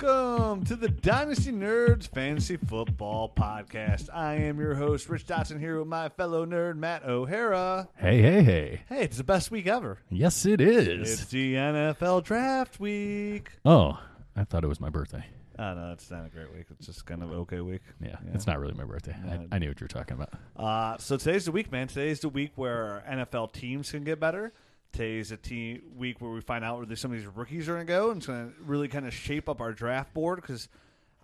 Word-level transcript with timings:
welcome 0.00 0.64
to 0.64 0.76
the 0.76 0.88
Dynasty 0.88 1.50
Nerds 1.50 2.08
Fantasy 2.08 2.56
Football 2.56 3.32
Podcast. 3.34 4.08
I 4.12 4.34
am 4.34 4.58
your 4.60 4.74
host, 4.74 5.08
Rich 5.08 5.26
Dotson, 5.26 5.58
here 5.58 5.78
with 5.78 5.88
my 5.88 6.08
fellow 6.10 6.46
nerd, 6.46 6.76
Matt 6.76 7.04
O'Hara. 7.04 7.88
Hey, 7.96 8.20
hey, 8.22 8.42
hey. 8.42 8.80
Hey, 8.88 9.02
it's 9.02 9.16
the 9.16 9.24
best 9.24 9.50
week 9.50 9.66
ever. 9.66 9.98
Yes, 10.10 10.46
it 10.46 10.60
is. 10.60 11.20
It's 11.20 11.24
the 11.26 11.54
NFL 11.54 12.24
Draft 12.24 12.78
Week. 12.78 13.50
oh, 13.64 14.00
I 14.36 14.44
thought 14.44 14.62
it 14.62 14.68
was 14.68 14.80
my 14.80 14.90
birthday. 14.90 15.24
Oh, 15.58 15.74
no, 15.74 15.90
it's 15.92 16.10
not 16.10 16.26
a 16.26 16.28
great 16.28 16.52
week. 16.54 16.66
It's 16.78 16.86
just 16.86 17.04
kind 17.04 17.22
of 17.22 17.32
okay 17.32 17.60
week. 17.60 17.82
Yeah, 18.00 18.16
it's 18.32 18.46
not 18.46 18.60
really 18.60 18.74
my 18.74 18.84
birthday. 18.84 19.16
I, 19.28 19.56
I 19.56 19.58
knew 19.58 19.68
what 19.68 19.80
you 19.80 19.84
were 19.84 19.88
talking 19.88 20.14
about. 20.14 20.32
Uh, 20.56 20.96
so 20.98 21.16
today's 21.16 21.46
the 21.46 21.52
week, 21.52 21.72
man. 21.72 21.88
Today's 21.88 22.20
the 22.20 22.28
week 22.28 22.52
where 22.54 23.02
NFL 23.08 23.52
teams 23.52 23.90
can 23.90 24.04
get 24.04 24.20
better. 24.20 24.52
Today's 24.92 25.32
a 25.32 25.36
team 25.36 25.82
week 25.96 26.20
where 26.20 26.30
we 26.30 26.40
find 26.40 26.64
out 26.64 26.78
where 26.78 26.96
some 26.96 27.12
of 27.12 27.18
these 27.18 27.26
rookies 27.26 27.68
are 27.68 27.74
going 27.74 27.86
to 27.86 27.92
go, 27.92 28.10
and 28.10 28.18
it's 28.18 28.26
going 28.26 28.48
to 28.48 28.54
really 28.62 28.88
kind 28.88 29.06
of 29.06 29.14
shape 29.14 29.48
up 29.48 29.60
our 29.60 29.72
draft 29.72 30.12
board. 30.14 30.40
Because, 30.40 30.68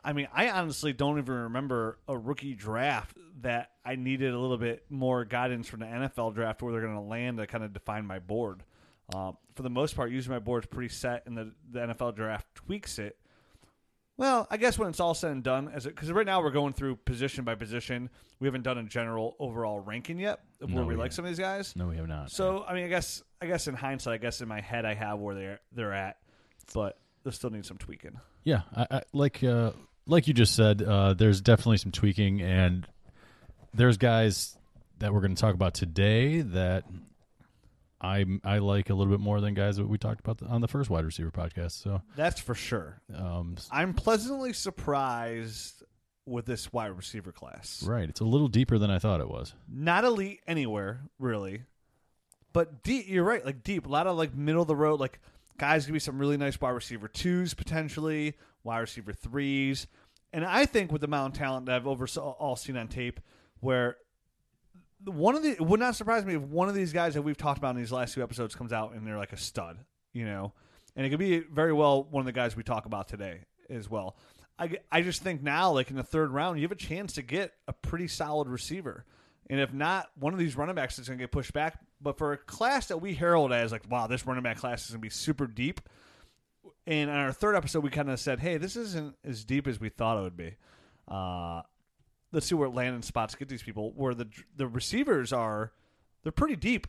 I 0.05 0.13
mean, 0.13 0.29
I 0.33 0.51
honestly 0.51 0.93
don't 0.93 1.19
even 1.19 1.35
remember 1.35 1.99
a 2.07 2.17
rookie 2.17 2.55
draft 2.55 3.17
that 3.41 3.71
I 3.85 3.97
needed 3.97 4.33
a 4.33 4.39
little 4.39 4.59
bit 4.59 4.85
more 4.91 5.25
guidance 5.25 5.69
from 5.69 5.81
the 5.81 5.87
NFL 5.87 6.35
draft 6.35 6.63
where 6.63 6.73
they're 6.73 6.83
going 6.83 6.95
to 6.95 7.01
land 7.01 7.39
to 7.39 7.47
kind 7.47 7.65
of 7.65 7.73
define 7.73 8.07
my 8.07 8.19
board. 8.19 8.63
Um, 9.15 9.37
for 9.55 9.63
the 9.63 9.71
most 9.71 9.97
part, 9.97 10.11
usually 10.11 10.35
my 10.35 10.41
board's 10.41 10.67
pretty 10.67 10.93
set, 10.93 11.27
and 11.27 11.37
the, 11.37 11.53
the 11.71 11.81
NFL 11.81 12.15
draft 12.15 12.47
tweaks 12.55 12.99
it. 12.99 13.17
Well, 14.17 14.47
I 14.49 14.59
guess 14.59 14.79
when 14.79 14.89
it's 14.89 15.01
all 15.01 15.15
said 15.15 15.33
and 15.33 15.43
done, 15.43 15.71
as 15.75 15.87
because 15.87 16.11
right 16.13 16.27
now 16.27 16.41
we're 16.41 16.53
going 16.53 16.73
through 16.73 16.97
position 16.97 17.45
by 17.45 17.57
position. 17.57 18.11
We 18.39 18.47
haven't 18.47 18.63
done 18.63 18.79
a 18.79 18.85
general 18.85 19.35
overall 19.41 19.81
ranking 19.81 20.19
yet 20.19 20.41
of 20.61 20.73
where 20.73 20.83
No, 20.83 20.89
we 20.89 20.95
we 20.95 21.01
like 21.01 21.13
some 21.13 21.25
of 21.25 21.31
these 21.31 21.39
guys. 21.39 21.75
No, 21.75 21.89
we 21.89 21.97
have 21.97 22.07
not. 22.07 22.31
So 22.31 22.65
I 22.67 22.75
mean, 22.75 22.85
I 22.85 22.89
guess 22.89 23.23
I 23.41 23.47
guess 23.47 23.67
in 23.67 23.75
hindsight, 23.75 24.15
I 24.15 24.19
guess 24.19 24.41
in 24.41 24.49
my 24.49 24.61
head 24.61 24.85
I 24.85 24.95
have 24.95 25.19
where 25.19 25.35
they're 25.35 25.61
they're 25.73 25.93
at, 25.93 26.19
but 26.73 26.97
they 27.25 27.33
still 27.33 27.51
need 27.51 27.67
some 27.67 27.79
tweaking. 27.79 28.21
yeah, 28.45 28.63
I, 28.77 28.87
I, 28.91 29.03
like 29.13 29.43
uh, 29.43 29.73
like 30.07 30.29
you 30.29 30.35
just 30.35 30.55
said, 30.55 30.83
uh, 30.83 31.15
there's 31.15 31.41
definitely 31.41 31.79
some 31.79 31.91
tweaking, 31.91 32.41
and 32.41 32.87
there's 33.73 33.97
guys 33.97 34.57
that 35.01 35.13
we're 35.13 35.21
going 35.21 35.35
to 35.35 35.41
talk 35.41 35.55
about 35.55 35.75
today 35.75 36.41
that 36.43 36.85
I 38.01 38.25
I 38.45 38.59
like 38.59 38.91
a 38.91 38.95
little 38.95 39.13
bit 39.13 39.21
more 39.21 39.41
than 39.41 39.55
guys 39.55 39.77
that 39.77 39.89
we 39.89 39.99
talked 39.99 40.21
about 40.21 40.43
on 40.49 40.61
the 40.61 40.69
first 40.69 40.91
wide 40.91 41.05
receiver 41.05 41.31
podcast. 41.31 41.73
So, 41.83 42.03
That's 42.17 42.41
for 42.41 42.55
sure. 42.55 43.01
um, 43.15 43.57
I'm 43.71 43.95
pleasantly 43.95 44.53
surprised 44.53 45.83
with 46.27 46.47
this 46.47 46.73
wide 46.73 46.97
receiver 46.97 47.33
class. 47.33 47.83
right, 47.87 48.09
it's 48.09 48.21
a 48.21 48.25
little 48.25 48.49
deeper 48.49 48.79
than 48.79 48.91
I 48.91 48.99
thought 48.99 49.21
it 49.21 49.29
was. 49.29 49.55
Not 49.69 50.05
elite 50.05 50.41
anywhere 50.47 51.03
really, 51.19 51.63
but 52.53 52.83
deep. 52.83 53.07
You're 53.09 53.25
right, 53.25 53.45
like 53.45 53.63
deep. 53.63 53.87
A 53.87 53.91
lot 53.91 54.07
of 54.07 54.17
like 54.17 54.35
middle 54.35 54.63
of 54.63 54.69
the 54.69 54.77
road, 54.77 55.01
like 55.01 55.21
guys 55.59 55.87
gonna 55.87 55.95
be 55.95 55.99
some 56.01 56.19
really 56.19 56.37
nice 56.37 56.61
wide 56.61 56.71
receiver 56.71 57.09
twos 57.09 57.55
potentially, 57.55 58.35
wide 58.65 58.81
receiver 58.81 59.13
threes, 59.13 59.87
and 60.33 60.45
I 60.45 60.67
think 60.67 60.91
with 60.93 61.01
the 61.01 61.07
amount 61.07 61.35
of 61.35 61.39
talent 61.39 61.67
that 61.67 61.77
I've 61.77 61.87
over 61.87 62.07
all 62.19 62.57
seen 62.57 62.77
on 62.77 62.89
tape, 62.89 63.21
where 63.61 63.97
one 65.05 65.35
of 65.35 65.43
the 65.43 65.51
it 65.51 65.61
would 65.61 65.81
not 65.81 65.97
surprise 65.97 66.25
me 66.25 66.35
if 66.35 66.43
one 66.43 66.69
of 66.69 66.75
these 66.75 66.93
guys 66.93 67.15
that 67.15 67.23
we've 67.23 67.37
talked 67.37 67.59
about 67.59 67.71
in 67.71 67.77
these 67.77 67.93
last 67.93 68.15
two 68.15 68.23
episodes 68.23 68.55
comes 68.55 68.73
out 68.73 68.95
and 68.95 69.07
they're 69.07 69.19
like 69.19 69.33
a 69.33 69.37
stud, 69.37 69.79
you 70.13 70.25
know, 70.25 70.53
and 70.97 71.07
it 71.07 71.11
could 71.11 71.19
be 71.19 71.41
very 71.41 71.73
well 71.73 72.05
one 72.05 72.21
of 72.21 72.27
the 72.27 72.33
guys 72.33 72.57
we 72.57 72.63
talk 72.63 72.87
about 72.87 73.09
today 73.09 73.41
as 73.69 73.91
well. 73.91 74.17
I, 74.59 74.79
I 74.91 75.03
just 75.03 75.23
think 75.23 75.43
now, 75.43 75.73
like 75.73 75.91
in 75.91 75.97
the 75.97 76.03
third 76.03 76.31
round, 76.31 76.59
you 76.59 76.63
have 76.63 76.73
a 76.73 76.77
chance 76.77 77.15
to 77.15 77.23
get 77.23 77.53
a 77.67 77.73
pretty 77.73 78.09
solid 78.09 78.49
receiver. 78.49 79.05
And 79.51 79.61
if 79.61 79.73
not, 79.73 80.11
one 80.19 80.33
of 80.33 80.39
these 80.39 80.57
running 80.57 80.75
backs 80.75 80.99
is 80.99 81.09
going 81.09 81.19
to 81.19 81.23
get 81.23 81.33
pushed 81.33 81.53
back. 81.53 81.79
But 82.01 82.19
for 82.19 82.33
a 82.33 82.39
class 82.39 82.87
that 82.87 82.99
we 82.99 83.15
herald 83.15 83.53
as 83.53 83.73
like, 83.73 83.91
wow, 83.91 84.07
this 84.07 84.27
running 84.27 84.43
back 84.43 84.59
class 84.59 84.85
is 84.85 84.91
going 84.91 85.01
to 85.01 85.03
be 85.03 85.11
super 85.11 85.47
deep. 85.47 85.81
And 86.87 87.11
on 87.11 87.17
our 87.17 87.33
third 87.33 87.57
episode, 87.57 87.83
we 87.83 87.91
kind 87.91 88.11
of 88.11 88.21
said, 88.21 88.41
hey, 88.41 88.59
this 88.59 88.77
isn't 88.77 89.17
as 89.25 89.45
deep 89.45 89.67
as 89.67 89.81
we 89.81 89.89
thought 89.89 90.19
it 90.19 90.23
would 90.23 90.37
be. 90.37 90.55
Uh, 91.09 91.63
let's 92.35 92.47
see 92.47 92.55
where 92.55 92.69
landing 92.69 93.03
spots 93.03 93.35
get 93.35 93.49
these 93.49 93.63
people. 93.63 93.93
Where 93.97 94.13
the 94.13 94.29
the 94.57 94.67
receivers 94.67 95.33
are, 95.33 95.73
they're 96.23 96.33
pretty 96.33 96.57
deep. 96.57 96.87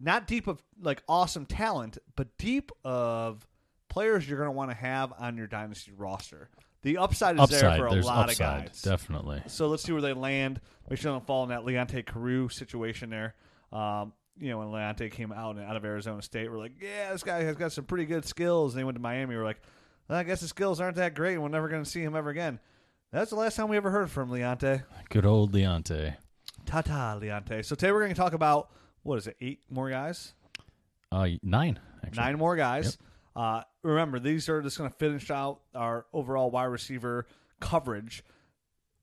Not 0.00 0.26
deep 0.26 0.46
of 0.46 0.62
like 0.80 1.02
awesome 1.08 1.44
talent, 1.44 1.98
but 2.16 2.36
deep 2.38 2.72
of 2.84 3.46
players 3.88 4.28
you're 4.28 4.38
going 4.38 4.48
to 4.48 4.52
want 4.52 4.70
to 4.70 4.76
have 4.76 5.12
on 5.18 5.36
your 5.36 5.46
dynasty 5.46 5.92
roster. 5.92 6.48
The 6.82 6.98
upside 6.98 7.38
is 7.40 7.48
there 7.48 7.70
upside, 7.70 7.78
for 7.78 7.86
a 7.86 7.94
lot 8.02 8.28
upside, 8.28 8.58
of 8.58 8.64
guys. 8.66 8.82
definitely. 8.82 9.42
So 9.46 9.68
let's 9.68 9.82
see 9.82 9.92
where 9.92 10.02
they 10.02 10.12
land. 10.12 10.60
Make 10.88 10.98
sure 10.98 11.12
they 11.12 11.14
don't 11.14 11.26
fall 11.26 11.42
in 11.44 11.48
that 11.48 11.62
Leonte 11.62 12.04
Carroo 12.04 12.48
situation 12.50 13.08
there. 13.08 13.34
Um, 13.72 14.12
you 14.38 14.50
know, 14.50 14.58
when 14.58 14.68
Leonte 14.68 15.10
came 15.10 15.32
out 15.32 15.58
out 15.58 15.76
of 15.76 15.84
Arizona 15.84 16.20
State, 16.20 16.50
we're 16.50 16.58
like, 16.58 16.72
yeah, 16.82 17.12
this 17.12 17.22
guy 17.22 17.42
has 17.44 17.56
got 17.56 17.72
some 17.72 17.84
pretty 17.84 18.04
good 18.04 18.26
skills. 18.26 18.74
And 18.74 18.80
they 18.80 18.84
went 18.84 18.96
to 18.96 19.00
Miami. 19.00 19.34
We're 19.34 19.44
like, 19.44 19.62
well, 20.08 20.18
I 20.18 20.24
guess 20.24 20.40
his 20.40 20.50
skills 20.50 20.80
aren't 20.80 20.96
that 20.96 21.14
great. 21.14 21.34
and 21.34 21.42
We're 21.42 21.48
never 21.48 21.68
going 21.68 21.82
to 21.84 21.88
see 21.88 22.02
him 22.02 22.14
ever 22.14 22.28
again. 22.28 22.58
That's 23.14 23.30
the 23.30 23.36
last 23.36 23.54
time 23.54 23.68
we 23.68 23.76
ever 23.76 23.92
heard 23.92 24.10
from 24.10 24.28
Leonte. 24.28 24.82
Good 25.08 25.24
old 25.24 25.52
Leonte. 25.52 26.16
Ta 26.66 26.80
ta, 26.80 27.16
Leonte. 27.16 27.64
So 27.64 27.76
today 27.76 27.92
we're 27.92 28.00
going 28.00 28.12
to 28.12 28.20
talk 28.20 28.32
about 28.32 28.70
what 29.04 29.18
is 29.18 29.28
it? 29.28 29.36
Eight 29.40 29.60
more 29.70 29.88
guys, 29.88 30.34
Uh, 31.12 31.28
nine 31.40 31.78
actually. 32.04 32.24
nine 32.24 32.38
more 32.38 32.56
guys. 32.56 32.98
Uh, 33.36 33.62
remember, 33.84 34.18
these 34.18 34.48
are 34.48 34.60
just 34.62 34.78
going 34.78 34.90
to 34.90 34.96
finish 34.96 35.30
out 35.30 35.60
our 35.76 36.06
overall 36.12 36.50
wide 36.50 36.64
receiver 36.64 37.28
coverage. 37.60 38.24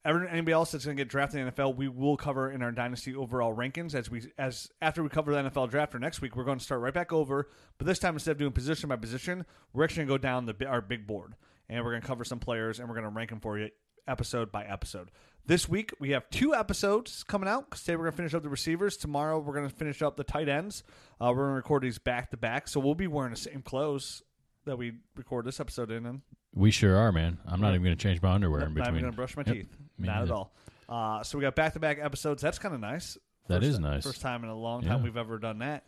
Every, 0.04 0.28
anybody 0.28 0.52
else 0.52 0.74
that's 0.74 0.84
going 0.84 0.98
to 0.98 1.02
get 1.02 1.10
drafted 1.10 1.40
in 1.40 1.46
the 1.46 1.52
NFL, 1.54 1.78
we 1.78 1.88
will 1.88 2.18
cover 2.18 2.52
in 2.52 2.62
our 2.62 2.74
dynasty 2.74 3.16
overall 3.16 3.56
rankings 3.56 3.96
as 3.96 4.12
we 4.12 4.24
as 4.38 4.68
after 4.82 5.02
we 5.04 5.08
cover 5.08 5.32
the 5.34 5.50
NFL 5.50 5.70
draft 5.70 5.94
for 5.94 6.00
next 6.00 6.20
week. 6.20 6.36
We're 6.36 6.44
going 6.44 6.58
to 6.58 6.66
start 6.66 6.82
right 6.82 6.94
back 6.94 7.14
over, 7.14 7.48
but 7.78 7.88
this 7.88 8.00
time 8.00 8.16
instead 8.16 8.32
of 8.32 8.40
doing 8.40 8.52
position 8.52 8.90
by 8.90 8.98
position, 8.98 9.46
we're 9.72 9.86
actually 9.86 10.04
going 10.04 10.08
to 10.08 10.14
go 10.16 10.18
down 10.18 10.46
the 10.48 10.68
our 10.68 10.82
big 10.82 11.08
board 11.08 11.36
and 11.70 11.86
we're 11.86 11.92
going 11.92 12.02
to 12.02 12.08
cover 12.08 12.26
some 12.26 12.40
players 12.40 12.80
and 12.80 12.90
we're 12.90 12.96
going 12.96 13.08
to 13.08 13.10
rank 13.10 13.30
them 13.30 13.40
for 13.40 13.58
you 13.58 13.70
episode 14.08 14.52
by 14.52 14.64
episode. 14.66 15.12
This 15.46 15.68
week 15.68 15.94
we 16.00 16.12
have 16.12 16.30
two 16.30 16.54
episodes 16.54 17.24
coming 17.24 17.50
out. 17.50 17.72
Today 17.72 17.96
we're 17.96 18.04
going 18.04 18.12
to 18.12 18.18
finish 18.18 18.34
up 18.34 18.44
the 18.44 18.50
receivers. 18.50 18.96
Tomorrow 18.98 19.40
we're 19.40 19.54
going 19.56 19.68
to 19.70 19.76
finish 19.76 20.02
up 20.02 20.16
the 20.18 20.24
tight 20.24 20.48
ends. 20.50 20.84
Uh, 21.20 21.28
we're 21.30 21.44
going 21.44 21.50
to 21.52 21.56
record 21.56 21.84
these 21.84 21.98
back 21.98 22.30
to 22.32 22.38
back, 22.38 22.68
so 22.68 22.80
we'll 22.80 22.96
be 22.96 23.08
wearing 23.08 23.32
the 23.32 23.40
same 23.40 23.62
clothes 23.62 24.22
that 24.66 24.78
we 24.78 24.94
record 25.16 25.46
this 25.46 25.60
episode 25.60 25.90
in. 25.92 26.06
And 26.06 26.22
We 26.54 26.70
sure 26.72 26.96
are, 26.96 27.12
man. 27.12 27.40
I'm 27.46 27.60
not 27.60 27.70
even 27.70 27.84
going 27.84 27.98
to 27.98 28.02
change 28.02 28.22
my 28.22 28.32
underwear 28.32 28.62
in 28.62 28.74
not 28.74 28.82
even 28.90 28.94
between. 28.94 29.02
going 29.02 29.14
to 29.14 29.16
brush 29.16 29.36
my 29.36 29.44
Yep. 29.46 29.56
teeth. 29.56 29.78
Me 29.98 30.08
Not 30.08 30.24
at 30.24 30.32
all. 30.32 30.54
Uh, 30.88 31.24
so 31.24 31.38
we 31.38 31.42
got 31.42 31.56
back 31.56 31.74
to 31.74 31.80
back 31.80 31.98
episodes. 32.02 32.42
That's 32.42 32.60
kind 32.60 32.76
of 32.76 32.82
nice. 32.82 33.18
That 33.48 33.62
First- 33.62 33.70
is 33.72 33.80
nice. 33.80 34.04
First 34.04 34.22
time 34.22 34.44
in 34.44 34.50
a 34.50 34.56
long 34.56 34.84
time 34.84 35.00
Yeah. 35.00 35.04
we've 35.04 35.18
ever 35.18 35.40
done 35.40 35.60
that. 35.60 35.84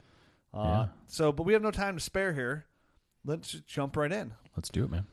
Uh, 0.54 0.60
Yeah. 0.64 0.88
So, 1.08 1.32
but 1.32 1.44
we 1.44 1.54
have 1.54 1.62
no 1.62 1.72
time 1.72 1.96
to 1.96 2.02
spare 2.04 2.34
here. 2.34 2.66
Let's 3.26 3.52
just 3.52 3.68
jump 3.68 3.96
right 3.96 4.12
in. 4.12 4.34
Let's 4.58 4.70
do 4.70 4.84
it, 4.84 4.90
man. 4.90 5.06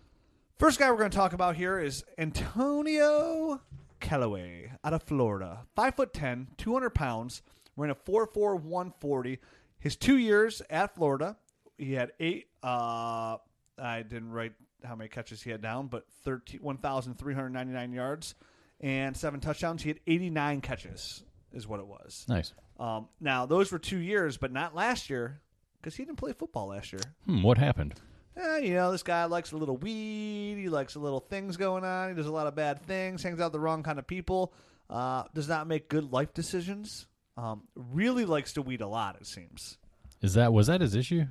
First 0.61 0.79
guy 0.79 0.91
we're 0.91 0.99
going 0.99 1.11
to 1.11 1.17
talk 1.17 1.33
about 1.33 1.57
here 1.57 1.81
is 1.81 2.05
Antonio 2.19 3.63
Callaway 3.99 4.71
out 4.85 4.93
of 4.93 5.03
Florida. 5.03 5.61
Five 5.75 5.95
foot 5.95 6.13
ten, 6.13 6.49
200 6.59 6.91
pounds, 6.91 7.41
ran 7.79 7.89
a 7.89 7.95
4'4", 7.95 8.61
140. 8.61 9.39
His 9.79 9.97
two 9.97 10.19
years 10.19 10.61
at 10.69 10.95
Florida, 10.95 11.39
he 11.79 11.95
had 11.95 12.13
eight. 12.21 12.49
Uh, 12.63 13.39
I 13.79 14.03
didn't 14.03 14.33
write 14.33 14.53
how 14.85 14.95
many 14.97 15.09
catches 15.09 15.41
he 15.41 15.49
had 15.49 15.63
down, 15.63 15.87
but 15.87 16.05
13, 16.25 16.61
1,399 16.61 17.93
yards 17.95 18.35
and 18.83 19.17
seven 19.17 19.41
touchdowns. 19.41 19.83
He 19.83 19.89
had 19.89 20.01
89 20.07 20.61
catches, 20.61 21.23
is 21.55 21.67
what 21.67 21.81
it 21.81 21.87
was. 21.87 22.27
Nice. 22.29 22.53
Um, 22.79 23.09
now 23.19 23.47
those 23.47 23.73
were 23.73 23.79
two 23.79 23.97
years, 23.97 24.37
but 24.37 24.53
not 24.53 24.75
last 24.75 25.09
year 25.09 25.41
because 25.81 25.97
he 25.97 26.05
didn't 26.05 26.19
play 26.19 26.35
football 26.35 26.67
last 26.67 26.93
year. 26.93 27.01
Hmm, 27.25 27.43
what 27.43 27.57
happened? 27.57 27.95
Eh, 28.41 28.59
you 28.59 28.75
know, 28.75 28.91
this 28.91 29.03
guy 29.03 29.25
likes 29.27 29.53
a 29.53 29.57
little 29.57 29.77
weed. 29.77 30.57
He 30.57 30.69
likes 30.69 30.95
a 30.95 30.99
little 30.99 31.21
things 31.21 31.57
going 31.57 31.85
on. 31.85 32.09
He 32.09 32.15
does 32.15 32.27
a 32.27 32.33
lot 32.33 32.47
of 32.47 32.55
bad 32.55 32.83
things. 32.87 33.23
Hangs 33.23 33.41
out 33.41 33.47
with 33.47 33.53
the 33.53 33.61
wrong 33.61 33.83
kind 33.83 33.99
of 33.99 34.07
people. 34.07 34.55
Uh, 34.89 35.25
does 35.35 35.49
not 35.49 35.67
make 35.67 35.89
good 35.89 36.11
life 36.11 36.33
decisions. 36.33 37.07
Um, 37.37 37.63
really 37.75 38.25
likes 38.25 38.55
to 38.55 38.63
weed 38.63 38.81
a 38.81 38.89
lot. 38.89 39.17
It 39.21 39.27
seems. 39.27 39.79
Is 40.23 40.35
that 40.35 40.53
was 40.53 40.69
that 40.69 40.81
his 40.81 40.95
issue? 40.95 41.25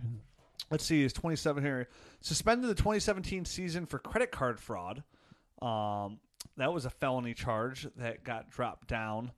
Let's 0.72 0.86
see. 0.86 1.02
He's 1.02 1.14
27 1.14 1.64
here. 1.64 1.90
Suspended 2.22 2.70
the 2.70 2.76
2017 2.76 3.46
season 3.46 3.86
for 3.86 3.98
credit 3.98 4.32
card 4.32 4.60
fraud. 4.60 5.04
Um, 5.62 6.20
that 6.58 6.72
was 6.72 6.86
a 6.86 6.90
felony 6.90 7.34
charge 7.34 7.88
that 7.98 8.24
got 8.24 8.50
dropped 8.50 8.88
down. 8.88 9.32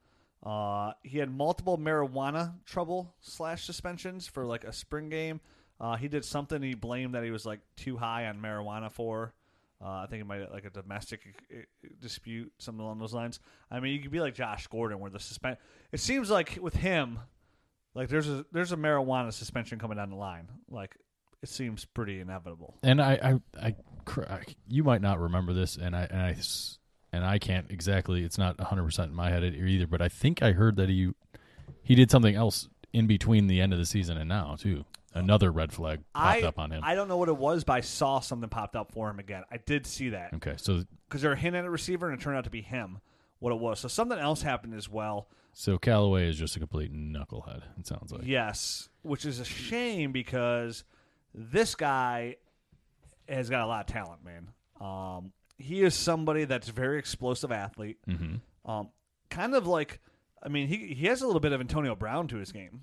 Uh, 0.44 0.94
he 1.03 1.19
had 1.19 1.29
multiple 1.29 1.77
marijuana 1.77 2.53
trouble 2.65 3.13
slash 3.21 3.63
suspensions 3.63 4.27
for 4.27 4.45
like 4.45 4.63
a 4.63 4.74
spring 4.74 5.09
game. 5.09 5.39
Uh, 5.81 5.98
he 5.98 6.07
did 6.07 6.24
something 6.24 6.62
he 6.62 6.75
blamed 6.75 7.16
that 7.16 7.24
he 7.24 7.31
was 7.31 7.44
like 7.44 7.60
too 7.75 7.98
high 7.98 8.28
on 8.28 8.39
marijuana 8.39 8.92
for. 8.92 9.33
Uh, 9.83 10.04
I 10.04 10.06
think 10.07 10.22
it 10.22 10.25
might 10.25 10.51
like 10.51 10.63
a 10.63 10.69
domestic 10.69 11.22
uh, 11.51 11.88
dispute, 12.00 12.54
something 12.60 12.83
along 12.83 13.00
those 13.00 13.16
lines. 13.16 13.39
I 13.72 13.80
mean, 13.80 13.94
you 13.94 14.00
could 14.00 14.12
be 14.12 14.19
like 14.19 14.36
Josh 14.36 14.68
Gordon, 14.68 15.00
where 15.00 15.10
the 15.10 15.19
suspend. 15.19 15.57
It 15.92 16.00
seems 16.00 16.30
like 16.30 16.60
with 16.62 16.75
him, 16.75 17.18
like 17.95 18.10
there's 18.10 18.30
a 18.30 18.45
there's 18.51 18.72
a 18.72 18.78
marijuana 18.78 19.33
suspension 19.33 19.80
coming 19.80 19.98
down 19.98 20.12
the 20.12 20.16
line. 20.16 20.50
Like 20.69 20.95
it 21.42 21.50
seems 21.50 21.84
pretty 21.86 22.19
inevitable. 22.19 22.77
And 22.84 23.01
I, 23.01 23.39
I, 23.60 23.75
I, 24.30 24.44
you 24.68 24.84
might 24.84 25.01
not 25.01 25.19
remember 25.19 25.54
this, 25.54 25.77
and 25.77 25.95
I, 25.95 26.04
and 26.04 26.22
I, 26.22 26.36
and 27.12 27.25
I 27.25 27.39
can't 27.39 27.72
exactly. 27.72 28.24
It's 28.24 28.38
not 28.38 28.60
100 28.60 28.84
percent 28.84 29.10
in 29.10 29.16
my 29.16 29.31
head 29.31 29.44
either. 29.44 29.88
But 29.88 30.04
I 30.04 30.10
think 30.10 30.44
I 30.44 30.51
heard 30.51 30.75
that 30.75 30.89
he, 30.89 31.12
he 31.81 31.95
did 31.95 32.12
something 32.12 32.36
else 32.36 32.69
in 32.94 33.07
between 33.07 33.48
the 33.48 33.62
end 33.62 33.74
of 33.74 33.80
the 33.80 33.86
season 33.88 34.18
and 34.18 34.30
now 34.30 34.56
too. 34.60 34.86
Another 35.13 35.52
red 35.52 35.74
flag 35.74 36.00
popped 36.13 36.44
I, 36.44 36.48
up 36.48 36.58
on 36.58 36.72
him. 36.72 36.81
I 36.86 36.96
don't 36.96 37.08
know 37.08 37.18
what 37.18 37.30
it 37.30 37.38
was, 37.38 37.63
but 37.63 37.74
I 37.74 37.81
saw 37.81 38.19
something 38.22 38.50
popped 38.50 38.75
up 38.75 38.92
for 38.92 39.10
him 39.10 39.19
again. 39.19 39.44
I 39.52 39.58
did 39.58 39.86
see 39.86 40.10
that 40.10 40.34
okay, 40.36 40.54
so 40.58 40.84
because 41.08 41.22
they're 41.22 41.36
hinting 41.36 41.60
at 41.60 41.66
a 41.66 41.69
receiver, 41.69 42.10
and 42.10 42.19
it 42.19 42.24
turned 42.24 42.38
out 42.38 42.46
to 42.46 42.50
be 42.50 42.62
him. 42.62 43.00
What 43.40 43.52
it 43.52 43.60
was. 43.60 43.80
So 43.80 43.88
something 43.88 44.19
else 44.19 44.44
happened 44.44 44.75
as 44.75 44.88
well. 44.88 45.28
so 45.52 45.80
Callaway 45.80 46.30
is 46.30 46.38
just 46.38 46.56
a 46.56 46.60
complete 46.60 46.94
knucklehead. 46.94 47.63
It 47.80 47.88
sounds 47.88 48.12
like. 48.12 48.22
Yes, 48.24 48.88
which 49.02 49.25
is 49.25 49.40
a 49.40 49.46
shame 49.46 50.12
because 50.12 50.84
this 51.34 51.74
guy 51.74 52.36
has 53.28 53.50
got 53.50 53.63
a 53.63 53.66
lot 53.66 53.90
of 53.90 53.94
talent, 53.94 54.19
man. 54.24 54.50
Um, 54.80 55.31
he 55.58 55.81
is 55.81 55.96
somebody 55.96 56.46
that's 56.46 56.69
a 56.69 56.72
very 56.72 57.00
explosive 57.00 57.52
athlete. 57.52 57.98
Mm-hmm. 58.08 58.69
Um, 58.69 58.90
kind 59.31 59.56
of 59.56 59.66
like, 59.66 60.00
I 60.44 60.50
mean, 60.50 60.68
he 60.68 60.94
he 60.94 61.08
has 61.08 61.22
a 61.22 61.25
little 61.25 61.40
bit 61.42 61.52
of 61.52 61.62
Antonio 61.62 61.96
Brown 61.96 62.28
to 62.28 62.38
his 62.38 62.52
game, 62.52 62.81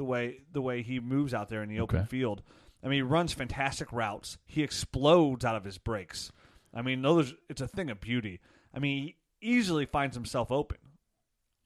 the 0.00 0.04
way 0.04 0.38
the 0.50 0.62
way 0.62 0.80
he 0.82 0.98
moves 0.98 1.34
out 1.34 1.50
there 1.50 1.62
in 1.62 1.68
the 1.68 1.78
open 1.78 1.98
Okay. 1.98 2.06
field. 2.08 2.42
I 2.82 2.86
mean, 2.88 2.96
he 2.96 3.02
runs 3.02 3.34
fantastic 3.34 3.92
routes. 3.92 4.38
He 4.46 4.62
explodes 4.62 5.44
out 5.44 5.56
of 5.56 5.64
his 5.64 5.76
breaks. 5.76 6.32
I 6.72 6.80
mean, 6.80 7.02
those 7.02 7.34
it's 7.50 7.60
a 7.60 7.68
thing 7.68 7.90
of 7.90 8.00
beauty. 8.00 8.40
I 8.74 8.78
mean, 8.78 9.02
he 9.02 9.16
easily 9.42 9.84
finds 9.84 10.16
himself 10.16 10.50
open. 10.50 10.78
all 10.82 10.88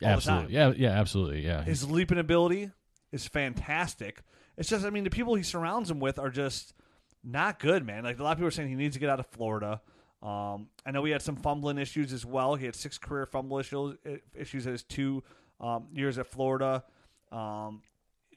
the 0.01 0.05
time. 0.07 0.13
Absolutely. 0.17 0.55
Yeah. 0.55 0.73
Yeah. 0.77 0.91
Absolutely. 1.01 1.47
Yeah. 1.47 1.63
His 1.63 1.89
leaping 1.89 2.19
ability 2.19 2.73
is 3.13 3.29
fantastic. 3.29 4.23
It's 4.57 4.69
just, 4.69 4.85
I 4.85 4.91
mean, 4.91 5.05
the 5.05 5.11
people 5.11 5.37
he 5.37 5.45
surrounds 5.45 5.89
him 5.89 6.01
with 6.01 6.19
are 6.19 6.31
just 6.31 6.75
not 7.23 7.61
good, 7.61 7.87
man. 7.87 8.03
Like 8.03 8.19
a 8.19 8.23
lot 8.25 8.33
of 8.33 8.39
people 8.39 8.49
are 8.49 8.51
saying, 8.51 8.69
he 8.69 8.75
needs 8.75 8.97
to 8.97 9.01
get 9.01 9.09
out 9.11 9.21
of 9.21 9.27
Florida. 9.29 9.81
Um, 10.21 10.69
I 10.85 10.91
know 10.91 11.05
he 11.05 11.13
had 11.13 11.23
some 11.23 11.37
fumbling 11.37 11.79
issues 11.79 12.13
as 12.13 12.27
well. 12.27 12.57
He 12.57 12.65
had 12.67 12.75
six 12.75 12.99
career 12.99 13.27
fumble 13.27 13.59
issues, 13.61 13.97
issues 14.35 14.67
at 14.67 14.73
his 14.73 14.83
two 14.83 15.23
um, 15.61 15.87
years 15.93 16.19
at 16.19 16.27
Florida. 16.27 16.83
Um, 17.31 17.83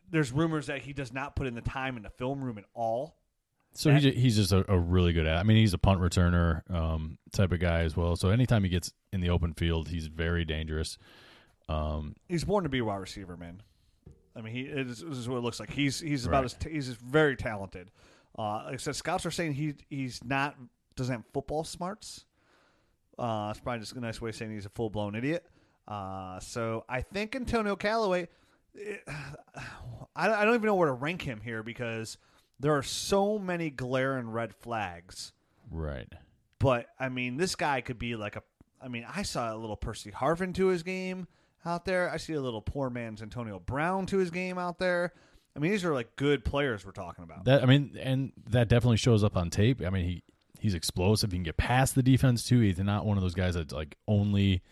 there's 0.09 0.31
rumors 0.31 0.67
that 0.67 0.81
he 0.81 0.93
does 0.93 1.11
not 1.13 1.35
put 1.35 1.47
in 1.47 1.55
the 1.55 1.61
time 1.61 1.97
in 1.97 2.03
the 2.03 2.09
film 2.09 2.41
room 2.43 2.57
at 2.57 2.65
all. 2.73 3.17
So 3.73 3.91
he's 3.93 4.03
he's 4.15 4.35
just 4.37 4.51
a, 4.51 4.65
a 4.71 4.77
really 4.79 5.13
good 5.13 5.27
at. 5.27 5.37
I 5.37 5.43
mean, 5.43 5.57
he's 5.57 5.73
a 5.73 5.77
punt 5.77 5.99
returner 6.01 6.61
um, 6.73 7.17
type 7.31 7.51
of 7.51 7.59
guy 7.59 7.81
as 7.81 7.95
well. 7.95 8.15
So 8.15 8.29
anytime 8.29 8.63
he 8.63 8.69
gets 8.69 8.91
in 9.13 9.21
the 9.21 9.29
open 9.29 9.53
field, 9.53 9.89
he's 9.89 10.07
very 10.07 10.45
dangerous. 10.45 10.97
Um, 11.69 12.15
He's 12.27 12.43
born 12.45 12.63
to 12.63 12.69
be 12.69 12.79
a 12.79 12.85
wide 12.85 12.95
receiver, 12.95 13.35
man. 13.37 13.61
I 14.35 14.41
mean, 14.41 14.53
he 14.53 14.61
is, 14.61 15.01
this 15.01 15.17
is 15.17 15.27
what 15.27 15.37
it 15.37 15.41
looks 15.41 15.59
like. 15.59 15.69
He's 15.71 15.99
he's 15.99 16.25
about 16.25 16.37
Right. 16.37 16.45
as 16.45 16.53
t- 16.53 16.69
he's 16.71 16.87
very 16.89 17.35
talented. 17.35 17.91
Uh, 18.37 18.63
like 18.65 18.73
I 18.75 18.77
said, 18.77 18.95
scouts 18.95 19.25
are 19.25 19.31
saying 19.31 19.53
he 19.53 19.73
he's 19.89 20.23
not 20.23 20.55
doesn't 20.95 21.13
have 21.13 21.23
football 21.33 21.63
smarts. 21.63 22.25
Uh, 23.19 23.49
it's 23.51 23.59
probably 23.59 23.79
just 23.81 23.93
a 23.93 23.99
nice 23.99 24.21
way 24.21 24.29
of 24.29 24.35
saying 24.35 24.51
he's 24.51 24.65
a 24.65 24.69
full 24.69 24.89
blown 24.89 25.13
idiot. 25.15 25.45
Uh, 25.87 26.39
so 26.39 26.85
I 26.87 27.01
think 27.01 27.35
Antonio 27.35 27.75
Callaway. 27.75 28.27
It- 28.77 29.03
I, 30.15 30.31
I 30.31 30.45
don't 30.45 30.55
even 30.55 30.65
know 30.65 30.75
where 30.75 30.87
to 30.87 30.93
rank 30.93 31.21
him 31.21 31.41
here 31.43 31.61
because 31.61 32.17
there 32.59 32.75
are 32.75 32.81
so 32.83 33.37
many 33.37 33.69
glaring 33.69 34.29
red 34.31 34.53
flags. 34.55 35.31
right. 35.71 36.11
But 36.59 36.87
I 36.99 37.09
mean, 37.09 37.37
this 37.37 37.53
guy 37.55 37.81
could 37.81 37.99
be 37.99 38.15
like 38.15 38.35
a. 38.35 38.41
I 38.81 38.87
mean, 38.87 39.05
I 39.13 39.21
saw 39.21 39.53
a 39.53 39.57
little 39.57 39.75
Percy 39.75 40.09
Harvin 40.11 40.55
to 40.55 40.67
his 40.67 40.81
game 40.81 41.27
out 41.63 41.85
there. 41.85 42.09
I 42.09 42.17
see 42.17 42.33
a 42.33 42.41
little 42.41 42.61
poor 42.61 42.89
man's 42.89 43.21
Antonio 43.21 43.59
Brown 43.59 44.07
to 44.07 44.17
his 44.17 44.31
game 44.31 44.57
out 44.57 44.79
there. 44.79 45.13
I 45.55 45.59
mean, 45.59 45.69
these 45.71 45.85
are 45.85 45.93
like 45.93 46.15
good 46.15 46.43
players 46.43 46.83
we're 46.83 46.93
talking 46.93 47.23
about. 47.23 47.45
That 47.45 47.61
I 47.61 47.67
mean, 47.67 47.95
and 48.01 48.31
that 48.49 48.69
definitely 48.69 48.97
shows 48.97 49.23
up 49.23 49.37
on 49.37 49.51
tape. 49.51 49.83
I 49.85 49.91
mean, 49.91 50.05
he 50.05 50.23
he's 50.59 50.73
explosive. 50.73 51.31
He 51.31 51.37
can 51.37 51.43
get 51.43 51.57
past 51.57 51.93
the 51.93 52.01
defense 52.01 52.43
too. 52.43 52.59
He's 52.59 52.79
not 52.79 53.05
one 53.05 53.17
of 53.17 53.23
those 53.23 53.35
guys 53.35 53.53
that's 53.53 53.73
like 53.73 53.95
only, 54.07 54.63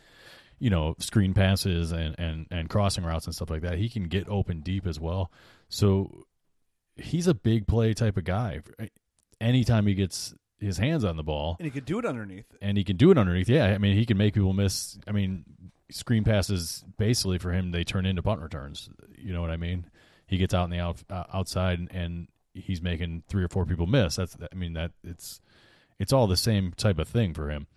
you 0.59 0.69
know, 0.69 0.95
screen 0.99 1.33
passes 1.33 1.91
and 1.91 2.15
and 2.17 2.47
and 2.51 2.69
crossing 2.69 3.03
routes 3.03 3.25
and 3.25 3.35
stuff 3.35 3.49
like 3.49 3.61
that. 3.61 3.77
He 3.77 3.89
can 3.89 4.03
get 4.03 4.27
open 4.29 4.61
deep 4.61 4.87
as 4.87 4.99
well. 4.99 5.31
So 5.69 6.25
he's 6.95 7.27
a 7.27 7.33
big 7.33 7.67
play 7.67 7.93
type 7.93 8.17
of 8.17 8.23
guy. 8.23 8.61
Anytime 9.41 9.85
he 9.85 9.95
gets 9.95 10.33
his 10.59 10.77
hands 10.77 11.03
on 11.03 11.17
the 11.17 11.23
ball, 11.23 11.57
and 11.59 11.65
he 11.65 11.71
could 11.71 11.85
do 11.85 11.99
it 11.99 12.05
underneath. 12.05 12.45
and 12.61 12.77
he 12.77 12.83
can 12.83 12.97
do 12.97 13.11
it 13.11 13.17
underneath. 13.17 13.49
Yeah, 13.49 13.65
I 13.65 13.77
mean, 13.77 13.95
he 13.95 14.05
can 14.05 14.17
make 14.17 14.33
people 14.33 14.53
miss. 14.53 14.97
I 15.07 15.11
mean, 15.11 15.43
screen 15.91 16.23
passes 16.23 16.83
basically 16.97 17.37
for 17.37 17.51
him 17.51 17.71
they 17.71 17.83
turn 17.83 18.05
into 18.05 18.23
punt 18.23 18.41
returns. 18.41 18.89
You 19.17 19.33
know 19.33 19.41
what 19.41 19.51
I 19.51 19.57
mean? 19.57 19.85
He 20.27 20.37
gets 20.37 20.53
out 20.53 20.63
in 20.65 20.69
the 20.71 20.79
out, 20.79 21.03
uh, 21.09 21.25
outside 21.33 21.79
and, 21.79 21.91
and 21.91 22.27
he's 22.53 22.81
making 22.81 23.23
three 23.27 23.43
or 23.43 23.49
four 23.49 23.65
people 23.65 23.85
miss. 23.85 24.15
That's 24.15 24.35
I 24.51 24.55
mean 24.55 24.73
that 24.73 24.91
it's 25.03 25.41
it's 25.99 26.13
all 26.13 26.27
the 26.27 26.37
same 26.37 26.73
type 26.75 26.99
of 26.99 27.07
thing 27.07 27.33
for 27.33 27.49
him. 27.49 27.67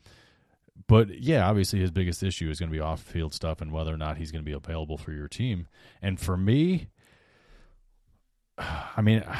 But 0.87 1.21
yeah, 1.21 1.49
obviously 1.49 1.81
his 1.81 1.91
biggest 1.91 2.23
issue 2.23 2.51
is 2.51 2.59
going 2.59 2.71
to 2.71 2.75
be 2.77 2.81
off 2.81 3.03
field 3.03 3.35
stuff 3.35 3.61
and 3.61 3.73
whether 3.73 3.93
or 3.93 3.99
not 3.99 4.17
he's 4.17 4.33
going 4.33 4.45
to 4.45 4.49
be 4.49 4.55
available 4.55 4.97
for 4.97 5.13
your 5.13 5.29
team. 5.29 5.69
And 6.01 6.19
for 6.19 6.37
me, 6.37 6.89
I 8.59 9.01
mean, 9.03 9.25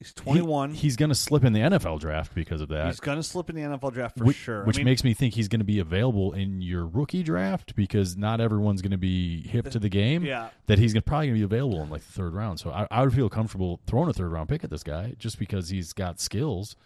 He's 0.00 0.08
he- 0.08 0.22
21. 0.22 0.74
he's 0.74 0.96
going 0.96 1.08
to 1.08 1.14
slip 1.14 1.44
in 1.44 1.52
the 1.52 1.60
NFL 1.60 2.00
draft 2.00 2.34
because 2.34 2.60
of 2.60 2.68
that 2.68 2.88
he's 2.88 3.00
going 3.00 3.16
to 3.16 3.22
slip 3.22 3.48
in 3.48 3.56
the 3.56 3.62
NFL 3.62 3.92
draft 3.92 4.18
for 4.18 4.24
which, 4.24 4.36
sure. 4.36 4.64
Which 4.64 4.76
I 4.76 4.80
mean, 4.80 4.86
makes 4.86 5.04
me 5.04 5.14
think 5.14 5.34
he's 5.34 5.48
going 5.48 5.60
to 5.60 5.64
be 5.64 5.78
available 5.78 6.32
in 6.32 6.60
your 6.60 6.84
rookie 6.86 7.22
draft 7.22 7.74
because 7.74 8.16
not 8.16 8.40
everyone's 8.40 8.82
going 8.82 8.90
to 8.90 8.98
be 8.98 9.46
hip 9.46 9.70
to 9.70 9.78
the 9.78 9.88
game. 9.88 10.24
yeah. 10.24 10.50
That 10.66 10.78
he's 10.78 10.92
probably 10.92 11.28
going 11.28 11.40
to 11.40 11.48
be 11.48 11.54
available 11.56 11.80
in 11.82 11.90
like 11.90 12.02
the 12.04 12.12
third 12.12 12.34
round. 12.34 12.58
So 12.60 12.70
I, 12.70 12.86
I 12.90 13.02
would 13.02 13.14
feel 13.14 13.30
comfortable 13.30 13.80
throwing 13.86 14.10
a 14.10 14.12
third 14.12 14.30
round 14.32 14.48
pick 14.48 14.64
at 14.64 14.68
this 14.68 14.82
guy 14.82 15.14
just 15.18 15.38
because 15.38 15.68
he's 15.70 15.92
got 15.94 16.20
skills. 16.20 16.76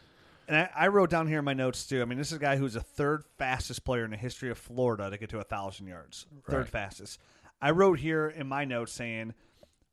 And 0.49 0.57
I, 0.57 0.71
I 0.75 0.89
wrote 0.89 1.11
down 1.11 1.27
here 1.29 1.39
in 1.39 1.45
my 1.45 1.53
notes 1.55 1.87
too. 1.87 2.01
I 2.03 2.07
mean, 2.07 2.19
this 2.19 2.29
is 2.29 2.39
a 2.39 2.41
guy 2.41 2.57
who's 2.57 2.73
the 2.75 2.81
third 2.81 3.23
fastest 3.39 3.85
player 3.85 4.05
in 4.05 4.11
the 4.11 4.17
history 4.17 4.51
of 4.51 4.57
Florida 4.59 5.11
to 5.11 5.19
get 5.19 5.29
to 5.31 5.39
a 5.39 5.45
thousand 5.45 5.87
yards. 5.87 6.27
Third 6.49 6.59
Right. 6.61 6.69
fastest. 6.69 7.21
I 7.61 7.71
wrote 7.73 7.99
here 7.99 8.29
in 8.29 8.47
my 8.49 8.65
notes 8.65 8.93
saying, 8.93 9.35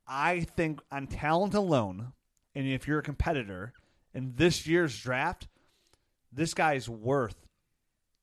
I 0.07 0.41
think 0.41 0.79
on 0.91 1.07
talent 1.07 1.53
alone, 1.53 2.13
and 2.55 2.67
if 2.67 2.87
you're 2.87 2.99
a 2.99 3.03
competitor 3.03 3.73
in 4.13 4.33
this 4.35 4.65
year's 4.65 4.97
draft, 4.99 5.47
this 6.31 6.53
guy's 6.53 6.87
worth 6.87 7.35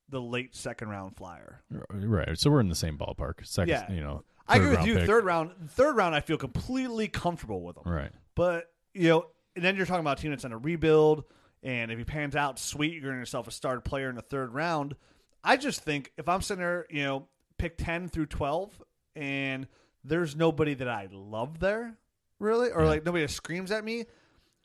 the 0.08 0.20
late 0.20 0.54
second 0.54 0.88
round 0.88 1.16
flyer. 1.16 1.62
Right. 1.90 2.38
So 2.38 2.50
we're 2.50 2.60
in 2.60 2.68
the 2.68 2.74
same 2.74 2.96
ballpark. 2.98 3.44
Second, 3.46 3.68
Yeah. 3.70 3.92
you 3.92 4.00
know. 4.00 4.24
I 4.48 4.56
agree 4.56 4.70
with 4.70 4.86
you. 4.86 4.94
pick. 4.96 5.06
Third 5.06 5.24
round, 5.24 5.52
third 5.70 5.96
round, 5.96 6.14
I 6.14 6.20
feel 6.20 6.36
completely 6.36 7.08
comfortable 7.08 7.62
with 7.62 7.76
him. 7.76 7.84
Right. 7.90 8.12
But 8.34 8.70
you 8.94 9.08
know, 9.08 9.26
and 9.56 9.64
then 9.64 9.76
you're 9.76 9.86
talking 9.86 10.00
about 10.00 10.18
a 10.18 10.22
team 10.22 10.30
that's 10.32 10.44
on 10.44 10.52
a 10.52 10.58
rebuild, 10.58 11.24
and 11.62 11.90
if 11.90 11.98
he 11.98 12.04
pans 12.04 12.34
out, 12.36 12.58
sweet, 12.58 12.92
you're 12.92 13.02
getting 13.02 13.18
yourself 13.18 13.46
a 13.46 13.50
started 13.50 13.82
player 13.82 14.08
in 14.08 14.16
the 14.16 14.22
third 14.22 14.52
round. 14.54 14.96
I 15.44 15.56
just 15.56 15.80
think 15.82 16.12
if 16.16 16.28
I'm 16.28 16.42
sitting 16.42 16.60
there, 16.62 16.86
you 16.90 17.04
know, 17.04 17.28
pick 17.58 17.76
ten 17.76 18.08
through 18.08 18.26
twelve, 18.26 18.70
and 19.16 19.66
there's 20.04 20.34
nobody 20.36 20.74
that 20.74 20.88
I 20.88 21.08
love 21.12 21.60
there, 21.60 21.96
really, 22.38 22.70
or 22.70 22.82
Yeah. 22.82 22.88
like 22.88 23.04
nobody 23.04 23.24
that 23.24 23.30
screams 23.30 23.70
at 23.70 23.84
me. 23.84 24.06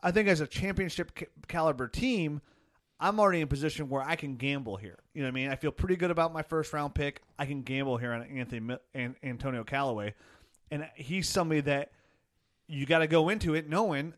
I 0.01 0.11
think 0.11 0.27
as 0.27 0.41
a 0.41 0.47
championship 0.47 1.15
ca- 1.15 1.25
caliber 1.47 1.87
team, 1.87 2.41
I'm 2.99 3.19
already 3.19 3.39
in 3.39 3.43
a 3.43 3.47
position 3.47 3.89
where 3.89 4.01
I 4.01 4.15
can 4.15 4.35
gamble 4.37 4.77
here. 4.77 4.97
You 5.13 5.21
know 5.21 5.27
what 5.27 5.31
I 5.31 5.35
mean? 5.35 5.49
I 5.49 5.55
feel 5.55 5.71
pretty 5.71 5.95
good 5.95 6.09
about 6.11 6.33
my 6.33 6.41
first 6.43 6.73
round 6.73 6.95
pick. 6.95 7.21
I 7.37 7.45
can 7.45 7.61
gamble 7.61 7.97
here 7.97 8.11
on 8.13 8.23
Anthony 8.23 8.77
and 8.95 9.15
Antonio 9.23 9.63
Callaway, 9.63 10.13
and 10.71 10.87
he's 10.95 11.27
somebody 11.29 11.61
that 11.61 11.91
you 12.67 12.85
got 12.85 12.99
to 12.99 13.07
go 13.07 13.29
into 13.29 13.53
it 13.55 13.69
knowing 13.69 14.13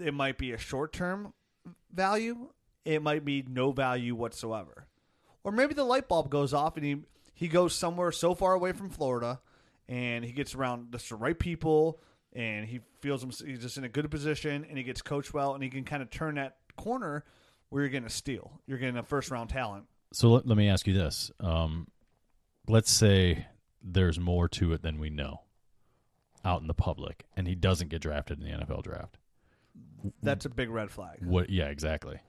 it 0.00 0.14
might 0.14 0.38
be 0.38 0.52
a 0.52 0.58
short 0.58 0.92
term 0.92 1.32
value, 1.92 2.48
it 2.84 3.02
might 3.02 3.24
be 3.24 3.44
no 3.48 3.72
value 3.72 4.14
whatsoever, 4.14 4.86
or 5.44 5.52
maybe 5.52 5.74
the 5.74 5.84
light 5.84 6.08
bulb 6.08 6.30
goes 6.30 6.52
off 6.52 6.76
and 6.76 6.84
he 6.84 6.96
he 7.34 7.46
goes 7.46 7.74
somewhere 7.74 8.10
so 8.10 8.34
far 8.34 8.52
away 8.52 8.72
from 8.72 8.90
Florida, 8.90 9.40
and 9.88 10.24
he 10.24 10.32
gets 10.32 10.54
around 10.54 10.90
just 10.90 11.08
the 11.08 11.16
right 11.16 11.38
people, 11.38 12.00
and 12.32 12.66
he 12.66 12.80
feels 13.00 13.22
him, 13.22 13.30
he's 13.46 13.60
just 13.60 13.76
in 13.76 13.84
a 13.84 13.88
good 13.88 14.10
position, 14.10 14.66
and 14.68 14.76
he 14.76 14.82
gets 14.82 15.02
coached 15.02 15.32
well, 15.32 15.54
and 15.54 15.62
he 15.62 15.70
can 15.70 15.84
kind 15.84 16.02
of 16.02 16.10
turn 16.10 16.34
that 16.34 16.56
corner 16.76 17.24
where 17.68 17.82
you're 17.82 17.90
getting 17.90 18.06
a 18.06 18.10
steal, 18.10 18.60
you're 18.66 18.78
getting 18.78 18.96
a 18.96 19.02
first 19.02 19.30
round 19.30 19.50
talent. 19.50 19.84
So 20.12 20.30
let, 20.30 20.46
let 20.46 20.56
me 20.56 20.68
ask 20.68 20.86
you 20.86 20.94
this. 20.94 21.30
Um, 21.38 21.86
let's 22.66 22.90
say 22.90 23.46
there's 23.82 24.18
more 24.18 24.48
to 24.48 24.72
it 24.72 24.82
than 24.82 24.98
we 24.98 25.10
know 25.10 25.42
out 26.44 26.60
in 26.60 26.66
the 26.66 26.74
public, 26.74 27.24
and 27.36 27.46
he 27.46 27.54
doesn't 27.54 27.88
get 27.88 28.02
drafted 28.02 28.40
in 28.40 28.44
the 28.44 28.64
NFL 28.64 28.82
draft. 28.82 29.18
That's 30.22 30.44
a 30.44 30.48
big 30.48 30.70
red 30.70 30.90
flag. 30.90 31.18
What? 31.24 31.50
Yeah, 31.50 31.66
exactly. 31.66 32.20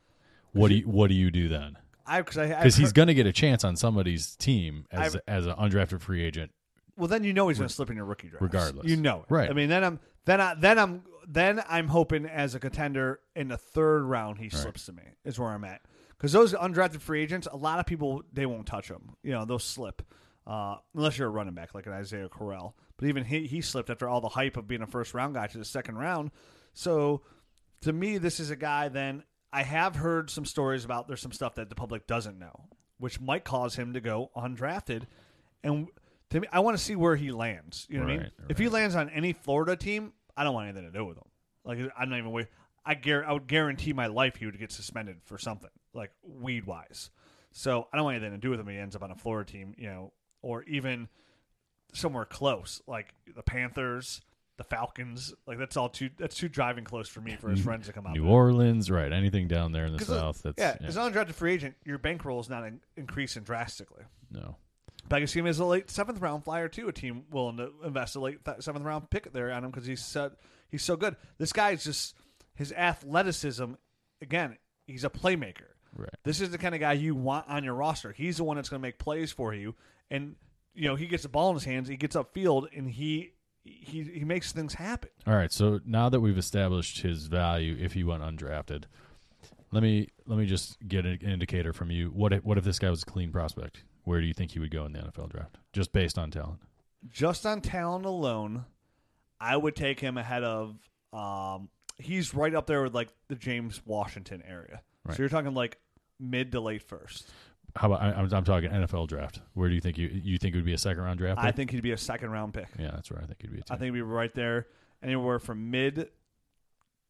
What 0.54 0.70
do 0.70 0.76
you 0.76 0.84
What 0.88 1.08
do 1.08 1.14
you 1.16 1.32
do 1.32 1.48
then? 1.48 1.78
I 2.06 2.22
because 2.22 2.38
I 2.38 2.48
Because 2.48 2.76
he's 2.76 2.94
going 2.94 3.08
to 3.08 3.14
get 3.14 3.28
a 3.28 3.32
chance 3.32 3.64
on 3.64 3.76
somebody's 3.76 4.36
team 4.36 4.86
as 4.92 5.16
I've- 5.16 5.24
as 5.28 5.46
an 5.46 5.54
undrafted 5.56 6.02
free 6.02 6.24
agent. 6.24 6.52
Well, 6.98 7.08
then 7.08 7.24
you 7.24 7.32
know 7.32 7.48
he's 7.48 7.58
going 7.58 7.70
to 7.70 7.74
slip 7.74 7.90
in 7.90 7.96
your 7.96 8.06
rookie 8.06 8.28
draft, 8.28 8.42
Regardless. 8.42 8.86
You 8.86 8.98
know, 8.98 9.22
it. 9.22 9.34
Right. 9.34 9.50
I 9.50 9.54
mean, 9.54 9.70
then 9.70 9.84
I'm 9.84 10.00
then 10.26 10.42
I 10.42 10.56
then 10.56 10.78
I'm 10.78 11.04
then 11.28 11.64
I'm 11.70 11.88
hoping 11.88 12.26
as 12.26 12.56
a 12.56 12.60
contender 12.60 13.20
in 13.36 13.48
the 13.48 13.58
third 13.58 14.04
round 14.04 14.40
he 14.40 14.50
slips 14.50 14.86
to 14.88 14.94
me 14.94 15.04
is 15.24 15.40
where 15.40 15.50
I'm 15.50 15.64
at 15.64 15.82
because 16.18 16.34
those 16.34 16.54
undrafted 16.54 17.00
free 17.02 17.22
agents, 17.22 17.48
a 17.50 17.56
lot 17.56 17.80
of 17.80 17.86
people 17.86 18.24
they 18.34 18.46
won't 18.46 18.66
touch 18.66 18.90
them. 18.90 19.16
You 19.24 19.32
know, 19.32 19.46
they'll 19.46 19.60
slip 19.60 20.02
uh, 20.46 20.78
unless 20.96 21.18
you're 21.18 21.28
a 21.28 21.32
running 21.32 21.54
back 21.54 21.74
like 21.74 21.86
an 21.86 21.94
Isaiah 21.94 22.28
Crowell. 22.28 22.76
But 22.98 23.08
even 23.08 23.24
he 23.24 23.48
he 23.48 23.62
slipped 23.62 23.90
after 23.90 24.10
all 24.10 24.20
the 24.20 24.30
hype 24.30 24.58
of 24.58 24.68
being 24.68 24.82
a 24.82 24.88
first 24.88 25.14
round 25.14 25.36
guy 25.36 25.48
to 25.48 25.58
the 25.58 25.66
second 25.66 25.98
round. 25.98 26.32
So 26.74 27.22
to 27.82 27.94
me, 27.94 28.18
this 28.18 28.40
is 28.40 28.50
a 28.52 28.56
guy. 28.56 28.90
Then 28.90 29.24
I 29.52 29.64
have 29.64 29.96
heard 29.96 30.30
some 30.30 30.46
stories 30.46 30.86
about 30.86 31.08
there's 31.08 31.22
some 31.22 31.32
stuff 31.32 31.56
that 31.56 31.70
the 31.70 31.76
public 31.76 32.08
doesn't 32.08 32.38
know, 32.38 32.66
which 32.98 33.20
might 33.20 33.44
cause 33.44 33.76
him 33.76 33.94
to 33.94 34.02
go 34.02 34.32
undrafted. 34.36 35.04
And 35.64 35.88
to 36.30 36.42
me, 36.42 36.48
I 36.52 36.60
want 36.60 36.78
to 36.78 36.84
see 36.84 36.96
where 36.96 37.16
he 37.16 37.32
lands. 37.32 37.88
You 37.90 37.98
know 37.98 38.04
what 38.06 38.10
I 38.12 38.14
mean? 38.14 38.22
Right, 38.22 38.50
If 38.50 38.58
he 38.58 38.70
lands 38.70 38.96
on 38.96 39.10
any 39.10 39.34
Florida 39.34 39.76
team, 39.76 40.14
I 40.38 40.44
don't 40.44 40.54
want 40.54 40.68
anything 40.70 40.92
to 40.92 40.98
do 40.98 41.06
with 41.06 41.18
him. 41.18 41.24
Like 41.66 41.80
I'm 41.98 42.10
not 42.10 42.20
even 42.20 42.32
wait. 42.32 42.48
I 42.86 42.96
gar- 42.96 43.26
I 43.26 43.34
would 43.34 43.48
guarantee 43.48 43.94
my 43.94 44.08
life 44.08 44.36
he 44.38 44.46
would 44.46 44.58
get 44.58 44.72
suspended 44.72 45.18
for 45.26 45.38
something 45.38 45.70
like 45.94 46.12
weed 46.24 46.66
wise. 46.66 47.10
So 47.52 47.88
I 47.92 47.98
don't 47.98 48.06
want 48.06 48.18
anything 48.18 48.32
to 48.32 48.38
do 48.38 48.52
with 48.52 48.60
him. 48.60 48.68
He 48.68 48.78
ends 48.78 48.96
up 48.96 49.04
on 49.04 49.12
a 49.12 49.16
Florida 49.16 49.52
team, 49.52 49.74
you 49.78 49.88
know, 49.88 50.14
or 50.42 50.64
even 50.64 51.08
somewhere 51.94 52.26
close, 52.26 52.82
like 52.88 53.14
the 53.36 53.42
Panthers, 53.42 54.22
the 54.60 54.63
Falcons. 54.63 55.34
Like 55.48 55.58
that's 55.58 55.75
all 55.75 55.89
too 55.89 56.12
that's 56.18 56.36
too 56.36 56.48
driving 56.50 56.84
close 56.84 57.10
for 57.10 57.22
me 57.22 57.36
for 57.38 57.50
his 57.50 57.62
friends 57.62 57.88
to 57.88 57.94
come 57.94 58.06
out. 58.06 58.13
New 58.13 58.24
there. 58.24 58.32
Orleans, 58.32 58.92
right? 58.92 59.12
Anything 59.12 59.48
down 59.48 59.72
there 59.72 59.86
in 59.86 59.96
the 59.96 60.04
uh, 60.04 60.06
south? 60.06 60.44
That's 60.44 60.60
yeah, 60.60 60.75
as 60.84 60.98
an 60.98 61.12
undrafted 61.12 61.34
free 61.34 61.54
agent, 61.54 61.75
your 61.84 61.98
bankroll 61.98 62.39
is 62.39 62.50
not 62.50 62.63
in- 62.66 62.82
increasing 62.96 63.42
drastically. 63.42 64.04
no. 64.30 64.58
But 65.08 65.16
I 65.16 65.20
can 65.22 65.28
see 65.28 65.39
him 65.39 65.48
as 65.48 65.58
a 65.58 65.66
late 65.66 65.89
seventh 65.89 66.22
round 66.22 66.44
flyer 66.44 66.68
too. 66.68 66.88
A 66.88 66.94
team 66.94 67.24
willing 67.32 67.58
to 67.58 67.72
invest 67.84 68.16
a 68.16 68.20
late 68.20 68.46
th- 68.46 68.62
seventh 68.62 68.86
round 68.86 69.10
pick 69.10 69.34
there 69.34 69.51
on 69.51 69.63
him 69.63 69.72
because 69.72 69.88
he's 69.88 70.06
so, 70.06 70.30
he's 70.70 70.84
so 70.84 70.96
good. 70.96 71.16
This 71.39 71.51
guy 71.51 71.72
is 71.72 71.84
just 71.84 72.16
his 72.54 72.72
athleticism. 72.72 73.72
Again, 74.22 74.58
he's 74.86 75.04
a 75.04 75.10
playmaker. 75.10 75.70
Right. 75.96 76.10
This 76.24 76.42
is 76.42 76.51
the 76.51 76.60
kind 76.60 76.75
of 76.75 76.82
guy 76.82 76.94
you 76.94 77.16
want 77.16 77.48
on 77.50 77.63
your 77.63 77.74
roster. 77.74 78.12
He's 78.12 78.38
the 78.38 78.44
one 78.44 78.58
that's 78.58 78.70
going 78.70 78.82
to 78.82 78.88
make 78.88 79.00
plays 79.00 79.32
for 79.32 79.51
you, 79.54 79.74
and 80.12 80.36
you 80.75 80.88
know 80.88 80.96
he 80.96 81.08
gets 81.08 81.24
the 81.24 81.30
ball 81.30 81.50
in 81.50 81.56
his 81.56 81.63
hands. 81.66 81.88
He 81.88 81.98
gets 81.98 82.16
upfield, 82.16 82.68
and 82.78 82.88
he 82.92 83.32
he 83.63 84.04
he 84.04 84.24
makes 84.24 84.51
things 84.51 84.74
happen. 84.74 85.10
All 85.28 85.36
right. 85.36 85.51
So 85.51 85.80
now 85.86 86.10
that 86.10 86.20
we've 86.20 86.38
established 86.38 87.01
his 87.01 87.28
value, 87.28 87.78
if 87.80 87.94
he 87.94 88.04
went 88.04 88.24
undrafted, 88.24 88.86
let 89.72 89.84
me 89.84 90.10
let 90.25 90.38
me 90.38 90.46
just 90.46 90.78
get 90.88 91.06
an 91.06 91.20
indicator 91.22 91.74
from 91.74 91.92
you. 91.92 92.08
What 92.08 92.34
if, 92.34 92.44
what 92.44 92.58
if 92.58 92.63
this 92.63 92.80
guy 92.80 92.89
was 92.89 93.04
a 93.04 93.06
clean 93.06 93.32
prospect? 93.32 93.84
Where 94.04 94.22
do 94.22 94.28
you 94.28 94.34
think 94.34 94.51
he 94.51 94.60
would 94.60 94.72
go 94.72 94.86
in 94.86 94.94
the 94.94 95.00
NFL 95.00 95.30
draft, 95.30 95.58
just 95.74 95.92
based 95.92 96.18
on 96.18 96.32
talent? 96.32 96.60
Just 97.12 97.46
on 97.46 97.62
talent 97.62 98.06
alone, 98.06 98.66
I 99.39 99.56
would 99.56 99.75
take 99.75 100.00
him 100.00 100.18
ahead 100.18 100.44
of. 100.44 100.78
Um, 101.13 101.70
he's 101.98 102.34
right 102.34 102.54
up 102.54 102.68
there 102.68 102.84
with 102.84 102.94
like 102.94 103.10
the 103.28 103.36
James 103.36 103.82
Washington 103.86 104.42
area. 104.48 104.82
Right. 105.06 105.16
So 105.16 105.24
you're 105.24 105.30
talking 105.30 105.54
like 105.54 105.78
mid 106.20 106.51
to 106.54 106.62
late 106.62 106.84
first. 106.84 107.28
How 107.76 107.88
about 107.92 108.02
I, 108.02 108.12
I'm, 108.14 108.34
I'm 108.34 108.44
talking 108.44 108.70
NFL 108.70 109.08
draft? 109.08 109.40
Where 109.54 109.70
do 109.70 109.76
you 109.76 109.82
think 109.82 109.98
you 109.98 110.08
you 110.08 110.38
think 110.38 110.56
it 110.56 110.58
would 110.58 110.66
be 110.66 110.74
a 110.74 110.78
second 110.78 111.04
round 111.04 111.20
draft? 111.20 111.40
I 111.40 111.48
pick? 111.48 111.56
think 111.56 111.72
he'd 111.72 111.84
be 111.84 111.92
a 111.92 111.98
second 111.98 112.32
round 112.32 112.54
pick. 112.54 112.68
Yeah, 112.78 112.92
that's 112.92 113.12
where 113.12 113.22
I 113.22 113.26
think 113.26 113.42
he'd 113.42 113.52
be. 113.52 113.58
Too. 113.58 113.64
I 113.70 113.76
think 113.76 113.86
he'd 113.86 113.92
be 113.92 114.02
right 114.02 114.34
there, 114.34 114.68
anywhere 115.04 115.40
from 115.40 115.70
mid. 115.72 116.10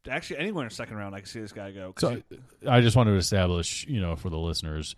Actually, 0.10 0.40
anywhere 0.40 0.64
in 0.64 0.70
the 0.70 0.76
second 0.76 0.96
round, 0.96 1.14
I 1.14 1.20
can 1.20 1.28
see 1.28 1.42
this 1.42 1.52
guy 1.52 1.72
go. 1.72 1.94
So 1.98 2.22
he- 2.30 2.68
I 2.68 2.82
just 2.82 2.96
wanted 2.96 3.12
to 3.12 3.18
establish, 3.18 3.86
you 3.88 4.00
know, 4.00 4.16
for 4.16 4.30
the 4.30 4.38
listeners, 4.38 4.96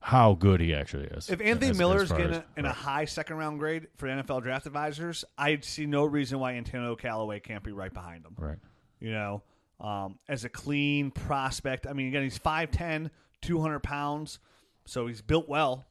how 0.00 0.34
good 0.34 0.60
he 0.60 0.74
actually 0.74 1.04
is. 1.08 1.28
if 1.28 1.40
Anthony 1.40 1.70
as- 1.72 1.78
Miller's 1.78 2.08
far 2.08 2.18
getting 2.18 2.32
as- 2.34 2.38
a, 2.56 2.58
in 2.60 2.64
a 2.64 2.72
high 2.72 3.04
second 3.04 3.36
round 3.36 3.58
grade 3.58 3.88
for 3.96 4.08
NFL 4.08 4.42
draft 4.42 4.66
advisors, 4.66 5.24
I 5.36 5.58
see 5.60 5.84
no 5.86 6.04
reason 6.04 6.38
why 6.38 6.54
Antonio 6.54 6.96
Callaway 6.96 7.40
can't 7.40 7.62
be 7.62 7.72
right 7.72 7.92
behind 7.92 8.24
him. 8.24 8.34
right, 8.38 8.58
You 9.00 9.12
know, 9.12 9.42
um, 9.80 10.18
as 10.28 10.44
a 10.44 10.48
clean 10.48 11.10
prospect. 11.10 11.86
I 11.86 11.92
mean, 11.92 12.08
again, 12.08 12.22
he's 12.22 12.38
5'10", 12.38 13.10
200 13.42 13.80
pounds, 13.80 14.38
so 14.88 15.06
he's 15.06 15.22
built 15.22 15.48
well. 15.48 15.86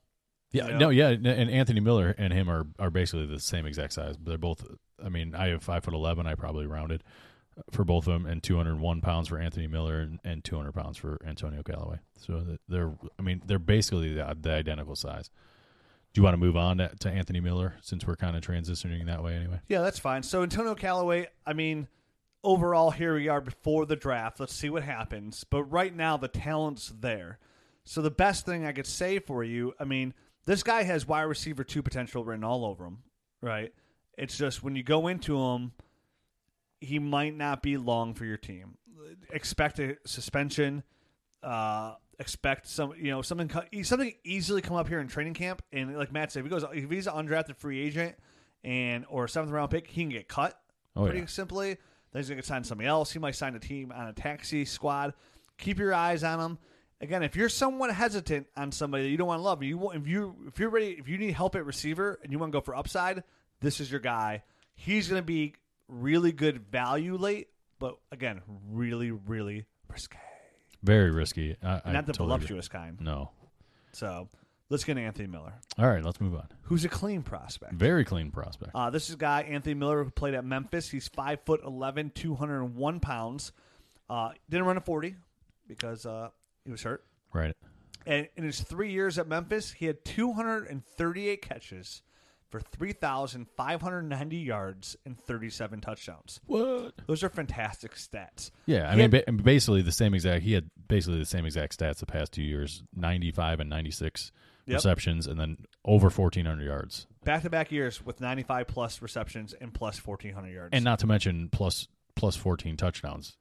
yeah, 0.51 0.65
you 0.65 0.71
know? 0.71 0.77
no, 0.77 0.89
yeah, 0.89 1.09
and 1.09 1.27
Anthony 1.27 1.79
Miller 1.79 2.15
and 2.17 2.33
him 2.33 2.49
are 2.49 2.65
are 2.79 2.89
basically 2.89 3.25
the 3.25 3.39
same 3.39 3.65
exact 3.65 3.93
size. 3.93 4.15
They're 4.21 4.37
both. 4.37 4.65
I 5.03 5.09
mean, 5.09 5.35
I 5.35 5.49
have 5.49 5.63
five 5.63 5.83
foot 5.83 5.93
eleven. 5.93 6.25
I 6.25 6.35
probably 6.35 6.65
rounded 6.65 7.03
uh, 7.57 7.61
for 7.71 7.83
both 7.83 8.07
of 8.07 8.13
them, 8.13 8.25
and 8.25 8.41
two 8.41 8.57
hundred 8.57 8.79
one 8.79 9.01
pounds 9.01 9.27
for 9.27 9.39
Anthony 9.39 9.67
Miller 9.67 9.99
and, 9.99 10.19
and 10.23 10.43
two 10.43 10.55
hundred 10.55 10.73
pounds 10.73 10.97
for 10.97 11.19
Antonio 11.25 11.63
Callaway. 11.63 11.99
So 12.17 12.57
they're, 12.67 12.93
I 13.19 13.21
mean, 13.21 13.41
they're 13.45 13.59
basically 13.59 14.13
the, 14.13 14.35
the 14.39 14.51
identical 14.51 14.95
size. 14.95 15.29
Do 16.13 16.19
you 16.19 16.23
want 16.23 16.33
to 16.33 16.39
move 16.39 16.57
on 16.57 16.79
to, 16.79 16.89
to 17.01 17.09
Anthony 17.09 17.41
Miller 17.41 17.75
since 17.81 18.07
we're 18.07 18.15
kind 18.15 18.35
of 18.35 18.41
transitioning 18.41 19.05
that 19.05 19.23
way 19.23 19.35
anyway? 19.35 19.59
Yeah, 19.67 19.81
that's 19.81 19.99
fine. 19.99 20.23
So 20.23 20.41
Antonio 20.41 20.73
Callaway, 20.73 21.27
I 21.45 21.53
mean, 21.53 21.87
overall, 22.43 22.89
here 22.89 23.13
we 23.15 23.27
are 23.27 23.41
before 23.41 23.85
the 23.85 23.95
draft. 23.95 24.39
Let's 24.39 24.55
see 24.55 24.69
what 24.71 24.81
happens. 24.81 25.43
But 25.43 25.65
right 25.65 25.95
now, 25.95 26.17
the 26.17 26.29
talent's 26.29 26.91
there. 26.99 27.37
So 27.87 28.01
the 28.01 28.11
best 28.11 28.45
thing 28.45 28.65
I 28.65 28.73
could 28.73 28.85
say 28.85 29.19
for 29.19 29.43
you, 29.43 29.73
I 29.79 29.85
mean, 29.85 30.13
this 30.45 30.61
guy 30.61 30.83
has 30.83 31.07
wide 31.07 31.21
receiver 31.23 31.63
two 31.63 31.81
potential 31.81 32.23
written 32.25 32.43
all 32.43 32.65
over 32.65 32.85
him, 32.85 32.99
right? 33.41 33.73
It's 34.17 34.37
just 34.37 34.61
when 34.61 34.75
you 34.75 34.83
go 34.83 35.07
into 35.07 35.39
him, 35.39 35.71
he 36.81 36.99
might 36.99 37.35
not 37.35 37.61
be 37.63 37.77
long 37.77 38.13
for 38.13 38.25
your 38.25 38.37
team. 38.37 38.77
Expect 39.31 39.79
a 39.79 39.97
suspension. 40.05 40.83
Uh, 41.41 41.95
expect 42.19 42.67
some, 42.67 42.93
you 42.97 43.11
know, 43.11 43.21
something 43.21 43.49
something 43.83 44.13
easily 44.23 44.61
come 44.61 44.75
up 44.75 44.87
here 44.89 44.99
in 44.99 45.07
training 45.07 45.33
camp. 45.33 45.61
And 45.71 45.95
like 45.97 46.11
Matt 46.11 46.31
said, 46.31 46.39
if 46.41 46.45
he 46.45 46.49
goes, 46.49 46.65
if 46.73 46.89
he's 46.89 47.07
an 47.07 47.13
undrafted 47.13 47.55
free 47.55 47.79
agent 47.79 48.15
and 48.63 49.05
or 49.07 49.25
a 49.25 49.29
seventh 49.29 49.53
round 49.53 49.71
pick, 49.71 49.87
he 49.87 50.01
can 50.01 50.09
get 50.09 50.27
cut 50.27 50.59
Oh, 50.95 51.03
pretty 51.03 51.19
yeah. 51.19 51.25
simply. 51.27 51.77
Then 52.11 52.21
he's 52.21 52.29
gonna 52.29 52.43
sign 52.43 52.63
somebody 52.63 52.87
else. 52.87 53.11
He 53.11 53.19
might 53.19 53.35
sign 53.35 53.55
a 53.55 53.59
team 53.59 53.93
on 53.95 54.07
a 54.07 54.13
taxi 54.13 54.65
squad. 54.65 55.13
Keep 55.57 55.79
your 55.79 55.93
eyes 55.93 56.23
on 56.23 56.39
him. 56.39 56.57
Again, 56.99 57.21
if 57.21 57.35
you're 57.35 57.49
somewhat 57.49 57.93
hesitant 57.93 58.47
on 58.55 58.71
somebody 58.71 59.03
that 59.03 59.09
you 59.09 59.17
don't 59.17 59.27
want 59.27 59.39
to 59.39 59.43
love, 59.43 59.61
you 59.61 59.77
want, 59.77 59.97
if 59.97 60.07
you 60.07 60.35
if 60.47 60.59
you're 60.59 60.69
ready, 60.71 60.95
if 60.99 61.07
you 61.07 61.17
need 61.17 61.33
help 61.33 61.55
at 61.55 61.65
receiver 61.65 62.19
and 62.23 62.31
you 62.31 62.39
want 62.39 62.51
to 62.51 62.57
go 62.57 62.61
for 62.61 62.75
upside, 62.75 63.23
this 63.61 63.79
is 63.79 63.91
your 63.91 63.99
guy. 63.99 64.43
He's 64.73 65.07
gonna 65.07 65.21
be 65.21 65.53
really 65.87 66.31
good 66.31 66.59
value 66.71 67.15
late, 67.17 67.49
but 67.79 67.97
again, 68.11 68.41
really 68.71 69.11
really 69.11 69.65
risky, 69.89 70.17
Very 70.83 71.11
risky. 71.11 71.55
I, 71.63 71.81
I 71.85 71.91
not 71.91 72.05
the 72.07 72.13
totally 72.13 72.35
agree. 72.35 72.47
voluptuous 72.47 72.67
kind. 72.67 72.99
No. 72.99 73.29
So 73.93 74.27
let's 74.69 74.83
get 74.83 74.97
Anthony 74.97 75.27
Miller, 75.27 75.53
All 75.79 75.87
right, 75.87 76.03
let's 76.03 76.19
move 76.19 76.33
on. 76.33 76.47
who's 76.63 76.83
a 76.83 76.89
clean 76.89 77.21
prospect. 77.21 77.73
Very 77.73 78.05
clean 78.05 78.31
prospect. 78.31 78.71
Uh, 78.75 78.89
this 78.89 79.07
is 79.09 79.15
a 79.15 79.17
guy, 79.19 79.41
Anthony 79.43 79.75
Miller, 79.75 80.03
who 80.03 80.09
played 80.09 80.33
at 80.33 80.43
Memphis. 80.45 80.89
He's 80.89 81.07
5 81.07 81.39
foot 81.45 81.61
11, 81.63 82.11
201 82.15 82.99
pounds. 82.99 83.51
Uh, 84.09 84.31
didn't 84.49 84.65
run 84.65 84.77
a 84.77 84.81
40 84.81 85.15
because 85.67 86.05
uh, 86.05 86.29
he 86.67 86.71
was 86.71 86.83
hurt. 86.83 87.03
right. 87.33 87.55
And 88.05 88.29
in 88.37 88.43
his 88.45 88.61
three 88.61 88.91
years 88.91 89.17
at 89.19 89.27
Memphis, 89.27 89.71
he 89.73 89.85
had 89.85 90.05
238 90.05 91.41
catches 91.41 92.03
for 92.49 92.61
3,590 92.61 94.37
yards 94.37 94.95
and 95.05 95.19
37 95.19 95.81
touchdowns. 95.81 96.39
What? 96.45 96.93
Those 97.07 97.23
are 97.23 97.29
fantastic 97.29 97.95
stats. 97.95 98.51
Yeah, 98.65 98.87
I 98.89 98.91
He 98.95 99.01
mean, 99.01 99.11
had- 99.11 99.25
ba- 99.25 99.31
basically 99.43 99.81
the 99.81 99.91
same 99.91 100.13
exact. 100.13 100.43
He 100.43 100.53
had 100.53 100.69
basically 100.87 101.19
the 101.19 101.25
same 101.25 101.45
exact 101.45 101.77
stats 101.77 101.97
the 101.97 102.05
past 102.05 102.31
two 102.31 102.43
years: 102.43 102.81
ninety-five 102.95 103.59
and 103.59 103.69
ninety-six 103.69 104.31
Yep. 104.67 104.75
receptions, 104.75 105.27
and 105.27 105.37
then 105.39 105.57
over 105.85 106.09
fourteen 106.09 106.45
hundred 106.45 106.65
yards. 106.65 107.07
Back 107.25 107.43
to 107.43 107.49
back 107.49 107.71
years 107.71 108.05
with 108.05 108.21
95 108.21 108.67
plus 108.67 109.01
receptions 109.01 109.53
and 109.53 109.73
plus 109.73 109.97
1,400 110.05 110.49
yards. 110.53 110.69
And 110.73 110.83
not 110.85 110.99
to 110.99 111.07
mention 111.07 111.49
plus 111.49 111.87
plus 112.15 112.35
fourteen 112.37 112.77
touchdowns. 112.77 113.35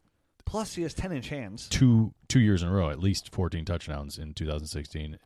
Plus, 0.47 0.75
he 0.75 0.83
has 0.83 0.95
10 0.95 1.13
inch 1.13 1.29
hands. 1.29 1.69
Two 1.69 2.15
two 2.29 2.41
years 2.41 2.63
in 2.63 2.69
a 2.69 2.73
row, 2.73 2.89
at 2.91 2.99
least 2.99 3.33
fourteen 3.35 3.65
touchdowns 3.67 4.17
in 4.19 4.33
two 4.33 4.47
thousand 4.47 4.69
sixteen 4.69 5.19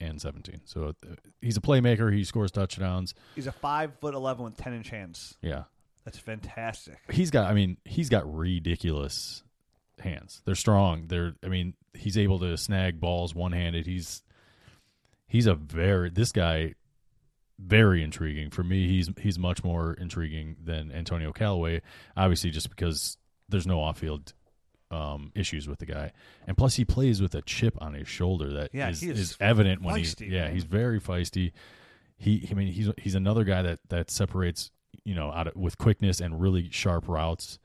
and 0.00 0.20
seventeen. 0.20 0.60
So 0.64 0.94
uh, 1.08 1.14
he's 1.42 1.56
a 1.56 1.60
playmaker. 1.60 2.12
He 2.14 2.24
scores 2.24 2.50
touchdowns. 2.50 3.14
He's 3.34 3.46
a 3.46 3.52
5 3.52 3.92
foot 4.00 4.14
11 4.14 4.44
with 4.44 4.56
10 4.56 4.72
inch 4.74 4.88
hands. 4.90 5.36
Yeah, 5.42 5.64
That's 6.04 6.18
fantastic. 6.18 6.98
he's 7.10 7.30
got. 7.30 7.50
I 7.50 7.54
mean, 7.54 7.76
he's 7.84 8.08
got 8.08 8.32
ridiculous 8.32 9.42
hands. 10.00 10.40
They're 10.44 10.54
strong. 10.54 11.06
They're. 11.08 11.34
I 11.44 11.48
mean, 11.48 11.74
he's 11.94 12.16
able 12.16 12.38
to 12.40 12.56
snag 12.56 13.00
balls 13.00 13.34
one 13.34 13.52
handed. 13.52 13.86
He's 13.86 14.22
he's 15.26 15.46
a 15.46 15.54
very 15.54 16.10
this 16.10 16.32
guy 16.32 16.74
very 17.58 18.04
intriguing 18.04 18.50
for 18.50 18.62
me. 18.62 18.86
He's 18.88 19.10
he's 19.20 19.38
much 19.38 19.64
more 19.64 19.94
intriguing 19.94 20.56
than 20.62 20.92
Antonio 20.92 21.32
Callaway. 21.32 21.82
Obviously, 22.16 22.50
just 22.50 22.70
because 22.70 23.16
there's 23.48 23.66
no 23.66 23.80
off 23.80 23.98
field 23.98 24.32
um, 24.90 25.32
issues 25.34 25.68
with 25.68 25.78
the 25.80 25.86
guy, 25.86 26.12
and 26.46 26.56
plus 26.56 26.76
he 26.76 26.84
plays 26.84 27.20
with 27.20 27.34
a 27.34 27.42
chip 27.42 27.76
on 27.80 27.94
his 27.94 28.08
shoulder 28.08 28.52
that 28.54 28.70
Yeah, 28.74 28.88
is 28.88 29.02
is 29.02 29.18
is 29.18 29.36
evident 29.40 29.82
when 29.82 29.96
he's 29.96 30.14
yeah 30.20 30.44
man. 30.44 30.54
he's 30.54 30.64
very 30.64 31.00
feisty. 31.00 31.52
He 32.16 32.48
I 32.50 32.54
mean 32.54 32.68
he's 32.72 32.90
he's 32.98 33.14
another 33.14 33.44
guy 33.44 33.62
that 33.62 33.80
that 33.90 34.10
separates 34.10 34.70
you 35.04 35.14
know 35.14 35.30
out 35.30 35.46
of, 35.48 35.56
with 35.56 35.78
quickness 35.78 36.20
and 36.20 36.40
really 36.40 36.68
sharp 36.70 37.06
routes, 37.08 37.58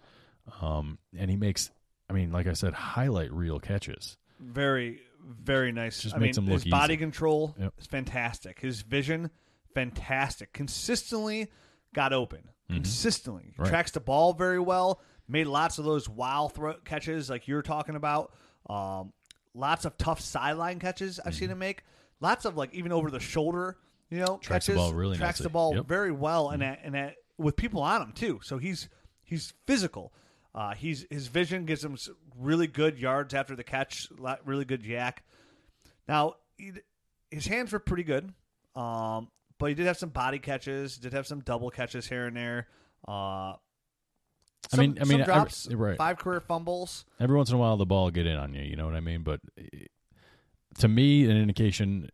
um, 0.61 0.97
and 1.17 1.29
he 1.31 1.37
makes 1.37 1.71
I 2.09 2.13
mean 2.13 2.31
like 2.31 2.47
I 2.47 2.53
said 2.53 2.73
highlight 2.73 3.31
reel 3.31 3.59
catches. 3.59 4.17
very 4.39 4.99
very 5.25 5.71
nice. 5.71 6.01
Just 6.01 6.15
I 6.15 6.19
makes 6.19 6.37
mean, 6.37 6.47
him 6.47 6.53
look 6.53 6.63
his 6.63 6.69
body 6.71 6.97
control 6.97 7.55
Yep. 7.57 7.73
is 7.79 7.87
fantastic. 7.87 8.59
His 8.59 8.81
vision, 8.81 9.29
fantastic. 9.73 10.51
Consistently 10.53 11.47
got 11.95 12.11
open. 12.13 12.49
Consistently 12.69 13.51
Mm-hmm. 13.53 13.61
Right. 13.61 13.69
tracks 13.69 13.91
the 13.91 13.99
ball 13.99 14.33
very 14.33 14.59
well. 14.59 15.01
Made 15.27 15.47
lots 15.47 15.77
of 15.79 15.85
those 15.85 16.09
wild 16.09 16.53
throw 16.53 16.73
catches 16.85 17.29
like 17.29 17.47
you're 17.47 17.61
talking 17.61 17.95
about. 17.95 18.33
Um, 18.69 19.13
lots 19.53 19.85
of 19.85 19.97
tough 19.97 20.19
sideline 20.19 20.79
catches 20.79 21.19
I've 21.19 21.35
seen 21.35 21.49
him 21.49 21.59
make. 21.59 21.83
Lots 22.19 22.45
of 22.45 22.57
like 22.57 22.73
even 22.73 22.91
over 22.91 23.09
the 23.09 23.19
shoulder, 23.19 23.77
you 24.09 24.19
know, 24.19 24.25
Mm-hmm. 24.25 24.41
Tracks 24.41 24.67
the 24.67 24.75
ball 24.75 24.93
really 24.93 25.17
tracks 25.17 25.39
the 25.39 25.49
ball 25.49 25.75
Yep. 25.75 25.87
very 25.87 26.11
well, 26.11 26.49
and 26.49 26.61
at, 26.63 26.79
and 26.83 26.95
at, 26.95 27.15
with 27.37 27.55
people 27.55 27.81
on 27.81 28.01
him 28.01 28.11
too. 28.11 28.39
So 28.43 28.57
he's 28.57 28.89
he's 29.23 29.53
physical. 29.65 30.13
Uh, 30.55 30.73
he's 30.75 31.05
his 31.09 31.27
vision 31.27 31.65
gives 31.65 31.83
him 31.83 31.97
really 32.37 32.67
good 32.67 32.99
yards 32.99 33.33
after 33.33 33.55
the 33.55 33.63
catch, 33.63 34.07
really 34.45 34.65
good 34.65 34.83
YAC. 34.83 35.17
Now, 36.07 36.35
his 37.31 37.47
hands 37.47 37.71
were 37.71 37.79
pretty 37.79 38.03
good, 38.03 38.31
um, 38.75 39.29
but 39.57 39.67
he 39.67 39.73
did 39.75 39.87
have 39.87 39.97
some 39.97 40.09
body 40.09 40.37
catches, 40.39 40.97
did 40.97 41.13
have 41.13 41.25
some 41.25 41.39
double 41.39 41.69
catches 41.71 42.07
here 42.07 42.27
and 42.27 42.35
there. 42.37 42.67
Uh, 43.07 43.53
I 44.73 44.77
mean- 44.81 44.97
I 44.99 45.03
some 45.03 45.09
mean, 45.17 45.25
drops, 45.25 45.67
right. 45.71 45.97
five 45.97 46.17
career 46.17 46.39
fumbles. 46.39 47.05
Every 47.19 47.35
once 47.35 47.49
in 47.49 47.55
a 47.55 47.59
while, 47.59 47.77
the 47.77 47.85
ball 47.85 48.09
get 48.11 48.25
in 48.27 48.37
on 48.37 48.53
you. 48.53 48.63
You 48.63 48.75
know 48.75 48.85
what 48.85 48.95
I 48.95 48.99
mean? 48.99 49.23
But 49.23 49.39
eh, 49.57 49.85
to 50.79 50.87
me, 50.87 51.25
an 51.25 51.37
indication 51.37 52.09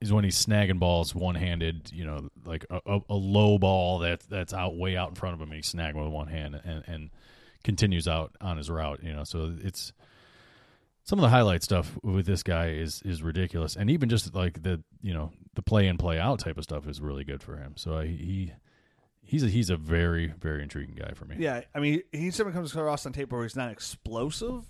is 0.00 0.12
when 0.12 0.24
he's 0.24 0.42
snagging 0.44 0.78
balls 0.78 1.14
one 1.14 1.34
handed. 1.34 1.90
You 1.92 2.04
know, 2.06 2.28
like 2.44 2.64
a, 2.70 2.80
a, 2.86 3.00
a 3.10 3.14
low 3.14 3.58
ball 3.58 3.98
that 4.00 4.20
that's 4.28 4.54
out 4.54 4.76
way 4.76 4.96
out 4.96 5.10
in 5.10 5.14
front 5.14 5.34
of 5.34 5.40
him, 5.40 5.48
and 5.50 5.56
he's 5.56 5.72
snagging 5.72 6.02
with 6.02 6.12
one 6.12 6.28
hand 6.28 6.60
and 6.64 6.84
and 6.86 7.10
continues 7.64 8.06
out 8.08 8.34
on 8.40 8.56
his 8.56 8.70
route. 8.70 9.02
You 9.02 9.12
know, 9.12 9.24
so 9.24 9.54
it's 9.62 9.92
some 11.04 11.18
of 11.18 11.22
the 11.22 11.30
highlight 11.30 11.62
stuff 11.62 11.98
with 12.02 12.26
this 12.26 12.42
guy 12.42 12.68
is 12.68 13.02
is 13.02 13.22
ridiculous, 13.22 13.76
and 13.76 13.90
even 13.90 14.08
just 14.08 14.34
like 14.34 14.62
the 14.62 14.82
you 15.02 15.12
know 15.14 15.32
the 15.54 15.62
play 15.62 15.86
in 15.88 15.96
play 15.98 16.18
out 16.18 16.38
type 16.38 16.58
of 16.58 16.64
stuff 16.64 16.86
is 16.86 17.00
really 17.00 17.24
good 17.24 17.42
for 17.42 17.56
him. 17.56 17.72
So 17.76 18.00
he 18.00 18.52
he's 19.28 19.44
a, 19.44 19.48
he's 19.48 19.70
a 19.70 19.76
very 19.76 20.32
very 20.40 20.62
intriguing 20.62 20.96
guy 20.96 21.12
for 21.14 21.24
me. 21.26 21.36
Yeah, 21.38 21.60
I 21.74 21.78
mean, 21.78 22.02
he 22.12 22.30
certainly 22.30 22.56
comes 22.56 22.72
across 22.74 23.06
on 23.06 23.12
tape 23.12 23.30
where 23.30 23.42
he's 23.42 23.54
not 23.56 23.70
explosive, 23.70 24.64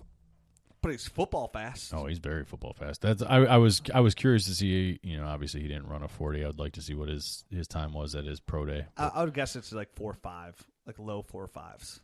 but 0.82 0.90
he's 0.92 1.08
football 1.08 1.48
fast. 1.48 1.92
Oh, 1.94 2.06
he's 2.06 2.18
very 2.18 2.44
football 2.44 2.72
fast. 2.74 3.00
That's 3.00 3.22
I, 3.22 3.38
I 3.44 3.56
was 3.56 3.80
I 3.94 4.00
was 4.00 4.14
curious 4.14 4.44
to 4.46 4.54
see. 4.54 4.98
You 5.02 5.16
know, 5.18 5.26
obviously 5.26 5.62
he 5.62 5.68
didn't 5.68 5.86
run 5.88 6.02
a 6.02 6.08
forty. 6.08 6.44
I 6.44 6.48
would 6.48 6.58
like 6.58 6.72
to 6.74 6.82
see 6.82 6.94
what 6.94 7.08
his 7.08 7.44
his 7.50 7.66
time 7.66 7.92
was 7.94 8.14
at 8.14 8.24
his 8.24 8.40
pro 8.40 8.64
day. 8.66 8.86
I, 8.96 9.08
I 9.14 9.24
would 9.24 9.32
guess 9.34 9.56
it's 9.56 9.72
like 9.72 9.94
four 9.96 10.10
or 10.10 10.14
five, 10.14 10.54
like 10.86 10.98
low 10.98 11.22
four 11.22 11.44
or 11.44 11.48
fives. 11.48 12.00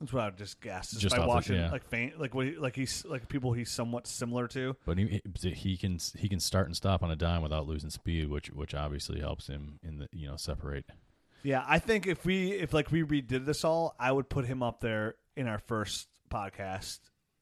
That's 0.00 0.12
what 0.12 0.22
I 0.22 0.26
would 0.26 0.38
just 0.38 0.60
guess. 0.60 0.90
Just, 0.92 1.02
Just 1.02 1.16
by 1.16 1.22
off 1.22 1.24
the- 1.24 1.34
watching, 1.34 1.56
yeah. 1.56 1.72
like 1.72 1.84
faint, 1.88 2.20
like 2.20 2.32
what, 2.32 2.46
he, 2.46 2.52
like 2.56 2.76
he's 2.76 3.04
like 3.04 3.28
people 3.28 3.52
he's 3.52 3.68
somewhat 3.68 4.06
similar 4.06 4.46
to. 4.46 4.76
But 4.86 4.96
he 4.96 5.20
he 5.34 5.76
can 5.76 5.98
he 6.16 6.28
can 6.28 6.38
start 6.38 6.66
and 6.66 6.76
stop 6.76 7.02
on 7.02 7.10
a 7.10 7.16
dime 7.16 7.42
without 7.42 7.66
losing 7.66 7.90
speed, 7.90 8.28
which 8.30 8.46
which 8.52 8.74
obviously 8.74 9.18
helps 9.18 9.48
him 9.48 9.80
in 9.82 9.98
the 9.98 10.08
you 10.12 10.28
know 10.28 10.36
separate. 10.36 10.84
Yeah, 11.42 11.64
I 11.66 11.78
think 11.78 12.06
if 12.06 12.24
we 12.24 12.52
if 12.52 12.72
like 12.72 12.90
we 12.90 13.02
redid 13.02 13.46
this 13.46 13.64
all, 13.64 13.94
I 13.98 14.10
would 14.12 14.28
put 14.28 14.44
him 14.46 14.62
up 14.62 14.80
there 14.80 15.14
in 15.36 15.46
our 15.48 15.58
first 15.58 16.08
podcast 16.30 16.98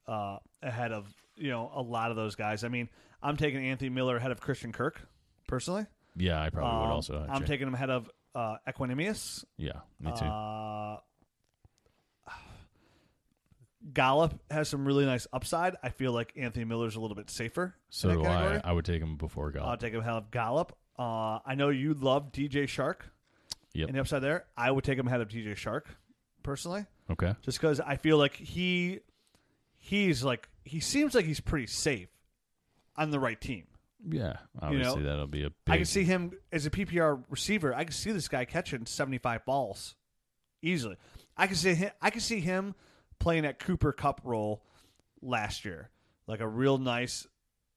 uh, 0.07 0.39
ahead 0.63 0.93
of 0.93 1.07
you 1.37 1.51
know 1.51 1.71
a 1.75 1.83
lot 1.83 2.11
of 2.11 2.17
those 2.17 2.35
guys. 2.35 2.63
I 2.65 2.69
mean, 2.69 2.89
I'm 3.23 3.37
taking 3.37 3.65
Anthony 3.67 3.91
Miller 3.91 4.17
ahead 4.17 4.31
of 4.33 4.41
Christian 4.41 4.73
Kirk 4.73 5.01
personally. 5.49 5.87
Yeah, 6.17 6.41
I 6.41 6.51
probably 6.51 6.79
would 6.79 6.85
Um, 6.87 6.91
also. 6.93 7.15
I'm 7.23 7.31
actually. 7.31 7.47
taking 7.47 7.67
him 7.69 7.75
ahead 7.75 7.91
of 7.91 8.11
uh, 8.35 8.57
Equanimeous. 8.69 9.45
Yeah, 9.57 9.81
me 10.01 10.13
too. 10.17 10.25
Uh, 10.25 10.97
Gallup 13.93 14.35
has 14.51 14.69
some 14.69 14.85
really 14.85 15.05
nice 15.07 15.27
upside. 15.33 15.77
I 15.83 15.91
feel 15.91 16.13
like 16.13 16.33
Anthony 16.37 16.65
Miller's 16.65 16.97
a 16.97 17.01
little 17.01 17.15
bit 17.15 17.31
safer. 17.31 17.75
so 17.89 18.09
in 18.11 18.17
do 18.17 18.23
I. 18.23 18.27
category. 18.27 18.61
I 18.65 18.73
would 18.73 18.85
take 18.85 19.01
him 19.03 19.17
before 19.17 19.47
I'll 19.47 19.53
Gallup. 19.53 19.81
take 19.81 19.93
him 19.93 20.01
ahead 20.01 20.15
of 20.15 20.31
Gallup. 20.31 20.77
Uh, 20.99 21.39
I 21.47 21.55
know 21.55 21.69
you 21.69 21.95
love 21.95 22.33
DJ 22.33 22.65
Chark. 22.65 22.97
Yep. 23.77 23.89
And 23.89 23.97
the 23.97 24.01
upside 24.01 24.23
there, 24.23 24.47
I 24.57 24.71
would 24.71 24.85
take 24.85 24.99
him 24.99 25.07
ahead 25.07 25.21
of 25.21 25.29
DJ 25.29 25.53
Chark, 25.55 25.83
personally, 26.43 26.87
Okay. 27.11 27.35
just 27.43 27.59
because 27.61 27.81
I 27.81 27.97
feel 27.97 28.17
like 28.19 28.35
he 28.37 29.01
he's 29.79 30.25
like 30.25 30.49
he 30.65 30.81
seems 30.81 31.15
like 31.15 31.25
he's 31.25 31.41
pretty 31.41 31.67
safe 31.67 32.09
on 32.97 33.11
the 33.11 33.21
right 33.21 33.41
team. 33.41 33.67
Yeah, 34.09 34.37
obviously 34.61 35.03
that'll 35.03 35.27
be 35.27 35.45
a 35.45 35.51
big. 35.51 35.57
I 35.75 35.77
can 35.79 35.87
see 35.87 36.05
him 36.05 36.33
as 36.53 36.65
a 36.67 36.71
PPR 36.71 37.23
receiver. 37.29 37.75
I 37.75 37.85
can 37.85 37.93
see 37.93 38.13
this 38.13 38.29
guy 38.29 38.45
catching 38.45 38.87
seventy 38.87 39.19
five 39.19 39.45
balls 39.45 39.95
easily. 40.63 40.97
I 41.37 41.47
can 41.47 41.57
see 41.57 41.75
him. 41.75 41.91
I 42.01 42.11
can 42.11 42.21
see 42.21 42.41
him 42.41 42.75
playing 43.19 43.43
that 43.43 43.59
Cooper 43.59 43.93
Kupp 43.93 44.21
role 44.25 44.63
last 45.23 45.65
year, 45.65 45.91
like 46.27 46.41
a 46.41 46.49
real 46.49 46.79
nice 46.79 47.27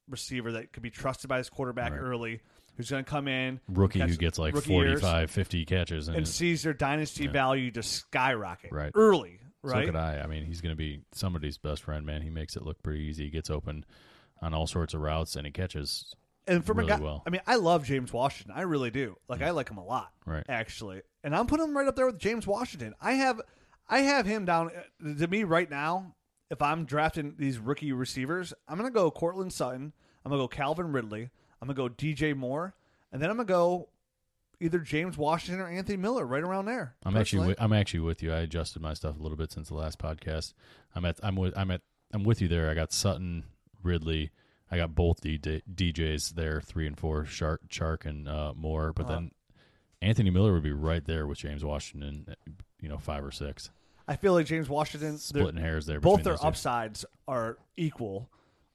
receiver 0.07 0.51
that 0.53 0.71
could 0.73 0.83
be 0.83 0.89
trusted 0.89 1.29
by 1.29 1.38
his 1.38 1.49
quarterback 1.49 1.91
Right. 1.91 1.99
early, 1.99 2.41
who's 2.77 2.89
going 2.89 3.03
to 3.03 3.10
come 3.10 3.27
in 3.27 3.60
rookie 3.67 3.99
who 3.99 4.15
gets 4.15 4.38
like 4.39 4.53
rookie 4.53 4.73
years 4.73 5.01
45, 5.01 5.32
50 5.32 5.65
catches, 5.65 6.08
and, 6.08 6.17
and 6.17 6.27
sees 6.27 6.63
their 6.63 6.73
dynasty 6.73 7.25
Yeah. 7.25 7.32
value 7.32 7.71
just 7.71 7.91
skyrocket 7.91 8.71
Right. 8.71 8.91
early. 8.95 9.39
so 9.65 9.71
Right. 9.71 9.86
could 9.86 9.95
I. 9.95 10.19
I 10.21 10.27
mean, 10.27 10.45
he's 10.45 10.62
going 10.62 10.71
to 10.73 10.77
be 10.77 11.01
somebody's 11.12 11.58
best 11.58 11.84
friend, 11.84 12.05
man. 12.05 12.21
He 12.21 12.29
makes 12.29 12.55
it 12.55 12.63
look 12.63 12.82
pretty 12.82 13.01
easy. 13.03 13.25
He 13.25 13.29
gets 13.29 13.49
open 13.49 13.86
on 14.41 14.53
all 14.53 14.67
sorts 14.67 14.93
of 14.93 15.01
routes, 15.01 15.36
and 15.36 15.45
he 15.45 15.51
catches 15.51 16.13
and 16.47 16.65
from 16.65 16.77
really 16.79 16.91
a 16.93 16.97
guy, 16.97 17.03
well. 17.03 17.23
I 17.27 17.29
mean, 17.29 17.41
I 17.45 17.55
love 17.55 17.84
James 17.84 18.13
Washington. 18.13 18.53
I 18.55 18.62
really 18.62 18.89
do. 18.89 19.17
Like, 19.27 19.41
I 19.41 19.49
like 19.51 19.69
him 19.69 19.77
a 19.77 19.84
lot. 19.84 20.12
Right. 20.25 20.45
Actually, 20.47 21.01
and 21.23 21.36
I'm 21.36 21.45
putting 21.45 21.65
him 21.67 21.75
right 21.77 21.88
up 21.88 21.95
there 21.97 22.05
with 22.05 22.17
James 22.19 22.47
Washington. 22.47 22.93
I 23.01 23.13
have, 23.13 23.41
I 23.88 23.99
have 23.99 24.25
him 24.25 24.45
down 24.45 24.71
uh, 24.75 25.13
to 25.19 25.27
me 25.27 25.43
right 25.43 25.69
now. 25.69 26.15
If 26.49 26.62
I'm 26.63 26.86
drafting 26.86 27.36
these 27.38 27.60
rookie 27.60 27.91
receivers, 27.91 28.53
I'm 28.67 28.77
gonna 28.77 28.89
go 28.89 29.12
Courtland 29.12 29.51
Sutton. 29.53 29.93
I'm 30.25 30.29
gonna 30.32 30.41
go 30.41 30.47
Calvin 30.47 30.91
Ridley. 30.93 31.29
I'm 31.62 31.67
gonna 31.67 31.76
go 31.76 31.89
DJ 31.89 32.36
Moore, 32.36 32.74
and 33.12 33.22
then 33.22 33.30
I'm 33.30 33.38
gonna 33.38 33.45
go 33.48 33.89
either 34.62 34.80
James 34.80 35.17
Washington 35.17 35.62
or 35.62 35.67
Anthony 35.69 35.98
Miller, 35.98 36.26
right 36.26 36.43
around 36.43 36.65
there. 36.65 36.95
I'm 37.06 37.15
actually 37.15 37.39
personally. 37.39 37.48
with, 37.50 37.62
I'm 37.62 37.74
actually 37.74 38.00
with 38.02 38.22
you. 38.24 38.34
I 38.34 38.39
adjusted 38.39 38.82
my 38.82 38.93
stuff 38.93 39.17
a 39.17 39.22
little 39.22 39.38
bit 39.38 39.52
since 39.52 39.69
the 39.69 39.76
last 39.76 40.00
podcast. 40.00 40.54
I'm 40.95 41.06
at 41.06 41.19
I'm 41.24 41.36
with 41.36 41.58
I'm 41.58 41.72
at 41.72 41.82
I'm 42.13 42.24
with 42.24 42.41
you 42.41 42.48
there. 42.48 42.69
I 42.69 42.74
got 42.74 42.91
Sutton, 42.91 43.43
Ridley. 43.84 44.32
I 44.72 44.78
got 44.78 44.93
both 44.93 45.22
D, 45.22 45.39
DJs 45.39 46.36
there, 46.36 46.62
three 46.62 46.86
and 46.86 46.98
four, 46.98 47.26
Shark, 47.26 47.62
Chark, 47.69 48.06
and 48.06 48.28
uh, 48.30 48.54
Moore. 48.56 48.93
But 48.93 49.06
Uh-huh. 49.08 49.13
then 49.15 49.32
Anthony 50.02 50.30
Miller 50.30 50.54
would 50.54 50.62
be 50.63 50.72
right 50.74 51.04
there 51.04 51.26
with 51.26 51.39
James 51.39 51.63
Washington. 51.65 52.36
You 52.80 52.88
know, 52.89 52.98
five 53.00 53.24
or 53.26 53.32
six, 53.32 53.72
I 54.08 54.15
feel 54.15 54.34
like 54.34 54.45
James 54.45 54.69
Washington. 54.69 55.17
splitting 55.17 55.60
hairs 55.60 55.86
there. 55.86 56.00
both 56.00 56.24
their 56.24 56.38
two. 56.38 56.43
upsides 56.43 57.04
are 57.28 57.58
equal. 57.78 58.30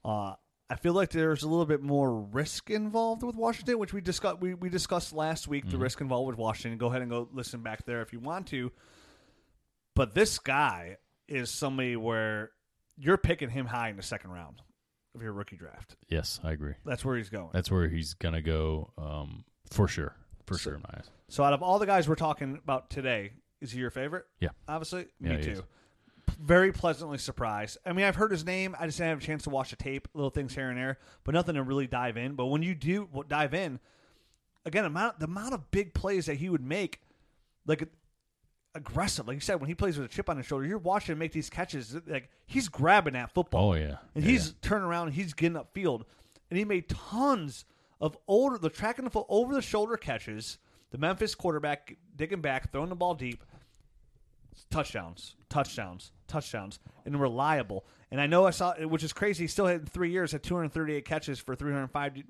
Uh, 0.04 0.34
I 0.74 0.76
feel 0.76 0.92
like 0.92 1.10
there's 1.10 1.44
a 1.44 1.48
little 1.48 1.66
bit 1.66 1.82
more 1.82 2.12
risk 2.20 2.68
involved 2.68 3.22
with 3.22 3.36
Washington, 3.36 3.78
which 3.78 3.92
we 3.92 4.00
discussed. 4.00 4.40
We, 4.40 4.54
we 4.54 4.68
discussed 4.68 5.12
last 5.12 5.46
week 5.46 5.64
Mm-hmm. 5.64 5.70
the 5.72 5.78
risk 5.78 6.00
involved 6.00 6.26
with 6.26 6.36
Washington. 6.36 6.78
Go 6.78 6.88
ahead 6.88 7.00
and 7.00 7.10
go 7.10 7.28
listen 7.32 7.62
back 7.62 7.86
there 7.86 8.02
if 8.02 8.12
you 8.12 8.18
want 8.18 8.48
to. 8.48 8.72
But 9.94 10.14
this 10.14 10.38
guy 10.40 10.96
is 11.28 11.48
somebody 11.50 11.94
where 11.94 12.50
you're 12.96 13.16
picking 13.18 13.50
him 13.50 13.66
high 13.66 13.88
in 13.90 13.96
the 13.96 14.02
second 14.02 14.30
round 14.32 14.62
of 15.14 15.22
your 15.22 15.32
rookie 15.32 15.56
draft. 15.56 15.94
Yes, 16.08 16.40
I 16.42 16.50
agree. 16.50 16.74
That's 16.84 17.04
where 17.04 17.16
he's 17.16 17.30
going. 17.30 17.50
That's 17.52 17.70
where 17.70 17.88
he's 17.88 18.14
gonna 18.14 18.42
go 18.42 18.90
um, 18.98 19.44
for 19.70 19.86
sure. 19.86 20.16
For 20.46 20.58
sure, 20.58 20.74
in 20.74 20.80
my 20.80 20.98
eyes. 20.98 21.08
So 21.28 21.44
out 21.44 21.52
of 21.54 21.62
all 21.62 21.78
the 21.78 21.86
guys 21.86 22.08
we're 22.08 22.16
talking 22.16 22.58
about 22.62 22.90
today, 22.90 23.32
is 23.62 23.70
he 23.70 23.78
your 23.78 23.90
favorite? 23.90 24.24
Yeah. 24.40 24.48
Obviously, 24.68 25.06
me 25.20 25.40
too. 25.42 25.50
is. 25.52 25.62
Very 26.40 26.72
pleasantly 26.72 27.18
surprised. 27.18 27.78
I 27.86 27.92
mean, 27.92 28.04
I've 28.04 28.16
heard 28.16 28.30
his 28.30 28.44
name. 28.44 28.76
I 28.78 28.86
just 28.86 28.98
didn't 28.98 29.10
have 29.10 29.18
a 29.18 29.22
chance 29.22 29.44
to 29.44 29.50
watch 29.50 29.70
the 29.70 29.76
tape, 29.76 30.08
little 30.14 30.30
things 30.30 30.54
here 30.54 30.68
and 30.68 30.78
there, 30.78 30.98
but 31.24 31.34
nothing 31.34 31.54
to 31.54 31.62
really 31.62 31.86
dive 31.86 32.16
in. 32.16 32.34
But 32.34 32.46
when 32.46 32.62
you 32.62 32.74
do 32.74 33.08
dive 33.28 33.54
in, 33.54 33.80
again, 34.64 34.84
amount 34.84 35.18
the 35.18 35.26
amount 35.26 35.54
of 35.54 35.70
big 35.70 35.94
plays 35.94 36.26
that 36.26 36.36
he 36.36 36.48
would 36.48 36.62
make, 36.62 37.00
like 37.66 37.88
aggressive, 38.74 39.26
like 39.26 39.34
you 39.34 39.40
said, 39.40 39.60
when 39.60 39.68
he 39.68 39.74
plays 39.74 39.98
with 39.98 40.10
a 40.10 40.14
chip 40.14 40.28
on 40.28 40.36
his 40.36 40.46
shoulder, 40.46 40.66
you're 40.66 40.78
watching 40.78 41.12
him 41.12 41.18
make 41.18 41.32
these 41.32 41.50
catches. 41.50 41.96
Like 42.06 42.30
he's 42.46 42.68
grabbing 42.68 43.14
that 43.14 43.32
football. 43.32 43.70
Oh 43.70 43.74
yeah, 43.74 43.96
And 44.14 44.24
Yeah, 44.24 44.30
he's 44.30 44.54
turning 44.62 44.86
around, 44.86 45.08
and 45.08 45.14
he's 45.14 45.34
getting 45.34 45.58
upfield, 45.58 46.04
and 46.50 46.58
he 46.58 46.64
made 46.64 46.88
tons 46.88 47.64
of 48.00 48.16
older 48.26 48.58
the 48.58 48.70
track 48.70 48.98
and 48.98 49.06
the 49.06 49.10
foot 49.10 49.26
over 49.28 49.54
the 49.54 49.62
shoulder 49.62 49.96
catches. 49.96 50.58
The 50.90 50.98
Memphis 50.98 51.34
quarterback 51.34 51.96
digging 52.14 52.40
back, 52.40 52.70
throwing 52.70 52.88
the 52.88 52.94
ball 52.94 53.14
deep, 53.14 53.42
touchdowns, 54.70 55.34
touchdowns, 55.54 56.10
touchdowns, 56.26 56.80
and 57.04 57.20
reliable. 57.20 57.86
And 58.10 58.20
I 58.20 58.26
know 58.26 58.44
I 58.44 58.50
saw, 58.50 58.74
which 58.74 59.04
is 59.04 59.12
crazy. 59.12 59.44
He 59.44 59.48
still 59.48 59.66
had 59.66 59.88
three 59.88 60.10
years 60.10 60.32
had 60.32 60.42
238 60.42 61.04
catches 61.04 61.38
for 61.38 61.54
305, 61.54 62.24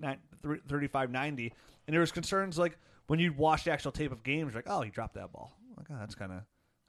35, 0.69 1.11
90. 1.11 1.53
And 1.87 1.95
there 1.95 2.01
was 2.01 2.13
concerns 2.13 2.59
like 2.59 2.77
when 3.07 3.19
you'd 3.19 3.39
watch 3.39 3.65
the 3.65 3.73
actual 3.73 3.93
tape 3.93 4.13
of 4.13 4.23
games, 4.23 4.55
like, 4.55 4.67
oh, 4.67 4.83
he 4.83 4.91
dropped 4.91 5.15
that 5.15 5.33
ball. 5.33 5.57
Like, 5.75 5.87
oh, 5.91 5.97
that's 5.99 6.15
kind 6.15 6.33
of 6.33 6.41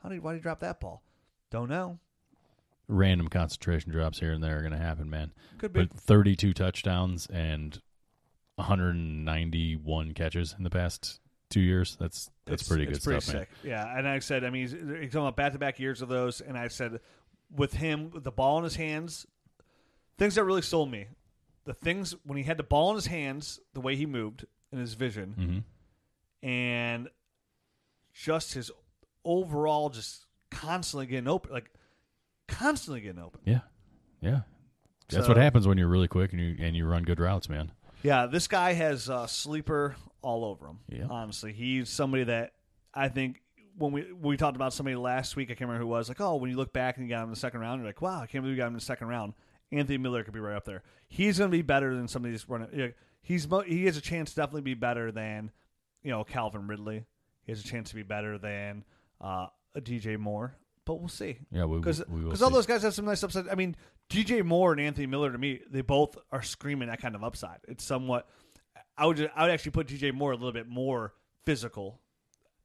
how 0.03 0.09
did 0.09 0.21
why 0.21 0.33
did 0.33 0.39
he 0.39 0.41
drop 0.41 0.59
that 0.59 0.81
ball? 0.81 1.03
Don't 1.51 1.69
know. 1.69 1.99
random 2.89 3.29
concentration 3.29 3.93
drops 3.93 4.19
here 4.19 4.33
and 4.33 4.43
there 4.43 4.57
are 4.57 4.61
going 4.61 4.73
to 4.73 4.77
happen, 4.77 5.09
man. 5.09 5.31
Could 5.57 5.71
be. 5.71 5.85
But 5.85 5.97
32 5.97 6.53
touchdowns 6.53 7.27
and 7.27 7.81
191 8.55 10.13
catches 10.13 10.53
in 10.57 10.65
the 10.65 10.69
past 10.69 11.21
two 11.55 11.61
years. 11.61 11.95
That's 11.99 12.29
that's 12.45 12.61
It's- 12.63 12.67
pretty 12.67 12.85
good 12.85 13.01
pretty 13.03 13.21
stuff, 13.21 13.33
man. 13.35 13.47
Yeah, 13.63 13.97
and 13.97 14.07
I 14.07 14.19
said, 14.19 14.43
I 14.43 14.49
mean, 14.49 14.61
he's, 14.63 14.71
he's 14.71 15.11
talking 15.11 15.21
about 15.21 15.35
back-to-back 15.35 15.79
years 15.79 16.01
of 16.01 16.09
those, 16.09 16.41
and 16.41 16.57
I 16.57 16.67
said, 16.67 16.99
with 17.55 17.73
him, 17.73 18.11
with 18.11 18.23
the 18.23 18.31
ball 18.31 18.57
in 18.59 18.63
his 18.63 18.75
hands, 18.75 19.25
things 20.17 20.35
that 20.35 20.43
really 20.43 20.61
sold 20.61 20.91
me, 20.91 21.07
the 21.65 21.73
things 21.73 22.13
when 22.25 22.37
he 22.37 22.43
had 22.43 22.57
the 22.57 22.63
ball 22.63 22.89
in 22.91 22.95
his 22.95 23.07
hands, 23.07 23.59
the 23.73 23.81
way 23.81 23.95
he 23.95 24.05
moved 24.05 24.45
and 24.71 24.79
his 24.81 24.93
vision, 24.93 25.63
hmm 26.41 26.47
and 26.47 27.09
just 28.13 28.53
his 28.53 28.69
overall, 29.23 29.89
just 29.89 30.25
constantly 30.51 31.07
getting 31.07 31.27
open, 31.27 31.51
like 31.51 31.71
constantly 32.47 33.01
getting 33.01 33.21
open. 33.21 33.41
Yeah, 33.45 33.61
yeah. 34.21 34.41
That's 35.09 35.25
So- 35.25 35.31
what 35.33 35.37
happens 35.37 35.67
when 35.67 35.77
you're 35.77 35.87
really 35.87 36.07
quick 36.07 36.31
and 36.33 36.41
you 36.41 36.55
and 36.59 36.75
you 36.75 36.85
run 36.85 37.03
good 37.03 37.19
routes, 37.19 37.49
man. 37.49 37.71
Yeah, 38.03 38.27
this 38.27 38.47
guy 38.47 38.73
has 38.73 39.09
uh, 39.09 39.27
sleeper 39.27 39.95
all 40.21 40.45
over 40.45 40.67
him. 40.67 40.79
Yeah. 40.89 41.07
Honestly, 41.09 41.53
he's 41.53 41.89
somebody 41.89 42.25
that 42.25 42.53
I 42.93 43.09
think 43.09 43.41
when 43.77 43.91
we 43.91 44.11
we 44.13 44.37
talked 44.37 44.55
about 44.55 44.73
somebody 44.73 44.95
last 44.95 45.35
week, 45.35 45.49
I 45.49 45.53
can't 45.53 45.61
remember 45.61 45.83
who 45.85 45.89
it 45.89 45.97
was. 45.97 46.07
Like, 46.09 46.21
oh, 46.21 46.35
when 46.35 46.49
you 46.49 46.57
look 46.57 46.73
back 46.73 46.97
and 46.97 47.05
you 47.05 47.09
got 47.09 47.19
him 47.19 47.25
in 47.25 47.29
the 47.31 47.35
second 47.35 47.59
round, 47.59 47.79
you're 47.79 47.87
like, 47.89 48.01
wow, 48.01 48.21
I 48.21 48.27
can't 48.27 48.43
believe 48.43 48.57
you 48.57 48.61
got 48.61 48.67
him 48.67 48.73
in 48.73 48.79
the 48.79 48.81
second 48.85 49.07
round. 49.07 49.33
Anthony 49.71 49.97
Miller 49.97 50.23
could 50.23 50.33
be 50.33 50.39
right 50.39 50.55
up 50.55 50.65
there. 50.65 50.83
He's 51.07 51.39
going 51.39 51.49
to 51.49 51.57
be 51.57 51.61
better 51.63 51.95
than 51.95 52.07
some 52.07 52.23
of 52.23 52.31
these 52.31 52.47
running. 52.47 52.69
you 52.71 52.77
know, 52.87 52.91
He's 53.21 53.47
mo- 53.49 53.61
he 53.61 53.85
has 53.85 53.97
a 53.97 54.01
chance 54.01 54.29
to 54.31 54.35
definitely 54.35 54.61
be 54.61 54.75
better 54.75 55.11
than 55.11 55.51
you 56.03 56.11
know 56.11 56.23
Calvin 56.23 56.67
Ridley. 56.67 57.05
He 57.43 57.51
has 57.51 57.59
a 57.59 57.63
chance 57.63 57.89
to 57.89 57.95
be 57.95 58.03
better 58.03 58.37
than 58.37 58.83
uh, 59.19 59.47
a 59.73 59.81
DJ 59.81 60.17
Moore, 60.19 60.55
but 60.85 60.99
we'll 60.99 61.07
see. 61.09 61.39
Yeah, 61.51 61.65
we, 61.65 61.79
Because 61.79 62.03
we 62.07 62.23
all 62.43 62.51
those 62.51 62.67
guys 62.67 62.83
have 62.83 62.93
some 62.93 63.05
nice 63.05 63.23
upside. 63.23 63.49
I 63.49 63.55
mean, 63.55 63.75
DJ 64.09 64.43
Moore 64.43 64.71
and 64.71 64.81
Anthony 64.81 65.07
Miller 65.07 65.31
to 65.31 65.37
me, 65.37 65.61
they 65.69 65.81
both 65.81 66.17
are 66.31 66.41
screaming 66.43 66.89
that 66.89 67.01
kind 67.01 67.15
of 67.15 67.23
upside. 67.23 67.57
It's 67.67 67.83
somewhat. 67.83 68.27
I 68.97 69.05
would 69.05 69.17
just, 69.17 69.29
I 69.35 69.43
would 69.43 69.51
actually 69.51 69.71
put 69.71 69.87
DJ 69.87 70.13
Moore 70.13 70.31
a 70.31 70.35
little 70.35 70.51
bit 70.53 70.67
more 70.67 71.13
physical 71.45 71.99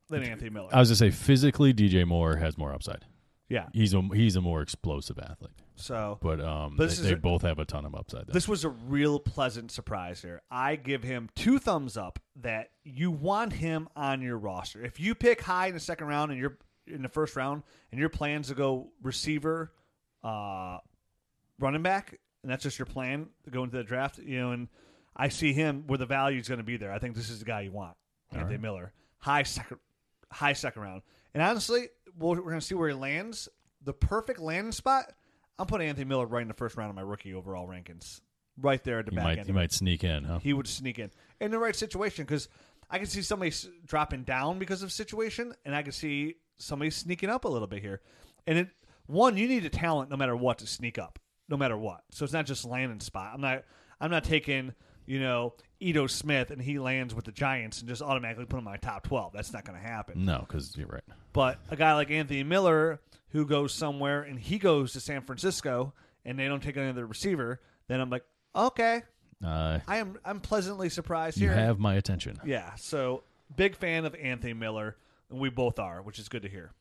than 0.09 0.22
Anthony 0.22 0.50
Miller. 0.50 0.68
I 0.72 0.79
was 0.79 0.88
gonna 0.88 0.96
say 0.96 1.11
physically, 1.11 1.72
DJ 1.74 2.07
Moore 2.07 2.37
has 2.37 2.57
more 2.59 2.72
upside. 2.72 3.05
yeah. 3.48 3.66
He's 3.72 3.94
a 3.94 4.03
he's 4.12 4.37
a 4.37 4.40
more 4.40 4.61
explosive 4.62 5.18
athlete, 5.18 5.53
So 5.76 6.18
but 6.20 6.40
um, 6.40 6.74
But 6.76 6.90
they, 6.90 7.03
they 7.09 7.12
a- 7.12 7.16
both 7.16 7.42
have 7.42 7.59
a 7.59 7.64
ton 7.64 7.85
of 7.85 7.94
upside. 7.94 8.26
Though. 8.26 8.33
this 8.33 8.46
was 8.48 8.64
a 8.64 8.68
real 8.68 9.18
pleasant 9.18 9.70
surprise 9.72 10.20
here. 10.22 10.42
I 10.50 10.76
give 10.76 11.03
him 11.03 11.31
two 11.35 11.59
thumbs 11.59 11.96
up 11.96 12.18
that 12.37 12.70
you 12.85 13.11
want 13.11 13.53
him 13.55 13.88
on 13.96 14.20
your 14.22 14.37
roster. 14.38 14.83
If 14.85 15.00
you 15.00 15.14
pick 15.14 15.40
high 15.40 15.68
in 15.68 15.74
the 15.74 15.81
second 15.81 16.07
round 16.09 16.31
and 16.33 16.40
you're 16.40 16.59
in 16.87 17.03
the 17.03 17.09
first 17.09 17.35
round 17.37 17.62
and 17.90 17.98
your 18.00 18.09
plans 18.09 18.48
to 18.48 18.55
go 18.55 18.90
receiver, 19.03 19.72
uh, 20.24 20.79
running 21.61 21.83
back, 21.83 22.18
and 22.42 22.51
that's 22.51 22.62
just 22.62 22.79
your 22.79 22.87
plan 22.87 23.29
to 23.44 23.51
go 23.51 23.62
into 23.64 23.77
the 23.77 23.85
draft, 23.85 24.18
you 24.18 24.38
know, 24.40 24.53
and 24.53 24.68
I 25.16 25.29
see 25.29 25.53
him 25.53 25.85
where 25.87 25.99
the 25.99 26.07
value 26.07 26.40
is 26.40 26.49
going 26.49 26.59
to 26.59 26.64
be 26.64 26.77
there. 26.77 26.92
I 26.92 26.99
think 26.99 27.14
this 27.14 27.31
is 27.31 27.40
the 27.40 27.44
guy 27.44 27.62
you 27.62 27.73
want, 27.73 27.96
Anthony 28.33 28.59
Miller, 28.59 28.92
high 29.18 29.42
second, 29.42 29.79
high 30.33 30.55
second 30.55 30.83
round. 30.83 31.03
And 31.35 31.42
honestly, 31.42 31.88
we'll, 32.18 32.35
we're 32.37 32.42
going 32.42 32.61
to 32.61 32.66
see 32.66 32.75
where 32.75 32.88
he 32.88 32.94
lands. 32.94 33.49
The 33.83 33.92
perfect 33.92 34.40
landing 34.40 34.73
spot. 34.73 35.12
I'm 35.59 35.66
putting 35.66 35.88
Anthony 35.88 36.07
Miller 36.07 36.27
right 36.27 36.42
in 36.42 36.49
the 36.49 36.55
first 36.55 36.77
round 36.77 36.90
of 36.90 36.96
my 36.96 37.03
rookie 37.03 37.35
overall 37.35 37.68
rankings, 37.68 38.20
right 38.59 38.83
there 38.83 39.01
at 39.01 39.07
the 39.07 39.11
he 39.11 39.16
back 39.16 39.25
might 39.25 39.38
end. 39.38 39.46
he 39.46 39.53
might 39.53 39.73
sneak 39.73 40.05
in, 40.05 40.25
huh? 40.25 40.38
He 40.38 40.55
would 40.55 40.66
sneak 40.66 40.99
in 40.99 41.11
in 41.40 41.51
the 41.51 41.59
right 41.59 41.77
situation 41.77 42.25
because 42.25 42.49
I 42.90 42.99
can 42.99 43.07
see 43.07 43.23
somebody 43.23 43.53
dropping 43.87 44.25
down 44.25 44.59
because 44.59 44.83
of 44.83 44.90
situation, 44.90 45.55
and 45.64 45.75
I 45.75 45.83
can 45.83 45.92
see 45.92 46.37
somebody 46.57 46.90
sneaking 46.90 47.29
up 47.29 47.44
a 47.44 47.49
little 47.49 47.68
bit 47.68 47.83
here. 47.83 48.01
And 48.46 48.59
it 48.59 48.68
one, 49.07 49.37
you 49.37 49.49
need 49.49 49.64
a 49.64 49.70
talent 49.70 50.09
no 50.11 50.16
matter 50.16 50.37
what 50.37 50.59
to 50.59 50.66
sneak 50.66 50.99
up, 50.99 51.18
no 51.51 51.57
matter 51.57 51.77
what. 51.77 52.03
So 52.11 52.25
it's 52.25 52.33
not 52.33 52.47
just 52.47 52.65
landing 52.65 53.01
spot. 53.01 53.33
I'm 53.35 53.41
not. 53.41 53.65
I'm 54.01 54.11
not 54.11 54.25
taking 54.25 54.73
you 55.07 55.19
know 55.21 55.55
Ito 55.81 56.07
Smith 56.07 56.51
and 56.51 56.63
he 56.63 56.79
lands 56.79 57.15
with 57.15 57.25
the 57.27 57.33
Giants 57.33 57.81
and 57.81 57.89
just 57.89 58.01
automatically 58.01 58.45
put 58.47 58.57
him 58.57 58.61
in 58.61 58.65
my 58.65 58.77
top 58.79 59.03
twelve. 59.07 59.33
That's 59.33 59.53
not 59.53 59.65
going 59.65 59.79
to 59.79 59.85
happen. 59.87 60.25
no, 60.25 60.45
because 60.47 60.77
you're 60.77 60.87
right. 60.87 61.03
But 61.33 61.59
a 61.71 61.77
guy 61.77 61.95
like 61.95 62.11
Anthony 62.11 62.43
Miller 62.45 63.01
who 63.31 63.45
goes 63.47 63.75
somewhere 63.75 64.23
and 64.23 64.39
he 64.39 64.59
goes 64.59 64.93
to 64.95 65.01
San 65.01 65.23
Francisco 65.23 65.93
and 66.25 66.39
they 66.39 66.47
don't 66.49 66.63
take 66.63 66.77
another 66.77 67.07
receiver, 67.07 67.61
then 67.89 68.01
I'm 68.01 68.11
like, 68.11 68.25
okay, 68.55 69.03
Uh, 69.45 69.79
I 69.87 69.97
am 69.99 70.19
I'm 70.25 70.41
pleasantly 70.41 70.89
surprised 70.89 71.39
you 71.39 71.49
here. 71.49 71.57
have 71.57 71.79
my 71.79 71.95
attention. 71.95 72.39
yeah, 72.45 72.75
so 72.77 73.23
big 73.57 73.75
fan 73.77 74.05
of 74.05 74.15
Anthony 74.17 74.53
Miller, 74.53 74.97
and 75.31 75.39
we 75.41 75.49
both 75.51 75.79
are, 75.79 76.03
which 76.03 76.19
is 76.19 76.29
good 76.29 76.43
to 76.43 76.49
hear. 76.49 76.73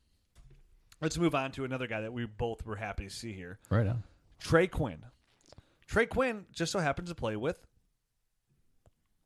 Let's 1.01 1.17
move 1.17 1.33
on 1.35 1.51
to 1.53 1.63
another 1.65 1.87
guy 1.87 2.01
that 2.01 2.11
we 2.13 2.25
both 2.25 2.65
were 2.65 2.75
happy 2.75 3.05
to 3.05 3.09
see 3.09 3.31
here, 3.33 3.59
Right 3.69 3.87
on. 3.87 4.03
Trey 4.39 4.67
Quinn. 4.67 5.03
Trey 5.87 6.05
Quinn 6.05 6.45
just 6.51 6.71
so 6.71 6.79
happens 6.79 7.09
to 7.09 7.15
play 7.15 7.35
with 7.35 7.57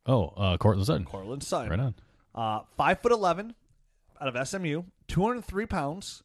Oh, 0.06 0.28
uh, 0.36 0.58
Courtland 0.58 0.86
Sutton. 0.88 1.06
Courtland 1.06 1.43
Sutton. 1.43 1.69
Right 1.69 1.80
on. 1.80 1.95
Uh, 2.36 2.62
five 2.76 2.99
foot 3.02 3.12
eleven, 3.12 3.56
out 4.19 4.36
of 4.36 4.47
SMU, 4.47 4.84
two 5.08 5.21
hundred 5.26 5.45
three 5.45 5.65
pounds, 5.65 6.23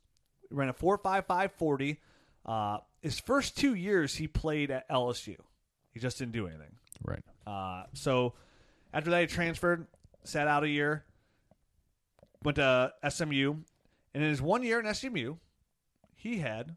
ran 0.51 0.68
a 0.68 0.72
four 0.72 0.98
five 0.98 1.27
five 1.27 1.53
forty. 1.53 1.98
Uh, 2.44 2.79
his 3.03 3.20
first 3.20 3.57
two 3.57 3.74
years 3.74 4.14
he 4.16 4.27
played 4.27 4.70
at 4.70 4.88
LSU. 4.88 5.37
He 5.92 6.01
just 6.01 6.18
didn't 6.18 6.33
do 6.33 6.46
anything. 6.48 6.72
Right. 7.05 7.22
Uh, 7.46 7.85
so 7.94 8.35
after 8.92 9.11
that, 9.11 9.20
he 9.20 9.27
transferred, 9.27 9.87
sat 10.24 10.48
out 10.48 10.64
a 10.64 10.68
year, 10.68 11.05
went 12.42 12.57
to 12.57 12.92
SMU, 13.09 13.55
and 14.14 14.22
in 14.24 14.29
his 14.31 14.42
one 14.42 14.62
year 14.64 14.81
in 14.81 14.92
SMU, 14.92 15.37
he 16.16 16.38
had 16.38 16.74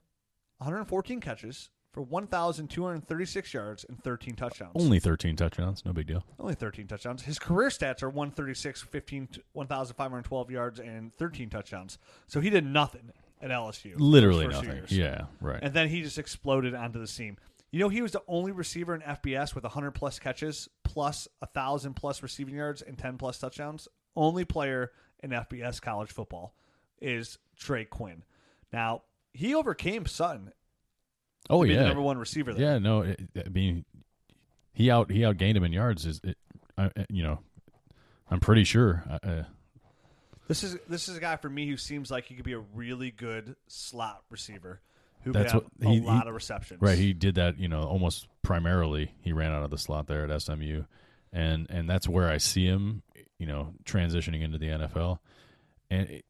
114 0.58 1.19
catches 1.21 1.69
for 1.92 2.02
1,236 2.02 3.54
yards 3.54 3.86
and 3.88 4.02
13 4.02 4.36
touchdowns. 4.36 4.72
Only 4.76 5.00
13 5.00 5.36
touchdowns. 5.36 5.86
No 5.86 5.94
big 5.94 6.08
deal. 6.08 6.24
Only 6.40 6.56
13 6.56 6.88
touchdowns. 6.88 7.24
His 7.24 7.38
career 7.38 7.70
stats 7.70 8.02
are 8.02 8.10
136, 8.10 8.82
15, 8.82 9.30
1,512 9.54 10.52
yards, 10.52 10.80
and 10.80 11.14
13 11.18 11.50
touchdowns. 11.50 11.98
So 12.28 12.40
he 12.40 12.50
did 12.50 12.66
nothing 12.66 13.12
at 13.42 13.52
LSU. 13.52 13.96
Literally 13.98 14.46
his 14.46 14.56
first 14.56 14.64
two 14.64 14.76
nothing. 14.80 14.98
Yeah. 14.98 15.26
Right. 15.42 15.60
And 15.62 15.74
then 15.74 15.90
he 15.90 16.02
just 16.02 16.18
exploded 16.18 16.74
onto 16.74 17.00
the 17.00 17.08
scene. 17.08 17.38
You 17.72 17.80
know, 17.80 17.90
he 17.90 18.02
was 18.02 18.12
the 18.12 18.24
only 18.28 18.52
receiver 18.52 18.94
in 18.94 19.02
FBS 19.02 19.56
with 19.56 19.64
100 19.64 19.92
plus 19.92 20.20
catches, 20.20 20.70
plus 20.84 21.28
1,000 21.40 21.94
plus 21.94 22.22
receiving 22.22 22.56
yards, 22.56 22.82
and 22.82 22.98
10 22.98 23.18
plus 23.18 23.38
touchdowns. 23.40 23.88
Only 24.16 24.44
player 24.44 24.92
in 25.24 25.32
FBS 25.32 25.82
college 25.82 26.12
football 26.12 26.54
is 27.02 27.38
Trey 27.58 27.86
Quinn. 27.86 28.24
Now, 28.74 29.04
he 29.34 29.56
overcame 29.56 30.06
Sutton, 30.06 30.52
oh 31.50 31.64
yeah. 31.64 31.84
number 31.84 32.02
one 32.02 32.18
receiver 32.18 32.54
there. 32.54 32.74
Yeah. 32.74 32.78
No. 32.80 33.02
It, 33.02 33.20
I 33.46 33.50
mean, 33.50 33.86
he 34.74 34.90
out 34.92 35.12
he 35.12 35.20
outgained 35.20 35.56
him 35.56 35.64
in 35.64 35.74
yards. 35.74 36.06
Is 36.06 36.22
it? 36.24 36.38
I, 36.78 36.90
you 37.10 37.24
know, 37.24 37.40
I'm 38.30 38.40
pretty 38.40 38.64
sure. 38.64 39.04
Uh, 39.10 39.20
Uh, 39.28 39.44
This 40.48 40.64
is 40.64 40.78
this 40.88 41.08
is 41.10 41.18
a 41.18 41.20
guy 41.20 41.36
for 41.38 41.50
me 41.50 41.68
who 41.68 41.78
seems 41.78 42.10
like 42.12 42.26
he 42.26 42.36
could 42.36 42.46
be 42.46 42.54
a 42.54 42.60
really 42.74 43.12
good 43.12 43.56
slot 43.68 44.24
receiver 44.30 44.82
who 45.24 45.32
That's 45.34 45.54
what- 45.54 45.66
he- 45.82 46.00
a 46.00 46.02
lot 46.02 46.24
he- 46.24 46.30
of 46.30 46.34
receptions. 46.36 46.82
Right, 46.82 46.98
he 46.98 47.14
did 47.14 47.36
that. 47.36 47.58
You 47.60 47.68
know, 47.68 47.84
almost 47.84 48.28
primarily 48.42 49.14
he 49.22 49.34
ran 49.34 49.52
out 49.52 49.64
of 49.64 49.70
the 49.70 49.78
slot 49.78 50.08
there 50.08 50.24
at 50.30 50.42
SMU, 50.42 50.84
and 51.32 51.68
and 51.70 51.90
that's 51.90 52.08
where 52.08 52.28
I 52.30 52.38
see 52.38 52.66
him. 52.66 53.04
You 53.38 53.48
know, 53.48 53.74
transitioning 53.86 54.42
into 54.42 54.58
the 54.58 54.68
NFL, 54.68 55.20
and 55.90 56.22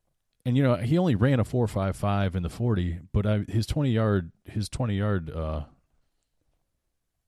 and 0.45 0.58
you 0.58 0.63
know 0.63 0.75
he 0.75 0.97
only 0.97 1.15
ran 1.15 1.39
a 1.39 1.43
four 1.43 1.67
five 1.67 1.95
five 1.95 2.36
in 2.36 2.43
the 2.43 2.49
forty, 2.49 2.99
but 3.12 3.25
I, 3.25 3.39
his 3.47 3.65
twenty 3.65 3.91
yard 3.91 4.32
his 4.45 4.69
twenty 4.69 4.95
yard 4.95 5.30
uh, 5.30 5.63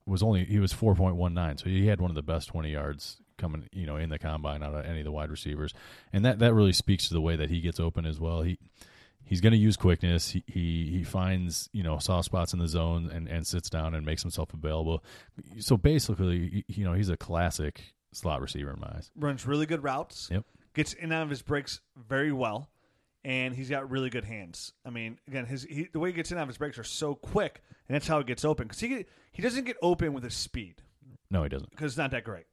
was 0.05 0.23
only 0.23 0.45
he 0.45 0.59
was 0.59 0.73
four 0.73 0.95
point 0.95 1.15
one 1.15 1.33
nine, 1.33 1.57
so 1.57 1.65
he 1.65 1.87
had 1.87 2.01
one 2.01 2.11
of 2.11 2.15
the 2.15 2.23
best 2.23 2.49
twenty 2.49 2.71
yards 2.71 3.17
coming 3.37 3.67
you 3.71 3.85
know 3.85 3.97
in 3.97 4.09
the 4.09 4.19
combine 4.19 4.63
out 4.63 4.73
of 4.73 4.85
any 4.85 4.99
of 4.99 5.05
the 5.05 5.11
wide 5.11 5.31
receivers, 5.31 5.73
and 6.11 6.25
that 6.25 6.39
that 6.39 6.53
really 6.53 6.73
speaks 6.73 7.07
to 7.07 7.13
the 7.13 7.21
way 7.21 7.35
that 7.35 7.49
he 7.49 7.61
gets 7.61 7.79
open 7.79 8.05
as 8.05 8.19
well. 8.19 8.41
He 8.41 8.57
he's 9.25 9.41
going 9.41 9.53
to 9.53 9.59
use 9.59 9.77
quickness. 9.77 10.31
He, 10.31 10.43
he 10.47 10.89
he 10.91 11.03
finds 11.03 11.69
you 11.73 11.83
know 11.83 11.97
soft 11.99 12.25
spots 12.25 12.53
in 12.53 12.59
the 12.59 12.67
zone 12.67 13.09
and, 13.13 13.27
and 13.27 13.45
sits 13.45 13.69
down 13.69 13.95
and 13.95 14.05
makes 14.05 14.21
himself 14.21 14.53
available. 14.53 15.03
So 15.59 15.77
basically, 15.77 16.65
you 16.67 16.83
know, 16.83 16.93
he's 16.93 17.09
a 17.09 17.17
classic 17.17 17.81
slot 18.11 18.41
receiver 18.41 18.71
in 18.71 18.79
my 18.79 18.87
eyes. 18.87 19.11
runs 19.15 19.45
really 19.45 19.65
good 19.65 19.83
routes. 19.83 20.29
Yep. 20.31 20.45
Gets 20.73 20.93
in 20.93 21.05
and 21.05 21.13
out 21.13 21.23
of 21.23 21.29
his 21.29 21.41
breaks 21.41 21.81
very 21.95 22.31
well, 22.31 22.69
and 23.25 23.55
he's 23.55 23.69
got 23.69 23.89
really 23.89 24.09
good 24.09 24.23
hands. 24.25 24.73
I 24.85 24.89
mean, 24.89 25.19
again, 25.27 25.45
his 25.45 25.63
he, 25.63 25.87
the 25.91 25.99
way 25.99 26.09
he 26.09 26.13
gets 26.13 26.31
in 26.31 26.37
of 26.37 26.47
his 26.47 26.57
breaks 26.57 26.77
are 26.77 26.83
so 26.83 27.15
quick, 27.15 27.61
and 27.87 27.95
that's 27.95 28.07
how 28.07 28.17
he 28.19 28.23
gets 28.25 28.43
open. 28.45 28.67
Because 28.67 28.79
he 28.79 28.87
get, 28.89 29.09
he 29.31 29.41
doesn't 29.41 29.63
get 29.65 29.77
open 29.81 30.13
with 30.13 30.23
his 30.23 30.33
speed 30.35 30.75
No, 31.31 31.43
he 31.43 31.49
doesn't. 31.49 31.69
because 31.71 31.91
it's 31.93 31.97
not 31.97 32.11
that 32.11 32.23
great. 32.23 32.45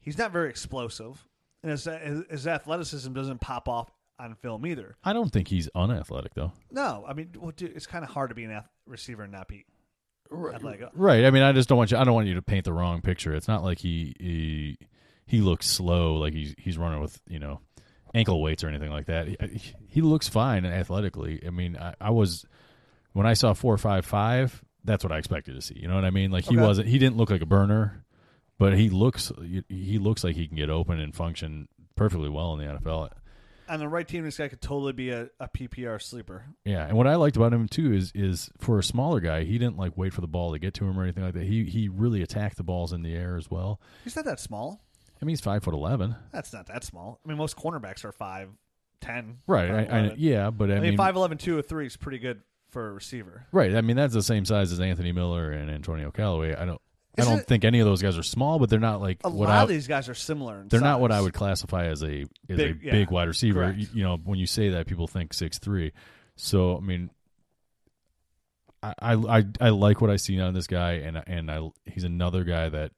He's 0.00 0.18
not 0.18 0.32
very 0.32 0.50
explosive, 0.50 1.26
and 1.62 1.70
his, 1.72 1.84
his, 1.84 2.22
his 2.30 2.46
athleticism 2.46 3.12
doesn't 3.14 3.40
pop 3.40 3.68
off 3.68 3.90
on 4.18 4.34
film 4.34 4.64
either. 4.66 4.94
I 5.02 5.12
don't 5.12 5.32
think 5.32 5.48
he's 5.48 5.68
unathletic 5.74 6.34
though. 6.34 6.52
No, 6.70 7.04
I 7.08 7.14
mean, 7.14 7.30
well, 7.38 7.52
dude, 7.56 7.74
it's 7.74 7.86
kind 7.86 8.04
of 8.04 8.10
hard 8.10 8.28
to 8.30 8.34
be 8.34 8.44
an 8.44 8.50
ath- 8.52 8.68
receiver 8.86 9.22
and 9.24 9.32
not 9.32 9.48
be 9.48 9.64
athletic. 10.52 10.88
Right. 10.94 11.24
I 11.24 11.30
mean, 11.30 11.42
I 11.42 11.52
just 11.52 11.68
don't 11.68 11.78
want 11.78 11.90
you. 11.90 11.96
I 11.96 12.04
don't 12.04 12.14
want 12.14 12.26
you 12.28 12.34
to 12.34 12.42
paint 12.42 12.64
the 12.64 12.72
wrong 12.72 13.00
picture. 13.00 13.34
It's 13.34 13.48
not 13.48 13.62
like 13.64 13.78
he 13.78 14.14
he 14.20 14.78
he 15.26 15.40
looks 15.40 15.66
slow, 15.68 16.14
like 16.16 16.32
he's 16.34 16.54
he's 16.58 16.76
running 16.78 17.00
with 17.00 17.20
you 17.28 17.38
know 17.38 17.60
ankle 18.14 18.40
weights 18.40 18.62
or 18.64 18.68
anything 18.68 18.90
like 18.90 19.06
that. 19.06 19.26
He, 19.28 19.74
he 19.88 20.00
looks 20.00 20.28
fine 20.28 20.64
athletically. 20.64 21.42
I 21.46 21.50
mean, 21.50 21.76
I, 21.76 21.94
I 22.00 22.10
was 22.10 22.46
when 23.12 23.26
I 23.26 23.34
saw 23.34 23.52
four 23.54 23.76
five 23.76 24.06
five. 24.06 24.62
That's 24.84 25.02
what 25.02 25.12
I 25.12 25.18
expected 25.18 25.54
to 25.54 25.62
see. 25.62 25.78
You 25.78 25.88
know 25.88 25.94
what 25.94 26.04
I 26.04 26.10
mean? 26.10 26.30
Like 26.30 26.44
he 26.44 26.56
Okay. 26.56 26.66
wasn't. 26.66 26.88
He 26.88 26.98
didn't 26.98 27.16
look 27.16 27.30
like 27.30 27.40
a 27.42 27.46
burner, 27.46 28.04
but 28.58 28.76
he 28.76 28.90
looks 28.90 29.32
he 29.68 29.98
looks 29.98 30.22
like 30.24 30.36
he 30.36 30.46
can 30.46 30.56
get 30.56 30.70
open 30.70 31.00
and 31.00 31.14
function 31.14 31.68
perfectly 31.96 32.28
well 32.28 32.52
in 32.54 32.58
the 32.60 32.72
NFL. 32.78 33.10
On 33.66 33.78
the 33.78 33.88
right 33.88 34.06
team, 34.06 34.24
this 34.24 34.36
guy 34.36 34.48
could 34.48 34.60
totally 34.60 34.92
be 34.92 35.08
a, 35.08 35.30
a 35.40 35.48
PPR 35.48 36.02
sleeper. 36.02 36.44
Yeah, 36.66 36.86
and 36.86 36.98
what 36.98 37.06
I 37.06 37.14
liked 37.14 37.36
about 37.36 37.54
him 37.54 37.66
too 37.66 37.94
is 37.94 38.12
is 38.14 38.50
for 38.58 38.78
a 38.78 38.82
smaller 38.82 39.20
guy, 39.20 39.44
he 39.44 39.56
didn't 39.56 39.78
like 39.78 39.96
wait 39.96 40.12
for 40.12 40.20
the 40.20 40.26
ball 40.26 40.52
to 40.52 40.58
get 40.58 40.74
to 40.74 40.84
him 40.84 41.00
or 41.00 41.02
anything 41.02 41.24
like 41.24 41.32
that. 41.32 41.44
He 41.44 41.64
he 41.64 41.88
really 41.88 42.20
attacked 42.22 42.58
the 42.58 42.62
balls 42.62 42.92
in 42.92 43.02
the 43.02 43.14
air 43.14 43.36
as 43.38 43.50
well. 43.50 43.80
He's 44.04 44.16
not 44.16 44.26
that 44.26 44.38
small. 44.38 44.84
I 45.20 45.24
mean, 45.24 45.30
he's 45.32 45.40
five 45.40 45.62
foot 45.62 45.74
eleven. 45.74 46.16
That's 46.32 46.52
not 46.52 46.66
that 46.66 46.84
small. 46.84 47.20
I 47.24 47.28
mean, 47.28 47.38
most 47.38 47.56
cornerbacks 47.56 48.04
are 48.04 48.12
five 48.12 48.48
ten. 49.00 49.38
Right. 49.46 49.70
I, 49.70 49.82
I, 50.08 50.14
yeah, 50.16 50.50
but 50.50 50.70
I, 50.70 50.76
I 50.76 50.80
mean, 50.80 50.96
five 50.96 51.16
eleven 51.16 51.38
two 51.38 51.56
or 51.58 51.62
three 51.62 51.86
is 51.86 51.96
pretty 51.96 52.18
good 52.18 52.42
for 52.70 52.88
a 52.88 52.92
receiver. 52.92 53.46
right. 53.52 53.74
I 53.74 53.80
mean, 53.80 53.96
that's 53.96 54.14
the 54.14 54.22
same 54.22 54.44
size 54.44 54.72
as 54.72 54.80
Anthony 54.80 55.12
Miller 55.12 55.52
and 55.52 55.70
Antonio 55.70 56.10
Callaway. 56.10 56.54
I 56.54 56.64
don't. 56.64 56.80
I 57.16 57.20
Isn't 57.20 57.32
don't 57.32 57.40
it- 57.42 57.46
think 57.46 57.64
any 57.64 57.78
of 57.78 57.86
those 57.86 58.02
guys 58.02 58.18
are 58.18 58.24
small, 58.24 58.58
but 58.58 58.68
they're 58.68 58.80
not 58.80 59.00
like 59.00 59.18
A 59.22 59.30
what 59.30 59.48
lot 59.48 59.58
I, 59.58 59.62
of 59.62 59.68
these 59.68 59.86
guys 59.86 60.08
are 60.08 60.14
similar. 60.14 60.60
In 60.60 60.66
they're 60.68 60.80
not 60.80 61.00
what 61.00 61.12
I 61.12 61.20
would 61.20 61.32
classify 61.32 61.86
as 61.86 62.02
a 62.02 62.22
as 62.48 62.56
Big- 62.56 62.82
a 62.82 62.86
yeah, 62.86 62.92
big 62.92 63.10
wide 63.12 63.28
receiver. 63.28 63.72
You, 63.72 63.86
you 63.94 64.02
know, 64.02 64.16
when 64.24 64.38
you 64.40 64.46
say 64.46 64.70
that, 64.70 64.88
people 64.88 65.06
think 65.06 65.32
six 65.32 65.60
three. 65.60 65.92
So 66.34 66.76
I 66.76 66.80
mean, 66.80 67.10
I, 68.82 68.94
I 69.00 69.14
I 69.38 69.44
I 69.60 69.68
like 69.70 70.00
what 70.00 70.10
I 70.10 70.16
see 70.16 70.40
out 70.40 70.48
of 70.48 70.54
this 70.54 70.66
guy, 70.66 70.94
and 70.94 71.22
and 71.26 71.50
I 71.50 71.60
he's 71.86 72.04
another 72.04 72.42
guy 72.44 72.68
that 72.68 72.90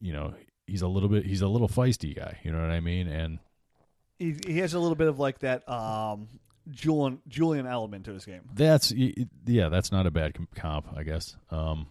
you 0.00 0.12
know 0.14 0.32
he's 0.66 0.82
a 0.82 0.88
little 0.88 1.08
bit 1.08 1.24
he's 1.26 1.42
a 1.42 1.48
little 1.48 1.68
feisty 1.68 2.16
guy. 2.16 2.38
You 2.42 2.52
know 2.52 2.60
what 2.60 2.70
I 2.70 2.80
mean? 2.80 3.08
And 3.08 3.38
He, 4.18 4.36
he 4.46 4.58
has 4.58 4.74
a 4.74 4.78
little 4.78 4.94
bit 4.96 5.08
of 5.08 5.18
like 5.18 5.40
that 5.40 5.68
um, 5.68 6.28
Julian 6.70 7.20
Julian 7.28 7.66
element 7.66 8.04
to 8.06 8.12
his 8.12 8.24
game. 8.24 8.42
That's 8.54 8.92
yeah, 8.92 9.68
that's 9.68 9.92
not 9.92 10.06
a 10.06 10.10
bad 10.10 10.36
comp, 10.54 10.86
I 10.96 11.02
guess. 11.02 11.36
Um, 11.50 11.86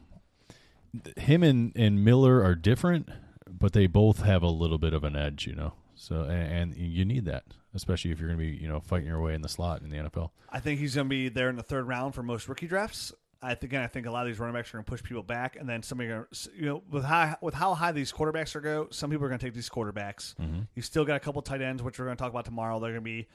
him 1.17 1.43
and, 1.43 1.71
and 1.75 2.03
Miller 2.03 2.43
are 2.43 2.55
different, 2.55 3.10
but 3.49 3.73
they 3.73 3.88
both 3.88 4.23
have 4.23 4.43
a 4.43 4.49
little 4.49 4.77
bit 4.77 4.93
of 4.93 5.03
an 5.03 5.15
edge, 5.15 5.47
you 5.47 5.55
know. 5.55 5.73
So 5.95 6.23
and, 6.23 6.73
and 6.73 6.77
you 6.77 7.05
need 7.05 7.25
that, 7.25 7.43
especially 7.75 8.12
if 8.12 8.19
you're 8.19 8.27
going 8.29 8.39
to 8.39 8.45
be 8.45 8.57
you 8.57 8.67
know 8.67 8.79
fighting 8.79 9.07
your 9.07 9.21
way 9.21 9.34
in 9.34 9.41
the 9.41 9.49
slot 9.49 9.81
in 9.81 9.89
the 9.89 9.97
NFL. 9.97 10.31
I 10.49 10.60
think 10.60 10.79
he's 10.79 10.95
going 10.95 11.05
to 11.07 11.10
be 11.10 11.29
there 11.29 11.49
in 11.49 11.55
the 11.55 11.63
third 11.63 11.88
round 11.88 12.15
for 12.15 12.23
most 12.23 12.47
rookie 12.49 12.67
drafts. 12.67 13.13
I 13.43 13.56
think 13.56 13.71
again, 13.71 13.82
I 13.82 13.88
think 13.88 14.06
a 14.06 14.12
lot 14.12 14.21
of 14.21 14.27
these 14.27 14.39
running 14.39 14.54
backs 14.56 14.69
are 14.69 14.77
going 14.77 14.86
to 14.86 14.89
push 14.91 15.01
people 15.01 15.23
back, 15.23 15.56
and 15.56 15.67
then 15.67 15.82
somebody 15.82 16.10
going 16.10 16.25
to 16.32 16.49
you 16.56 16.65
know 16.65 16.84
with 16.91 17.04
how 17.04 17.38
with 17.41 17.54
how 17.56 17.73
high 17.73 17.91
these 17.91 18.12
quarterbacks 18.12 18.56
are 18.56 18.62
go, 18.62 18.88
some 18.91 19.10
people 19.10 19.25
are 19.25 19.30
going 19.30 19.39
to 19.39 19.45
take 19.45 19.56
these 19.56 19.69
quarterbacks. 19.69 20.36
You 20.75 20.82
still 20.82 21.06
got 21.06 21.15
a 21.15 21.19
couple 21.19 21.41
tight 21.41 21.62
ends, 21.62 21.82
which 21.82 21.97
we're 21.97 22.06
going 22.06 22.17
to 22.17 22.21
talk 22.21 22.32
about 22.32 22.45
tomorrow. 22.45 22.80
They're 22.80 22.91
going 22.91 23.01
to 23.01 23.04
be 23.04 23.27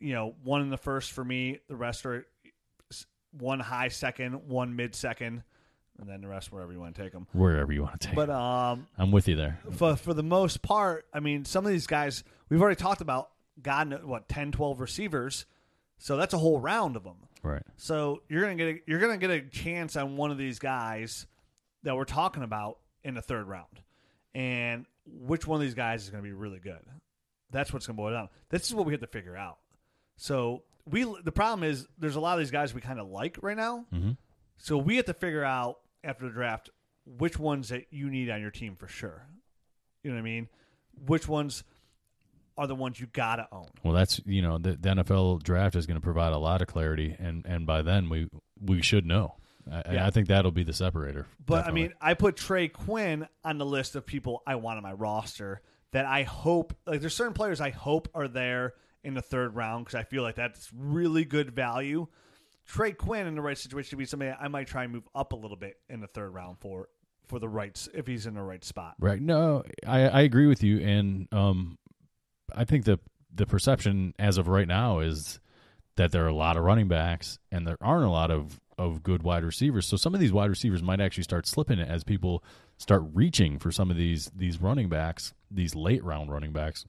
you 0.00 0.14
know 0.14 0.34
one 0.42 0.62
in 0.62 0.70
the 0.70 0.78
first 0.78 1.12
for 1.12 1.24
me. 1.24 1.58
The 1.68 1.76
rest 1.76 2.06
are 2.06 2.26
one 3.38 3.60
high 3.60 3.88
second, 3.88 4.48
one 4.48 4.74
mid 4.76 4.94
second, 4.94 5.42
and 5.98 6.08
then 6.08 6.20
the 6.22 6.28
rest 6.28 6.50
wherever 6.52 6.72
you 6.72 6.80
want 6.80 6.94
to 6.94 7.02
take 7.02 7.12
them. 7.12 7.26
Wherever 7.32 7.72
you 7.72 7.82
want 7.82 8.00
to 8.00 8.06
take. 8.08 8.16
Them. 8.16 8.26
But 8.26 8.34
um, 8.34 8.86
I'm 8.96 9.10
with 9.10 9.28
you 9.28 9.36
there. 9.36 9.58
for 9.72 9.96
for 9.96 10.14
the 10.14 10.22
most 10.22 10.62
part, 10.62 11.06
I 11.12 11.20
mean, 11.20 11.44
some 11.44 11.66
of 11.66 11.72
these 11.72 11.86
guys 11.86 12.24
we've 12.48 12.60
already 12.60 12.76
talked 12.76 13.00
about. 13.00 13.30
God, 13.60 14.02
what 14.04 14.30
10, 14.30 14.52
12 14.52 14.80
receivers, 14.80 15.44
so 16.02 16.16
that's 16.16 16.34
a 16.34 16.38
whole 16.38 16.58
round 16.58 16.96
of 16.96 17.04
them. 17.04 17.14
Right. 17.44 17.62
So 17.76 18.22
you're 18.28 18.42
gonna 18.42 18.56
get 18.56 18.68
a, 18.68 18.78
you're 18.86 18.98
gonna 18.98 19.16
get 19.18 19.30
a 19.30 19.40
chance 19.40 19.96
on 19.96 20.16
one 20.16 20.30
of 20.32 20.38
these 20.38 20.58
guys 20.58 21.26
that 21.84 21.96
we're 21.96 22.04
talking 22.04 22.42
about 22.42 22.78
in 23.04 23.14
the 23.14 23.22
third 23.22 23.46
round, 23.48 23.80
and 24.34 24.84
which 25.06 25.46
one 25.46 25.56
of 25.56 25.62
these 25.62 25.74
guys 25.74 26.02
is 26.02 26.10
gonna 26.10 26.22
be 26.22 26.32
really 26.32 26.58
good. 26.58 26.80
That's 27.50 27.72
what's 27.72 27.86
gonna 27.86 27.96
boil 27.96 28.12
down. 28.12 28.28
This 28.50 28.66
is 28.66 28.74
what 28.74 28.84
we 28.86 28.92
have 28.92 29.00
to 29.00 29.06
figure 29.06 29.36
out. 29.36 29.58
So 30.16 30.62
we 30.90 31.04
the 31.24 31.32
problem 31.32 31.68
is 31.68 31.86
there's 31.98 32.16
a 32.16 32.20
lot 32.20 32.32
of 32.34 32.40
these 32.40 32.50
guys 32.50 32.74
we 32.74 32.80
kind 32.80 32.98
of 33.00 33.08
like 33.08 33.38
right 33.40 33.56
now. 33.56 33.86
Mhm. 33.92 34.16
So 34.56 34.76
we 34.78 34.96
have 34.96 35.06
to 35.06 35.14
figure 35.14 35.44
out 35.44 35.78
after 36.04 36.24
the 36.26 36.32
draft 36.32 36.70
which 37.04 37.38
ones 37.38 37.68
that 37.68 37.86
you 37.90 38.10
need 38.10 38.28
on 38.30 38.40
your 38.40 38.50
team 38.50 38.74
for 38.76 38.88
sure. 38.88 39.26
You 40.02 40.10
know 40.10 40.16
what 40.16 40.20
I 40.22 40.24
mean? 40.24 40.48
Which 41.06 41.28
ones 41.28 41.64
are 42.56 42.66
the 42.66 42.74
ones 42.74 43.00
you 43.00 43.06
gotta 43.06 43.48
own? 43.52 43.66
Well, 43.82 43.94
that's 43.94 44.20
you 44.24 44.42
know 44.42 44.58
the, 44.58 44.72
the 44.72 44.88
NFL 44.90 45.42
draft 45.42 45.76
is 45.76 45.86
going 45.86 45.96
to 45.98 46.02
provide 46.02 46.32
a 46.32 46.38
lot 46.38 46.62
of 46.62 46.68
clarity, 46.68 47.16
and 47.18 47.44
and 47.46 47.66
by 47.66 47.82
then 47.82 48.08
we 48.08 48.28
we 48.60 48.82
should 48.82 49.06
know. 49.06 49.36
I, 49.70 49.82
Yeah. 49.92 50.06
I 50.06 50.10
think 50.10 50.28
that'll 50.28 50.50
be 50.50 50.64
the 50.64 50.72
separator. 50.72 51.26
But 51.44 51.58
definitely. 51.58 51.80
I 51.80 51.84
mean, 51.84 51.94
I 52.00 52.14
put 52.14 52.36
Trey 52.36 52.68
Quinn 52.68 53.28
on 53.44 53.58
the 53.58 53.66
list 53.66 53.94
of 53.94 54.04
people 54.04 54.42
I 54.46 54.56
want 54.56 54.78
on 54.78 54.82
my 54.82 54.92
roster 54.92 55.60
that 55.92 56.04
I 56.06 56.24
hope 56.24 56.74
like 56.86 57.00
there's 57.00 57.14
certain 57.14 57.34
players 57.34 57.60
I 57.60 57.70
hope 57.70 58.08
are 58.14 58.28
there 58.28 58.74
in 59.04 59.14
the 59.14 59.22
third 59.22 59.54
round 59.54 59.84
because 59.84 59.98
I 59.98 60.04
feel 60.04 60.22
like 60.22 60.34
that's 60.34 60.70
really 60.76 61.24
good 61.24 61.52
value. 61.54 62.06
Trey 62.66 62.92
Quinn 62.92 63.26
in 63.26 63.34
the 63.34 63.42
right 63.42 63.58
situation 63.58 63.96
would 63.96 64.02
be 64.02 64.06
somebody 64.06 64.32
I 64.38 64.48
might 64.48 64.66
try 64.66 64.84
and 64.84 64.92
move 64.92 65.08
up 65.14 65.32
a 65.32 65.36
little 65.36 65.56
bit 65.56 65.78
in 65.88 66.00
the 66.00 66.06
third 66.06 66.30
round 66.30 66.58
for 66.60 66.88
for 67.28 67.38
the 67.38 67.48
rights 67.48 67.88
if 67.94 68.06
he's 68.06 68.26
in 68.26 68.34
the 68.34 68.42
right 68.42 68.64
spot. 68.64 68.94
Right. 68.98 69.20
No, 69.20 69.62
I, 69.86 70.08
I 70.08 70.20
agree 70.22 70.46
with 70.46 70.62
you, 70.62 70.80
and 70.80 71.28
um, 71.32 71.78
I 72.54 72.64
think 72.64 72.84
the 72.84 72.98
the 73.34 73.46
perception 73.46 74.14
as 74.18 74.36
of 74.38 74.48
right 74.48 74.68
now 74.68 75.00
is 75.00 75.40
that 75.96 76.12
there 76.12 76.24
are 76.24 76.28
a 76.28 76.34
lot 76.34 76.56
of 76.56 76.64
running 76.64 76.88
backs 76.88 77.38
and 77.50 77.66
there 77.66 77.76
aren't 77.80 78.04
a 78.04 78.10
lot 78.10 78.30
of 78.30 78.60
of 78.78 79.02
good 79.02 79.22
wide 79.22 79.44
receivers. 79.44 79.86
So 79.86 79.96
some 79.96 80.14
of 80.14 80.20
these 80.20 80.32
wide 80.32 80.48
receivers 80.50 80.82
might 80.82 81.00
actually 81.00 81.24
start 81.24 81.46
slipping 81.46 81.78
as 81.78 82.04
people 82.04 82.42
start 82.78 83.02
reaching 83.12 83.58
for 83.58 83.70
some 83.70 83.90
of 83.90 83.96
these 83.96 84.30
these 84.34 84.60
running 84.60 84.88
backs, 84.88 85.34
these 85.50 85.74
late 85.74 86.02
round 86.04 86.30
running 86.32 86.52
backs, 86.52 86.84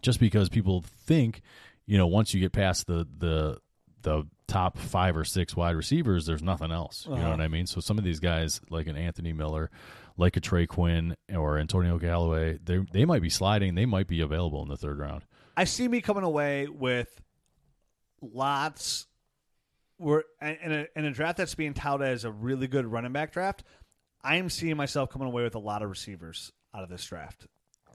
just 0.00 0.20
because 0.20 0.48
people 0.48 0.82
think, 1.06 1.40
you 1.86 1.98
know, 1.98 2.06
once 2.06 2.32
you 2.34 2.40
get 2.40 2.52
past 2.52 2.86
the 2.86 3.06
the 3.18 3.58
the 4.02 4.24
top 4.48 4.76
five 4.78 5.16
or 5.16 5.24
six 5.24 5.54
wide 5.56 5.76
receivers, 5.76 6.26
there's 6.26 6.42
nothing 6.42 6.72
else. 6.72 7.04
You 7.06 7.12
know 7.14 7.20
Uh-huh. 7.20 7.30
what 7.30 7.40
I 7.40 7.48
mean? 7.48 7.66
So 7.66 7.80
some 7.80 7.98
of 7.98 8.04
these 8.04 8.20
guys, 8.20 8.60
like 8.68 8.86
an 8.88 8.96
Anthony 8.96 9.32
Miller, 9.32 9.70
like 10.22 10.36
a 10.36 10.40
Trey 10.40 10.66
Quinn 10.66 11.16
or 11.34 11.58
Antonio 11.58 11.98
Callaway, 11.98 12.58
they 12.64 12.78
they 12.92 13.04
might 13.04 13.20
be 13.20 13.28
sliding. 13.28 13.74
They 13.74 13.84
might 13.84 14.06
be 14.06 14.20
available 14.20 14.62
in 14.62 14.68
the 14.68 14.76
third 14.76 14.98
round. 14.98 15.24
I 15.56 15.64
see 15.64 15.86
me 15.86 16.00
coming 16.00 16.24
away 16.24 16.68
with 16.68 17.20
lots. 18.22 19.06
Where 19.98 20.24
in 20.40 20.72
a, 20.72 20.86
in 20.96 21.04
a 21.04 21.12
draft 21.12 21.36
that's 21.36 21.54
being 21.54 21.74
touted 21.74 22.08
as 22.08 22.24
a 22.24 22.30
really 22.30 22.66
good 22.66 22.86
running 22.86 23.12
back 23.12 23.32
draft, 23.32 23.62
I 24.24 24.36
am 24.36 24.48
seeing 24.48 24.76
myself 24.76 25.10
coming 25.10 25.28
away 25.28 25.42
with 25.42 25.54
a 25.54 25.60
lot 25.60 25.82
of 25.82 25.90
receivers 25.90 26.50
out 26.74 26.82
of 26.82 26.88
this 26.88 27.04
draft. 27.04 27.46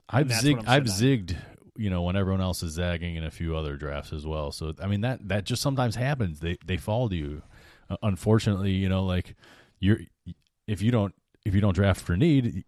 I've 0.07 0.27
zigged. 0.27 0.67
I've 0.67 0.83
zigged. 0.83 1.35
You 1.75 1.89
know, 1.89 2.03
when 2.03 2.15
everyone 2.15 2.41
else 2.41 2.63
is 2.63 2.73
zagging 2.73 3.17
in 3.17 3.23
a 3.23 3.29
few 3.31 3.55
other 3.55 3.75
drafts 3.75 4.11
as 4.11 4.25
well. 4.25 4.51
So 4.51 4.73
I 4.81 4.87
mean 4.87 5.01
that 5.01 5.27
that 5.27 5.45
just 5.45 5.61
sometimes 5.61 5.95
happens. 5.95 6.39
They 6.39 6.57
they 6.65 6.77
fall 6.77 7.09
to 7.09 7.15
you. 7.15 7.41
Uh, 7.89 7.97
unfortunately, 8.03 8.71
you 8.71 8.89
know, 8.89 9.03
like 9.03 9.35
you're 9.79 9.99
if 10.67 10.81
you 10.81 10.91
don't 10.91 11.13
if 11.47 11.55
you 11.55 11.61
don't 11.61 11.73
draft 11.73 12.01
for 12.01 12.15
need, 12.17 12.63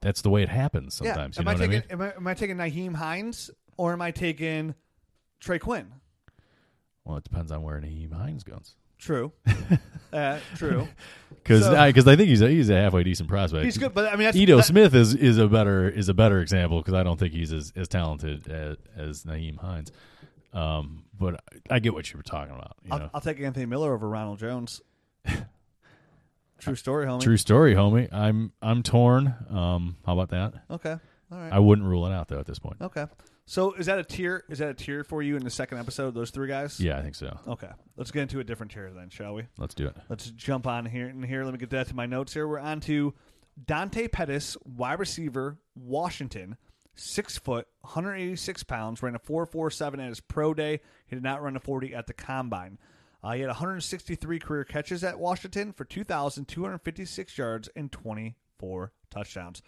that's 0.00 0.22
the 0.22 0.30
way 0.30 0.42
it 0.42 0.48
happens 0.48 0.94
sometimes. 0.94 1.36
yeah. 1.36 1.42
You 1.42 1.48
Am 1.48 1.56
know 1.58 1.64
I 1.64 1.68
what 1.68 1.74
I 1.74 1.78
taking 1.78 1.98
mean? 1.98 2.02
am, 2.02 2.02
I, 2.02 2.16
am 2.16 2.26
I 2.26 2.34
taking 2.34 2.56
Nyheim 2.56 2.94
Hines 2.96 3.50
or 3.76 3.92
am 3.92 4.02
I 4.02 4.10
taking 4.10 4.74
Trey 5.40 5.58
Quinn? 5.58 5.92
Well, 7.04 7.16
it 7.18 7.24
depends 7.24 7.52
on 7.52 7.62
where 7.62 7.80
Nyheim 7.80 8.12
Hines 8.12 8.42
goes. 8.44 8.74
True. 8.98 9.32
uh, 10.12 10.38
true. 10.56 10.88
Because 11.30 11.62
So- 11.64 11.74
I, 11.74 11.86
I 11.88 11.92
think 11.92 12.20
he's 12.22 12.42
a, 12.42 12.48
he's 12.48 12.70
a 12.70 12.74
halfway 12.74 13.04
decent 13.04 13.28
prospect. 13.28 13.64
He's 13.64 13.78
good, 13.78 13.94
but 13.94 14.12
I 14.12 14.16
mean, 14.16 14.24
that's, 14.24 14.36
Ito 14.36 14.56
that- 14.56 14.62
Smith 14.64 14.94
is 14.96 15.14
is 15.14 15.38
a 15.38 15.46
better 15.46 15.88
is 15.88 16.08
a 16.08 16.14
better 16.14 16.40
example 16.40 16.78
because 16.80 16.94
I 16.94 17.04
don't 17.04 17.18
think 17.20 17.32
he's 17.32 17.52
as, 17.52 17.72
as 17.76 17.86
talented 17.86 18.48
as, 18.48 18.76
as 18.96 19.22
Nyheim 19.22 19.56
Hines. 19.58 19.92
Um, 20.52 21.04
but 21.16 21.40
I 21.70 21.78
get 21.78 21.94
what 21.94 22.10
you 22.12 22.16
were 22.16 22.24
talking 22.24 22.52
about. 22.54 22.76
You 22.82 22.88
I'll, 22.92 22.98
know, 22.98 23.10
I'll 23.14 23.20
take 23.20 23.38
Anthony 23.40 23.66
Miller 23.66 23.92
over 23.94 24.08
Ronald 24.08 24.40
Jones. 24.40 24.80
True 26.58 26.74
story, 26.74 27.06
homie. 27.06 27.20
true 27.20 27.36
story, 27.36 27.74
homie. 27.74 28.12
I'm 28.12 28.52
I'm 28.62 28.82
torn. 28.82 29.34
Um, 29.50 29.96
how 30.06 30.14
about 30.18 30.30
that? 30.30 30.54
Okay. 30.70 30.96
All 31.32 31.38
right. 31.38 31.52
I 31.52 31.58
wouldn't 31.58 31.86
rule 31.86 32.06
it 32.06 32.12
out 32.12 32.28
though 32.28 32.38
at 32.38 32.46
this 32.46 32.58
point. 32.58 32.76
okay. 32.80 33.06
So 33.48 33.74
is 33.74 33.86
that 33.86 33.98
a 34.00 34.02
tier? 34.04 34.42
Is 34.48 34.58
that 34.58 34.70
a 34.70 34.74
tier 34.74 35.04
for 35.04 35.22
you 35.22 35.36
in 35.36 35.44
the 35.44 35.50
second 35.50 35.78
episode? 35.78 36.14
Those 36.14 36.30
three 36.30 36.48
guys. 36.48 36.80
Yeah, 36.80 36.98
I 36.98 37.02
think 37.02 37.14
so. 37.14 37.38
Okay. 37.46 37.68
Let's 37.96 38.10
get 38.10 38.22
into 38.22 38.40
a 38.40 38.44
different 38.44 38.72
tier 38.72 38.90
then, 38.90 39.08
shall 39.08 39.34
we? 39.34 39.44
Let's 39.56 39.74
do 39.74 39.86
it. 39.86 39.96
Let's 40.08 40.30
jump 40.32 40.66
on 40.66 40.84
here 40.86 41.06
and 41.06 41.24
here. 41.24 41.44
Let 41.44 41.52
me 41.52 41.58
get 41.58 41.70
that 41.70 41.86
to 41.88 41.94
my 41.94 42.06
notes 42.06 42.34
here. 42.34 42.48
We're 42.48 42.58
on 42.58 42.80
to 42.80 43.14
Dante 43.64 44.08
Pettis, 44.08 44.56
wide 44.64 44.98
receiver, 44.98 45.58
Washington, 45.76 46.56
six 46.96 47.38
foot, 47.38 47.68
186 47.82 48.64
pounds, 48.64 49.00
ran 49.00 49.14
a 49.14 49.18
4.47 49.20 50.00
at 50.02 50.08
his 50.08 50.20
pro 50.20 50.52
day. 50.52 50.80
He 51.06 51.14
did 51.14 51.22
not 51.22 51.40
run 51.40 51.54
a 51.54 51.60
40 51.60 51.94
at 51.94 52.08
the 52.08 52.14
combine. 52.14 52.78
Uh, 53.22 53.32
he 53.32 53.40
had 53.40 53.48
163 53.48 54.38
career 54.38 54.64
catches 54.64 55.02
at 55.02 55.18
Washington 55.18 55.72
for 55.72 55.84
2,256 55.84 57.38
yards 57.38 57.68
and 57.74 57.90
24 57.90 58.92
touchdowns. 59.10 59.62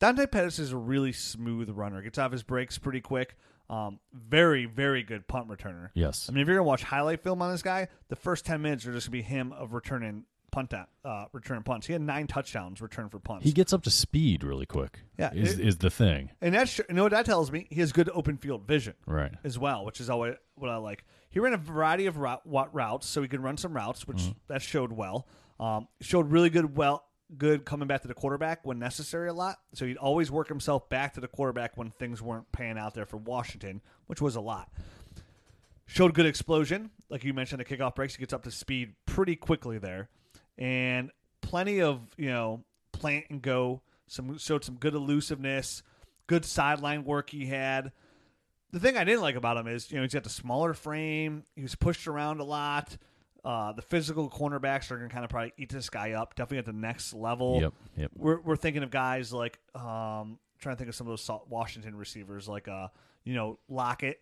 Dante 0.00 0.26
Pettis 0.26 0.58
is 0.58 0.72
a 0.72 0.76
really 0.76 1.12
smooth 1.12 1.70
runner. 1.70 2.02
Gets 2.02 2.18
off 2.18 2.32
his 2.32 2.42
breaks 2.42 2.78
pretty 2.78 3.00
quick. 3.00 3.36
Um, 3.70 4.00
very, 4.12 4.66
very 4.66 5.02
good 5.02 5.26
punt 5.26 5.48
returner. 5.48 5.88
Yes. 5.94 6.26
I 6.28 6.32
mean, 6.32 6.42
if 6.42 6.48
you're 6.48 6.56
gonna 6.58 6.66
watch 6.68 6.82
highlight 6.82 7.22
film 7.22 7.40
on 7.40 7.50
this 7.50 7.62
guy, 7.62 7.88
the 8.08 8.16
first 8.16 8.44
ten 8.44 8.60
minutes 8.60 8.86
are 8.86 8.92
just 8.92 9.06
gonna 9.06 9.12
be 9.12 9.22
him 9.22 9.52
of 9.52 9.72
returning 9.72 10.24
punt 10.50 10.72
at, 10.74 10.88
uh, 11.04 11.24
returning 11.32 11.62
punts. 11.62 11.86
He 11.86 11.94
had 11.94 12.02
nine 12.02 12.26
touchdowns 12.26 12.82
returned 12.82 13.10
for 13.10 13.18
punts. 13.18 13.44
He 13.44 13.52
gets 13.52 13.72
up 13.72 13.82
to 13.84 13.90
speed 13.90 14.44
really 14.44 14.66
quick. 14.66 15.00
Yeah, 15.18 15.32
is 15.32 15.58
it- 15.58 15.66
is 15.66 15.78
the 15.78 15.90
thing 15.90 16.30
and 16.42 16.54
that's 16.54 16.78
you 16.78 16.84
know 16.90 17.04
what 17.04 17.12
that 17.12 17.24
tells 17.24 17.50
me. 17.50 17.66
He 17.70 17.80
has 17.80 17.90
good 17.92 18.10
open 18.12 18.36
field 18.36 18.66
vision 18.66 18.94
right? 19.06 19.32
as 19.42 19.58
well, 19.58 19.84
which 19.86 19.98
is 20.00 20.10
always 20.10 20.34
what 20.56 20.70
I 20.70 20.76
like. 20.76 21.04
He 21.34 21.40
ran 21.40 21.52
a 21.52 21.56
variety 21.56 22.06
of 22.06 22.16
route, 22.18 22.46
what 22.46 22.72
routes, 22.72 23.08
so 23.08 23.20
he 23.20 23.26
could 23.26 23.42
run 23.42 23.56
some 23.56 23.74
routes, 23.74 24.06
which 24.06 24.22
that 24.46 24.62
showed 24.62 24.92
well. 24.92 25.26
Um, 25.58 25.88
showed 26.00 26.30
really 26.30 26.48
good, 26.48 26.76
well, 26.76 27.04
good 27.36 27.64
coming 27.64 27.88
back 27.88 28.02
to 28.02 28.08
the 28.08 28.14
quarterback 28.14 28.64
when 28.64 28.78
necessary 28.78 29.28
a 29.28 29.32
lot. 29.32 29.56
So 29.72 29.84
he'd 29.84 29.96
always 29.96 30.30
work 30.30 30.46
himself 30.46 30.88
back 30.88 31.14
to 31.14 31.20
the 31.20 31.26
quarterback 31.26 31.76
when 31.76 31.90
things 31.90 32.22
weren't 32.22 32.52
paying 32.52 32.78
out 32.78 32.94
there 32.94 33.04
for 33.04 33.16
Washington, 33.16 33.80
which 34.06 34.20
was 34.20 34.36
a 34.36 34.40
lot. 34.40 34.70
Showed 35.86 36.14
good 36.14 36.24
explosion, 36.24 36.92
like 37.08 37.24
you 37.24 37.34
mentioned, 37.34 37.58
the 37.58 37.64
kickoff 37.64 37.96
breaks. 37.96 38.14
He 38.14 38.20
gets 38.20 38.32
up 38.32 38.44
to 38.44 38.52
speed 38.52 38.94
pretty 39.04 39.34
quickly 39.34 39.78
there, 39.78 40.10
and 40.56 41.10
plenty 41.40 41.82
of 41.82 42.00
you 42.16 42.30
know 42.30 42.62
plant 42.92 43.24
and 43.28 43.42
go. 43.42 43.82
Some 44.06 44.38
showed 44.38 44.64
some 44.64 44.76
good 44.76 44.94
elusiveness, 44.94 45.82
good 46.28 46.44
sideline 46.44 47.04
work 47.04 47.30
he 47.30 47.46
had 47.46 47.90
the 48.74 48.80
thing 48.80 48.96
I 48.96 49.04
didn't 49.04 49.20
like 49.22 49.36
about 49.36 49.56
him 49.56 49.68
is, 49.68 49.90
you 49.90 49.96
know, 49.96 50.02
he's 50.02 50.12
got 50.12 50.24
the 50.24 50.28
smaller 50.30 50.74
frame. 50.74 51.44
He 51.54 51.62
was 51.62 51.76
pushed 51.76 52.08
around 52.08 52.40
a 52.40 52.44
lot. 52.44 52.96
Uh, 53.44 53.72
the 53.72 53.82
physical 53.82 54.28
cornerbacks 54.28 54.90
are 54.90 54.96
going 54.96 55.08
to 55.08 55.12
kind 55.12 55.24
of 55.24 55.30
probably 55.30 55.52
eat 55.56 55.68
this 55.70 55.88
guy 55.88 56.12
up. 56.12 56.34
Definitely 56.34 56.58
at 56.58 56.64
the 56.66 56.72
next 56.72 57.14
level. 57.14 57.60
Yep, 57.60 57.72
yep. 57.96 58.10
We're 58.16 58.40
we're 58.40 58.56
thinking 58.56 58.82
of 58.82 58.90
guys 58.90 59.32
like 59.32 59.58
um, 59.74 60.38
trying 60.58 60.74
to 60.74 60.76
think 60.76 60.88
of 60.88 60.94
some 60.94 61.06
of 61.06 61.12
those 61.12 61.30
Washington 61.48 61.94
receivers 61.96 62.48
like 62.48 62.66
uh, 62.68 62.88
you 63.22 63.34
know, 63.34 63.58
Lockett. 63.68 64.20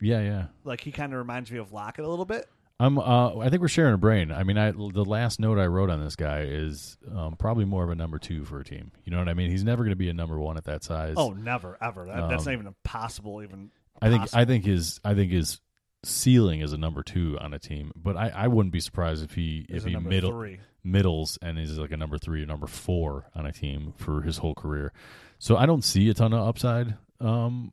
Yeah, 0.00 0.20
yeah. 0.20 0.44
Like 0.64 0.80
he 0.82 0.92
kind 0.92 1.12
of 1.12 1.18
reminds 1.18 1.50
me 1.50 1.58
of 1.58 1.72
Lockett 1.72 2.04
a 2.04 2.08
little 2.08 2.24
bit. 2.24 2.46
I'm. 2.80 2.98
Uh, 2.98 3.38
I 3.38 3.48
think 3.48 3.60
we're 3.62 3.68
sharing 3.68 3.94
a 3.94 3.98
brain. 3.98 4.30
I 4.30 4.44
mean, 4.44 4.58
I 4.58 4.70
the 4.72 5.04
last 5.04 5.40
note 5.40 5.58
I 5.58 5.66
wrote 5.66 5.88
on 5.90 6.02
this 6.04 6.14
guy 6.14 6.42
is 6.42 6.96
um, 7.12 7.36
probably 7.36 7.64
more 7.64 7.82
of 7.84 7.90
a 7.90 7.94
number 7.96 8.18
two 8.18 8.44
for 8.44 8.60
a 8.60 8.64
team. 8.64 8.92
You 9.04 9.12
know 9.12 9.18
what 9.18 9.28
I 9.28 9.34
mean? 9.34 9.50
He's 9.50 9.64
never 9.64 9.82
going 9.82 9.90
to 9.90 9.96
be 9.96 10.08
a 10.08 10.14
number 10.14 10.38
one 10.38 10.56
at 10.56 10.64
that 10.64 10.84
size. 10.84 11.14
Oh, 11.16 11.30
never 11.30 11.76
ever. 11.80 12.06
That, 12.06 12.28
that's 12.28 12.46
Um, 12.46 12.52
not 12.54 12.60
even 12.60 12.74
possible. 12.84 13.42
Even 13.42 13.70
I 14.00 14.10
think. 14.10 14.28
I 14.34 14.44
think 14.44 14.64
his. 14.64 15.00
I 15.04 15.14
think 15.14 15.32
his 15.32 15.60
ceiling 16.04 16.60
is 16.60 16.72
a 16.72 16.78
number 16.78 17.02
two 17.02 17.36
on 17.40 17.52
a 17.52 17.58
team. 17.58 17.90
But 17.96 18.16
I, 18.16 18.28
I 18.28 18.46
wouldn't 18.48 18.72
be 18.72 18.80
surprised 18.80 19.24
if 19.24 19.34
he 19.34 19.66
if 19.68 19.84
he 19.84 19.96
middle 19.96 20.30
three. 20.30 20.60
middles 20.84 21.38
and 21.42 21.58
is 21.58 21.76
like 21.78 21.90
a 21.90 21.96
number 21.96 22.18
three 22.18 22.42
or 22.42 22.46
number 22.46 22.66
four 22.68 23.26
on 23.34 23.46
a 23.46 23.52
team 23.52 23.92
for 23.96 24.22
his 24.22 24.38
whole 24.38 24.54
career. 24.54 24.92
So 25.38 25.56
I 25.56 25.66
don't 25.66 25.82
see 25.84 26.08
a 26.08 26.14
ton 26.14 26.32
of 26.32 26.46
upside 26.46 26.96
um, 27.20 27.72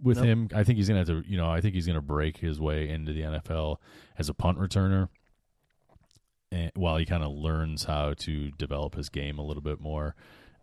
with 0.00 0.18
Nope. 0.18 0.26
him. 0.26 0.48
I 0.54 0.62
think 0.64 0.76
he's 0.78 0.86
gonna 0.88 1.00
have 1.00 1.08
to. 1.08 1.22
You 1.26 1.36
know, 1.36 1.50
I 1.50 1.60
think 1.60 1.74
he's 1.74 1.86
gonna 1.86 2.00
break 2.00 2.36
his 2.36 2.60
way 2.60 2.88
into 2.88 3.12
the 3.12 3.22
NFL 3.22 3.76
as 4.18 4.28
a 4.28 4.34
punt 4.34 4.58
returner. 4.58 5.08
And 6.52 6.70
while 6.76 6.96
he 6.96 7.04
kind 7.04 7.24
of 7.24 7.32
learns 7.32 7.84
how 7.84 8.14
to 8.14 8.50
develop 8.52 8.94
his 8.94 9.08
game 9.08 9.38
a 9.38 9.42
little 9.44 9.62
bit 9.62 9.80
more, 9.80 10.14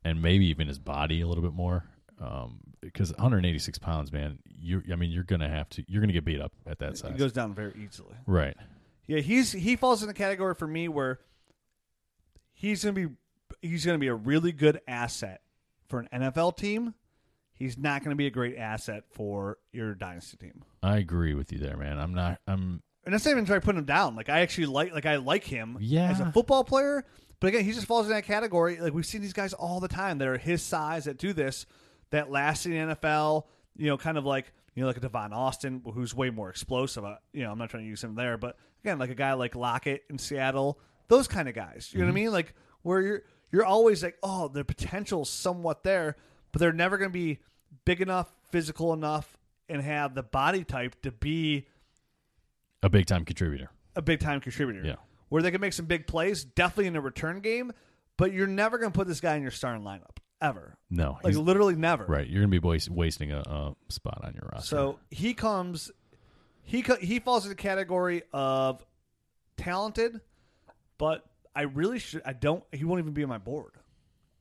and 0.06 0.22
maybe 0.22 0.46
even 0.48 0.68
his 0.70 0.80
body 0.80 1.20
a 1.20 1.28
little 1.28 1.44
bit 1.44 1.54
more, 1.54 1.84
um, 2.22 2.60
because 2.82 3.12
186 3.14 3.78
pounds, 3.80 4.12
man, 4.12 4.40
you 4.46 4.82
I 4.92 4.96
mean, 4.96 5.12
you're 5.12 5.24
gonna 5.24 5.50
have 5.50 5.70
to, 5.70 5.84
you're 5.88 6.02
gonna 6.02 6.14
get 6.14 6.26
beat 6.26 6.42
up 6.42 6.52
at 6.66 6.80
that 6.80 6.98
size. 6.98 7.12
He 7.12 7.18
goes 7.18 7.34
down 7.34 7.54
very 7.54 7.74
easily. 7.84 8.14
right? 8.28 8.56
Yeah, 9.08 9.20
he's 9.20 9.52
he 9.52 9.76
falls 9.76 10.02
in 10.02 10.08
the 10.08 10.14
category 10.14 10.56
for 10.56 10.68
me 10.68 10.88
where 10.88 11.20
he's 12.54 12.84
gonna 12.84 12.94
be 12.94 13.08
he's 13.62 13.86
gonna 13.86 13.98
be 13.98 14.08
a 14.08 14.16
really 14.16 14.52
good 14.52 14.82
asset 14.88 15.42
for 15.88 16.00
an 16.00 16.10
NFL 16.14 16.58
team. 16.58 16.94
He's 17.54 17.78
not 17.78 18.04
gonna 18.04 18.16
be 18.16 18.28
a 18.28 18.32
great 18.32 18.58
asset 18.58 19.04
for 19.12 19.58
your 19.72 19.94
dynasty 19.96 20.38
team. 20.38 20.64
I 20.82 20.98
agree 20.98 21.34
with 21.34 21.52
you 21.52 21.60
there, 21.60 21.78
man. 21.78 22.00
I'm 22.00 22.14
not, 22.14 22.40
I'm 22.48 22.82
And 23.06 23.14
that's 23.14 23.26
not 23.26 23.32
even 23.32 23.46
trying 23.46 23.62
to 23.62 23.66
put 23.66 23.76
him 23.76 23.86
down. 23.86 24.16
Like 24.16 24.30
I 24.30 24.40
actually 24.42 24.68
like 24.68 24.94
like 24.94 25.06
I 25.06 25.18
like 25.18 25.44
him 25.44 25.78
Yeah. 25.80 26.10
as 26.10 26.20
a 26.20 26.32
football 26.32 26.64
player. 26.64 27.04
But 27.40 27.48
again, 27.48 27.66
he 27.66 27.74
just 27.74 27.88
falls 27.88 28.06
in 28.06 28.14
that 28.14 28.24
category. 28.24 28.80
Like 28.80 28.94
we've 28.94 29.06
seen 29.06 29.22
these 29.22 29.34
guys 29.34 29.54
all 29.54 29.80
the 29.82 29.90
time 29.90 30.18
that 30.20 30.28
are 30.30 30.38
his 30.38 30.62
size 30.64 31.06
that 31.06 31.18
do 31.18 31.34
this, 31.34 31.66
that 32.14 32.32
last 32.32 32.66
in 32.66 32.72
the 32.72 32.96
NFL. 32.96 33.44
You 33.76 33.88
know, 33.88 33.98
kind 33.98 34.18
of 34.18 34.26
like 34.26 34.52
you 34.76 34.82
know, 34.82 34.88
like 34.88 34.98
a 34.98 35.02
Tavon 35.02 35.34
Austin, 35.34 35.82
who's 35.94 36.16
way 36.16 36.30
more 36.30 36.50
explosive. 36.50 37.04
Uh, 37.04 37.16
you 37.32 37.44
know, 37.44 37.52
I'm 37.52 37.58
not 37.58 37.70
trying 37.70 37.84
to 37.84 37.90
use 37.90 38.04
him 38.04 38.16
there, 38.16 38.38
but 38.38 38.58
again, 38.84 38.98
like 38.98 39.10
a 39.10 39.16
guy 39.16 39.34
like 39.34 39.56
Lockett 39.56 40.04
in 40.10 40.18
Seattle, 40.18 40.80
those 41.08 41.28
kind 41.28 41.48
of 41.50 41.56
guys. 41.56 41.90
You 41.92 42.00
know 42.00 42.06
what 42.06 42.12
I 42.12 42.16
mean? 42.16 42.32
Like 42.32 42.54
where 42.82 43.02
you're 43.02 43.24
you're 43.52 43.66
always 43.66 44.04
like, 44.04 44.18
oh, 44.24 44.48
the 44.48 44.64
potential's 44.64 45.30
somewhat 45.30 45.84
there, 45.84 46.16
but 46.52 46.60
they're 46.60 46.74
never 46.74 46.98
going 46.98 47.10
to 47.10 47.14
be 47.14 47.40
big 47.86 48.02
enough, 48.02 48.32
physical 48.52 48.94
enough, 48.94 49.38
and 49.70 49.82
have 49.82 50.16
the 50.16 50.24
body 50.24 50.64
type 50.64 51.00
to 51.04 51.12
be 51.12 51.68
a 52.82 52.90
big 52.90 53.06
time 53.06 53.26
contributor. 53.26 53.70
a 53.96 54.02
big 54.02 54.20
time 54.20 54.40
contributor. 54.40 54.82
Yeah. 54.84 54.96
Where 55.30 55.42
they 55.42 55.50
can 55.50 55.62
make 55.62 55.74
some 55.74 55.88
big 55.88 56.06
plays, 56.06 56.44
definitely 56.44 56.88
in 56.88 56.96
a 56.96 57.02
return 57.02 57.40
game, 57.40 57.72
but 58.18 58.34
you're 58.34 58.46
never 58.46 58.78
going 58.78 58.92
to 58.92 58.96
put 58.96 59.08
this 59.08 59.20
guy 59.20 59.36
in 59.36 59.42
your 59.42 59.50
starting 59.50 59.84
lineup 59.84 60.18
ever. 60.44 60.78
No, 60.90 61.18
Like 61.24 61.36
literally 61.36 61.76
never. 61.76 62.06
Right, 62.06 62.28
you're 62.28 62.42
gonna 62.42 62.50
be 62.50 62.60
waste, 62.60 62.90
wasting 62.90 63.32
a, 63.32 63.40
a 63.40 63.76
spot 63.90 64.22
on 64.24 64.34
your 64.36 64.50
roster. 64.52 64.68
So 64.68 65.00
he 65.10 65.34
comes, 65.34 65.90
he 66.64 66.82
co- 66.84 66.98
he 66.98 67.20
falls 67.20 67.46
in 67.46 67.50
the 67.50 67.56
category 67.56 68.22
of 68.32 68.86
talented, 69.58 70.22
but 70.98 71.26
I 71.56 71.64
really 71.64 72.00
should. 72.00 72.22
I 72.26 72.34
don't. 72.34 72.64
He 72.72 72.84
won't 72.86 73.00
even 73.00 73.14
be 73.14 73.24
on 73.24 73.30
my 73.30 73.38
board. 73.38 73.72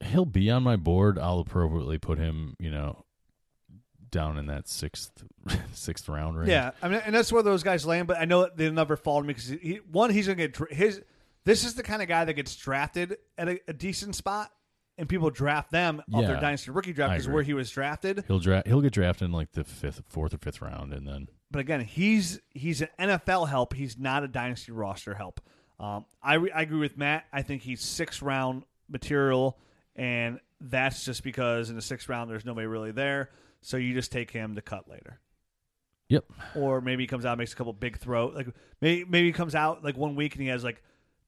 he'll 0.05 0.25
be 0.25 0.51
on 0.51 0.63
my 0.63 0.77
board. 0.77 1.19
I'll 1.19 1.39
appropriately 1.41 1.99
put 1.99 2.19
him, 2.19 2.57
you 2.59 2.71
know, 2.71 3.05
down 4.11 4.37
in 4.39 4.47
that 4.47 4.69
sixth 4.69 5.11
sixth 5.73 6.09
round 6.09 6.37
range. 6.37 6.51
Yeah, 6.51 6.73
I 6.83 6.89
mean, 6.89 7.01
and 7.05 7.15
that's 7.15 7.33
where 7.33 7.43
those 7.43 7.63
guys 7.63 7.87
land. 7.87 8.09
But 8.09 8.19
I 8.19 8.25
know 8.25 8.49
they'll 8.55 8.73
never 8.73 8.97
fall 8.97 9.21
to 9.21 9.27
me 9.27 9.35
because 9.35 9.49
he, 9.49 9.81
one, 9.91 10.11
he's 10.11 10.27
gonna 10.27 10.49
get 10.49 10.57
his. 10.71 11.03
This 11.45 11.65
is 11.65 11.75
the 11.75 11.83
kind 11.83 12.01
of 12.03 12.09
guy 12.09 12.25
that 12.25 12.35
gets 12.35 12.55
drafted 12.55 13.17
at 13.37 13.49
a, 13.49 13.61
a 13.67 13.73
decent 13.73 14.15
spot, 14.15 14.53
and 14.99 15.09
people 15.09 15.31
draft 15.31 15.71
them 15.71 16.03
off 16.13 16.23
their 16.27 16.41
dynasty 16.41 16.71
rookie 16.71 16.93
draft 16.93 17.13
because 17.15 17.29
where 17.29 17.43
he 17.43 17.55
was 17.55 17.71
drafted. 17.71 18.25
he'll 18.29 18.39
draft. 18.39 18.67
He'll 18.67 18.81
get 18.81 18.93
drafted 18.93 19.27
in 19.27 19.33
like 19.33 19.53
the 19.53 19.65
fifth, 19.65 20.03
fourth 20.07 20.35
or 20.35 20.39
fifth 20.39 20.61
round, 20.61 20.93
and 20.93 21.07
then 21.07 21.29
But 21.51 21.61
again, 21.61 21.81
he's 21.81 22.41
he's 22.51 22.83
an 22.83 22.89
NFL 22.99 23.49
help. 23.49 23.75
He's 23.75 23.99
not 23.99 24.23
a 24.25 24.29
dynasty 24.29 24.73
roster 24.73 25.15
help. 25.15 25.41
Um, 25.81 26.05
I 26.23 26.35
re- 26.35 26.53
I 26.53 26.63
agree 26.63 26.79
with 26.79 26.97
Matt. 26.97 27.25
I 27.33 27.43
think 27.43 27.63
he's 27.63 27.81
six 27.81 28.23
round 28.23 28.65
material, 28.89 29.59
and 29.97 30.39
that's 30.61 31.05
just 31.05 31.25
because 31.25 31.71
in 31.71 31.77
the 31.77 31.83
sixth 31.83 32.09
round 32.09 32.31
there's 32.31 32.45
nobody 32.45 32.67
really 32.67 32.93
there. 32.93 33.31
So 33.63 33.77
you 33.77 33.95
just 33.95 34.13
take 34.13 34.31
him 34.31 34.55
to 34.57 34.63
cut 34.63 34.89
later. 34.89 35.21
yep, 36.09 36.25
or 36.55 36.81
maybe 36.81 37.03
he 37.05 37.07
comes 37.07 37.25
out 37.25 37.33
and 37.33 37.39
makes 37.39 37.53
a 37.53 37.57
couple 37.57 37.73
big 37.73 37.99
throw 37.99 38.27
like 38.27 38.49
maybe 38.81 39.05
maybe 39.09 39.27
he 39.29 39.33
comes 39.33 39.55
out 39.55 39.83
like 39.83 39.97
one 39.97 40.15
week 40.15 40.35
and 40.35 40.43
he 40.43 40.49
has 40.49 40.63
like 40.63 40.83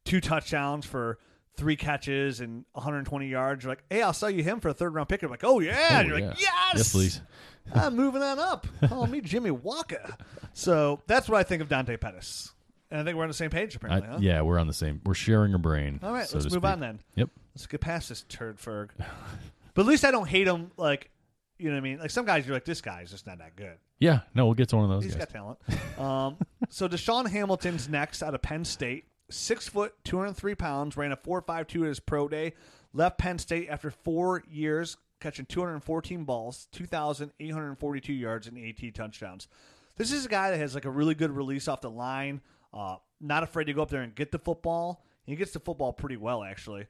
two 0.04 0.20
touchdowns 0.20 0.84
for 0.84 1.18
three 1.56 1.76
catches 1.76 2.40
and 2.40 2.64
120 2.72 3.28
yards. 3.28 3.64
You're 3.64 3.72
like, 3.72 3.84
hey, 3.90 4.02
I'll 4.02 4.12
sell 4.12 4.30
you 4.30 4.42
him 4.42 4.60
for 4.60 4.68
a 4.68 4.74
third 4.74 4.94
round 4.94 5.08
pick. 5.08 5.22
I'm 5.22 5.30
like, 5.30 5.44
oh 5.44 5.60
yeah, 5.60 5.88
Oh, 5.92 5.94
and 5.96 6.08
you're 6.08 6.18
yeah. 6.18 6.28
like, 6.28 6.40
yes, 6.40 6.72
yes, 6.76 6.92
please. 6.92 7.20
I'm 7.74 7.96
moving 7.96 8.22
on 8.22 8.38
up. 8.38 8.66
Call 8.88 9.06
me 9.06 9.20
Jimmy 9.20 9.50
Walker. 9.50 10.16
So 10.52 11.00
that's 11.06 11.28
what 11.28 11.38
I 11.38 11.42
think 11.44 11.62
of 11.62 11.68
Dante 11.68 11.96
Pettis, 11.96 12.52
and 12.90 13.00
I 13.00 13.04
think 13.04 13.16
we're 13.16 13.22
on 13.24 13.28
the 13.30 13.34
same 13.34 13.50
page 13.50 13.74
I, 13.74 13.76
apparently. 13.76 14.08
huh? 14.10 14.18
Yeah, 14.20 14.42
we're 14.42 14.58
on 14.58 14.66
the 14.66 14.74
same. 14.74 15.00
We're 15.04 15.14
sharing 15.14 15.54
a 15.54 15.58
brain. 15.58 16.00
All 16.02 16.12
right, 16.12 16.26
so 16.28 16.36
let's 16.38 16.46
move 16.46 16.62
speak. 16.62 16.64
on 16.70 16.80
then. 16.80 17.00
Yep. 17.14 17.30
Let's 17.54 17.66
get 17.66 17.80
past 17.80 18.08
this 18.10 18.22
turd 18.28 18.58
Ferg. 18.58 18.90
but 19.74 19.82
at 19.82 19.86
least 19.86 20.04
I 20.04 20.10
don't 20.10 20.28
hate 20.28 20.46
him. 20.46 20.72
Like, 20.76 21.10
you 21.58 21.68
know 21.70 21.74
what 21.76 21.78
I 21.78 21.82
mean? 21.82 21.98
Like 22.00 22.10
some 22.10 22.26
guys, 22.26 22.46
you're 22.46 22.54
like, 22.56 22.64
this 22.64 22.80
guy's 22.80 23.10
just 23.10 23.26
not 23.26 23.38
that 23.38 23.56
good. 23.56 23.76
Yeah. 24.00 24.20
No, 24.34 24.44
we'll 24.44 24.54
get 24.54 24.68
to 24.70 24.76
one 24.76 24.84
of 24.84 24.90
those 24.90 25.04
He's 25.04 25.14
guys. 25.14 25.26
got 25.26 25.30
talent. 25.30 25.98
Um, 25.98 26.36
so 26.68 26.88
DaeSean 26.88 27.28
Hamilton's 27.30 27.88
next 27.88 28.22
out 28.22 28.34
of 28.34 28.42
Penn 28.42 28.64
State. 28.64 29.04
Six 29.30 29.68
foot, 29.68 29.94
203 30.04 30.54
pounds, 30.54 30.96
ran 30.96 31.12
a 31.12 31.16
4.52 31.16 31.82
at 31.82 31.88
his 31.88 32.00
pro 32.00 32.28
day. 32.28 32.54
Left 32.92 33.18
Penn 33.18 33.38
State 33.38 33.68
after 33.68 33.90
four 33.90 34.44
years, 34.48 34.96
catching 35.20 35.46
214 35.46 36.24
balls, 36.24 36.68
2,842 36.72 38.12
yards, 38.12 38.46
and 38.46 38.58
18 38.58 38.92
touchdowns. 38.92 39.48
This 39.96 40.12
is 40.12 40.26
a 40.26 40.28
guy 40.28 40.50
that 40.50 40.58
has 40.58 40.74
like 40.74 40.84
a 40.84 40.90
really 40.90 41.14
good 41.14 41.30
release 41.30 41.68
off 41.68 41.80
the 41.80 41.90
line. 41.90 42.40
Uh, 42.72 42.96
not 43.20 43.42
afraid 43.42 43.64
to 43.64 43.72
go 43.72 43.82
up 43.82 43.90
there 43.90 44.02
and 44.02 44.14
get 44.14 44.30
the 44.30 44.38
football. 44.38 45.04
He 45.24 45.36
gets 45.36 45.52
the 45.52 45.60
football 45.60 45.92
pretty 45.92 46.16
well, 46.16 46.42
actually. 46.42 46.86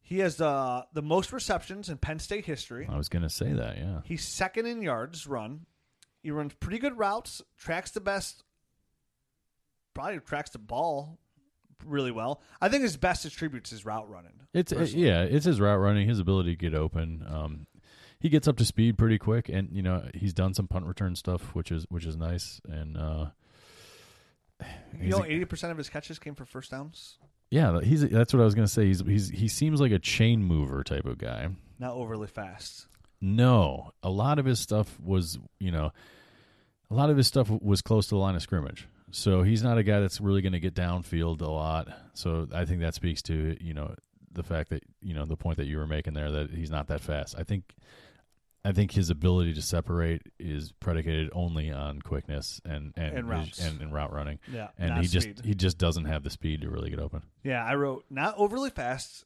He 0.00 0.18
has 0.20 0.40
uh, 0.40 0.82
the 0.92 1.02
most 1.02 1.32
receptions 1.32 1.88
in 1.88 1.98
Penn 1.98 2.18
State 2.18 2.44
history. 2.46 2.86
I 2.90 2.96
was 2.96 3.08
gonna 3.08 3.30
say 3.30 3.52
that. 3.52 3.78
Yeah. 3.78 4.00
He's 4.04 4.24
second 4.24 4.66
in 4.66 4.82
yards 4.82 5.26
run. 5.26 5.66
He 6.22 6.30
runs 6.30 6.54
pretty 6.54 6.78
good 6.78 6.96
routes, 6.96 7.42
tracks 7.56 7.90
the 7.90 8.00
best, 8.00 8.44
probably 9.92 10.20
tracks 10.20 10.50
the 10.50 10.58
ball 10.58 11.18
really 11.84 12.10
well. 12.10 12.40
I 12.60 12.68
think 12.68 12.82
his 12.82 12.96
best 12.96 13.24
attributes 13.24 13.72
is 13.72 13.84
route 13.84 14.08
running. 14.10 14.32
It's 14.52 14.72
personally. 14.72 15.06
yeah, 15.06 15.22
it's 15.22 15.44
his 15.44 15.60
route 15.60 15.78
running, 15.80 16.08
his 16.08 16.18
ability 16.18 16.50
to 16.50 16.56
get 16.56 16.74
open. 16.74 17.24
Um, 17.28 17.66
he 18.20 18.28
gets 18.28 18.48
up 18.48 18.56
to 18.58 18.64
speed 18.64 18.96
pretty 18.96 19.18
quick, 19.18 19.48
and 19.48 19.68
you 19.72 19.82
know 19.82 20.08
he's 20.14 20.32
done 20.32 20.54
some 20.54 20.66
punt 20.66 20.86
return 20.86 21.14
stuff, 21.16 21.54
which 21.54 21.70
is 21.72 21.84
which 21.90 22.06
is 22.06 22.16
nice. 22.16 22.60
And 22.68 22.96
uh, 22.96 23.26
You 25.00 25.10
know, 25.10 25.24
eighty 25.24 25.44
percent 25.44 25.72
of 25.72 25.78
his 25.78 25.88
catches 25.90 26.18
came 26.18 26.34
for 26.34 26.44
first 26.44 26.70
downs. 26.70 27.18
yeah, 27.50 27.80
he's 27.80 28.08
that's 28.08 28.32
what 28.32 28.40
I 28.40 28.44
was 28.44 28.54
gonna 28.54 28.68
say. 28.68 28.86
He's 28.86 29.00
he's 29.00 29.28
he 29.28 29.48
seems 29.48 29.80
like 29.80 29.92
a 29.92 29.98
chain 29.98 30.42
mover 30.42 30.82
type 30.84 31.04
of 31.04 31.18
guy. 31.18 31.48
Not 31.78 31.94
overly 31.94 32.28
fast. 32.28 32.86
No, 33.20 33.90
a 34.02 34.10
lot 34.10 34.38
of 34.38 34.44
his 34.46 34.60
stuff 34.60 34.98
was 35.00 35.38
you 35.58 35.70
know, 35.72 35.92
a 36.90 36.94
lot 36.94 37.10
of 37.10 37.16
his 37.16 37.26
stuff 37.26 37.50
was 37.50 37.82
close 37.82 38.06
to 38.06 38.14
the 38.14 38.18
line 38.20 38.36
of 38.36 38.42
scrimmage. 38.42 38.88
So 39.14 39.42
he's 39.44 39.62
not 39.62 39.78
a 39.78 39.84
guy 39.84 40.00
that's 40.00 40.20
really 40.20 40.42
going 40.42 40.54
to 40.54 40.60
get 40.60 40.74
downfield 40.74 41.40
a 41.40 41.48
lot. 41.50 41.86
So 42.14 42.48
I 42.52 42.64
think 42.64 42.80
that 42.80 42.94
speaks 42.94 43.22
to 43.22 43.56
you 43.60 43.72
know 43.72 43.94
the 44.32 44.42
fact 44.42 44.70
that 44.70 44.82
you 45.00 45.14
know 45.14 45.24
the 45.24 45.36
point 45.36 45.56
that 45.58 45.66
you 45.66 45.78
were 45.78 45.86
making 45.86 46.14
there 46.14 46.30
that 46.32 46.50
he's 46.50 46.70
not 46.70 46.88
that 46.88 47.00
fast. 47.00 47.36
I 47.38 47.44
think 47.44 47.74
I 48.64 48.72
think 48.72 48.90
his 48.92 49.10
ability 49.10 49.54
to 49.54 49.62
separate 49.62 50.22
is 50.40 50.72
predicated 50.80 51.30
only 51.32 51.70
on 51.70 52.02
quickness 52.02 52.60
and 52.64 52.92
and 52.96 53.16
And 53.30 53.44
his- 53.46 53.58
and, 53.60 53.80
and 53.80 53.92
route 53.92 54.12
running. 54.12 54.40
Yeah, 54.52 54.68
And 54.78 54.98
he 54.98 55.06
just 55.06 55.44
he 55.44 55.54
just 55.54 55.78
doesn't 55.78 56.06
have 56.06 56.24
the 56.24 56.30
speed 56.30 56.62
to 56.62 56.70
really 56.70 56.90
get 56.90 56.98
open. 56.98 57.22
Yeah, 57.44 57.64
I 57.64 57.76
wrote 57.76 58.04
not 58.10 58.34
overly 58.36 58.70
fast 58.70 59.24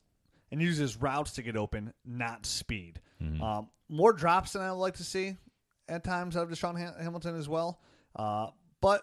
and 0.53 0.61
uses 0.61 0.97
routes 0.99 1.32
to 1.32 1.43
get 1.43 1.57
open, 1.57 1.95
not 2.05 2.45
speed. 2.45 3.01
Mm-hmm. 3.22 3.43
Um, 3.43 3.68
more 3.89 4.12
drops 4.12 4.53
than 4.53 4.61
I 4.62 4.70
would 4.70 4.78
like 4.80 4.97
to 4.97 5.05
see 5.05 5.36
at 5.89 6.05
times 6.05 6.36
out 6.36 6.43
of 6.43 6.51
DaeSean 6.51 6.78
Ham- 6.78 6.95
Hamilton 7.01 7.36
as 7.36 7.49
well. 7.49 7.80
Uh, 8.14 8.49
but 8.82 9.03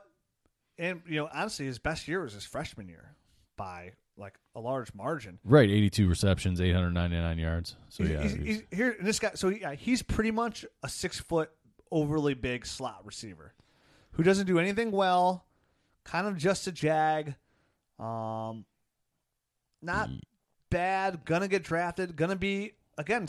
and 0.78 1.02
you 1.08 1.16
know, 1.18 1.30
honestly, 1.34 1.66
his 1.66 1.80
best 1.80 2.08
year 2.08 2.22
was 2.22 2.34
his 2.34 2.46
freshman 2.46 2.88
year 2.88 3.16
by 3.58 3.94
like 4.18 4.36
a 4.56 4.60
large 4.60 4.94
margin. 4.94 5.40
Right, 5.44 5.70
82 5.70 6.08
receptions, 6.08 6.62
899 6.62 7.38
yards. 7.38 7.76
So 7.90 8.04
He's- 8.06 8.14
yeah, 8.16 8.24
he's, 8.24 8.34
he 8.34 8.46
he's- 8.46 8.64
here 8.72 8.96
this 9.02 9.20
guy. 9.20 9.32
So 9.36 9.50
yeah, 9.50 9.74
he's 9.76 10.02
pretty 10.02 10.32
much 10.32 10.66
a 10.84 10.90
six 10.90 11.20
foot, 11.20 11.52
overly 11.92 12.34
big 12.34 12.66
slot 12.66 13.06
receiver 13.06 13.54
who 14.12 14.24
doesn't 14.24 14.48
do 14.48 14.60
anything 14.60 14.92
well. 14.92 15.46
Kind 16.06 16.28
of 16.28 16.38
just 16.38 16.68
a 16.68 16.72
jag. 16.72 17.36
Um, 18.00 18.66
not 19.82 20.10
bad. 20.70 21.26
Gonna 21.26 21.48
get 21.48 21.64
drafted. 21.64 22.16
Gonna 22.16 22.36
be 22.36 22.74
again. 22.98 23.28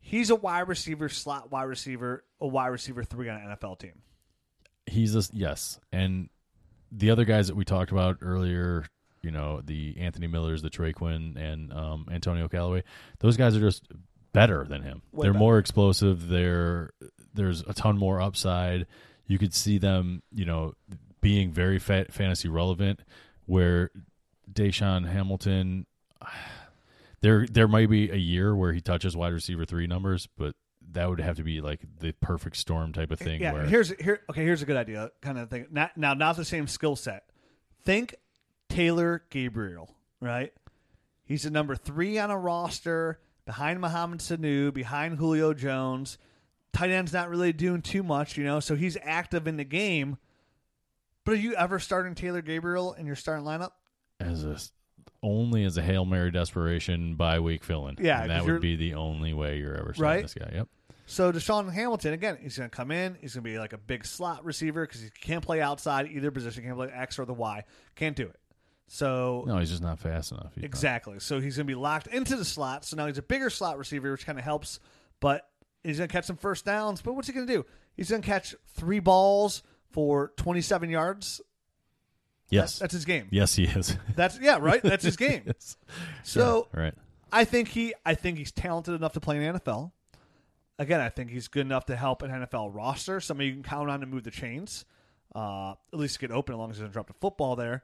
He's 0.00 0.30
a 0.30 0.36
wide 0.36 0.68
receiver, 0.68 1.08
slot 1.08 1.50
wide 1.50 1.64
receiver, 1.64 2.24
a 2.40 2.46
wide 2.46 2.68
receiver 2.68 3.02
three 3.02 3.28
on 3.28 3.40
an 3.40 3.56
NFL 3.56 3.78
team. 3.80 4.02
He's 4.86 5.16
a 5.16 5.22
yes, 5.32 5.80
and 5.92 6.28
the 6.92 7.10
other 7.10 7.24
guys 7.24 7.48
that 7.48 7.56
we 7.56 7.64
talked 7.64 7.90
about 7.92 8.18
earlier, 8.22 8.86
you 9.22 9.30
know, 9.30 9.60
the 9.64 9.96
Anthony 9.98 10.26
Millers, 10.26 10.62
the 10.62 10.70
Trey 10.70 10.92
Quinn, 10.92 11.36
and 11.38 11.72
um, 11.72 12.06
Antonio 12.10 12.48
Callaway. 12.48 12.84
Those 13.18 13.36
guys 13.36 13.56
are 13.56 13.60
just 13.60 13.88
better 14.32 14.64
than 14.64 14.82
him. 14.82 15.02
Way 15.12 15.24
They're 15.24 15.32
better. 15.32 15.38
more 15.38 15.58
explosive. 15.58 16.28
They're 16.28 16.90
there's 17.34 17.62
a 17.62 17.74
ton 17.74 17.98
more 17.98 18.20
upside. 18.20 18.86
You 19.26 19.38
could 19.38 19.54
see 19.54 19.78
them, 19.78 20.22
you 20.32 20.44
know, 20.44 20.74
being 21.20 21.52
very 21.52 21.78
fa- 21.78 22.06
fantasy 22.10 22.48
relevant. 22.48 23.00
Where 23.46 23.90
DaeSean 24.52 25.08
Hamilton, 25.08 25.86
there 27.20 27.46
there 27.46 27.68
might 27.68 27.90
be 27.90 28.10
a 28.10 28.16
year 28.16 28.54
where 28.54 28.72
he 28.72 28.80
touches 28.80 29.16
wide 29.16 29.32
receiver 29.32 29.64
three 29.64 29.86
numbers, 29.86 30.28
but 30.36 30.54
that 30.96 31.08
would 31.08 31.20
have 31.20 31.36
to 31.36 31.44
be 31.44 31.60
like 31.60 31.80
the 32.00 32.12
perfect 32.20 32.56
storm 32.56 32.92
type 32.92 33.10
of 33.10 33.18
thing. 33.18 33.40
Yeah, 33.40 33.52
where 33.52 33.62
here's 33.64 33.90
here. 34.00 34.20
Okay, 34.30 34.42
here's 34.44 34.62
a 34.62 34.66
good 34.66 34.76
idea, 34.76 35.10
kind 35.20 35.38
of 35.38 35.48
thing. 35.50 35.66
Not, 35.70 35.96
now, 35.96 36.14
not 36.14 36.36
the 36.36 36.44
same 36.44 36.66
skill 36.66 36.96
set. 36.96 37.24
Think 37.84 38.16
Taylor 38.68 39.22
Gabriel, 39.30 39.94
right? 40.20 40.52
He's 41.24 41.42
the 41.44 41.50
number 41.50 41.76
three 41.76 42.18
on 42.18 42.30
a 42.30 42.38
roster 42.38 43.20
behind 43.44 43.80
Mohamed 43.80 44.20
Sanu, 44.20 44.72
behind 44.72 45.18
Julio 45.18 45.54
Jones. 45.54 46.18
Tight 46.72 46.90
end's 46.90 47.12
not 47.12 47.30
really 47.30 47.52
doing 47.52 47.82
too 47.82 48.02
much, 48.02 48.36
you 48.36 48.44
know, 48.44 48.60
so 48.60 48.74
he's 48.74 48.96
active 49.02 49.46
in 49.46 49.56
the 49.56 49.64
game. 49.64 50.18
But 51.24 51.32
are 51.34 51.38
you 51.38 51.54
ever 51.54 51.78
starting 51.78 52.14
Taylor 52.14 52.42
Gabriel 52.42 52.92
in 52.92 53.06
your 53.06 53.16
starting 53.16 53.44
lineup? 53.44 53.72
as 54.18 54.44
a 54.44 54.56
only 55.22 55.64
as 55.64 55.76
a 55.76 55.82
hail 55.82 56.04
mary 56.04 56.30
desperation 56.30 57.16
bye 57.16 57.40
week 57.40 57.64
fill 57.64 57.88
in. 57.88 57.96
Yeah, 58.00 58.22
and 58.22 58.30
that 58.30 58.44
would 58.44 58.60
be 58.60 58.76
the 58.76 58.94
only 58.94 59.34
way 59.34 59.58
you're 59.58 59.74
ever 59.74 59.92
starting 59.94 60.02
Right? 60.02 60.22
this 60.22 60.34
guy. 60.34 60.50
Yep. 60.54 60.68
So 61.06 61.30
DaeSean 61.32 61.72
Hamilton 61.72 62.12
again, 62.12 62.36
he's 62.40 62.58
going 62.58 62.68
to 62.68 62.76
come 62.76 62.90
in. 62.90 63.16
He's 63.20 63.34
going 63.34 63.44
to 63.44 63.50
be 63.50 63.58
like 63.58 63.72
a 63.72 63.78
big 63.78 64.04
slot 64.04 64.44
receiver 64.44 64.84
because 64.84 65.00
he 65.00 65.08
can't 65.08 65.44
play 65.44 65.60
outside 65.60 66.08
either 66.10 66.32
position. 66.32 66.64
Can't 66.64 66.76
play 66.76 66.90
X 66.92 67.18
or 67.18 67.24
the 67.24 67.32
Y. 67.32 67.64
Can't 67.94 68.16
do 68.16 68.24
it. 68.24 68.38
So 68.88 69.44
No, 69.46 69.58
he's 69.58 69.70
just 69.70 69.82
not 69.82 69.98
fast 69.98 70.32
enough. 70.32 70.52
He's 70.54 70.62
not. 70.62 70.66
Exactly. 70.66 71.20
So 71.20 71.40
he's 71.40 71.56
going 71.56 71.66
to 71.66 71.70
be 71.70 71.76
locked 71.76 72.08
into 72.08 72.36
the 72.36 72.44
slot. 72.44 72.84
So 72.84 72.96
now 72.96 73.06
he's 73.06 73.18
a 73.18 73.22
bigger 73.22 73.50
slot 73.50 73.78
receiver, 73.78 74.10
which 74.10 74.26
kind 74.26 74.38
of 74.38 74.44
helps. 74.44 74.80
But 75.20 75.48
he's 75.84 75.98
going 75.98 76.08
to 76.08 76.12
catch 76.12 76.24
some 76.24 76.36
first 76.36 76.64
downs. 76.64 77.02
But 77.02 77.14
what's 77.14 77.28
he 77.28 77.34
going 77.34 77.46
to 77.46 77.52
do? 77.52 77.64
He's 77.96 78.10
going 78.10 78.22
to 78.22 78.26
catch 78.26 78.54
three 78.74 79.00
balls 79.00 79.62
for 79.90 80.32
27 80.36 80.90
yards. 80.90 81.40
Yes. 82.50 82.78
That's 82.78 82.92
his 82.92 83.04
game. 83.04 83.28
yes, 83.30 83.54
he 83.54 83.64
is. 83.64 83.96
That's 84.16 84.38
yeah, 84.40 84.58
right. 84.60 84.82
That's 84.82 85.04
his 85.04 85.16
game. 85.16 85.42
yes. 85.46 85.76
So 86.22 86.68
Yeah, 86.74 86.80
right. 86.80 86.94
I 87.32 87.44
think 87.44 87.68
he, 87.68 87.94
I 88.04 88.14
think 88.14 88.38
he's 88.38 88.52
talented 88.52 88.94
enough 88.94 89.14
to 89.14 89.20
play 89.20 89.36
in 89.36 89.52
the 89.52 89.58
NFL. 89.58 89.90
Again, 90.78 91.00
I 91.00 91.08
think 91.08 91.30
he's 91.30 91.48
good 91.48 91.64
enough 91.64 91.86
to 91.86 91.96
help 91.96 92.22
an 92.22 92.30
NFL 92.30 92.74
roster. 92.74 93.20
Somebody 93.20 93.48
you 93.48 93.54
can 93.54 93.62
count 93.62 93.88
on 93.90 94.00
to 94.00 94.06
move 94.06 94.24
the 94.24 94.30
chains, 94.30 94.84
uh, 95.34 95.70
at 95.92 95.98
least 95.98 96.18
get 96.20 96.30
open 96.30 96.54
as 96.54 96.58
long 96.58 96.70
as 96.70 96.76
he 96.76 96.82
doesn't 96.82 96.92
drop 96.92 97.06
the 97.06 97.14
football 97.14 97.56
there. 97.56 97.82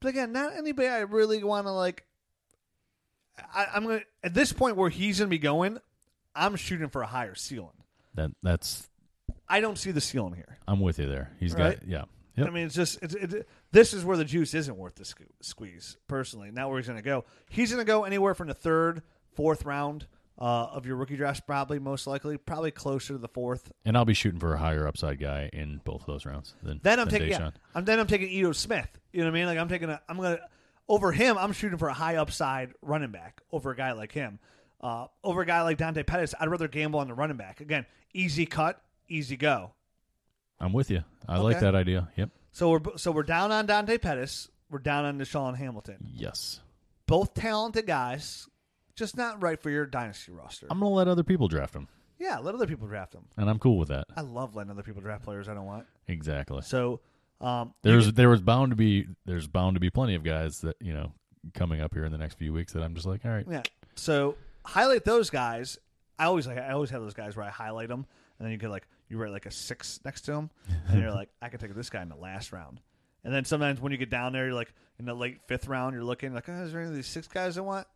But 0.00 0.08
again, 0.08 0.32
not 0.32 0.56
anybody 0.56 0.88
I 0.88 1.00
really 1.00 1.44
want 1.44 1.66
to 1.66 1.72
like. 1.72 2.04
I, 3.54 3.66
I'm 3.74 3.84
gonna 3.84 4.00
at 4.22 4.34
this 4.34 4.52
point 4.52 4.76
where 4.76 4.88
he's 4.90 5.18
gonna 5.18 5.28
be 5.28 5.38
going. 5.38 5.78
I'm 6.34 6.56
shooting 6.56 6.88
for 6.88 7.02
a 7.02 7.06
higher 7.06 7.34
ceiling. 7.34 7.76
That 8.14 8.30
that's 8.42 8.88
I 9.48 9.60
don't 9.60 9.76
see 9.76 9.90
the 9.90 10.00
ceiling 10.00 10.34
here. 10.34 10.58
I'm 10.66 10.80
with 10.80 10.98
you 10.98 11.06
there. 11.08 11.32
He's 11.38 11.54
Right? 11.54 11.78
got 11.80 11.88
yeah. 11.88 12.04
Yep. 12.36 12.46
I 12.46 12.50
mean, 12.50 12.66
it's 12.66 12.74
just 12.74 12.98
it's, 13.02 13.14
it, 13.14 13.48
this 13.72 13.92
is 13.92 14.04
where 14.04 14.16
the 14.16 14.24
juice 14.24 14.54
isn't 14.54 14.76
worth 14.76 14.94
the 14.94 15.04
sque- 15.04 15.26
squeeze. 15.42 15.96
Personally, 16.08 16.50
not 16.50 16.70
where 16.70 16.78
he's 16.78 16.86
going 16.86 16.98
to 16.98 17.02
go. 17.04 17.24
He's 17.50 17.70
going 17.72 17.84
to 17.84 17.86
go 17.90 18.04
anywhere 18.04 18.34
from 18.34 18.48
the 18.48 18.54
third, 18.54 19.02
fourth 19.34 19.64
round 19.64 20.06
uh, 20.40 20.68
of 20.72 20.86
your 20.86 20.96
rookie 20.96 21.16
draft, 21.16 21.46
probably 21.46 21.78
most 21.78 22.06
likely, 22.06 22.38
probably 22.38 22.70
closer 22.70 23.12
to 23.14 23.18
the 23.18 23.28
fourth. 23.28 23.70
and 23.84 23.96
I'll 23.96 24.04
be 24.04 24.14
shooting 24.14 24.40
for 24.40 24.54
a 24.54 24.58
higher 24.58 24.86
upside 24.86 25.18
guy 25.20 25.50
in 25.52 25.80
both 25.84 26.00
of 26.00 26.06
those 26.06 26.24
rounds. 26.24 26.54
Than, 26.62 26.80
Then 26.82 26.98
I'm 26.98 27.08
than 27.08 27.20
taking 27.20 27.38
yeah, 27.38 27.50
I'm 27.74 27.84
then 27.84 27.98
I'm 28.00 28.06
taking 28.06 28.28
Ito 28.28 28.52
Smith. 28.52 28.88
You 29.12 29.20
know 29.20 29.26
what 29.26 29.32
I 29.32 29.34
mean? 29.34 29.46
Like 29.46 29.58
I'm 29.58 29.68
taking 29.68 29.90
a 29.90 30.00
I'm 30.08 30.16
gonna 30.16 30.40
over 30.88 31.12
him. 31.12 31.36
I'm 31.38 31.52
shooting 31.52 31.78
for 31.78 31.88
a 31.88 31.94
high 31.94 32.16
upside 32.16 32.72
running 32.82 33.10
back 33.10 33.40
over 33.52 33.70
a 33.70 33.76
guy 33.76 33.92
like 33.92 34.12
him. 34.12 34.38
Uh, 34.80 35.06
over 35.22 35.42
a 35.42 35.46
guy 35.46 35.60
like 35.62 35.76
Dante 35.76 36.02
Pettis, 36.02 36.34
I'd 36.40 36.48
rather 36.48 36.66
gamble 36.66 37.00
on 37.00 37.08
the 37.08 37.14
running 37.14 37.36
back. 37.36 37.60
Again, 37.60 37.84
easy 38.14 38.46
cut, 38.46 38.80
easy 39.08 39.36
go. 39.36 39.72
I'm 40.58 40.72
with 40.72 40.90
you. 40.90 41.04
I 41.28 41.38
like 41.38 41.60
that 41.60 41.74
idea. 41.74 42.08
Yep. 42.16 42.30
So 42.52 42.70
we're 42.70 42.96
so 42.96 43.12
we're 43.12 43.22
down 43.24 43.52
on 43.52 43.66
Dante 43.66 43.98
Pettis. 43.98 44.48
We're 44.70 44.78
down 44.78 45.04
on 45.04 45.18
DaeSean 45.18 45.56
Hamilton. 45.56 46.06
Yes. 46.14 46.60
both 47.06 47.34
talented 47.34 47.86
guys, 47.86 48.48
just 48.96 49.16
not 49.16 49.42
right 49.42 49.60
for 49.60 49.70
your 49.70 49.86
dynasty 49.86 50.32
roster. 50.32 50.66
I'm 50.70 50.78
gonna 50.80 50.94
let 50.94 51.08
other 51.08 51.22
people 51.24 51.48
draft 51.48 51.74
him, 51.74 51.88
yeah, 52.18 52.38
let 52.38 52.54
other 52.54 52.66
people 52.66 52.86
draft 52.86 53.12
them. 53.12 53.24
and 53.36 53.48
I'm 53.48 53.58
cool 53.58 53.78
with 53.78 53.88
that. 53.88 54.06
I 54.16 54.20
love 54.22 54.54
letting 54.54 54.70
other 54.70 54.82
people 54.82 55.00
draft 55.02 55.24
players 55.24 55.48
I 55.48 55.54
don't 55.54 55.66
want. 55.66 55.86
Exactly. 56.08 56.62
So, 56.62 57.00
um, 57.40 57.72
There's 57.82 58.12
there 58.12 58.28
was 58.28 58.40
bound 58.40 58.70
to 58.70 58.76
be 58.76 59.06
there's 59.24 59.46
bound 59.46 59.76
to 59.76 59.80
be 59.80 59.90
plenty 59.90 60.14
of 60.14 60.22
guys 60.24 60.60
that 60.60 60.76
you 60.80 60.92
know 60.92 61.12
coming 61.54 61.80
up 61.80 61.94
here 61.94 62.04
in 62.04 62.12
the 62.12 62.18
next 62.18 62.34
few 62.34 62.52
weeks 62.52 62.72
that 62.74 62.82
I'm 62.82 62.94
just 62.94 63.06
like, 63.06 63.24
all 63.24 63.30
right, 63.30 63.46
yeah. 63.48 63.62
So 63.94 64.36
highlight 64.64 65.04
those 65.04 65.30
guys. 65.30 65.78
I 66.18 66.26
always 66.26 66.46
like 66.46 66.58
I 66.58 66.72
always 66.72 66.90
have 66.90 67.00
those 67.00 67.14
guys 67.14 67.36
where 67.36 67.46
I 67.46 67.50
highlight 67.50 67.88
them, 67.88 68.04
and 68.38 68.44
then 68.44 68.52
you 68.52 68.58
get 68.58 68.70
like 68.70 68.86
you 69.08 69.16
write 69.16 69.32
like 69.32 69.46
a 69.46 69.50
six 69.50 70.00
next 70.04 70.22
to 70.22 70.32
them, 70.32 70.50
and 70.88 71.00
you're 71.00 71.10
like, 71.12 71.30
I 71.42 71.48
could 71.48 71.60
take 71.60 71.74
this 71.74 71.88
guy 71.90 72.02
in 72.02 72.08
the 72.10 72.16
last 72.16 72.52
round. 72.52 72.80
And 73.24 73.34
then 73.34 73.44
sometimes 73.44 73.80
when 73.80 73.90
you 73.92 73.98
get 73.98 74.08
down 74.10 74.32
there, 74.32 74.46
you're 74.46 74.54
like 74.54 74.72
in 74.98 75.04
the 75.06 75.14
late 75.14 75.40
fifth 75.46 75.66
round, 75.66 75.94
you're 75.94 76.04
looking 76.04 76.32
like, 76.34 76.48
oh, 76.48 76.62
is 76.62 76.72
there 76.72 76.80
any 76.82 76.90
of 76.90 76.94
these 76.96 77.06
six 77.06 77.26
guys 77.26 77.56
I 77.58 77.62
want? 77.62 77.86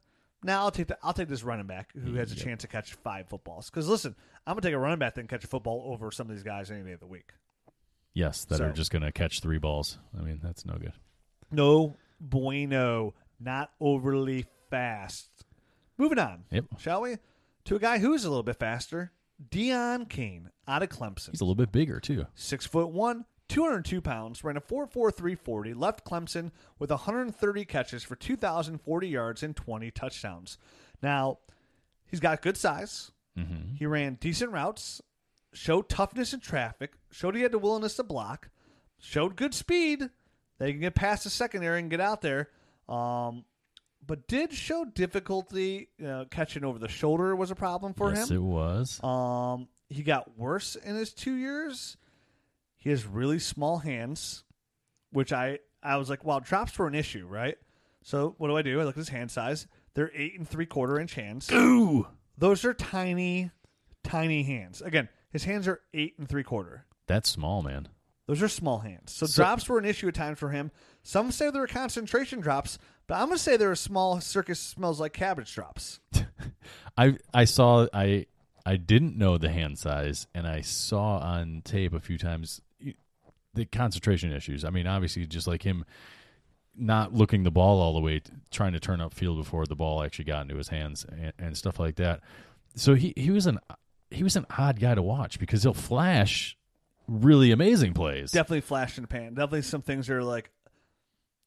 Now 0.44 0.60
I'll 0.60 0.70
take 0.70 0.88
the, 0.88 0.98
I'll 1.02 1.12
take 1.14 1.28
this 1.28 1.42
running 1.42 1.66
back 1.66 1.90
who 1.94 2.14
has 2.14 2.30
a 2.30 2.36
chance 2.36 2.62
to 2.62 2.68
catch 2.68 2.94
five 2.94 3.28
footballs. 3.28 3.70
Because 3.70 3.88
listen, 3.88 4.14
I'm 4.46 4.52
gonna 4.52 4.60
take 4.60 4.74
a 4.74 4.78
running 4.78 4.98
back 4.98 5.14
that 5.14 5.20
can 5.22 5.28
catch 5.28 5.42
a 5.44 5.48
football 5.48 5.82
over 5.92 6.10
some 6.12 6.28
of 6.28 6.36
these 6.36 6.44
guys 6.44 6.70
any 6.70 6.82
day 6.82 6.92
of 6.92 7.00
the 7.00 7.06
week. 7.06 7.32
yes, 8.12 8.44
that 8.44 8.58
So- 8.58 8.66
are 8.66 8.72
just 8.72 8.90
gonna 8.92 9.10
catch 9.10 9.40
three 9.40 9.58
balls. 9.58 9.98
I 10.16 10.22
mean, 10.22 10.38
that's 10.42 10.64
no 10.64 10.74
good. 10.74 10.92
No 11.50 11.96
bueno, 12.20 13.14
not 13.40 13.70
overly 13.80 14.46
fast. 14.70 15.44
Moving 15.98 16.18
on, 16.18 16.44
Yep. 16.50 16.64
shall 16.78 17.00
we? 17.02 17.16
To 17.64 17.76
a 17.76 17.78
guy 17.78 17.98
who 17.98 18.12
is 18.14 18.24
a 18.24 18.28
little 18.28 18.42
bit 18.42 18.56
faster, 18.58 19.12
Deon 19.50 20.08
Cain 20.08 20.50
out 20.68 20.82
of 20.82 20.90
Clemson. 20.90 21.30
He's 21.30 21.40
a 21.40 21.44
little 21.44 21.54
bit 21.54 21.72
bigger 21.72 21.98
too. 22.00 22.26
Six 22.34 22.66
foot 22.66 22.88
one, 22.90 23.24
202 23.48 24.00
pounds, 24.00 24.42
ran 24.42 24.56
a 24.56 24.60
4.4340, 24.60 25.78
left 25.78 26.04
Clemson 26.04 26.50
with 26.78 26.90
130 26.90 27.64
catches 27.64 28.02
for 28.02 28.16
2,040 28.16 29.08
yards 29.08 29.42
and 29.42 29.54
20 29.54 29.90
touchdowns. 29.90 30.58
Now, 31.02 31.38
he's 32.06 32.20
got 32.20 32.42
good 32.42 32.56
size. 32.56 33.12
Mm-hmm. 33.38 33.74
He 33.76 33.86
ran 33.86 34.14
decent 34.14 34.52
routes, 34.52 35.02
showed 35.52 35.88
toughness 35.88 36.32
in 36.32 36.40
traffic, 36.40 36.92
showed 37.10 37.36
he 37.36 37.42
had 37.42 37.52
the 37.52 37.58
willingness 37.58 37.96
to 37.96 38.02
block, 38.02 38.48
showed 38.98 39.36
good 39.36 39.54
speed 39.54 40.08
that 40.58 40.66
he 40.66 40.72
can 40.72 40.80
get 40.80 40.94
past 40.94 41.24
the 41.24 41.30
secondary 41.30 41.80
and 41.80 41.90
get 41.90 42.00
out 42.00 42.22
there. 42.22 42.48
Um, 42.88 43.44
but 44.06 44.26
did 44.28 44.52
show 44.52 44.84
difficulty 44.84 45.88
you 45.98 46.06
know, 46.06 46.26
catching 46.30 46.64
over 46.64 46.78
the 46.78 46.88
shoulder 46.88 47.34
was 47.34 47.50
a 47.50 47.54
problem 47.54 47.94
for 47.94 48.12
yes, 48.12 48.30
him. 48.30 48.36
it 48.36 48.42
was. 48.42 49.02
Um, 49.02 49.68
he 49.88 50.02
got 50.02 50.36
worse 50.38 50.76
in 50.76 50.96
his 50.96 51.12
two 51.12 51.34
years. 51.34 51.96
He 52.84 52.90
has 52.90 53.06
really 53.06 53.38
small 53.38 53.78
hands, 53.78 54.44
which 55.10 55.32
I 55.32 55.58
I 55.82 55.96
was 55.96 56.10
like, 56.10 56.22
well, 56.24 56.40
drops 56.40 56.78
were 56.78 56.86
an 56.86 56.94
issue, 56.94 57.26
right? 57.26 57.56
So 58.02 58.34
what 58.38 58.48
do 58.48 58.56
I 58.58 58.62
do? 58.62 58.78
I 58.80 58.84
look 58.84 58.94
at 58.94 58.98
his 58.98 59.08
hand 59.08 59.30
size. 59.30 59.66
They're 59.94 60.10
eight 60.14 60.38
and 60.38 60.46
three 60.46 60.66
quarter 60.66 61.00
inch 61.00 61.14
hands. 61.14 61.50
Ooh, 61.50 62.06
Those 62.36 62.64
are 62.66 62.74
tiny, 62.74 63.50
tiny 64.02 64.42
hands. 64.42 64.82
Again, 64.82 65.08
his 65.30 65.44
hands 65.44 65.66
are 65.66 65.80
eight 65.94 66.14
and 66.18 66.28
three 66.28 66.44
quarter. 66.44 66.84
that's 67.06 67.30
small, 67.30 67.62
man. 67.62 67.88
Those 68.26 68.42
are 68.42 68.48
small 68.48 68.78
hands. 68.80 69.12
So, 69.12 69.26
So- 69.26 69.42
drops 69.42 69.68
were 69.68 69.78
an 69.78 69.84
issue 69.86 70.08
at 70.08 70.14
times 70.14 70.38
for 70.38 70.50
him. 70.50 70.70
Some 71.02 71.30
say 71.32 71.50
there 71.50 71.60
were 71.62 71.66
concentration 71.66 72.40
drops, 72.40 72.78
but 73.06 73.14
I'm 73.14 73.28
gonna 73.28 73.38
say 73.38 73.56
there 73.56 73.68
were 73.68 73.74
small 73.76 74.20
circus 74.20 74.60
smells 74.60 75.00
like 75.00 75.12
cabbage 75.14 75.54
drops. 75.54 76.00
I 76.98 77.16
I 77.32 77.44
saw 77.44 77.86
I 77.94 78.26
I 78.66 78.76
didn't 78.76 79.16
know 79.18 79.36
the 79.38 79.50
hand 79.50 79.78
size, 79.78 80.26
and 80.34 80.46
I 80.46 80.62
saw 80.62 81.18
on 81.18 81.60
tape 81.64 81.92
a 81.92 82.00
few 82.00 82.16
times 82.16 82.60
the 83.54 83.64
concentration 83.64 84.32
issues. 84.32 84.64
I 84.64 84.70
mean, 84.70 84.86
obviously, 84.86 85.26
just 85.26 85.46
like 85.46 85.62
him 85.62 85.84
not 86.76 87.14
looking 87.14 87.44
the 87.44 87.50
ball 87.50 87.80
all 87.80 87.94
the 87.94 88.00
way, 88.00 88.20
trying 88.50 88.72
to 88.72 88.80
turn 88.80 89.00
up 89.00 89.14
field 89.14 89.38
before 89.38 89.66
the 89.66 89.76
ball 89.76 90.02
actually 90.02 90.24
got 90.24 90.42
into 90.42 90.56
his 90.56 90.68
hands 90.68 91.06
and, 91.08 91.32
and 91.38 91.56
stuff 91.56 91.78
like 91.78 91.96
that. 91.96 92.20
So 92.74 92.94
he 92.94 93.12
he 93.16 93.30
was 93.30 93.46
an 93.46 93.60
he 94.10 94.22
was 94.22 94.36
an 94.36 94.46
odd 94.58 94.80
guy 94.80 94.94
to 94.94 95.02
watch 95.02 95.38
because 95.38 95.62
he'll 95.62 95.74
flash 95.74 96.56
really 97.06 97.52
amazing 97.52 97.92
plays. 97.92 98.30
definitely 98.30 98.62
flash 98.62 98.96
in 98.96 99.02
the 99.02 99.08
pan. 99.08 99.34
Definitely 99.34 99.62
some 99.62 99.82
things 99.82 100.08
are 100.10 100.22
like, 100.22 100.50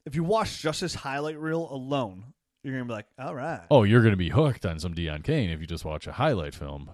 if 0.06 0.16
you 0.16 0.24
watch 0.24 0.62
just 0.62 0.82
this 0.82 0.96
highlight 0.96 1.40
reel 1.40 1.68
alone, 1.70 2.34
you're 2.64 2.74
gonna 2.74 2.86
be 2.86 2.94
like, 2.94 3.08
all 3.20 3.36
right, 3.36 3.62
oh, 3.72 3.84
you're 3.84 4.02
going 4.02 4.12
to 4.12 4.18
be 4.18 4.30
hooked 4.30 4.66
on 4.66 4.80
some 4.80 4.94
Deon 4.94 5.24
Cain 5.24 5.50
if 5.50 5.60
you 5.60 5.68
just 5.68 5.86
watch 5.86 6.08
a 6.08 6.12
highlight 6.12 6.54
film. 6.54 6.92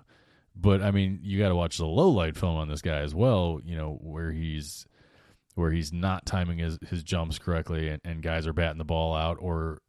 But 0.55 0.81
I 0.81 0.91
mean, 0.91 1.19
you 1.23 1.39
got 1.39 1.49
to 1.49 1.55
watch 1.55 1.77
the 1.77 1.85
low 1.85 2.09
light 2.09 2.37
film 2.37 2.55
on 2.55 2.67
this 2.67 2.81
guy 2.81 2.99
as 2.99 3.15
well. 3.15 3.59
You 3.63 3.75
know 3.75 3.97
where 4.01 4.31
he's 4.31 4.85
where 5.55 5.71
he's 5.71 5.93
not 5.93 6.25
timing 6.25 6.59
his, 6.59 6.79
his 6.89 7.03
jumps 7.03 7.39
correctly 7.39 7.89
and, 7.89 8.01
and 8.03 8.21
guys 8.21 8.47
are 8.47 8.53
batting 8.53 8.77
the 8.77 8.83
ball 8.83 9.15
out 9.15 9.37
or 9.39 9.81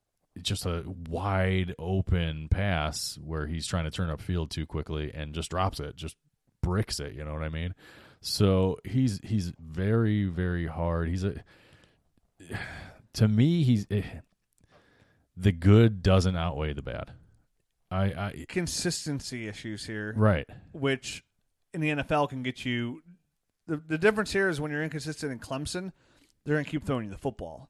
just 0.43 0.67
a 0.67 0.85
wide 1.09 1.75
open 1.79 2.49
pass 2.49 3.19
where 3.23 3.47
he's 3.47 3.67
trying 3.67 3.85
to 3.85 3.91
turn 3.91 4.11
up 4.11 4.21
field 4.21 4.51
too 4.51 4.67
quickly 4.67 5.13
and 5.15 5.35
just 5.35 5.51
drops 5.51 5.81
it, 5.81 5.97
just 5.97 6.17
bricks 6.63 7.01
it, 7.01 7.15
you 7.15 7.25
know 7.25 7.33
what 7.33 7.43
I 7.43 7.49
mean? 7.49 7.75
So 8.21 8.79
he's 8.85 9.21
he's 9.23 9.53
very 9.59 10.25
very 10.25 10.67
hard. 10.67 11.09
He's 11.09 11.25
a 11.25 11.35
to 13.15 13.29
me 13.29 13.63
he's 13.63 13.87
eh, 13.91 14.03
the 15.37 15.53
good 15.53 16.03
doesn't 16.03 16.37
outweigh 16.37 16.73
the 16.73 16.83
bad. 16.83 17.13
I, 17.91 18.05
I 18.05 18.45
Consistency 18.49 19.47
issues 19.47 19.87
here, 19.87 20.15
right. 20.17 20.47
which 20.73 21.23
in 21.73 21.81
the 21.81 21.91
NFL 21.91 22.29
can 22.31 22.43
get 22.43 22.65
you. 22.65 23.03
The, 23.67 23.77
the 23.77 23.99
difference 23.99 24.33
here 24.33 24.49
is 24.49 24.61
when 24.61 24.71
you're 24.71 24.83
inconsistent 24.83 25.33
in 25.33 25.39
Clemson, 25.39 25.93
they're 26.45 26.55
going 26.57 26.65
to 26.65 26.71
keep 26.71 26.85
throwing 26.85 27.05
you 27.07 27.11
the 27.11 27.17
football. 27.19 27.69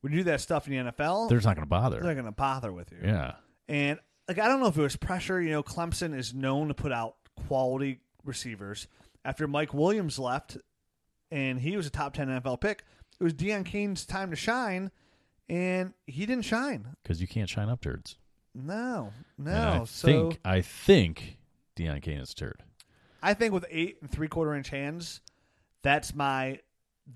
When 0.00 0.12
you 0.12 0.20
do 0.20 0.24
that 0.24 0.40
stuff 0.40 0.66
in 0.66 0.72
the 0.86 0.90
NFL, 0.92 1.28
They're 1.28 1.38
just 1.38 1.46
not 1.46 1.54
going 1.54 1.64
to 1.66 1.70
bother. 1.70 1.96
they're 2.00 2.08
not 2.08 2.14
going 2.14 2.24
to 2.26 2.32
bother 2.32 2.72
with 2.72 2.90
you. 2.90 2.98
Yeah. 3.04 3.34
And 3.68 4.00
like 4.26 4.38
I 4.40 4.48
don't 4.48 4.60
know 4.60 4.66
if 4.66 4.76
it 4.76 4.82
was 4.82 4.96
pressure. 4.96 5.40
You 5.40 5.50
know, 5.50 5.62
Clemson 5.62 6.16
is 6.16 6.34
known 6.34 6.68
to 6.68 6.74
put 6.74 6.90
out 6.92 7.14
quality 7.46 8.00
receivers. 8.24 8.88
After 9.24 9.46
Mike 9.46 9.72
Williams 9.72 10.18
left, 10.18 10.56
and 11.30 11.60
he 11.60 11.76
was 11.76 11.86
a 11.86 11.90
top 11.90 12.14
ten 12.14 12.26
NFL 12.28 12.60
pick, 12.60 12.82
it 13.20 13.22
was 13.24 13.32
Deon 13.32 13.64
Cain's 13.64 14.04
time 14.04 14.30
to 14.30 14.36
shine, 14.36 14.90
and 15.48 15.92
he 16.06 16.26
didn't 16.26 16.44
shine. 16.44 16.96
Because 17.04 17.20
you 17.20 17.28
can't 17.28 17.48
shine 17.48 17.68
up 17.68 17.80
turds. 17.80 18.16
No, 18.54 19.12
And 19.38 19.46
no. 19.46 19.82
I 19.82 19.84
so 19.84 20.06
think 20.06 20.40
I 20.44 20.60
think 20.60 21.38
Deon 21.76 22.02
Cain 22.02 22.18
is 22.18 22.32
a 22.32 22.34
turd. 22.34 22.62
I 23.22 23.34
think 23.34 23.52
with 23.54 23.64
eight 23.70 23.98
and 24.00 24.10
three 24.10 24.28
quarter 24.28 24.54
inch 24.54 24.68
hands, 24.70 25.20
that's 25.82 26.14
my 26.14 26.58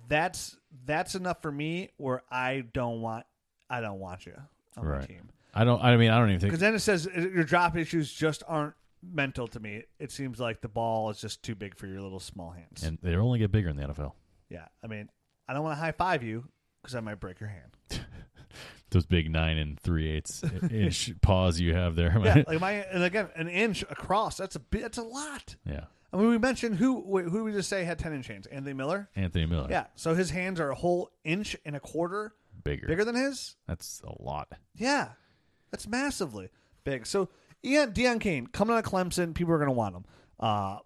that's 0.09 0.57
that's 0.85 1.15
enough 1.15 1.43
for 1.43 1.51
me 1.53 1.91
where 1.97 2.23
I 2.31 2.65
don't 2.73 3.01
want 3.01 3.27
I 3.71 3.81
don't 3.81 3.99
want 3.99 4.27
you 4.27 4.35
on 4.77 4.85
my 4.85 4.91
Right. 4.99 5.09
team. 5.09 5.31
I 5.55 5.65
don't. 5.65 5.83
I 5.83 5.97
mean, 5.97 6.11
I 6.11 6.19
don't 6.19 6.29
even 6.29 6.41
think 6.41 6.51
Because 6.51 6.61
then 6.61 6.75
it 6.75 6.81
says 6.81 7.07
uh, 7.09 7.21
your 7.21 7.45
drop 7.45 7.77
issues 7.77 8.13
just 8.13 8.43
aren't 8.47 8.75
mental 9.03 9.49
to 9.49 9.59
me. 9.61 9.85
It 9.99 10.13
seems 10.13 10.39
like 10.39 10.61
the 10.61 10.69
ball 10.69 11.09
is 11.11 11.21
just 11.21 11.43
too 11.43 11.55
big 11.55 11.77
for 11.77 11.87
your 11.87 12.01
little 12.01 12.21
small 12.21 12.51
hands. 12.51 12.83
and 12.83 12.99
they 13.03 13.15
only 13.17 13.39
get 13.39 13.51
bigger 13.53 13.69
in 13.71 13.77
the 13.77 13.85
NFL. 13.85 14.13
yeah, 14.51 14.67
I 14.85 14.87
mean, 14.87 15.09
I 15.49 15.55
don't 15.55 15.63
want 15.63 15.77
to 15.77 15.81
high 15.81 15.93
five 15.93 16.23
you 16.23 16.45
because 16.83 16.95
I 16.95 17.01
might 17.01 17.21
break 17.21 17.41
your 17.41 17.49
hand. 17.49 17.77
Those 18.91 19.07
big 19.07 19.31
nine 19.31 19.57
and 19.59 19.79
three 19.81 20.09
eighths 20.09 20.45
inch 20.71 21.13
paws 21.23 21.59
you 21.59 21.75
have 21.75 21.97
there. 21.97 22.17
Yeah, 22.23 22.43
like 22.47 22.61
my 22.61 22.73
and 22.73 23.03
again 23.03 23.29
an 23.35 23.49
inch 23.49 23.83
across. 23.83 24.37
That's 24.37 24.55
a 24.57 24.61
bit. 24.61 24.83
That's 24.83 24.99
a 24.99 25.03
lot. 25.03 25.57
yeah. 25.65 25.85
I 26.13 26.17
mean, 26.19 26.29
we 26.29 26.39
mentioned 26.39 26.77
who 26.77 27.03
wait, 27.05 27.25
who 27.27 27.39
did 27.39 27.43
we 27.43 27.53
just 27.53 27.69
say 27.69 27.85
had 27.85 27.99
ten 27.99 28.13
inch 28.15 28.29
hands? 28.29 28.47
Anthony 28.47 28.73
Miller. 28.75 29.09
Anthony 29.17 29.47
Miller. 29.47 29.69
Yeah, 29.71 29.87
so 29.97 30.15
his 30.15 30.31
hands 30.31 30.61
are 30.61 30.71
a 30.71 30.75
whole 30.75 31.11
inch 31.25 31.57
and 31.65 31.75
a 31.77 31.81
quarter 31.81 32.35
Bigger. 32.65 32.87
bigger 32.87 33.05
than 33.05 33.15
his. 33.15 33.57
That's 33.67 34.01
a 34.05 34.23
lot. 34.23 34.49
Yeah, 34.75 35.11
that's 35.71 35.87
massively 35.87 36.49
big. 36.85 37.07
So 37.07 37.29
Ian 37.65 37.93
Deon 37.93 38.21
Cain 38.21 38.47
coming 38.47 38.75
out 38.77 38.85
of 38.87 38.91
Clemson, 38.91 39.35
people 39.35 39.53
are 39.55 39.59
going 39.59 39.69
to 39.69 39.73
want 39.73 39.97
him. 39.97 40.05
Uh, 40.39 40.79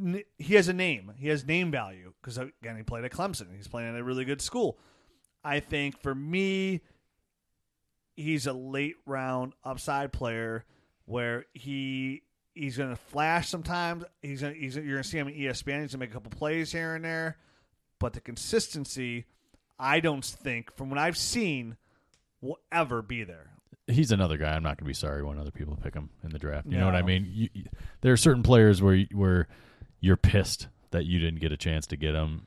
n- 0.00 0.22
he 0.38 0.54
has 0.54 0.68
a 0.68 0.72
name. 0.72 1.12
He 1.18 1.28
has 1.28 1.44
name 1.44 1.70
value 1.70 2.12
because 2.20 2.38
again 2.38 2.76
he 2.76 2.82
played 2.82 3.04
at 3.04 3.10
Clemson. 3.12 3.54
He's 3.56 3.68
playing 3.68 3.94
at 3.94 4.00
a 4.00 4.04
really 4.04 4.24
good 4.24 4.40
school. 4.40 4.78
I 5.44 5.58
think 5.60 6.00
for 6.00 6.14
me, 6.14 6.82
he's 8.16 8.46
a 8.46 8.52
late 8.52 8.96
round 9.06 9.54
upside 9.64 10.12
player 10.12 10.64
where 11.04 11.46
he 11.52 12.22
he's 12.54 12.76
going 12.76 12.90
to 12.90 12.96
flash 12.96 13.48
sometimes. 13.48 14.04
He's 14.22 14.42
gonna, 14.42 14.54
he's 14.54 14.76
you're 14.76 14.84
going 14.84 15.02
to 15.02 15.08
see 15.08 15.18
him 15.18 15.28
E 15.28 15.42
ESPN. 15.42 15.54
He's 15.54 15.64
going 15.64 15.88
to 15.88 15.98
make 15.98 16.10
a 16.10 16.12
couple 16.14 16.30
plays 16.30 16.72
here 16.72 16.94
and 16.94 17.04
there, 17.04 17.36
but 17.98 18.12
the 18.12 18.20
consistency, 18.20 19.24
I 19.78 20.00
don't 20.00 20.24
think 20.24 20.74
from 20.76 20.90
what 20.90 20.98
I've 20.98 21.16
seen, 21.16 21.76
will 22.40 22.58
ever 22.70 23.02
be 23.02 23.24
there. 23.24 23.50
He's 23.88 24.12
another 24.12 24.36
guy. 24.36 24.54
I'm 24.54 24.62
not 24.62 24.76
going 24.78 24.84
to 24.84 24.90
be 24.90 24.94
sorry 24.94 25.22
when 25.24 25.38
other 25.38 25.50
people 25.50 25.76
pick 25.82 25.94
him 25.94 26.10
in 26.22 26.30
the 26.30 26.38
draft. 26.38 26.66
You 26.66 26.78
know 26.78 26.86
what 26.86 26.94
I 26.94 27.02
mean? 27.02 27.26
You, 27.32 27.48
you- 27.52 27.64
there 28.00 28.12
are 28.12 28.16
certain 28.16 28.42
players 28.42 28.80
where 28.80 29.04
where 29.12 29.48
you're 30.00 30.16
pissed 30.16 30.68
that 30.92 31.04
you 31.04 31.18
didn't 31.18 31.40
get 31.40 31.52
a 31.52 31.56
chance 31.56 31.86
to 31.88 31.96
get 31.96 32.14
him, 32.14 32.46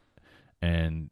and 0.62 1.10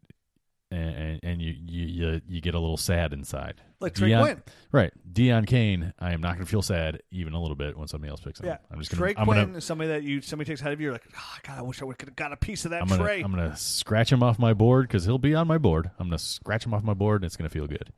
and 0.74 1.20
and 1.22 1.42
you 1.42 1.54
you 1.66 1.84
you, 1.86 2.20
you 2.28 2.40
get 2.40 2.54
a 2.54 2.58
little 2.58 2.76
sad 2.76 3.12
inside. 3.12 3.60
Like 3.80 3.94
Trey 3.94 4.10
Deion- 4.10 4.22
Quinn. 4.22 4.42
Right, 4.72 4.92
Deon 5.12 5.46
Cain. 5.46 5.92
I 5.98 6.12
am 6.12 6.20
not 6.20 6.34
going 6.34 6.44
to 6.44 6.50
feel 6.50 6.62
sad 6.62 7.02
even 7.10 7.34
a 7.34 7.40
little 7.40 7.56
bit 7.56 7.76
when 7.76 7.86
somebody 7.86 8.10
else 8.10 8.20
picks 8.20 8.40
him. 8.40 8.46
Yeah, 8.46 8.56
I'm 8.70 8.78
just 8.78 8.90
going 8.90 8.98
Trey 8.98 9.14
to. 9.14 9.20
I'm 9.20 9.26
Quinn 9.26 9.38
going 9.38 9.52
to. 9.52 9.58
is 9.58 9.64
somebody 9.64 9.88
that 9.88 10.02
you 10.02 10.20
somebody 10.20 10.48
takes 10.48 10.60
ahead 10.60 10.72
of 10.72 10.80
you. 10.80 10.86
You're 10.86 10.92
like, 10.94 11.04
oh, 11.16 11.36
God, 11.42 11.58
I 11.58 11.62
wish 11.62 11.82
I 11.82 11.84
would 11.84 12.00
have 12.00 12.16
got 12.16 12.32
a 12.32 12.36
piece 12.36 12.64
of 12.64 12.70
that 12.70 12.82
I'm 12.82 12.88
gonna, 12.88 13.02
Trey. 13.02 13.20
I'm 13.22 13.30
gonna 13.30 13.56
scratch 13.56 14.10
him 14.10 14.22
off 14.22 14.38
my 14.38 14.54
board 14.54 14.88
because 14.88 15.04
he'll 15.04 15.18
be 15.18 15.34
on 15.34 15.46
my 15.46 15.58
board. 15.58 15.90
I'm 15.98 16.08
gonna 16.08 16.18
scratch 16.18 16.64
him 16.64 16.72
off 16.74 16.82
my 16.82 16.94
board, 16.94 17.22
and 17.22 17.26
it's 17.26 17.36
gonna 17.36 17.50
feel 17.50 17.66
good. 17.66 17.92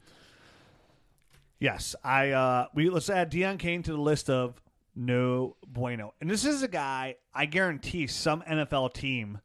Yes, 1.59 1.95
I. 2.05 2.31
Uh, 2.31 2.67
we 2.75 2.91
let's 2.91 3.09
add 3.09 3.31
Deon 3.31 3.59
Cain 3.59 3.83
to 3.85 3.93
the 3.93 4.01
list 4.01 4.29
of 4.29 4.61
no 4.95 5.57
bueno. 5.67 6.15
And 6.21 6.29
this 6.29 6.45
is 6.45 6.63
a 6.63 6.69
guy 6.69 7.17
I 7.35 7.47
guarantee 7.47 8.07
some 8.07 8.43
NFL 8.43 8.93
team. 8.95 9.41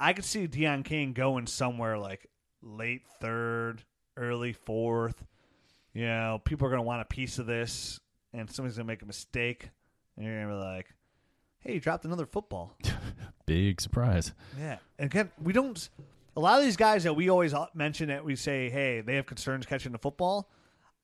I 0.00 0.14
could 0.14 0.24
see 0.24 0.48
Deion 0.48 0.84
King 0.84 1.12
going 1.12 1.46
somewhere 1.46 1.98
like 1.98 2.26
late 2.62 3.02
third, 3.20 3.84
early 4.16 4.54
fourth. 4.54 5.22
You 5.92 6.06
know, 6.06 6.40
people 6.44 6.66
are 6.66 6.70
going 6.70 6.78
to 6.78 6.86
want 6.86 7.02
a 7.02 7.04
piece 7.04 7.38
of 7.38 7.46
this, 7.46 8.00
and 8.32 8.50
somebody's 8.50 8.76
going 8.76 8.86
to 8.86 8.92
make 8.92 9.02
a 9.02 9.06
mistake, 9.06 9.68
and 10.16 10.24
you're 10.24 10.36
going 10.36 10.48
to 10.48 10.54
be 10.54 10.60
like, 10.60 10.86
"Hey, 11.58 11.74
you 11.74 11.80
dropped 11.80 12.04
another 12.04 12.26
football." 12.26 12.76
Big 13.46 13.80
surprise. 13.80 14.32
Yeah. 14.58 14.78
And 14.98 15.06
again, 15.06 15.30
we 15.42 15.52
don't. 15.52 15.88
A 16.36 16.40
lot 16.40 16.58
of 16.58 16.64
these 16.64 16.76
guys 16.76 17.04
that 17.04 17.14
we 17.14 17.28
always 17.28 17.52
mention 17.74 18.08
that 18.08 18.24
we 18.24 18.36
say, 18.36 18.70
hey, 18.70 19.00
they 19.00 19.16
have 19.16 19.26
concerns 19.26 19.66
catching 19.66 19.90
the 19.90 19.98
football. 19.98 20.48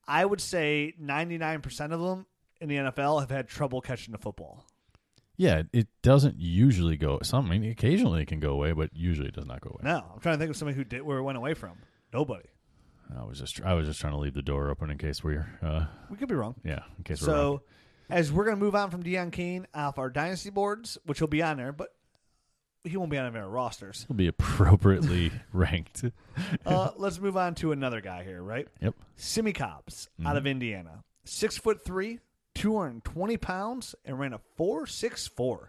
I 0.06 0.24
would 0.24 0.40
say 0.40 0.94
99% 1.02 1.92
of 1.92 2.00
them 2.00 2.26
in 2.60 2.68
the 2.68 2.76
NFL 2.76 3.20
have 3.20 3.30
had 3.30 3.48
trouble 3.48 3.80
catching 3.80 4.12
the 4.12 4.18
football. 4.18 4.64
Yeah, 5.36 5.62
it 5.72 5.88
doesn't 6.02 6.36
usually 6.38 6.96
go. 6.96 7.18
Some, 7.22 7.50
I 7.50 7.58
mean, 7.58 7.70
occasionally 7.70 8.22
it 8.22 8.26
can 8.26 8.40
go 8.40 8.50
away, 8.52 8.72
but 8.72 8.90
usually 8.94 9.28
it 9.28 9.34
does 9.34 9.46
not 9.46 9.60
go 9.60 9.70
away. 9.70 9.80
No, 9.90 10.04
I'm 10.14 10.20
trying 10.20 10.36
to 10.36 10.38
think 10.38 10.50
of 10.50 10.56
somebody 10.56 10.76
who 10.76 10.84
did 10.84 11.02
where 11.02 11.18
it 11.18 11.22
went 11.22 11.36
away 11.38 11.54
from. 11.54 11.72
Nobody. 12.12 12.48
I 13.18 13.24
was 13.24 13.38
just, 13.38 13.60
I 13.62 13.74
was 13.74 13.86
just 13.86 14.00
trying 14.00 14.14
to 14.14 14.18
leave 14.18 14.34
the 14.34 14.42
door 14.42 14.70
open 14.70 14.90
in 14.90 14.98
case 14.98 15.22
we're, 15.22 15.46
uh, 15.62 15.84
We 16.10 16.16
could 16.16 16.28
be 16.28 16.34
wrong. 16.34 16.54
yeah, 16.64 16.80
in 16.98 17.04
case 17.04 17.20
we're 17.22 17.28
wrong. 17.28 17.36
So, 17.58 17.62
as 18.10 18.32
we're 18.32 18.44
going 18.44 18.56
to 18.56 18.64
move 18.64 18.74
on 18.74 18.90
from 18.90 19.02
Deon 19.02 19.30
Cain 19.32 19.66
off 19.74 19.98
our 19.98 20.10
dynasty 20.10 20.50
boards, 20.50 20.96
which 21.04 21.20
will 21.20 21.28
be 21.28 21.42
on 21.42 21.56
there, 21.56 21.72
but 21.72 21.88
he 22.84 22.96
won't 22.96 23.10
be 23.10 23.18
on 23.18 23.26
any 23.26 23.36
of 23.36 23.42
our 23.44 23.48
rosters. 23.50 24.04
He'll 24.08 24.16
be 24.16 24.28
appropriately 24.28 25.32
ranked. 25.52 26.04
Uh, 26.64 26.90
let's 26.96 27.20
move 27.20 27.36
on 27.36 27.54
to 27.56 27.72
another 27.72 28.00
guy 28.00 28.22
here, 28.24 28.40
right? 28.42 28.68
Yep. 28.80 28.94
Simmie 29.16 29.52
Cobbs 29.52 30.08
out 30.24 30.36
of 30.36 30.46
Indiana. 30.46 31.02
Six 31.24 31.58
foot 31.58 31.84
three, 31.84 32.20
220 32.56 33.36
pounds, 33.36 33.94
and 34.04 34.18
ran 34.18 34.32
a 34.32 34.40
4.64. 34.58 35.68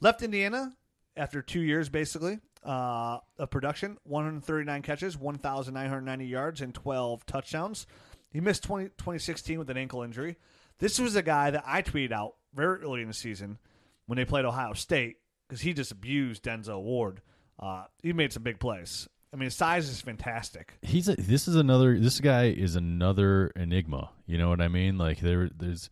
Left 0.00 0.22
Indiana 0.22 0.72
after 1.16 1.42
two 1.42 1.60
years, 1.60 1.88
basically, 1.88 2.38
uh, 2.64 3.18
of 3.38 3.50
production 3.50 3.98
139 4.04 4.82
catches, 4.82 5.16
1,990 5.16 6.26
yards, 6.26 6.60
and 6.60 6.74
12 6.74 7.26
touchdowns. 7.26 7.86
He 8.30 8.40
missed 8.40 8.62
20, 8.64 8.86
2016 8.90 9.58
with 9.58 9.70
an 9.70 9.76
ankle 9.76 10.02
injury. 10.02 10.36
This 10.78 10.98
was 10.98 11.16
a 11.16 11.22
guy 11.22 11.50
that 11.50 11.64
I 11.66 11.82
tweeted 11.82 12.12
out 12.12 12.34
very 12.54 12.82
early 12.82 13.02
in 13.02 13.08
the 13.08 13.14
season 13.14 13.58
when 14.06 14.16
they 14.16 14.24
played 14.24 14.44
Ohio 14.44 14.74
State 14.74 15.16
because 15.48 15.62
he 15.62 15.72
just 15.72 15.92
abused 15.92 16.42
Denzel 16.42 16.82
Ward. 16.82 17.22
Uh, 17.58 17.84
he 18.02 18.12
made 18.12 18.32
some 18.32 18.42
big 18.42 18.60
plays. 18.60 19.08
I 19.36 19.38
mean, 19.38 19.44
his 19.44 19.54
size 19.54 19.90
is 19.90 20.00
fantastic. 20.00 20.78
He's 20.80 21.10
a, 21.10 21.16
this 21.16 21.46
is 21.46 21.56
another. 21.56 21.98
This 21.98 22.20
guy 22.20 22.44
is 22.44 22.74
another 22.74 23.48
enigma. 23.48 24.08
You 24.26 24.38
know 24.38 24.48
what 24.48 24.62
I 24.62 24.68
mean? 24.68 24.96
Like 24.96 25.20
there, 25.20 25.50
there's. 25.54 25.90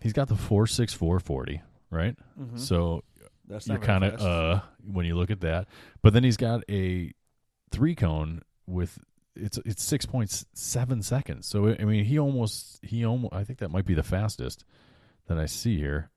He's 0.00 0.12
got 0.12 0.26
the 0.26 0.34
four 0.34 0.66
six 0.66 0.92
four 0.92 1.20
forty, 1.20 1.62
right? 1.88 2.16
So 2.56 3.04
That's 3.46 3.68
you're 3.68 3.78
kind 3.78 4.02
of 4.02 4.20
uh 4.20 4.60
when 4.84 5.06
you 5.06 5.14
look 5.14 5.30
at 5.30 5.42
that. 5.42 5.68
But 6.02 6.12
then 6.12 6.24
he's 6.24 6.36
got 6.36 6.64
a 6.68 7.12
three 7.70 7.94
cone 7.94 8.42
with 8.66 8.98
it's 9.36 9.58
it's 9.64 9.84
six 9.84 10.04
point 10.04 10.44
seven 10.52 11.02
seconds. 11.02 11.46
So 11.46 11.76
I 11.78 11.84
mean 11.84 12.04
he 12.04 12.18
almost 12.18 12.80
he 12.82 13.04
almost 13.04 13.34
I 13.34 13.44
think 13.44 13.60
that 13.60 13.70
might 13.70 13.86
be 13.86 13.94
the 13.94 14.02
fastest 14.02 14.64
that 15.28 15.38
I 15.38 15.46
see 15.46 15.78
here. 15.78 16.10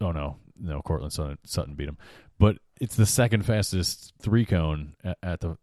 Oh 0.00 0.10
no, 0.10 0.38
no 0.58 0.82
Courtland 0.82 1.12
Sutton, 1.12 1.38
Sutton 1.44 1.74
beat 1.74 1.88
him, 1.88 1.98
but 2.40 2.56
it's 2.82 2.96
the 2.96 3.06
second 3.06 3.46
fastest 3.46 4.12
three 4.20 4.44
cone 4.44 4.94
at, 5.04 5.16
at 5.22 5.40
the 5.40 5.56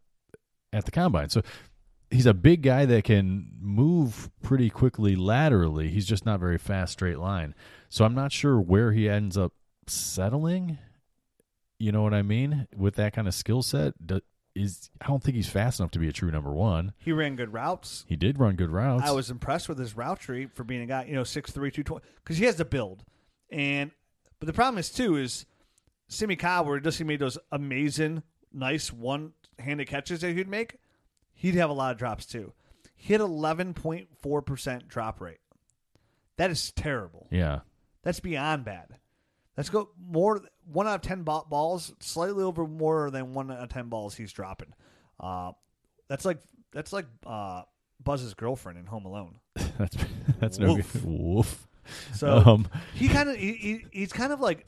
at 0.72 0.86
the 0.86 0.91
combine. 0.91 1.28
So 1.28 1.41
he's 2.09 2.26
a 2.26 2.34
big 2.34 2.61
guy 2.61 2.86
that 2.86 3.03
can 3.03 3.51
move 3.59 4.30
pretty 4.41 4.70
quickly 4.70 5.17
laterally. 5.17 5.89
He's 5.89 6.05
just 6.05 6.26
not 6.26 6.39
very 6.39 6.57
fast 6.57 6.93
straight 6.93 7.20
line. 7.20 7.55
So 7.89 8.05
I'm 8.05 8.15
not 8.15 8.32
sure 8.32 8.61
where 8.61 8.93
he 8.93 9.09
ends 9.09 9.38
up 9.38 9.51
settling. 9.86 10.78
You 11.78 11.91
know 11.91 12.03
what 12.03 12.13
I 12.13 12.22
mean? 12.22 12.67
With 12.74 12.95
that 12.95 13.11
kind 13.11 13.28
of 13.28 13.34
skill 13.34 13.63
set, 13.63 13.95
is 14.55 14.89
I 15.01 15.07
don't 15.07 15.22
think 15.22 15.36
he's 15.36 15.49
fast 15.49 15.82
enough 15.82 15.91
to 15.91 15.99
be 15.99 16.07
a 16.07 16.13
true 16.13 16.32
number 16.32 16.53
one. 16.53 16.93
He 16.99 17.11
ran 17.11 17.36
good 17.36 17.51
routes. 17.51 18.05
He 18.07 18.15
did 18.15 18.39
run 18.39 18.55
good 18.55 18.70
routes. 18.70 19.03
I 19.05 19.11
was 19.11 19.30
impressed 19.30 19.67
with 19.67 19.78
his 19.78 19.93
route 19.93 20.22
tree 20.22 20.45
for 20.45 20.63
being 20.63 20.82
a 20.84 20.86
guy, 20.86 21.03
you 21.03 21.15
know, 21.15 21.24
6'3", 21.24 21.53
220, 21.53 22.01
because 22.24 22.38
he 22.38 22.45
has 22.45 22.55
the 22.55 22.65
build. 22.65 23.03
And 23.51 23.91
but 24.39 24.45
the 24.45 24.53
problem 24.53 24.78
is 24.78 24.89
too 24.89 25.17
is 25.17 25.45
Simmie 26.10 26.36
Cobb, 26.36 26.68
where 26.68 26.80
just 26.80 26.97
he 26.97 27.03
made 27.05 27.20
those 27.20 27.38
amazing 27.51 28.24
nice 28.51 28.91
one-handed 28.91 29.88
catches 29.88 30.22
that 30.22 30.36
he'd 30.36 30.47
make, 30.49 30.76
he'd 31.34 31.55
have 31.55 31.70
a 31.70 31.74
lot 31.74 31.91
of 31.91 31.97
drops 31.97 32.26
too. 32.26 32.51
He 32.95 33.14
had 33.14 33.22
11.4% 33.22 34.88
drop 34.88 35.22
rate. 35.22 35.38
That 36.38 36.49
is 36.49 36.72
terrible. 36.72 37.28
Yeah. 37.32 37.60
That's 38.03 38.20
beyond 38.20 38.66
bad. 38.66 38.95
Let's 39.55 39.70
go 39.70 39.89
more 39.99 40.41
one 40.72 40.88
out 40.88 40.95
of 40.95 41.01
ten 41.01 41.24
balls, 41.24 41.93
slightly 41.99 42.43
over 42.43 42.66
more 42.66 43.12
than 43.12 43.34
one 43.34 43.51
out 43.51 43.57
of 43.60 43.68
ten 43.68 43.89
balls 43.89 44.16
he's 44.16 44.32
dropping. 44.32 44.74
Uh, 45.20 45.51
that's 46.07 46.24
like 46.24 46.39
that's 46.72 46.93
like 46.93 47.07
uh, 47.26 47.64
Buzz's 48.01 48.34
girlfriend 48.36 48.80
in 48.80 48.86
Home 48.86 49.05
Alone. 49.05 49.36
that's 49.78 49.97
that's 50.39 50.60
no 50.60 50.78
good. 50.78 50.86
Woof. 51.03 51.68
So 52.16 52.38
Um, 52.38 52.70
he 52.93 53.10
kind 53.10 53.28
of 53.28 53.36
he, 53.36 53.51
he, 53.53 53.86
he's 53.91 54.14
kind 54.14 54.32
of 54.32 54.39
like 54.39 54.66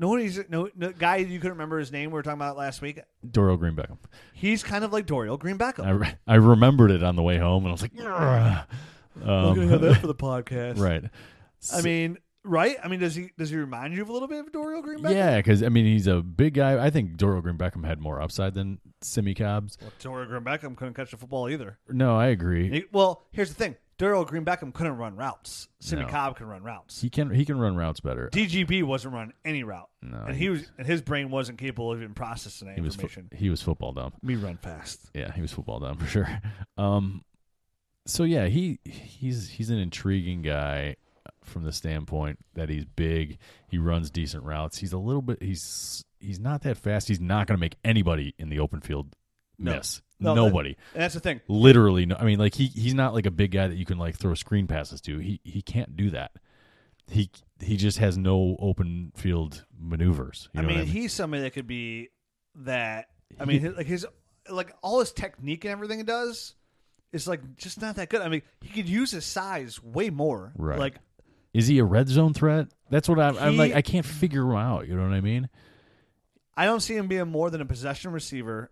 no 0.00 0.08
one 0.08 0.20
he's 0.20 0.40
no, 0.48 0.68
no 0.74 0.90
guy 0.90 1.16
you 1.16 1.38
couldn't 1.38 1.52
remember 1.52 1.78
his 1.78 1.92
name 1.92 2.10
we 2.10 2.14
were 2.14 2.22
talking 2.22 2.38
about 2.38 2.56
last 2.56 2.80
week. 2.80 3.00
Dorial 3.24 3.58
Green 3.58 3.76
Beckham. 3.76 3.98
He's 4.32 4.62
kind 4.62 4.82
of 4.82 4.92
like 4.92 5.06
Dorial 5.06 5.38
Green 5.38 5.58
Beckham. 5.58 5.84
I, 5.84 5.90
re- 5.90 6.14
I 6.26 6.34
remembered 6.36 6.90
it 6.90 7.02
on 7.02 7.16
the 7.16 7.22
way 7.22 7.36
home, 7.36 7.64
and 7.64 7.68
I 7.68 7.72
was 7.72 7.82
like, 7.82 7.92
"Ugh." 8.00 8.66
I'm 9.22 9.54
gonna 9.54 9.66
have 9.66 9.82
um, 9.82 9.88
that 9.88 10.00
for 10.00 10.06
the 10.06 10.14
podcast, 10.14 10.78
right. 10.80 11.04
I 11.74 11.82
mean, 11.82 12.16
right? 12.42 12.76
I 12.82 12.88
mean, 12.88 13.00
does 13.00 13.14
he 13.14 13.30
does 13.36 13.50
he 13.50 13.56
remind 13.56 13.94
you 13.94 14.00
of 14.00 14.08
a 14.08 14.12
little 14.12 14.28
bit 14.28 14.38
of 14.38 14.50
Dorial 14.52 14.82
Green 14.82 15.00
Beckham? 15.00 15.14
Yeah, 15.14 15.36
because 15.36 15.62
I 15.62 15.68
mean 15.68 15.84
he's 15.84 16.06
a 16.06 16.22
big 16.22 16.54
guy. 16.54 16.82
I 16.82 16.88
think 16.88 17.16
Dorial 17.16 17.42
Green 17.42 17.58
Beckham 17.58 17.84
had 17.84 18.00
more 18.00 18.22
upside 18.22 18.54
than 18.54 18.78
Simmie 19.02 19.34
Cobbs. 19.34 19.76
Well, 19.80 19.92
Dorial 20.00 20.28
Green 20.28 20.42
Beckham 20.42 20.76
couldn't 20.76 20.94
catch 20.94 21.10
the 21.10 21.18
football 21.18 21.48
either. 21.50 21.78
No, 21.90 22.16
I 22.16 22.28
agree. 22.28 22.70
He- 22.70 22.84
well, 22.92 23.26
here's 23.32 23.50
the 23.50 23.56
thing: 23.56 23.76
Dorial 24.00 24.26
Green 24.26 24.44
Beckham 24.46 24.72
couldn't 24.72 24.96
run 24.96 25.14
routes. 25.14 25.68
Simmie 25.78 26.02
No. 26.02 26.08
Cobb 26.08 26.36
can 26.36 26.46
run 26.46 26.62
routes. 26.62 27.00
He 27.02 27.10
can 27.10 27.30
he 27.30 27.44
can 27.44 27.58
run 27.58 27.76
routes 27.76 28.00
better. 28.00 28.30
DGB 28.32 28.82
wasn't 28.82 29.12
running 29.14 29.34
any 29.44 29.62
route, 29.62 29.90
No, 30.00 30.24
and 30.26 30.36
he 30.36 30.48
was 30.48 30.70
and 30.78 30.86
his 30.86 31.02
brain 31.02 31.30
wasn't 31.30 31.58
capable 31.58 31.92
of 31.92 32.00
even 32.00 32.14
processing 32.14 32.68
that 32.68 32.76
he 32.76 32.80
was 32.80 32.96
fo- 32.96 33.02
information. 33.02 33.28
he 33.36 33.50
was 33.50 33.60
football 33.60 33.92
dumb. 33.92 34.12
Me 34.22 34.36
run 34.36 34.56
fast. 34.56 35.10
Yeah, 35.14 35.30
he 35.32 35.42
was 35.42 35.52
football 35.52 35.80
dumb 35.80 35.96
for 35.98 36.06
sure. 36.06 36.28
Um, 36.78 37.22
so 38.06 38.24
yeah, 38.24 38.46
he 38.46 38.78
he's 38.84 39.50
he's 39.50 39.68
an 39.68 39.78
intriguing 39.78 40.40
guy 40.40 40.96
from 41.44 41.64
the 41.64 41.72
standpoint 41.72 42.38
that 42.54 42.70
he's 42.70 42.86
big. 42.86 43.38
He 43.68 43.76
runs 43.76 44.10
decent 44.10 44.44
routes. 44.44 44.78
He's 44.78 44.94
a 44.94 44.98
little 44.98 45.22
bit. 45.22 45.42
He's 45.42 46.04
he's 46.18 46.40
not 46.40 46.62
that 46.62 46.78
fast. 46.78 47.08
He's 47.08 47.20
not 47.20 47.46
going 47.46 47.56
to 47.56 47.60
make 47.60 47.76
anybody 47.84 48.34
in 48.38 48.48
the 48.48 48.58
open 48.60 48.80
field 48.80 49.14
No. 49.60 49.76
miss. 49.76 50.02
No, 50.18 50.34
Nobody. 50.34 50.76
And 50.94 51.02
that's 51.02 51.14
the 51.14 51.20
thing. 51.20 51.40
Literally, 51.48 52.04
no. 52.06 52.16
I 52.16 52.24
mean, 52.24 52.38
like 52.38 52.54
he 52.54 52.66
he's 52.66 52.92
not 52.94 53.14
like 53.14 53.24
a 53.26 53.30
big 53.30 53.52
guy 53.52 53.68
that 53.68 53.76
you 53.76 53.86
can 53.86 53.96
like 53.98 54.16
throw 54.16 54.34
screen 54.34 54.66
passes 54.66 55.00
to. 55.02 55.18
He 55.18 55.40
he 55.44 55.62
can't 55.62 55.96
do 55.96 56.10
that. 56.10 56.32
He 57.10 57.30
he 57.60 57.76
just 57.76 57.98
has 57.98 58.18
no 58.18 58.56
open 58.60 59.12
field 59.16 59.64
maneuvers. 59.78 60.48
You 60.52 60.58
I 60.60 60.62
know 60.62 60.68
mean, 60.68 60.76
I 60.78 60.80
mean? 60.82 60.90
he's 60.90 61.12
somebody 61.12 61.42
that 61.44 61.52
could 61.52 61.66
be 61.66 62.08
that. 62.56 63.06
I 63.38 63.44
He- 63.44 63.48
mean, 63.48 63.60
his, 63.60 63.76
like 63.76 63.86
his 63.86 64.06
like 64.50 64.74
all 64.82 65.00
his 65.00 65.12
technique 65.12 65.64
and 65.64 65.72
everything 65.72 65.98
he 65.98 66.04
does 66.04 66.54
is 67.12 67.26
like 67.26 67.56
just 67.56 67.80
not 67.80 67.96
that 67.96 68.10
good. 68.10 68.20
I 68.20 68.28
mean, 68.28 68.42
he 68.60 68.68
could 68.68 68.88
use 68.88 69.10
his 69.12 69.24
size 69.24 69.82
way 69.82 70.10
more. 70.10 70.52
Right. 70.56 70.78
Like 70.78 70.96
Is 71.54 71.66
he 71.66 71.78
a 71.78 71.84
red 71.84 72.08
zone 72.08 72.34
threat? 72.34 72.68
That's 72.90 73.08
what 73.08 73.18
I'm, 73.18 73.38
I'm 73.38 73.56
like. 73.56 73.74
I 73.74 73.80
can't 73.82 74.04
figure 74.06 74.42
him 74.42 74.56
out. 74.56 74.86
You 74.86 74.96
know 74.96 75.02
what 75.04 75.12
I 75.14 75.20
mean? 75.22 75.48
I 76.56 76.66
don't 76.66 76.80
see 76.80 76.94
him 76.94 77.08
being 77.08 77.28
more 77.28 77.48
than 77.48 77.60
a 77.62 77.64
possession 77.66 78.12
receiver 78.12 78.70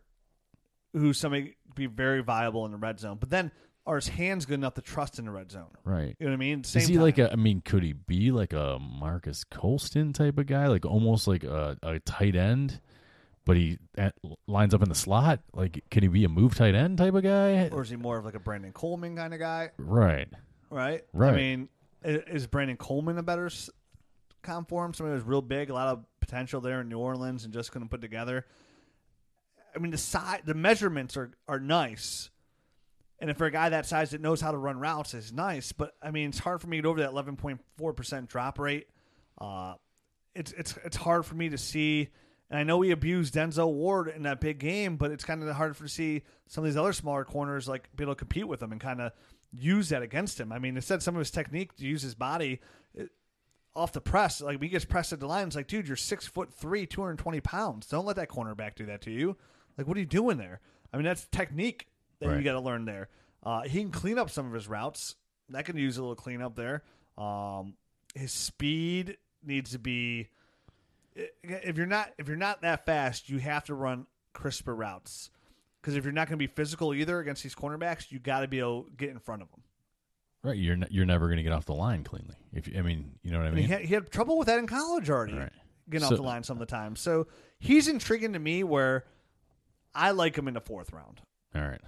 who's 1.01 1.19
somebody 1.19 1.57
be 1.75 1.87
very 1.87 2.23
viable 2.23 2.65
in 2.67 2.73
the 2.73 2.79
red 2.79 3.01
zone. 3.01 3.17
But 3.19 3.31
then 3.31 3.51
are 3.87 3.97
his 3.97 4.09
hands 4.09 4.45
good 4.45 4.55
enough 4.55 4.75
to 4.75 4.83
trust 4.83 5.19
in 5.19 5.25
the 5.25 5.31
red 5.31 5.51
zone? 5.51 5.71
Right. 5.85 6.15
You 6.19 6.27
know 6.27 6.33
what 6.33 6.35
I 6.35 6.37
mean? 6.37 6.63
Same 6.65 6.83
Is 6.83 6.89
he 6.89 6.95
time. 6.95 7.03
like 7.03 7.19
a? 7.19 7.33
I 7.33 7.37
mean, 7.37 7.63
could 7.63 7.83
he 7.83 7.95
be 7.95 8.31
like 8.31 8.53
a 8.53 8.79
Marques 8.79 9.45
Colston 9.45 10.13
type 10.13 10.39
of 10.39 10.47
guy, 10.47 10.67
like 10.67 10.85
almost 10.85 11.27
like 11.27 11.43
a, 11.43 11.79
a 11.83 11.99
tight 12.01 12.37
end, 12.37 12.81
but 13.47 13.57
he 13.57 13.79
at, 13.97 14.15
lines 14.47 14.75
up 14.75 14.83
in 14.83 14.91
the 14.91 14.95
slot? 14.95 15.41
Like, 15.55 15.83
could 15.91 16.03
he 16.03 16.09
be 16.09 16.25
a 16.25 16.29
move 16.29 16.55
tight 16.55 16.75
end 16.75 16.99
type 16.99 17.15
of 17.15 17.23
guy? 17.23 17.69
or 17.73 17.83
is 17.83 17.89
he 17.89 17.97
more 17.97 18.19
of 18.19 18.27
like 18.27 18.35
a 18.35 18.41
Brandon 18.41 18.73
Coleman 18.73 19.17
kind 19.17 19.33
of 19.33 19.41
guy? 19.41 19.71
Right. 19.79 20.29
Right. 20.71 21.05
Right. 21.15 21.33
I 21.33 21.37
mean, 21.37 21.69
is 22.03 22.47
Brandon 22.47 22.77
Coleman 22.77 23.17
a 23.17 23.23
better 23.23 23.51
comp 24.43 24.69
for 24.69 24.85
him? 24.85 24.93
Somebody 24.93 25.19
who's 25.19 25.27
real 25.27 25.41
big, 25.41 25.71
a 25.71 25.75
lot 25.75 25.89
of 25.89 26.05
potential 26.21 26.61
there 26.61 26.83
in 26.83 26.91
New 26.91 26.99
Orleans, 26.99 27.45
and 27.45 27.55
just 27.55 27.73
couldn't 27.73 27.89
put 27.89 28.03
together. 28.03 28.45
I 29.79 29.81
mean, 29.81 29.93
the 29.93 29.99
size, 29.99 30.41
the 30.45 30.55
measurements 30.55 31.17
are 31.17 31.31
are 31.47 31.61
nice, 31.61 32.31
and 33.21 33.31
if 33.31 33.37
for 33.37 33.47
a 33.47 33.51
guy 33.51 33.69
that 33.69 33.87
size 33.87 34.11
that 34.11 34.21
knows 34.21 34.41
how 34.41 34.51
to 34.51 34.59
run 34.59 34.81
routes, 34.81 35.15
is 35.15 35.33
nice. 35.33 35.71
But 35.71 35.95
I 36.03 36.11
mean, 36.11 36.31
it's 36.31 36.41
hard 36.41 36.61
for 36.61 36.67
me 36.67 36.79
to 36.79 36.83
get 36.83 36.89
over 36.89 37.01
that 37.01 37.11
eleven 37.11 37.37
point 37.37 37.61
four 37.77 37.93
percent 37.93 38.29
drop 38.29 38.59
rate. 38.59 38.89
Uh, 39.41 39.75
it's 40.35 40.51
it's 40.53 40.77
it's 40.85 40.97
hard 40.97 41.25
for 41.25 41.37
me 41.37 41.51
to 41.51 41.59
see. 41.59 42.09
And 42.51 42.59
I 42.59 42.63
know 42.63 42.79
we 42.79 42.93
abused 42.93 43.35
Denzel 43.35 43.71
Ward 43.75 44.09
in 44.09 44.23
that 44.23 44.41
big 44.41 44.59
game, 44.59 44.97
but 44.97 45.11
it's 45.11 45.23
kind 45.23 45.43
of 45.43 45.55
hard 45.55 45.77
for 45.77 45.85
to 45.85 45.89
see 45.89 46.23
some 46.47 46.65
of 46.65 46.71
these 46.71 46.79
other 46.79 46.95
smaller 46.95 47.23
corners 47.23 47.69
like 47.69 47.95
be 47.95 48.05
able 48.05 48.15
to 48.15 48.19
compete 48.19 48.49
with 48.49 48.63
him 48.63 48.73
and 48.73 48.81
kind 48.81 49.03
of 49.03 49.13
use 49.53 49.91
that 49.91 50.01
against 50.01 50.41
him. 50.41 50.51
I 50.51 50.59
mean, 50.59 50.75
instead 50.75 51.03
some 51.03 51.15
of 51.15 51.19
his 51.19 51.31
technique 51.31 51.77
to 51.77 51.85
use 51.85 52.01
his 52.01 52.15
body 52.15 52.63
it, 52.95 53.11
off 53.77 53.93
the 53.93 54.01
press, 54.01 54.41
like 54.41 54.63
he 54.63 54.69
gets 54.71 54.87
pressed 54.87 55.13
at 55.13 55.21
the 55.21 55.27
line, 55.27 55.47
it's 55.47 55.57
like, 55.57 55.67
dude, 55.67 55.87
you're 55.87 55.97
six 55.97 56.27
foot 56.27 56.51
three, 56.55 56.87
two 56.87 57.03
hundred 57.03 57.19
twenty 57.19 57.41
pounds. 57.41 57.87
Don't 57.87 58.07
let 58.07 58.17
that 58.17 58.31
cornerback 58.31 58.77
do 58.77 58.87
that 58.87 59.03
to 59.03 59.11
you. 59.11 59.37
Like, 59.79 59.87
what 59.87 59.97
are 59.97 60.01
you 60.01 60.07
doing 60.07 60.37
there? 60.37 60.61
I 60.93 60.97
mean, 60.97 61.05
that's 61.05 61.27
technique 61.31 61.87
that 62.21 62.37
you 62.37 62.43
got 62.43 62.53
to 62.55 62.61
learn 62.61 62.85
there. 62.85 63.09
Uh, 63.45 63.63
he 63.63 63.81
can 63.81 63.91
clean 63.93 64.19
up 64.19 64.29
some 64.29 64.47
of 64.47 64.53
his 64.53 64.67
routes. 64.69 65.15
That 65.51 65.65
can 65.65 65.77
use 65.79 65.97
a 65.97 66.01
little 66.03 66.17
cleanup 66.17 66.57
there. 66.57 66.83
Um, 67.17 67.75
his 68.15 68.33
speed 68.33 69.17
needs 69.45 69.71
to 69.71 69.79
be. 69.79 70.29
If 71.43 71.77
you're 71.77 71.87
not 71.87 72.13
if 72.19 72.29
you're 72.29 72.37
not 72.37 72.63
that 72.63 72.85
fast, 72.87 73.29
you 73.29 73.39
have 73.39 73.65
to 73.65 73.75
run 73.75 74.07
crisper 74.33 74.75
routes. 74.75 75.31
Because 75.81 75.95
if 75.97 76.05
you're 76.05 76.13
not 76.13 76.29
going 76.29 76.39
to 76.39 76.45
be 76.45 76.49
physical 76.49 76.93
either 76.93 77.19
against 77.21 77.43
these 77.43 77.55
cornerbacks, 77.55 78.11
you 78.11 78.19
got 78.19 78.41
to 78.41 78.49
be 78.49 78.59
able 78.59 78.85
to 78.85 78.91
get 78.97 79.11
in 79.11 79.19
front 79.21 79.43
of 79.43 79.51
them. 79.51 79.63
Right. 80.43 80.57
You're 80.59 80.75
n- 80.75 80.87
you're 80.91 81.07
never 81.07 81.27
going 81.27 81.39
to 81.39 81.43
get 81.43 81.53
off 81.53 81.65
the 81.67 81.75
line 81.75 82.05
cleanly. 82.05 82.35
If 82.53 82.69
you, 82.69 82.79
I 82.79 82.83
mean, 82.83 83.13
you 83.23 83.31
know 83.31 83.39
what 83.39 83.45
I 83.45 83.49
And 83.49 83.57
mean? 83.57 83.65
he, 83.67 83.73
had, 83.73 83.81
he 83.83 83.95
had 83.95 84.11
trouble 84.11 84.39
with 84.39 84.47
that 84.47 84.59
in 84.59 84.67
college 84.67 85.09
already, 85.09 85.35
Right. 85.35 85.53
getting 85.89 86.07
So- 86.09 86.15
off 86.15 86.19
the 86.21 86.27
line 86.27 86.43
some 86.43 86.57
of 86.57 86.61
the 86.61 86.67
time. 86.67 86.95
So 86.97 87.27
he's 87.59 87.89
intriguing 87.89 88.33
to 88.35 88.39
me 88.39 88.63
where 88.65 89.05
I 89.95 90.11
like 90.13 90.37
him 90.37 90.49
in 90.49 90.55
the 90.55 90.61
fourth 90.61 90.93
round. 90.93 91.21
All 91.55 91.63
right. 91.63 91.81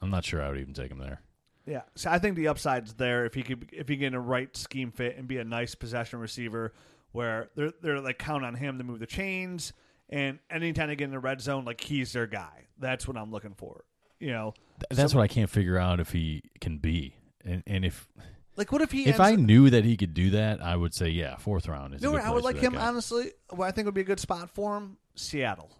I'm 0.00 0.10
not 0.10 0.24
sure 0.24 0.42
I 0.42 0.48
would 0.48 0.58
even 0.58 0.74
take 0.74 0.90
him 0.90 0.98
there. 0.98 1.20
Yeah, 1.66 1.82
so 1.94 2.10
I 2.10 2.18
think 2.18 2.36
the 2.36 2.48
upside's 2.48 2.92
there 2.94 3.24
if 3.24 3.32
he 3.32 3.42
could 3.42 3.70
if 3.72 3.88
he 3.88 3.96
get 3.96 4.08
in 4.08 4.14
a 4.14 4.20
right 4.20 4.54
scheme 4.54 4.90
fit 4.92 5.16
and 5.16 5.26
be 5.26 5.38
a 5.38 5.44
nice 5.44 5.74
possession 5.74 6.18
receiver 6.18 6.74
where 7.12 7.48
they're 7.56 7.72
they're 7.80 8.00
like 8.00 8.18
count 8.18 8.44
on 8.44 8.54
him 8.54 8.76
to 8.76 8.84
move 8.84 8.98
the 8.98 9.06
chains 9.06 9.72
and 10.10 10.38
anytime 10.50 10.88
they 10.88 10.96
get 10.96 11.04
in 11.04 11.10
the 11.10 11.18
red 11.18 11.40
zone, 11.40 11.64
like 11.64 11.80
he's 11.80 12.12
their 12.12 12.26
guy. 12.26 12.66
That's 12.78 13.08
what 13.08 13.16
I'm 13.16 13.30
looking 13.30 13.54
for. 13.54 13.84
You 14.20 14.32
know, 14.32 14.54
Th- 14.78 14.88
That's 14.90 15.14
what 15.14 15.22
I 15.22 15.28
can't 15.28 15.50
figure 15.50 15.78
out 15.78 16.00
if 16.00 16.12
he 16.12 16.42
can 16.60 16.78
be. 16.78 17.16
And 17.44 17.62
and 17.66 17.84
if 17.84 18.08
like 18.56 18.70
what 18.70 18.82
if 18.82 18.92
he? 18.92 19.02
if 19.02 19.18
ends 19.18 19.20
I 19.20 19.34
knew 19.36 19.70
that 19.70 19.84
he 19.84 19.96
could 19.96 20.14
do 20.14 20.30
that, 20.30 20.62
I 20.62 20.76
would 20.76 20.94
say 20.94 21.08
yeah, 21.08 21.36
fourth 21.36 21.66
round 21.66 21.94
is. 21.94 22.02
you 22.02 22.10
a 22.10 22.18
know 22.18 22.18
I 22.18 22.30
would 22.30 22.44
like 22.44 22.56
him 22.56 22.74
guy. 22.74 22.86
honestly. 22.86 23.32
What 23.50 23.66
I 23.66 23.70
think 23.70 23.86
would 23.86 23.94
be 23.94 24.02
a 24.02 24.04
good 24.04 24.20
spot 24.20 24.50
for 24.50 24.76
him, 24.76 24.98
Seattle. 25.14 25.70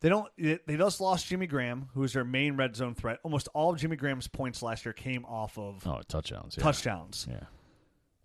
They 0.00 0.08
don't. 0.08 0.28
They 0.38 0.76
just 0.76 1.00
lost 1.00 1.26
Jimmy 1.26 1.46
Graham, 1.48 1.88
who 1.94 2.00
was 2.00 2.12
their 2.12 2.24
main 2.24 2.56
red 2.56 2.76
zone 2.76 2.94
threat. 2.94 3.18
Almost 3.24 3.48
all 3.52 3.70
of 3.72 3.78
Jimmy 3.78 3.96
Graham's 3.96 4.28
points 4.28 4.62
last 4.62 4.84
year 4.84 4.92
came 4.92 5.24
off 5.24 5.58
of 5.58 5.84
Oh, 5.86 6.00
touchdowns. 6.06 6.54
Yeah. 6.56 6.62
touchdowns. 6.62 7.26
Yeah. 7.28 7.40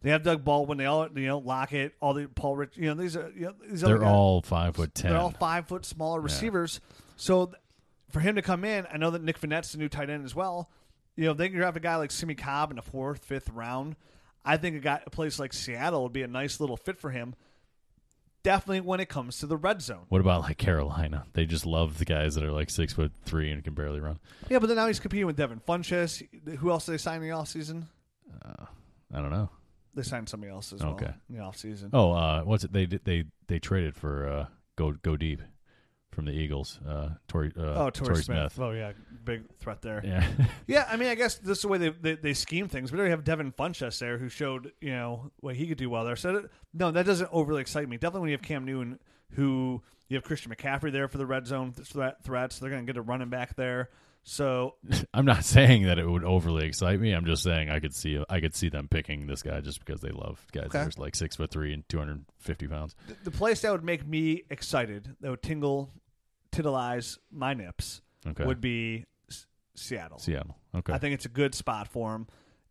They 0.02 0.12
have 0.12 0.22
Doug 0.22 0.44
Baldwin. 0.44 0.78
They 0.78 0.86
all, 0.86 1.08
you 1.16 1.26
know, 1.28 1.40
Lockett, 1.40 1.94
all 2.02 2.14
the 2.14 2.28
Paul 2.28 2.58
Rich. 2.58 2.78
You 2.78 2.88
know, 2.90 2.94
these 3.02 3.16
are 3.18 3.32
you 3.36 3.46
know, 3.46 3.54
these 3.68 3.82
They're 3.82 3.98
guys, 3.98 4.08
all 4.08 4.42
five 4.42 4.76
foot 4.76 4.94
ten. 4.94 5.12
they're 5.12 5.20
all 5.20 5.32
five 5.32 5.68
foot 5.68 5.86
smaller 5.86 6.20
receivers. 6.22 6.80
So 7.16 7.46
th- 7.48 7.58
for 8.12 8.20
him 8.20 8.36
to 8.36 8.42
come 8.44 8.64
in, 8.66 8.86
I 8.94 8.98
know 8.98 9.10
that 9.12 9.24
Nick 9.24 9.40
Vannett's 9.40 9.72
the 9.72 9.78
new 9.80 9.90
tight 9.90 10.10
end 10.12 10.26
as 10.26 10.36
well. 10.36 10.70
You 11.16 11.26
know, 11.26 11.34
they 11.34 11.48
can 11.50 11.58
draft 11.58 11.78
a 11.78 11.80
guy 11.80 11.96
like 11.96 12.12
Simmie 12.12 12.36
Cobb 12.36 12.70
in 12.70 12.76
the 12.76 12.82
fourth, 12.82 13.24
fifth 13.24 13.50
round. 13.50 13.96
I 14.46 14.58
think 14.58 14.76
a 14.76 14.80
guy 14.80 15.02
a 15.06 15.10
place 15.10 15.40
like 15.40 15.54
Seattle 15.54 16.04
would 16.04 16.14
be 16.14 16.22
a 16.24 16.28
nice 16.28 16.60
little 16.60 16.76
fit 16.78 17.00
for 17.00 17.10
him. 17.10 17.34
Definitely 18.44 18.82
when 18.82 19.00
it 19.00 19.08
comes 19.08 19.38
to 19.40 19.48
the 19.48 19.56
red 19.56 19.82
zone. 19.82 20.06
What 20.10 20.20
about 20.20 20.42
like 20.42 20.58
Carolina? 20.58 21.26
They 21.34 21.46
just 21.46 21.66
love 21.66 21.98
the 21.98 22.06
guys 22.06 22.36
that 22.36 22.44
are 22.44 22.52
like 22.52 22.70
six 22.70 22.92
foot 22.94 23.14
three 23.24 23.50
and 23.52 23.64
can 23.64 23.74
barely 23.74 24.02
run. 24.02 24.20
Yeah, 24.50 24.60
but 24.60 24.68
then 24.68 24.76
now 24.76 24.88
he's 24.88 25.00
competing 25.00 25.26
with 25.28 25.38
Devin 25.38 25.62
Funchess. 25.68 26.22
Who 26.58 26.70
else 26.70 26.86
did 26.86 26.92
they 26.94 26.98
sign 26.98 27.22
in 27.22 27.30
the 27.30 27.36
offseason? 27.36 27.86
I 28.44 29.22
don't 29.22 29.30
know. 29.32 29.50
They 29.96 30.02
signed 30.04 30.28
somebody 30.28 30.52
else 30.52 30.74
as 30.74 30.82
well 30.82 30.94
Okay. 30.94 31.14
in 31.30 31.36
the 31.38 31.42
offseason. 31.42 31.92
Oh, 31.94 32.12
uh, 32.12 32.42
what's 32.44 32.64
it? 32.64 32.74
They 32.74 32.86
did- 32.86 33.06
they 33.06 33.26
they 33.48 33.60
traded 33.60 33.96
for 33.96 34.28
uh, 34.28 34.46
go 34.76 34.92
go 34.92 35.16
deep 35.16 35.42
from 36.14 36.26
the 36.26 36.32
Eagles. 36.32 36.80
Uh, 36.88 37.10
Torrey, 37.28 37.52
uh, 37.58 37.62
Oh, 37.62 37.90
Torrey 37.90 38.10
Torrey 38.14 38.24
Smith. 38.24 38.58
Oh, 38.60 38.72
yeah. 38.72 38.94
Big 39.26 39.44
threat 39.60 39.82
there. 39.82 40.02
Yeah. 40.06 40.26
Yeah, 40.68 40.88
I 40.90 40.96
mean, 40.96 41.10
I 41.10 41.16
guess 41.16 41.36
this 41.36 41.58
is 41.58 41.62
the 41.64 41.68
way 41.68 41.78
they, 41.78 41.90
they, 41.90 42.16
they 42.16 42.34
scheme 42.34 42.68
things. 42.70 42.92
We 42.92 42.98
already 43.00 43.12
have 43.12 43.24
Devin 43.26 43.52
Funchess 43.52 44.00
there 44.00 44.18
who 44.18 44.30
showed, 44.30 44.72
you 44.80 44.92
know, 44.92 45.32
what 45.42 45.56
he 45.56 45.68
could 45.68 45.78
do 45.78 45.90
well 45.90 46.06
there. 46.06 46.16
So, 46.16 46.34
that, 46.34 46.50
no, 46.74 46.92
that 46.92 47.06
doesn't 47.06 47.30
overly 47.34 47.62
excite 47.62 47.90
me. 47.90 47.98
Definitely 47.98 48.22
when 48.22 48.30
you 48.30 48.36
have 48.38 48.42
Cam 48.44 48.64
Newton, 48.66 49.00
who 49.32 49.82
you 50.08 50.16
have 50.16 50.24
Christian 50.24 50.54
McCaffrey 50.54 50.92
there 50.92 51.08
for 51.08 51.18
the 51.18 51.26
red 51.26 51.46
zone 51.48 51.74
threat, 51.74 52.24
threats. 52.24 52.60
They're 52.60 52.70
going 52.70 52.86
to 52.86 52.92
get 52.92 52.98
a 52.98 53.02
running 53.02 53.30
back 53.30 53.56
there. 53.56 53.90
So, 54.26 54.76
I'm 55.14 55.26
not 55.26 55.44
saying 55.44 55.84
that 55.84 56.00
it 56.00 56.08
would 56.10 56.24
overly 56.24 56.66
excite 56.66 56.98
me. 57.02 57.12
I'm 57.12 57.26
just 57.26 57.44
saying 57.44 57.70
I 57.70 57.82
could 57.82 57.94
see 57.94 58.24
I 58.30 58.40
could 58.40 58.56
see 58.56 58.70
them 58.70 58.88
picking 58.88 59.28
this 59.28 59.44
guy 59.44 59.60
just 59.60 59.84
because 59.84 60.00
they 60.00 60.12
love 60.12 60.40
guys 60.54 60.68
Okay. 60.68 60.78
that 60.80 60.98
are 60.98 61.02
like 61.02 61.14
six 61.16 61.36
foot 61.36 61.52
three 61.52 61.74
and 61.74 61.88
250 61.90 62.68
pounds. 62.70 62.96
th- 63.08 63.20
the 63.26 63.32
place 63.32 63.60
that 63.62 63.72
would 63.74 63.84
make 63.84 64.08
me 64.08 64.44
excited, 64.50 65.14
that 65.20 65.30
would 65.30 65.42
tingle 65.42 65.92
titilize 66.54 67.18
my 67.32 67.54
nips 67.54 68.02
Okay. 68.28 68.46
would 68.46 68.62
be 68.62 69.06
S- 69.30 69.48
Seattle. 69.76 70.20
Seattle. 70.20 70.58
Okay. 70.76 70.94
I 70.94 70.98
think 70.98 71.14
it's 71.16 71.26
a 71.26 71.30
good 71.30 71.54
spot 71.56 71.88
for 71.88 72.16
him. 72.16 72.28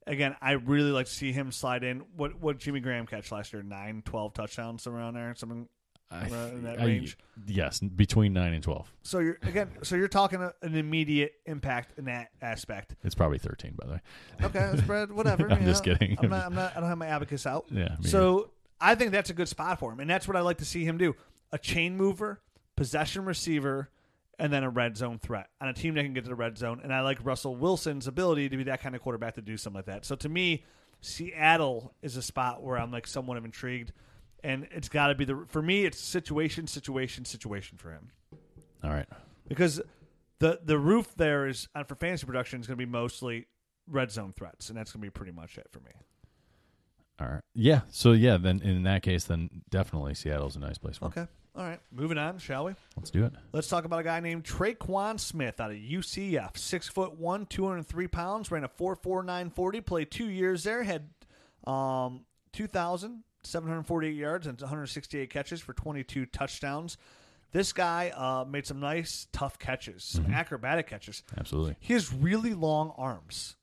Again, 0.06 0.34
I 0.40 0.52
really 0.52 0.90
like 0.90 1.06
to 1.06 1.12
see 1.12 1.32
him 1.32 1.52
slide 1.52 1.84
in. 1.84 2.00
What 2.16 2.40
what 2.40 2.58
Jimmy 2.58 2.80
Graham 2.80 3.06
catch 3.06 3.30
last 3.30 3.52
year? 3.52 3.62
Nine, 3.62 4.02
12 4.04 4.34
touchdowns 4.34 4.82
somewhere 4.82 5.02
around 5.02 5.14
there. 5.14 5.34
Something 5.36 5.68
I, 6.10 6.26
in 6.26 6.64
that 6.64 6.80
I- 6.80 6.84
range. 6.84 7.16
yes, 7.46 7.78
between 7.80 8.32
nine 8.32 8.52
and 8.52 8.62
twelve. 8.62 8.92
So 9.02 9.20
you're 9.20 9.38
again. 9.42 9.70
So 9.82 9.94
you're 9.96 10.08
talking 10.08 10.42
a, 10.42 10.52
an 10.62 10.74
immediate 10.74 11.32
impact 11.46 11.98
in 11.98 12.04
that 12.06 12.28
aspect. 12.42 12.96
It's 13.04 13.14
probably 13.14 13.38
thirteen, 13.38 13.74
by 13.80 13.86
the 13.86 13.92
way. 13.94 14.00
Okay, 14.42 14.76
spread 14.82 15.10
Whatever. 15.12 15.50
I'm 15.50 15.64
just 15.64 15.86
know. 15.86 15.94
kidding. 15.94 16.18
I'm 16.20 16.28
not. 16.30 16.46
I'm 16.46 16.54
not. 16.54 16.76
I 16.76 16.80
don't 16.80 16.88
have 16.88 16.98
my 16.98 17.06
abacus 17.06 17.46
out. 17.46 17.66
Yeah. 17.70 17.96
So 18.02 18.50
I 18.80 18.94
think 18.96 19.12
that's 19.12 19.30
a 19.30 19.34
good 19.34 19.48
spot 19.48 19.78
for 19.78 19.90
him, 19.92 20.00
and 20.00 20.10
that's 20.10 20.26
what 20.28 20.36
I 20.36 20.40
like 20.40 20.58
to 20.58 20.64
see 20.66 20.84
him 20.84 20.98
do: 20.98 21.14
a 21.52 21.58
chain 21.58 21.96
mover, 21.96 22.40
possession 22.82 23.24
receiver, 23.24 23.88
and 24.40 24.52
then 24.52 24.64
a 24.64 24.68
red 24.68 24.96
zone 24.96 25.16
threat 25.16 25.48
on 25.60 25.68
a 25.68 25.72
team 25.72 25.94
that 25.94 26.02
can 26.02 26.12
get 26.12 26.24
to 26.24 26.28
the 26.28 26.34
red 26.34 26.58
zone. 26.58 26.80
And 26.82 26.92
I 26.92 27.02
like 27.02 27.24
Russell 27.24 27.54
Wilson's 27.54 28.08
ability 28.08 28.48
to 28.48 28.56
be 28.56 28.64
that 28.64 28.82
kind 28.82 28.96
of 28.96 29.00
quarterback 29.02 29.36
to 29.36 29.40
do 29.40 29.56
something 29.56 29.76
like 29.76 29.86
that. 29.86 30.04
So 30.04 30.16
to 30.16 30.28
me, 30.28 30.64
Seattle 31.00 31.94
is 32.02 32.16
a 32.16 32.22
spot 32.22 32.60
where 32.60 32.76
I'm 32.76 32.90
like 32.90 33.06
somewhat 33.06 33.36
of 33.36 33.44
intrigued, 33.44 33.92
and 34.42 34.66
it's 34.72 34.88
got 34.88 35.06
to 35.08 35.14
be 35.14 35.24
the 35.24 35.44
for 35.46 35.62
me. 35.62 35.84
It's 35.84 36.00
situation, 36.00 36.66
situation, 36.66 37.24
situation 37.24 37.78
for 37.78 37.92
him 37.92 38.10
All 38.82 38.90
right. 38.90 39.06
because 39.46 39.80
the 40.40 40.58
the 40.64 40.76
roof 40.76 41.14
there 41.16 41.46
is 41.46 41.68
uh, 41.76 41.84
for 41.84 41.94
fantasy 41.94 42.26
production 42.26 42.60
is 42.60 42.66
going 42.66 42.76
to 42.76 42.84
be 42.84 42.90
mostly 42.90 43.46
red 43.86 44.10
zone 44.10 44.32
threats, 44.32 44.70
and 44.70 44.76
that's 44.76 44.90
going 44.90 45.02
to 45.02 45.06
be 45.06 45.10
pretty 45.10 45.30
much 45.30 45.56
it 45.56 45.68
for 45.70 45.78
me. 45.78 45.92
All 47.20 47.28
right. 47.28 47.42
Yeah. 47.54 47.82
So 47.90 48.10
yeah, 48.10 48.38
then 48.38 48.60
in 48.60 48.82
that 48.82 49.04
case, 49.04 49.22
then 49.22 49.50
definitely 49.70 50.14
Seattle's 50.14 50.56
a 50.56 50.58
nice 50.58 50.78
place 50.78 50.96
for. 50.96 51.04
him. 51.04 51.12
Okay, 51.16 51.26
all 51.54 51.64
right, 51.64 51.80
moving 51.90 52.16
on, 52.16 52.38
shall 52.38 52.64
we? 52.64 52.74
Let's 52.96 53.10
do 53.10 53.24
it. 53.24 53.32
Let's 53.52 53.68
talk 53.68 53.84
about 53.84 54.00
a 54.00 54.04
guy 54.04 54.20
named 54.20 54.44
Tre'Quan 54.44 55.20
Smith 55.20 55.60
out 55.60 55.70
of 55.70 55.76
UCF. 55.76 56.56
Six 56.56 56.88
foot 56.88 57.18
one, 57.18 57.44
two 57.44 57.66
hundred 57.66 57.86
three 57.86 58.08
pounds, 58.08 58.50
ran 58.50 58.64
a 58.64 58.68
four 58.68 58.96
four 58.96 59.22
nine 59.22 59.50
forty. 59.50 59.82
Played 59.82 60.10
two 60.10 60.30
years 60.30 60.64
there, 60.64 60.82
had 60.82 61.10
um, 61.66 62.24
two 62.52 62.66
thousand 62.66 63.24
seven 63.42 63.68
hundred 63.68 63.82
forty 63.82 64.08
eight 64.08 64.16
yards 64.16 64.46
and 64.46 64.58
one 64.60 64.68
hundred 64.68 64.86
sixty 64.86 65.18
eight 65.18 65.28
catches 65.28 65.60
for 65.60 65.74
twenty 65.74 66.02
two 66.02 66.24
touchdowns. 66.24 66.96
This 67.50 67.74
guy 67.74 68.10
uh, 68.16 68.46
made 68.48 68.66
some 68.66 68.80
nice, 68.80 69.26
tough 69.30 69.58
catches, 69.58 70.04
some 70.04 70.32
acrobatic 70.32 70.86
catches. 70.86 71.22
Absolutely. 71.36 71.76
He 71.80 71.92
has 71.92 72.10
really 72.10 72.54
long 72.54 72.94
arms. 72.96 73.56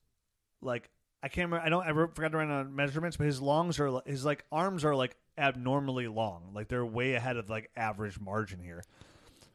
Like 0.62 0.90
I 1.22 1.28
can't 1.28 1.50
remember. 1.50 1.66
I 1.66 1.68
don't. 1.70 1.84
I 1.84 2.06
forgot 2.14 2.30
to 2.30 2.38
write 2.38 2.48
on 2.48 2.74
measurements, 2.76 3.16
but 3.16 3.26
his 3.26 3.42
longs 3.42 3.80
are 3.80 4.00
his 4.06 4.24
like 4.24 4.44
arms 4.52 4.84
are 4.84 4.94
like 4.94 5.16
abnormally 5.40 6.06
long. 6.06 6.50
Like 6.54 6.68
they're 6.68 6.84
way 6.86 7.14
ahead 7.14 7.36
of 7.36 7.48
like 7.50 7.70
average 7.76 8.20
margin 8.20 8.60
here. 8.60 8.84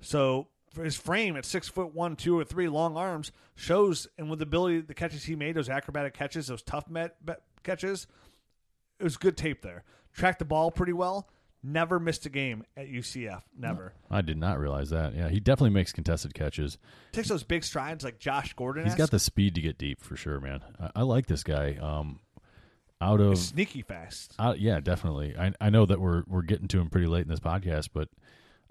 So 0.02 0.48
for 0.74 0.84
his 0.84 0.96
frame 0.98 1.38
at 1.38 1.46
six 1.46 1.68
foot 1.68 1.94
one, 1.94 2.16
two 2.16 2.38
or 2.38 2.44
three, 2.44 2.68
long 2.68 2.98
arms 2.98 3.32
shows, 3.56 4.08
and 4.18 4.30
with 4.30 4.40
the 4.40 4.44
ability, 4.44 4.82
the 4.82 4.94
catches 4.94 5.24
he 5.24 5.36
made, 5.36 5.56
those 5.56 5.70
acrobatic 5.70 6.14
catches, 6.14 6.48
those 6.48 6.62
tough 6.62 6.90
met, 6.90 7.24
bet 7.26 7.42
catches, 7.64 8.08
it 9.00 9.04
was 9.04 9.18
good 9.18 9.38
tape 9.38 9.62
there. 9.62 9.84
Tracked 10.14 10.40
the 10.40 10.46
ball 10.46 10.72
pretty 10.72 10.94
well. 10.94 11.30
Never 11.64 12.00
missed 12.00 12.28
a 12.28 12.30
game 12.30 12.64
at 12.78 12.88
UCF. 12.88 13.42
Never 13.58 13.94
I 14.12 14.22
did 14.22 14.38
not 14.38 14.60
realize 14.60 14.92
that. 14.92 15.16
Yeah, 15.16 15.30
he 15.30 15.40
definitely 15.40 15.72
makes 15.72 15.92
contested 15.92 16.36
catches. 16.36 16.78
takes 17.12 17.28
those 17.28 17.44
big 17.44 17.64
strides 17.64 18.04
like 18.04 18.20
Josh 18.20 18.54
Gordon. 18.54 18.86
He's 18.86 18.94
got 18.94 19.10
the 19.10 19.18
speed 19.18 19.56
to 19.56 19.62
get 19.62 19.80
deep 19.80 20.04
for 20.04 20.16
sure, 20.16 20.40
man. 20.40 20.62
I, 20.80 20.92
I 20.98 21.02
like 21.02 21.26
this 21.26 21.44
guy. 21.44 21.76
Um, 21.82 22.20
out 23.06 23.22
of 23.22 23.38
sneaky 23.38 23.82
fast. 23.82 24.34
out, 24.40 24.60
yeah, 24.60 24.80
definitely. 24.80 25.36
I 25.38 25.54
I 25.62 25.70
know 25.70 25.86
that 25.86 26.00
we're 26.00 26.24
we're 26.28 26.42
getting 26.42 26.68
to 26.70 26.80
him 26.80 26.90
pretty 26.90 27.08
late 27.08 27.24
in 27.24 27.30
this 27.30 27.40
podcast, 27.40 27.90
but 27.94 28.10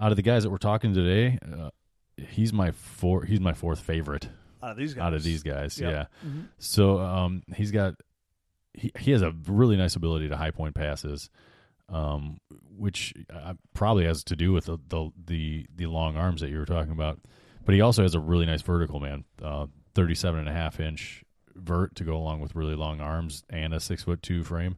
out 0.01 0.11
of 0.11 0.17
the 0.17 0.23
guys 0.23 0.43
that 0.43 0.51
we're 0.51 0.59
talking 0.59 0.93
today, 0.95 1.39
uh, 1.53 1.71
he's 2.17 2.53
my 2.53 2.73
four. 2.73 3.25
He's 3.25 3.41
my 3.41 3.53
fourth 3.55 3.81
favorite 3.81 4.29
Out 4.63 4.73
of 4.73 4.77
these 4.77 4.95
guys. 4.95 5.03
out 5.03 5.15
of 5.15 5.23
these 5.23 5.43
guys. 5.43 5.79
Yep. 5.81 5.91
Yeah. 5.93 6.29
Mhm. 6.29 6.49
So 6.59 6.99
um, 7.01 7.43
he's 7.55 7.71
got 7.71 7.95
he 8.73 8.91
he 8.99 9.11
has 9.13 9.23
a 9.23 9.31
really 9.47 9.77
nice 9.77 9.95
ability 9.97 10.29
to 10.31 10.37
high 10.37 10.51
point 10.51 10.75
passes, 10.75 11.31
um, 11.89 12.39
which 12.77 13.15
uh, 13.33 13.55
probably 13.73 14.05
has 14.05 14.25
to 14.25 14.37
do 14.37 14.53
with 14.53 14.67
the, 14.67 14.79
the 14.89 15.11
the 15.27 15.67
the 15.77 15.87
long 15.87 16.17
arms 16.17 16.41
that 16.41 16.51
you 16.51 16.59
were 16.59 16.67
talking 16.67 16.93
about. 16.93 17.21
But 17.65 17.75
he 17.75 17.81
also 17.81 18.03
has 18.03 18.15
a 18.15 18.21
really 18.21 18.45
nice 18.47 18.61
vertical 18.63 19.01
man, 19.01 19.25
uh, 19.43 19.67
37 19.95 20.41
and 20.41 20.49
a 20.49 20.53
half 20.53 20.81
inch 20.81 21.24
vert 21.55 21.95
to 21.97 22.05
go 22.05 22.17
along 22.17 22.41
with 22.41 22.55
really 22.55 22.75
long 22.75 23.01
arms 23.01 23.45
and 23.51 23.73
a 23.75 23.81
six 23.81 24.03
foot 24.05 24.23
two 24.23 24.43
frame. 24.45 24.77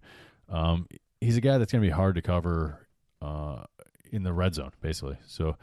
Um, 0.48 0.86
he's 1.20 1.36
a 1.36 1.40
guy 1.40 1.58
that's 1.58 1.72
going 1.72 1.82
to 1.82 1.86
be 1.86 1.92
hard 1.92 2.14
to 2.16 2.22
cover 2.22 2.86
uh, 3.22 3.64
in 4.12 4.22
the 4.22 4.32
red 4.32 4.54
zone, 4.54 4.72
basically. 4.80 5.16
So. 5.26 5.56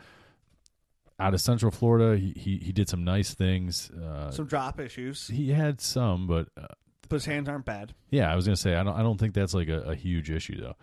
Out 1.19 1.35
of 1.35 1.41
Central 1.41 1.71
Florida, 1.71 2.17
he 2.19 2.33
he, 2.35 2.57
he 2.57 2.71
did 2.73 2.89
some 2.89 3.03
nice 3.03 3.35
things. 3.35 3.91
Uh, 3.91 4.31
Some 4.31 4.47
drop 4.47 4.79
issues, 4.79 5.27
he 5.27 5.51
had 5.51 5.79
some, 5.79 6.25
but 6.25 6.47
uh, 6.57 6.65
but 7.07 7.17
his 7.17 7.25
hands 7.25 7.47
aren't 7.47 7.65
bad. 7.65 7.93
yeah, 8.09 8.33
I 8.33 8.35
was 8.35 8.45
gonna 8.45 8.57
say 8.57 8.75
I 8.75 8.83
don't 8.83 8.95
I 8.95 9.03
don't 9.03 9.19
think 9.19 9.35
that's 9.35 9.53
like 9.53 9.69
a, 9.69 9.81
a 9.81 9.95
huge 9.95 10.31
issue 10.31 10.59
though. 10.59 10.75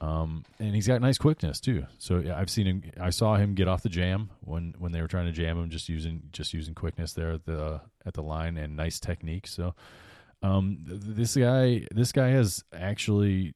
Um, 0.00 0.44
and 0.58 0.74
he's 0.74 0.86
got 0.86 1.02
nice 1.02 1.18
quickness 1.18 1.60
too. 1.60 1.84
So 1.98 2.18
yeah, 2.18 2.38
I've 2.38 2.48
seen 2.48 2.66
him. 2.66 2.82
I 2.98 3.10
saw 3.10 3.36
him 3.36 3.54
get 3.54 3.68
off 3.68 3.82
the 3.82 3.90
jam 3.90 4.30
when 4.40 4.74
when 4.78 4.92
they 4.92 5.02
were 5.02 5.08
trying 5.08 5.26
to 5.26 5.32
jam 5.32 5.58
him, 5.58 5.68
just 5.68 5.88
using 5.88 6.22
just 6.32 6.54
using 6.54 6.74
quickness 6.74 7.12
there 7.12 7.32
at 7.32 7.44
the 7.44 7.82
at 8.06 8.14
the 8.14 8.22
line 8.22 8.56
and 8.56 8.76
nice 8.76 8.98
technique. 8.98 9.46
So, 9.46 9.74
um, 10.42 10.84
th- 10.88 11.02
this 11.04 11.36
guy 11.36 11.86
this 11.90 12.12
guy 12.12 12.28
has 12.28 12.64
actually 12.72 13.54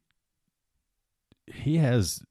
he 1.46 1.78
has 1.78 2.22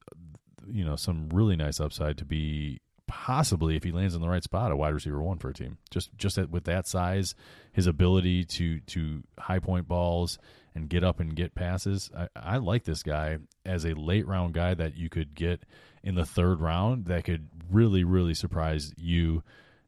you 0.67 0.85
know 0.85 0.95
some 0.95 1.29
really 1.29 1.55
nice 1.55 1.79
upside 1.79 2.17
to 2.19 2.25
be 2.25 2.81
possibly 3.07 3.75
if 3.75 3.83
he 3.83 3.91
lands 3.91 4.15
in 4.15 4.21
the 4.21 4.29
right 4.29 4.43
spot 4.43 4.71
a 4.71 4.75
wide 4.75 4.93
receiver 4.93 5.21
one 5.21 5.37
for 5.37 5.49
a 5.49 5.53
team 5.53 5.77
just 5.91 6.09
just 6.17 6.37
with 6.49 6.63
that 6.63 6.87
size 6.87 7.35
his 7.73 7.85
ability 7.85 8.43
to 8.43 8.79
to 8.81 9.21
high 9.37 9.59
point 9.59 9.87
balls 9.87 10.39
and 10.75 10.89
get 10.89 11.03
up 11.03 11.19
and 11.19 11.35
get 11.35 11.55
passes 11.55 12.09
I, 12.15 12.27
I 12.35 12.57
like 12.57 12.83
this 12.83 13.03
guy 13.03 13.37
as 13.65 13.85
a 13.85 13.93
late 13.93 14.27
round 14.27 14.53
guy 14.53 14.73
that 14.73 14.95
you 14.95 15.09
could 15.09 15.35
get 15.35 15.63
in 16.03 16.15
the 16.15 16.25
third 16.25 16.61
round 16.61 17.05
that 17.05 17.23
could 17.23 17.49
really 17.71 18.03
really 18.03 18.33
surprise 18.33 18.93
you 18.97 19.43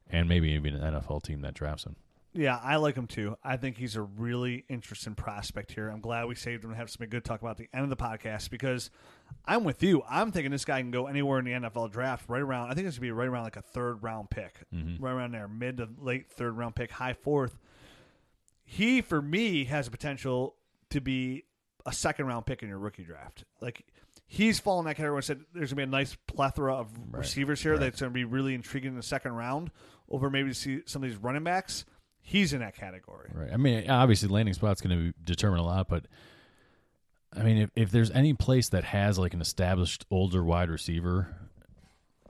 and 0.08 0.28
maybe 0.28 0.50
even 0.50 0.74
an 0.74 0.94
NFL 0.94 1.22
team 1.22 1.42
that 1.42 1.54
drafts 1.54 1.84
him 1.84 1.96
Yeah, 2.36 2.60
I 2.62 2.76
like 2.76 2.96
him 2.96 3.06
too. 3.06 3.38
I 3.42 3.56
think 3.56 3.78
he's 3.78 3.96
a 3.96 4.02
really 4.02 4.64
interesting 4.68 5.14
prospect 5.14 5.72
here. 5.72 5.88
I'm 5.88 6.00
glad 6.00 6.26
we 6.26 6.34
saved 6.34 6.64
him 6.64 6.70
to 6.70 6.76
have 6.76 6.90
something 6.90 7.08
good 7.08 7.24
to 7.24 7.28
talk 7.28 7.40
about 7.40 7.56
the 7.56 7.68
end 7.72 7.84
of 7.84 7.90
the 7.90 7.96
podcast 7.96 8.50
because 8.50 8.90
I'm 9.46 9.64
with 9.64 9.82
you. 9.82 10.02
I'm 10.08 10.32
thinking 10.32 10.50
this 10.50 10.66
guy 10.66 10.82
can 10.82 10.90
go 10.90 11.06
anywhere 11.06 11.38
in 11.38 11.46
the 11.46 11.52
NFL 11.52 11.92
draft, 11.92 12.28
right 12.28 12.42
around. 12.42 12.70
I 12.70 12.74
think 12.74 12.86
it's 12.86 12.98
gonna 12.98 13.06
be 13.06 13.10
right 13.10 13.28
around 13.28 13.44
like 13.44 13.56
a 13.56 13.62
third 13.62 14.02
round 14.02 14.28
pick, 14.28 14.64
mm-hmm. 14.74 15.02
right 15.02 15.12
around 15.12 15.32
there, 15.32 15.48
mid 15.48 15.78
to 15.78 15.88
late 15.98 16.30
third 16.30 16.58
round 16.58 16.74
pick, 16.74 16.90
high 16.90 17.14
fourth. 17.14 17.58
He, 18.64 19.00
for 19.00 19.22
me, 19.22 19.64
has 19.64 19.88
a 19.88 19.90
potential 19.90 20.55
to 20.90 21.00
be 21.00 21.44
a 21.84 21.92
second 21.92 22.26
round 22.26 22.46
pick 22.46 22.62
in 22.62 22.68
your 22.68 22.78
rookie 22.78 23.04
draft. 23.04 23.44
Like 23.60 23.84
he's 24.26 24.58
fallen 24.58 24.86
that 24.86 24.96
category. 24.96 25.18
I 25.18 25.20
said 25.20 25.40
there's 25.54 25.72
gonna 25.72 25.86
be 25.86 25.88
a 25.88 25.98
nice 25.98 26.16
plethora 26.26 26.74
of 26.74 26.90
receivers 27.12 27.62
here 27.62 27.78
that's 27.78 28.00
gonna 28.00 28.12
be 28.12 28.24
really 28.24 28.54
intriguing 28.54 28.90
in 28.90 28.96
the 28.96 29.02
second 29.02 29.32
round 29.32 29.70
over 30.08 30.30
maybe 30.30 30.50
to 30.50 30.54
see 30.54 30.80
some 30.86 31.02
of 31.02 31.08
these 31.08 31.18
running 31.18 31.44
backs. 31.44 31.84
He's 32.20 32.52
in 32.52 32.60
that 32.60 32.74
category. 32.74 33.30
Right. 33.32 33.52
I 33.52 33.56
mean, 33.56 33.88
obviously, 33.88 34.28
landing 34.28 34.54
spot's 34.54 34.80
going 34.80 34.98
to 34.98 35.14
determine 35.22 35.60
a 35.60 35.64
lot, 35.64 35.88
but 35.88 36.06
I 37.32 37.42
mean, 37.42 37.58
if, 37.58 37.70
if 37.76 37.90
there's 37.92 38.10
any 38.10 38.34
place 38.34 38.70
that 38.70 38.82
has 38.82 39.16
like 39.16 39.32
an 39.32 39.40
established 39.40 40.06
older 40.10 40.42
wide 40.42 40.68
receiver 40.68 41.28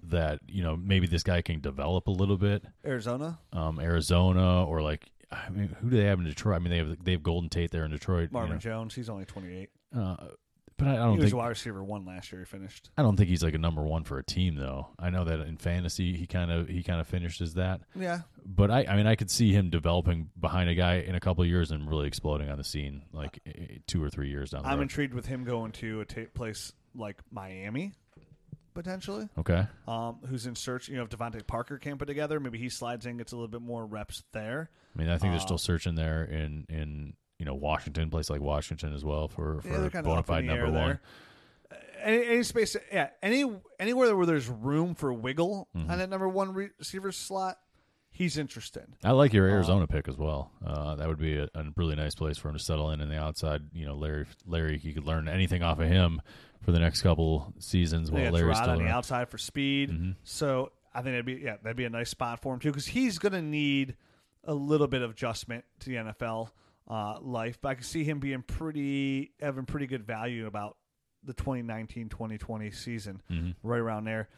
that 0.02 0.40
you 0.46 0.62
know 0.62 0.76
maybe 0.76 1.06
this 1.06 1.22
guy 1.22 1.42
can 1.42 1.60
develop 1.60 2.08
a 2.08 2.10
little 2.10 2.36
bit, 2.36 2.64
Arizona, 2.84 3.38
um, 3.52 3.80
Arizona 3.80 4.64
or 4.64 4.82
like 4.82 5.06
I 5.30 5.50
mean, 5.50 5.74
who 5.80 5.90
do 5.90 5.96
they 5.96 6.04
have 6.04 6.18
in 6.18 6.24
Detroit? 6.24 6.56
I 6.56 6.58
mean, 6.60 6.70
they 6.70 6.78
have 6.78 7.04
they 7.04 7.12
have 7.12 7.22
Golden 7.22 7.48
Tate 7.48 7.70
there 7.70 7.84
in 7.84 7.90
Detroit. 7.90 8.30
you 8.30 8.32
Marvin 8.32 8.60
Jones. 8.60 8.94
He's 8.94 9.08
only 9.08 9.24
28. 9.24 9.70
uh, 9.96 10.16
but 10.78 10.88
I, 10.88 10.92
I 10.92 10.96
don't 10.96 11.16
was 11.16 11.24
think 11.24 11.32
a 11.32 11.36
wide 11.38 11.48
receiver 11.48 11.82
one 11.82 12.04
last 12.04 12.30
year. 12.30 12.42
He 12.42 12.44
finished. 12.44 12.90
I 12.98 13.02
don't 13.02 13.16
think 13.16 13.30
he's 13.30 13.42
like 13.42 13.54
a 13.54 13.58
number 13.58 13.82
one 13.82 14.04
for 14.04 14.18
a 14.18 14.22
team 14.22 14.56
though. 14.56 14.88
I 14.98 15.08
know 15.08 15.24
that 15.24 15.40
in 15.40 15.56
fantasy 15.56 16.14
he 16.16 16.26
kind 16.26 16.50
of 16.50 16.68
he 16.68 16.82
kind 16.82 17.00
of 17.00 17.06
finished 17.06 17.40
as 17.40 17.54
that. 17.54 17.80
Yeah, 17.94 18.20
but 18.44 18.70
I, 18.70 18.84
I 18.84 18.96
mean, 18.96 19.06
I 19.06 19.14
could 19.16 19.30
see 19.30 19.52
him 19.52 19.70
developing 19.70 20.28
behind 20.38 20.68
a 20.68 20.74
guy 20.74 20.96
in 20.96 21.14
a 21.14 21.20
couple 21.20 21.42
of 21.42 21.48
years 21.48 21.70
and 21.70 21.88
really 21.88 22.06
exploding 22.06 22.50
on 22.50 22.58
the 22.58 22.64
scene, 22.64 23.04
like 23.12 23.40
two 23.86 24.02
or 24.04 24.10
three 24.10 24.28
years 24.28 24.50
down 24.50 24.62
the 24.62 24.64
line. 24.64 24.72
I'm 24.74 24.78
road. 24.80 24.82
intrigued 24.82 25.14
with 25.14 25.26
him 25.26 25.44
going 25.44 25.72
to 25.72 26.02
a 26.02 26.04
place 26.26 26.72
like 26.94 27.16
Miami, 27.30 27.92
potentially. 28.76 29.28
okay, 29.38 29.66
Um, 29.88 30.18
who's 30.28 30.46
in 30.46 30.54
search? 30.54 30.88
You 30.88 30.96
know, 30.96 31.02
if 31.02 31.08
DeVante 31.08 31.44
Parker 31.46 31.78
can't 31.78 31.98
put 31.98 32.06
together, 32.06 32.38
maybe 32.38 32.58
he 32.58 32.68
slides 32.68 33.06
in, 33.06 33.16
gets 33.16 33.32
a 33.32 33.36
little 33.36 33.48
bit 33.48 33.62
more 33.62 33.84
reps 33.84 34.22
there. 34.32 34.70
I 34.94 34.98
mean, 34.98 35.08
I 35.08 35.18
think 35.18 35.32
they're 35.32 35.40
Uh, 35.40 35.44
still 35.44 35.58
searching 35.58 35.94
there 35.96 36.22
in 36.24 36.66
in 36.68 37.14
you 37.38 37.44
know 37.44 37.54
Washington, 37.54 38.08
place 38.10 38.30
like 38.30 38.40
Washington 38.40 38.92
as 38.94 39.04
well 39.04 39.26
for 39.28 39.60
for 39.62 39.68
they're 39.68 39.90
kinda 39.90 40.08
bona 40.08 40.22
fide 40.22 40.44
number 40.44 40.70
one. 40.70 40.98
Any, 42.02 42.24
any 42.26 42.42
space, 42.44 42.76
yeah, 42.92 43.08
any 43.22 43.44
anywhere 43.80 44.14
where 44.16 44.26
there's 44.26 44.48
room 44.48 44.94
for 44.94 45.12
wiggle 45.12 45.68
Mm-hmm. 45.76 45.90
on 45.90 45.98
that 45.98 46.08
number 46.10 46.28
one 46.28 46.52
receiver 46.52 47.10
slot, 47.10 47.58
he's 48.10 48.38
interested. 48.38 48.86
I 49.02 49.10
like 49.12 49.32
Uh, 49.32 49.38
your 49.38 49.48
Arizona 49.48 49.86
pick 49.86 50.06
as 50.06 50.16
well. 50.16 50.52
Uh, 50.64 50.94
that 50.96 51.08
would 51.08 51.18
be 51.18 51.36
a, 51.38 51.48
a 51.54 51.64
really 51.76 51.96
nice 51.96 52.14
place 52.14 52.38
for 52.38 52.48
him 52.48 52.54
to 52.56 52.62
settle 52.62 52.90
in 52.90 53.00
in 53.00 53.08
the 53.08 53.18
outside. 53.18 53.62
You 53.72 53.86
know, 53.86 53.94
Larry 53.96 54.26
Larry, 54.46 54.78
he 54.78 54.92
could 54.92 55.04
learn 55.06 55.26
anything 55.28 55.62
off 55.62 55.78
of 55.80 55.88
him 55.88 56.20
for 56.66 56.72
the 56.72 56.80
next 56.80 57.02
couple 57.02 57.54
seasons 57.60 58.10
while 58.10 58.32
Larry's 58.32 58.56
still 58.56 58.70
on 58.70 58.78
the 58.78 58.84
around. 58.86 58.92
outside 58.92 59.28
for 59.28 59.38
speed. 59.38 59.90
Mm-hmm. 59.90 60.10
So 60.24 60.72
I 60.92 61.00
think 61.00 61.12
that'd 61.12 61.24
be 61.24 61.34
yeah 61.34 61.56
that'd 61.62 61.76
be 61.76 61.84
a 61.84 61.90
nice 61.90 62.10
spot 62.10 62.42
for 62.42 62.52
him 62.52 62.58
too 62.58 62.70
because 62.70 62.88
he's 62.88 63.20
going 63.20 63.34
to 63.34 63.40
need 63.40 63.96
a 64.42 64.52
little 64.52 64.88
bit 64.88 65.00
of 65.00 65.12
adjustment 65.12 65.64
to 65.80 65.90
the 65.90 65.94
NFL 65.94 66.50
uh, 66.90 67.20
life. 67.20 67.58
But 67.62 67.68
I 67.68 67.74
can 67.74 67.84
see 67.84 68.02
him 68.02 68.18
being 68.18 68.42
pretty 68.42 69.30
having 69.40 69.64
pretty 69.64 69.86
good 69.86 70.04
value 70.04 70.46
about 70.48 70.76
the 71.22 71.34
2019-2020 71.34 72.74
season, 72.74 73.22
right 73.62 73.78
around 73.78 74.04
there. 74.04 74.28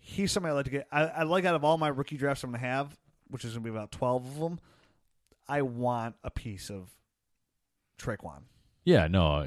He's 0.00 0.32
somebody 0.32 0.52
I 0.52 0.54
like 0.56 0.64
to 0.64 0.70
get. 0.72 0.88
I, 0.90 1.04
I 1.04 1.22
like 1.22 1.44
out 1.44 1.54
of 1.54 1.64
all 1.64 1.78
my 1.78 1.88
rookie 1.88 2.16
drafts 2.16 2.42
I'm 2.42 2.50
going 2.50 2.60
to 2.60 2.66
have, 2.66 2.96
which 3.28 3.44
is 3.44 3.52
going 3.52 3.64
to 3.64 3.70
be 3.70 3.76
about 3.76 3.92
12 3.92 4.26
of 4.26 4.38
them. 4.40 4.60
I 5.48 5.62
want 5.62 6.16
a 6.24 6.30
piece 6.30 6.70
of 6.70 6.90
Tre'Quan. 8.00 8.42
Yeah, 8.88 9.06
no, 9.06 9.46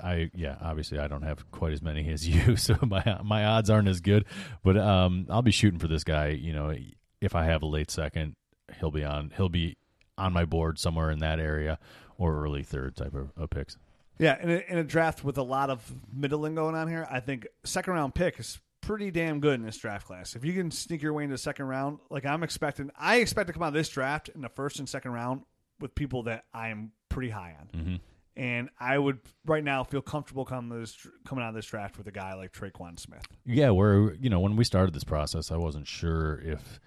I, 0.00 0.30
yeah, 0.34 0.56
obviously 0.60 0.98
I 0.98 1.06
don't 1.06 1.22
have 1.22 1.48
quite 1.52 1.72
as 1.72 1.80
many 1.80 2.08
as 2.12 2.26
you, 2.26 2.56
so 2.56 2.76
my 2.82 3.20
my 3.22 3.44
odds 3.44 3.70
aren't 3.70 3.86
as 3.86 4.00
good. 4.00 4.24
But 4.64 4.76
um, 4.76 5.26
I'll 5.30 5.42
be 5.42 5.52
shooting 5.52 5.78
for 5.78 5.86
this 5.86 6.02
guy. 6.02 6.30
You 6.30 6.52
know, 6.52 6.74
if 7.20 7.36
I 7.36 7.44
have 7.44 7.62
a 7.62 7.66
late 7.66 7.92
second, 7.92 8.34
he'll 8.80 8.90
be 8.90 9.04
on 9.04 9.32
he'll 9.36 9.48
be 9.48 9.76
on 10.18 10.32
my 10.32 10.44
board 10.44 10.80
somewhere 10.80 11.12
in 11.12 11.20
that 11.20 11.38
area 11.38 11.78
or 12.18 12.42
early 12.42 12.64
third 12.64 12.96
type 12.96 13.14
of, 13.14 13.30
of 13.36 13.48
picks. 13.48 13.76
Yeah, 14.18 14.42
in 14.42 14.50
a, 14.50 14.64
in 14.68 14.78
a 14.78 14.84
draft 14.84 15.22
with 15.22 15.38
a 15.38 15.42
lot 15.44 15.70
of 15.70 15.94
middling 16.12 16.56
going 16.56 16.74
on 16.74 16.88
here, 16.88 17.06
I 17.08 17.20
think 17.20 17.46
second 17.62 17.92
round 17.92 18.16
pick 18.16 18.40
is 18.40 18.58
pretty 18.80 19.12
damn 19.12 19.38
good 19.38 19.60
in 19.60 19.64
this 19.64 19.76
draft 19.76 20.08
class. 20.08 20.34
If 20.34 20.44
you 20.44 20.52
can 20.52 20.72
sneak 20.72 21.00
your 21.00 21.12
way 21.12 21.22
into 21.22 21.34
the 21.34 21.38
second 21.38 21.66
round, 21.66 22.00
like 22.10 22.26
I'm 22.26 22.42
expecting, 22.42 22.90
I 22.98 23.18
expect 23.18 23.46
to 23.46 23.52
come 23.52 23.62
out 23.62 23.68
of 23.68 23.74
this 23.74 23.88
draft 23.88 24.30
in 24.30 24.40
the 24.40 24.48
first 24.48 24.80
and 24.80 24.88
second 24.88 25.12
round 25.12 25.42
with 25.78 25.94
people 25.94 26.24
that 26.24 26.44
I 26.52 26.70
am 26.70 26.90
pretty 27.08 27.30
high 27.30 27.54
on. 27.56 27.80
Mm-hmm. 27.80 27.96
And 28.40 28.70
I 28.80 28.96
would 28.96 29.18
right 29.44 29.62
now 29.62 29.84
feel 29.84 30.00
comfortable 30.00 30.46
coming 30.46 30.80
this 30.80 30.96
coming 31.26 31.44
out 31.44 31.50
of 31.50 31.54
this 31.54 31.66
draft 31.66 31.98
with 31.98 32.06
a 32.06 32.10
guy 32.10 32.32
like 32.32 32.52
Tre'Quan 32.52 32.98
Smith. 32.98 33.26
Yeah, 33.44 33.68
where 33.68 34.14
you 34.14 34.30
know 34.30 34.40
when 34.40 34.56
we 34.56 34.64
started 34.64 34.94
this 34.94 35.04
process, 35.04 35.52
I 35.52 35.58
wasn't 35.58 35.86
sure 35.86 36.40
if 36.42 36.80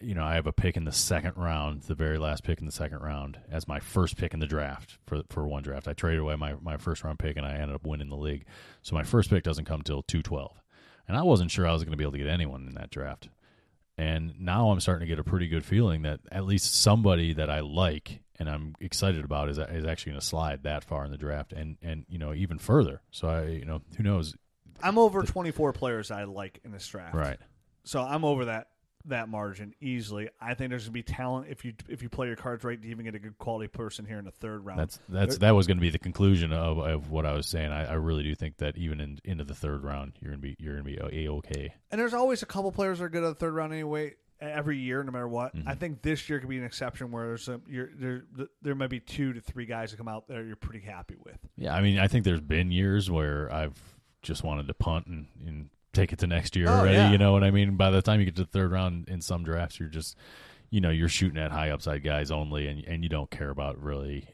you 0.00 0.14
know 0.14 0.24
I 0.24 0.34
have 0.34 0.46
a 0.46 0.52
pick 0.52 0.78
in 0.78 0.86
the 0.86 0.92
second 0.92 1.34
round, 1.36 1.82
the 1.82 1.94
very 1.94 2.16
last 2.16 2.42
pick 2.42 2.58
in 2.58 2.64
the 2.64 2.72
second 2.72 3.00
round, 3.00 3.38
as 3.50 3.68
my 3.68 3.80
first 3.80 4.16
pick 4.16 4.32
in 4.32 4.40
the 4.40 4.46
draft 4.46 4.96
for 5.06 5.20
for 5.28 5.46
one 5.46 5.62
draft. 5.62 5.88
I 5.88 5.92
traded 5.92 6.20
away 6.20 6.36
my 6.36 6.54
my 6.62 6.78
first 6.78 7.04
round 7.04 7.18
pick 7.18 7.36
and 7.36 7.44
I 7.44 7.52
ended 7.52 7.74
up 7.74 7.86
winning 7.86 8.08
the 8.08 8.16
league. 8.16 8.46
So 8.80 8.94
my 8.94 9.02
first 9.02 9.28
pick 9.28 9.44
doesn't 9.44 9.66
come 9.66 9.82
till 9.82 10.02
two 10.02 10.22
twelve, 10.22 10.62
and 11.06 11.18
I 11.18 11.22
wasn't 11.22 11.50
sure 11.50 11.68
I 11.68 11.72
was 11.74 11.84
going 11.84 11.92
to 11.92 11.98
be 11.98 12.04
able 12.04 12.12
to 12.12 12.18
get 12.18 12.28
anyone 12.28 12.66
in 12.66 12.74
that 12.76 12.88
draft. 12.88 13.28
And 14.02 14.34
now 14.40 14.70
I'm 14.70 14.80
starting 14.80 15.06
to 15.06 15.08
get 15.08 15.20
a 15.20 15.24
pretty 15.24 15.46
good 15.46 15.64
feeling 15.64 16.02
that 16.02 16.18
at 16.32 16.44
least 16.44 16.74
somebody 16.82 17.34
that 17.34 17.48
I 17.48 17.60
like 17.60 18.20
and 18.36 18.50
I'm 18.50 18.74
excited 18.80 19.24
about 19.24 19.48
is 19.48 19.58
is 19.58 19.84
actually 19.84 20.12
going 20.12 20.20
to 20.20 20.26
slide 20.26 20.64
that 20.64 20.82
far 20.82 21.04
in 21.04 21.12
the 21.12 21.16
draft 21.16 21.52
and 21.52 21.76
and 21.80 22.04
you 22.08 22.18
know 22.18 22.34
even 22.34 22.58
further. 22.58 23.00
So 23.12 23.28
I 23.28 23.44
you 23.46 23.64
know 23.64 23.80
who 23.96 24.02
knows 24.02 24.34
I'm 24.82 24.98
over 24.98 25.22
24 25.22 25.72
players 25.72 26.10
I 26.10 26.24
like 26.24 26.58
in 26.64 26.72
this 26.72 26.86
draft. 26.88 27.14
right. 27.14 27.38
So 27.84 28.00
I'm 28.02 28.24
over 28.24 28.46
that 28.46 28.68
that 29.06 29.28
margin 29.28 29.74
easily. 29.80 30.28
I 30.40 30.54
think 30.54 30.70
there's 30.70 30.84
gonna 30.84 30.92
be 30.92 31.02
talent 31.02 31.46
if 31.50 31.64
you 31.64 31.74
if 31.88 32.02
you 32.02 32.08
play 32.08 32.26
your 32.28 32.36
cards 32.36 32.64
right 32.64 32.80
to 32.80 32.88
even 32.88 33.04
get 33.04 33.14
a 33.14 33.18
good 33.18 33.38
quality 33.38 33.68
person 33.68 34.04
here 34.04 34.18
in 34.18 34.24
the 34.24 34.30
third 34.30 34.64
round. 34.64 34.78
That's 34.80 34.98
that's 35.08 35.38
that 35.38 35.54
was 35.54 35.66
going 35.66 35.78
to 35.78 35.82
be 35.82 35.90
the 35.90 35.98
conclusion 35.98 36.52
of, 36.52 36.78
of 36.78 37.10
what 37.10 37.26
I 37.26 37.32
was 37.32 37.46
saying. 37.46 37.72
I, 37.72 37.86
I 37.86 37.94
really 37.94 38.22
do 38.22 38.34
think 38.34 38.58
that 38.58 38.76
even 38.76 39.00
in, 39.00 39.18
into 39.24 39.44
the 39.44 39.54
third 39.54 39.82
round, 39.84 40.12
you're 40.20 40.30
gonna 40.30 40.42
be 40.42 40.56
you're 40.58 40.74
gonna 40.74 40.84
be 40.84 40.96
a 40.96 41.30
okay. 41.32 41.74
and 41.90 42.00
there's 42.00 42.14
always 42.14 42.42
a 42.42 42.46
couple 42.46 42.70
players 42.72 42.98
that 42.98 43.04
are 43.04 43.08
good 43.08 43.24
at 43.24 43.28
the 43.28 43.34
third 43.34 43.54
round 43.54 43.72
anyway. 43.72 44.14
Every 44.40 44.76
year, 44.76 45.04
no 45.04 45.12
matter 45.12 45.28
what, 45.28 45.54
Mm-hmm. 45.54 45.68
I 45.68 45.76
think 45.76 46.02
this 46.02 46.28
year 46.28 46.40
could 46.40 46.48
be 46.48 46.58
an 46.58 46.64
exception 46.64 47.12
where 47.12 47.28
there's 47.28 47.48
a, 47.48 47.60
you're, 47.68 47.90
there 47.94 48.22
there 48.60 48.74
might 48.74 48.90
be 48.90 48.98
two 48.98 49.32
to 49.34 49.40
three 49.40 49.66
guys 49.66 49.92
that 49.92 49.98
come 49.98 50.08
out 50.08 50.26
there 50.26 50.42
you're 50.44 50.56
pretty 50.56 50.84
happy 50.84 51.14
with. 51.24 51.38
Yeah, 51.56 51.74
I 51.74 51.80
mean, 51.80 51.98
I 52.00 52.08
think 52.08 52.24
there's 52.24 52.40
been 52.40 52.72
years 52.72 53.08
where 53.08 53.52
I've 53.54 53.80
just 54.20 54.42
wanted 54.42 54.66
to 54.66 54.74
punt 54.74 55.06
and, 55.06 55.26
and 55.46 55.68
take 55.92 56.12
it 56.12 56.18
to 56.20 56.26
next 56.26 56.56
year 56.56 56.68
Oh, 56.68 56.80
already. 56.80 56.96
yeah. 56.96 57.10
You 57.12 57.18
know 57.18 57.32
what 57.32 57.44
I 57.44 57.50
mean? 57.50 57.76
By 57.76 57.90
the 57.90 58.02
time 58.02 58.20
you 58.20 58.26
get 58.26 58.36
to 58.36 58.44
the 58.44 58.50
third 58.50 58.72
round 58.72 59.08
in 59.08 59.20
some 59.20 59.44
drafts, 59.44 59.78
you're 59.80 59.88
just 59.88 60.16
you 60.70 60.80
know 60.80 60.90
you're 60.90 61.08
shooting 61.08 61.38
at 61.38 61.50
high 61.52 61.70
upside 61.70 62.02
guys 62.02 62.30
only, 62.30 62.66
and 62.66 62.84
and 62.84 63.02
you 63.02 63.08
don't 63.08 63.30
care 63.30 63.50
about 63.50 63.80
really. 63.82 64.28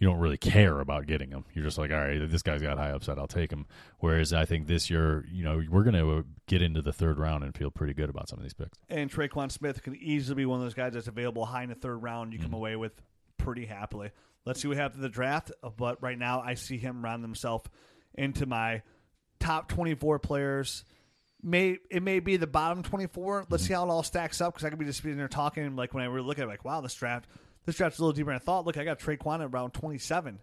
You 0.00 0.06
don't 0.06 0.20
really 0.20 0.36
care 0.36 0.78
about 0.78 1.06
getting 1.08 1.30
them. 1.30 1.44
You're 1.54 1.64
just 1.64 1.76
like, 1.76 1.90
all 1.90 1.96
right, 1.98 2.20
this 2.30 2.42
guy's 2.42 2.62
got 2.62 2.78
high 2.78 2.92
upside. 2.92 3.18
I'll 3.18 3.26
take 3.26 3.50
him. 3.50 3.66
Whereas 3.98 4.32
I 4.32 4.44
think 4.44 4.68
this 4.68 4.88
year, 4.90 5.26
you 5.28 5.42
know, 5.42 5.60
we're 5.68 5.82
going 5.82 5.96
to 5.96 6.24
get 6.46 6.62
into 6.62 6.80
the 6.82 6.92
third 6.92 7.18
round 7.18 7.42
and 7.42 7.52
feel 7.52 7.72
pretty 7.72 7.94
good 7.94 8.08
about 8.08 8.28
some 8.28 8.38
of 8.38 8.44
these 8.44 8.54
picks. 8.54 8.78
And 8.88 9.10
Tre'Quan 9.10 9.50
Smith 9.50 9.82
can 9.82 9.96
easily 9.96 10.36
be 10.36 10.46
one 10.46 10.60
of 10.60 10.64
those 10.64 10.74
guys 10.74 10.92
that's 10.92 11.08
available 11.08 11.44
high 11.46 11.64
in 11.64 11.68
the 11.68 11.74
third 11.74 11.96
round. 11.96 12.32
You 12.32 12.38
come 12.38 12.50
Mm-hmm. 12.50 12.54
away 12.54 12.76
with 12.76 12.92
pretty 13.38 13.66
happily. 13.66 14.12
Let's 14.44 14.62
see 14.62 14.68
what 14.68 14.76
happens 14.76 14.98
in 14.98 15.02
the 15.02 15.08
draft. 15.08 15.50
uh, 15.64 15.70
But 15.76 16.00
right 16.00 16.16
now, 16.16 16.42
I 16.42 16.54
see 16.54 16.78
him 16.78 17.04
round 17.04 17.24
himself 17.24 17.64
into 18.14 18.46
my 18.46 18.82
top 19.40 19.68
24 19.68 20.18
players. 20.18 20.84
May 21.42 21.78
it 21.90 22.02
may 22.02 22.20
be 22.20 22.36
the 22.36 22.46
bottom 22.48 22.82
24. 22.82 23.46
Let's 23.48 23.64
see 23.64 23.72
how 23.72 23.84
it 23.84 23.90
all 23.90 24.02
stacks 24.02 24.40
up 24.40 24.54
because 24.54 24.66
I 24.66 24.70
could 24.70 24.78
be 24.78 24.84
just 24.84 25.02
sitting 25.02 25.16
there 25.16 25.28
talking 25.28 25.76
like 25.76 25.94
when 25.94 26.02
I 26.02 26.06
really 26.06 26.26
look 26.26 26.38
at 26.38 26.44
it, 26.44 26.48
like 26.48 26.64
wow, 26.64 26.80
this 26.80 26.94
draft 26.94 27.28
this 27.64 27.76
draft's 27.76 27.98
a 27.98 28.02
little 28.02 28.12
deeper 28.12 28.30
than 28.30 28.36
I 28.36 28.38
thought. 28.40 28.66
Look, 28.66 28.76
I 28.76 28.84
got 28.84 28.98
Tre'Quan 28.98 29.40
at 29.44 29.50
around 29.52 29.72
27. 29.72 30.40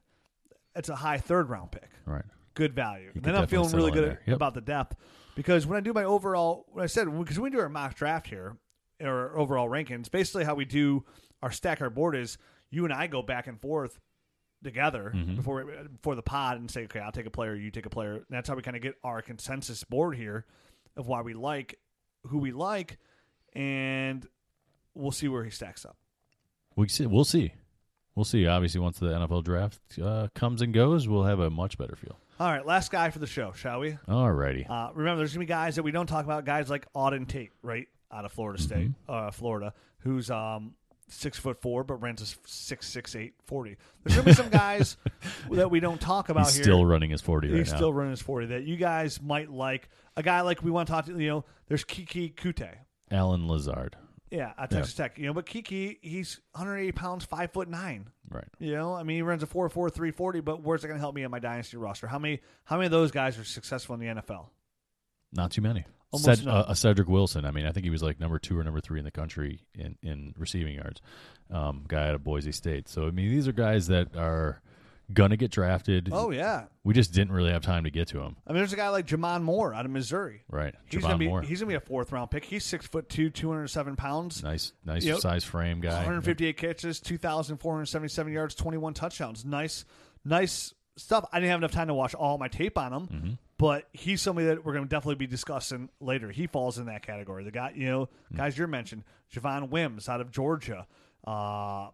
It's 0.75 0.89
a 0.89 0.95
high 0.95 1.17
third 1.17 1.49
round 1.49 1.71
pick 1.71 1.89
Right. 2.05 2.23
good 2.53 2.73
value. 2.73 3.11
could 3.13 3.23
then 3.23 3.35
I'm 3.35 3.47
feeling 3.47 3.71
really 3.71 3.91
good. 3.91 4.19
Yep. 4.25 4.35
about 4.35 4.53
the 4.53 4.61
depth 4.61 4.95
because 5.35 5.65
when 5.65 5.77
I 5.77 5.81
do 5.81 5.91
my 5.91 6.03
overall, 6.03 6.65
when 6.69 6.83
I 6.83 6.87
said 6.87 7.07
because 7.17 7.39
we 7.39 7.49
do 7.49 7.59
our 7.59 7.69
mock 7.69 7.95
draft 7.95 8.27
here 8.27 8.55
or 9.01 9.37
overall 9.37 9.67
rankings, 9.69 10.09
basically 10.09 10.45
how 10.45 10.55
we 10.55 10.65
do 10.65 11.03
our 11.43 11.51
stack 11.51 11.81
our 11.81 11.89
board 11.89 12.15
is 12.15 12.37
you 12.69 12.85
and 12.85 12.93
I 12.93 13.07
go 13.07 13.21
back 13.21 13.47
and 13.47 13.59
forth 13.59 13.99
together 14.65 15.13
Mm-hmm. 15.15 15.35
before 15.35 15.63
before 15.93 16.15
the 16.15 16.21
pod 16.21 16.57
and 16.59 16.69
say, 16.69 16.83
okay, 16.83 16.99
I'll 16.99 17.11
take 17.13 17.25
a 17.25 17.31
player, 17.31 17.55
you 17.55 17.71
take 17.71 17.85
a 17.85 17.89
player. 17.89 18.15
And 18.15 18.25
that's 18.29 18.49
how 18.49 18.55
we 18.55 18.61
kind 18.61 18.75
of 18.75 18.83
get 18.83 18.95
our 19.03 19.21
consensus 19.21 19.83
board 19.85 20.17
here 20.17 20.45
of 20.97 21.07
why 21.07 21.21
we 21.21 21.33
like 21.33 21.79
who 22.27 22.39
we 22.39 22.51
like, 22.51 22.97
and 23.53 24.27
we'll 24.93 25.11
see 25.11 25.27
where 25.27 25.43
he 25.43 25.49
stacks 25.51 25.85
up. 25.85 25.95
We 26.75 26.87
see. 26.89 27.05
We'll 27.05 27.23
see. 27.23 27.53
We'll 28.15 28.25
see. 28.25 28.47
Obviously, 28.47 28.79
once 28.81 28.97
the 28.99 29.07
NFL 29.07 29.43
draft 29.43 29.79
uh, 30.01 30.27
comes 30.33 30.61
and 30.61 30.73
goes, 30.73 31.07
we'll 31.07 31.23
have 31.25 31.39
a 31.39 31.49
much 31.49 31.77
better 31.77 31.95
feel. 31.95 32.17
All 32.39 32.51
right, 32.51 32.65
last 32.65 32.91
guy 32.91 33.09
for 33.11 33.19
the 33.19 33.27
show, 33.27 33.51
shall 33.53 33.79
we? 33.79 33.97
Alrighty. 34.09 34.69
Uh, 34.69 34.89
remember, 34.93 35.19
there's 35.19 35.33
gonna 35.33 35.41
be 35.45 35.49
guys 35.49 35.75
that 35.77 35.83
we 35.83 35.91
don't 35.91 36.07
talk 36.07 36.25
about. 36.25 36.43
Guys 36.45 36.69
like 36.69 36.91
Auden 36.93 37.27
Tate, 37.27 37.51
right 37.61 37.87
out 38.11 38.25
of 38.25 38.31
Florida 38.31 38.61
State, 38.61 38.91
uh, 39.07 39.31
Florida, 39.31 39.73
who's 39.99 40.29
um, 40.29 40.73
six 41.07 41.37
foot 41.37 41.61
four 41.61 41.83
but 41.83 41.95
runs 42.01 42.21
a 42.21 42.47
six 42.49 42.87
six 42.87 43.15
eight 43.15 43.33
forty. 43.45 43.77
There's 44.03 44.15
gonna 44.15 44.25
be 44.25 44.33
some 44.33 44.49
guys 44.49 44.97
that 45.51 45.69
we 45.71 45.79
don't 45.79 46.01
talk 46.01 46.29
about 46.29 46.45
He's 46.45 46.55
here. 46.55 46.63
still 46.63 46.85
running 46.85 47.11
his 47.11 47.21
forty 47.21 47.49
right 47.49 47.57
He's 47.59 47.71
now. 47.71 47.77
still 47.77 47.93
running 47.93 48.11
his 48.11 48.21
forty. 48.21 48.47
That 48.47 48.63
you 48.63 48.75
guys 48.77 49.21
might 49.21 49.49
like. 49.51 49.89
A 50.17 50.23
guy 50.23 50.41
like 50.41 50.63
we 50.63 50.71
want 50.71 50.87
to 50.87 50.93
talk 50.93 51.05
to. 51.07 51.19
You 51.19 51.27
know, 51.29 51.45
there's 51.67 51.83
Keke 51.83 52.33
Coutee. 52.35 52.73
Allen 53.11 53.47
Lazard. 53.47 53.97
Yeah, 54.31 54.53
at 54.57 54.71
Texas 54.71 54.93
Tech. 54.95 55.17
You 55.19 55.27
know, 55.27 55.33
but 55.33 55.45
Kiki, 55.45 55.99
he's 56.01 56.39
180 56.53 56.91
pounds, 56.93 57.25
five 57.25 57.51
foot 57.51 57.67
nine. 57.69 58.09
Right. 58.29 58.47
You 58.59 58.73
know, 58.73 58.93
I 58.93 59.03
mean, 59.03 59.17
he 59.17 59.21
runs 59.21 59.43
a 59.43 59.45
four 59.45 59.69
four 59.69 59.89
three 59.89 60.11
forty. 60.11 60.39
But 60.39 60.61
where's 60.63 60.83
it 60.83 60.87
going 60.87 60.97
to 60.97 61.01
help 61.01 61.13
me 61.15 61.23
in 61.23 61.31
my 61.31 61.39
dynasty 61.39 61.77
roster? 61.77 62.07
How 62.07 62.17
many? 62.19 62.41
How 62.63 62.77
many 62.77 62.85
of 62.87 62.91
those 62.91 63.11
guys 63.11 63.37
are 63.37 63.43
successful 63.43 63.93
in 63.95 64.01
the 64.01 64.21
NFL? 64.21 64.47
Not 65.31 65.51
too 65.51 65.61
many. 65.61 65.85
Almost 66.11 66.41
Ced- 66.41 66.45
none. 66.45 66.55
uh, 66.55 66.65
uh, 66.67 66.73
Cedric 66.73 67.07
Wilson. 67.09 67.45
I 67.45 67.51
mean, 67.51 67.65
I 67.65 67.71
think 67.71 67.83
he 67.83 67.89
was 67.89 68.03
like 68.03 68.19
number 68.19 68.39
two 68.39 68.57
or 68.57 68.63
number 68.63 68.79
three 68.79 68.99
in 68.99 69.05
the 69.05 69.11
country 69.11 69.61
in, 69.73 69.97
in 70.01 70.33
receiving 70.37 70.75
yards. 70.75 71.01
Um, 71.51 71.83
guy 71.87 72.07
out 72.09 72.15
of 72.15 72.23
Boise 72.23 72.51
State. 72.51 72.87
So 72.89 73.07
I 73.07 73.11
mean, 73.11 73.29
these 73.29 73.47
are 73.47 73.51
guys 73.51 73.87
that 73.87 74.15
are 74.15 74.61
gonna 75.13 75.37
get 75.37 75.51
drafted. 75.51 76.09
Oh 76.11 76.31
yeah, 76.31 76.63
We 76.83 76.93
just 76.95 77.13
didn't 77.13 77.31
really 77.33 77.51
have 77.51 77.61
time 77.61 77.83
to 77.83 77.91
get 77.91 78.07
to 78.09 78.19
him. 78.21 78.37
I 78.47 78.51
mean, 78.51 78.57
there's 78.57 78.73
a 78.73 78.77
guy 78.77 78.89
like 78.89 79.05
J'Mon 79.05 79.43
Moore 79.43 79.71
out 79.73 79.85
of 79.85 79.91
Missouri. 79.91 80.43
Right. 80.49 80.73
He's 80.85 80.99
Javon 81.01 81.03
gonna 81.03 81.17
be 81.17 81.27
Moore. 81.27 81.41
he's 81.43 81.59
gonna 81.59 81.69
be 81.69 81.75
a 81.75 81.79
fourth 81.79 82.11
round 82.11 82.31
pick. 82.31 82.43
He's 82.45 82.63
six 82.65 82.87
foot 82.87 83.07
two, 83.09 83.29
two 83.29 83.49
hundred 83.49 83.67
seven 83.67 83.95
pounds, 83.95 84.41
nice, 84.41 84.73
nice 84.83 85.03
Yep. 85.05 85.19
size 85.19 85.43
frame 85.43 85.79
guy. 85.81 85.97
158 85.97 86.57
catches, 86.57 86.99
two 86.99 87.17
thousand 87.19 87.57
four 87.57 87.73
hundred 87.73 87.85
seventy 87.87 88.09
seven 88.09 88.33
yards, 88.33 88.55
twenty 88.55 88.77
one 88.79 88.95
touchdowns. 88.95 89.45
Nice, 89.45 89.85
nice 90.23 90.73
stuff. 90.97 91.25
I 91.31 91.39
didn't 91.39 91.51
have 91.51 91.59
enough 91.59 91.71
time 91.73 91.87
to 91.89 91.93
watch 91.93 92.15
all 92.15 92.37
my 92.39 92.47
tape 92.47 92.77
on 92.79 92.91
him, 92.93 93.07
Mm-hmm. 93.07 93.31
But 93.57 93.87
he's 93.93 94.21
somebody 94.21 94.47
that 94.47 94.65
we're 94.65 94.73
gonna 94.73 94.85
definitely 94.85 95.15
be 95.15 95.27
discussing 95.27 95.89
later. 96.01 96.29
He 96.29 96.45
falls 96.47 96.77
in 96.77 96.87
that 96.87 97.03
category. 97.03 97.43
The 97.45 97.51
guy, 97.51 97.71
you 97.75 97.87
know, 97.87 98.09
Mm. 98.33 98.37
guys 98.37 98.57
you 98.57 98.67
mentioned, 98.67 99.03
Javon 99.33 99.69
Wims 99.69 100.09
out 100.09 100.19
of 100.21 100.29
Georgia. 100.31 100.87
Uh, 101.25 101.89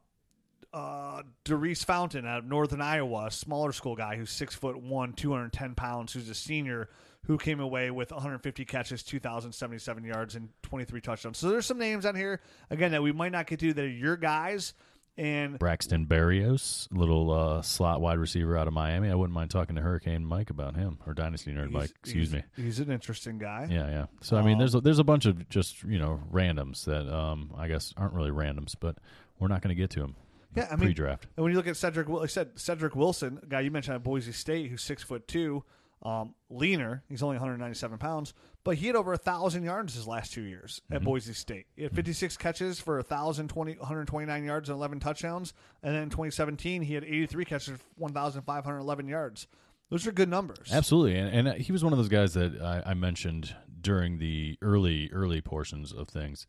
uh, 0.73 1.23
Daurice 1.43 1.83
Fountain 1.83 2.25
out 2.25 2.39
of 2.39 2.45
Northern 2.45 2.81
Iowa, 2.81 3.25
a 3.27 3.31
smaller 3.31 3.73
school 3.73 3.95
guy 3.95 4.15
who's 4.15 4.31
six 4.31 4.55
foot 4.55 4.81
one, 4.81 5.13
two 5.13 5.31
hundred 5.33 5.51
ten 5.53 5.75
pounds, 5.75 6.13
who's 6.13 6.29
a 6.29 6.33
senior 6.35 6.89
who 7.25 7.37
came 7.37 7.59
away 7.59 7.91
with 7.91 8.11
150 8.11 8.65
catches, 8.65 9.03
2,077 9.03 10.03
yards, 10.03 10.33
and 10.35 10.49
23 10.63 11.01
touchdowns. 11.01 11.37
So 11.37 11.49
there's 11.49 11.67
some 11.67 11.77
names 11.77 12.03
on 12.03 12.15
here 12.15 12.41
again 12.71 12.91
that 12.93 13.03
we 13.03 13.11
might 13.11 13.31
not 13.31 13.45
get 13.45 13.59
to 13.59 13.73
that 13.73 13.83
are 13.85 13.87
your 13.87 14.17
guys. 14.17 14.73
And 15.21 15.59
Braxton 15.59 16.07
Berrios, 16.07 16.87
little 16.91 17.31
uh, 17.31 17.61
slot 17.61 18.01
wide 18.01 18.17
receiver 18.17 18.57
out 18.57 18.67
of 18.67 18.73
Miami. 18.73 19.09
I 19.09 19.13
wouldn't 19.15 19.35
mind 19.35 19.51
talking 19.51 19.75
to 19.75 19.81
Hurricane 19.81 20.25
Mike 20.25 20.49
about 20.49 20.75
him 20.75 20.97
or 21.05 21.13
Dynasty 21.13 21.51
Nerd 21.51 21.69
Mike. 21.69 21.91
Excuse 21.99 22.33
me. 22.33 22.41
He's 22.55 22.79
an 22.79 22.91
interesting 22.91 23.37
guy. 23.37 23.67
Yeah, 23.69 23.87
yeah. 23.87 24.05
So 24.21 24.37
I 24.37 24.41
mean, 24.41 24.57
there's 24.57 24.73
a, 24.73 24.81
there's 24.81 24.97
a 24.99 25.03
bunch 25.03 25.27
of 25.27 25.47
just 25.47 25.83
you 25.83 25.99
know 25.99 26.19
randoms 26.33 26.85
that 26.85 27.07
um 27.13 27.53
I 27.55 27.67
guess 27.67 27.93
aren't 27.97 28.13
really 28.13 28.31
randoms, 28.31 28.73
but 28.79 28.97
we're 29.39 29.47
not 29.47 29.61
going 29.61 29.75
to 29.75 29.79
get 29.79 29.91
to 29.91 29.99
them. 29.99 30.15
Yeah, 30.55 30.67
I 30.69 30.75
mean, 30.75 30.87
pre-draft. 30.87 31.27
And 31.37 31.43
when 31.43 31.51
you 31.51 31.57
look 31.57 31.67
at 31.67 31.77
Cedric, 31.77 32.09
like 32.09 32.23
I 32.23 32.25
said 32.25 32.49
Cedric 32.59 32.95
Wilson, 32.95 33.39
guy 33.47 33.59
you 33.61 33.69
mentioned 33.71 33.95
at 33.95 34.03
Boise 34.03 34.31
State, 34.31 34.69
who's 34.71 34.81
six 34.81 35.03
foot 35.03 35.27
two, 35.27 35.63
Um, 36.03 36.33
leaner, 36.49 37.03
he's 37.09 37.21
only 37.21 37.35
197 37.35 37.99
pounds, 37.99 38.33
but 38.63 38.77
he 38.77 38.87
had 38.87 38.95
over 38.95 39.13
a 39.13 39.17
thousand 39.17 39.63
yards 39.63 39.95
his 39.95 40.07
last 40.07 40.33
two 40.33 40.43
years 40.43 40.81
at 40.91 41.03
Boise 41.03 41.33
State. 41.33 41.65
He 41.75 41.83
had 41.83 41.95
56 41.95 42.37
catches 42.37 42.79
for 42.79 42.95
1,020 42.95 43.73
129 43.77 44.43
yards 44.43 44.69
and 44.69 44.77
11 44.77 44.99
touchdowns, 44.99 45.53
and 45.81 45.95
then 45.95 46.03
in 46.03 46.09
2017 46.09 46.83
he 46.83 46.93
had 46.93 47.03
83 47.03 47.45
catches, 47.45 47.77
for 47.77 47.83
1,511 47.97 49.07
yards. 49.07 49.47
Those 49.89 50.07
are 50.07 50.11
good 50.11 50.29
numbers. 50.29 50.69
Absolutely, 50.71 51.17
and, 51.17 51.29
and 51.29 51.47
uh, 51.47 51.53
he 51.55 51.71
was 51.71 51.83
one 51.83 51.91
of 51.91 51.97
those 51.97 52.07
guys 52.07 52.33
that 52.35 52.61
I, 52.61 52.91
I 52.91 52.93
mentioned 52.93 53.55
during 53.81 54.19
the 54.19 54.57
early 54.61 55.09
early 55.11 55.41
portions 55.41 55.91
of 55.91 56.07
things. 56.07 56.47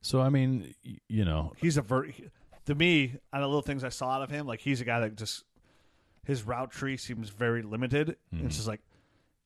So 0.00 0.20
I 0.20 0.28
mean, 0.28 0.74
you 1.08 1.24
know, 1.24 1.54
he's 1.56 1.76
a 1.76 1.82
ver- 1.82 2.10
to 2.66 2.74
me 2.74 3.14
out 3.32 3.40
of 3.40 3.42
the 3.42 3.48
little 3.48 3.62
things 3.62 3.84
I 3.84 3.88
saw 3.88 4.10
out 4.10 4.22
of 4.22 4.30
him, 4.30 4.46
like 4.46 4.60
he's 4.60 4.80
a 4.80 4.84
guy 4.84 5.00
that 5.00 5.16
just 5.16 5.44
his 6.24 6.42
route 6.42 6.70
tree 6.70 6.96
seems 6.96 7.30
very 7.30 7.62
limited. 7.62 8.16
Mm-hmm. 8.34 8.46
It's 8.46 8.56
just 8.56 8.68
like, 8.68 8.80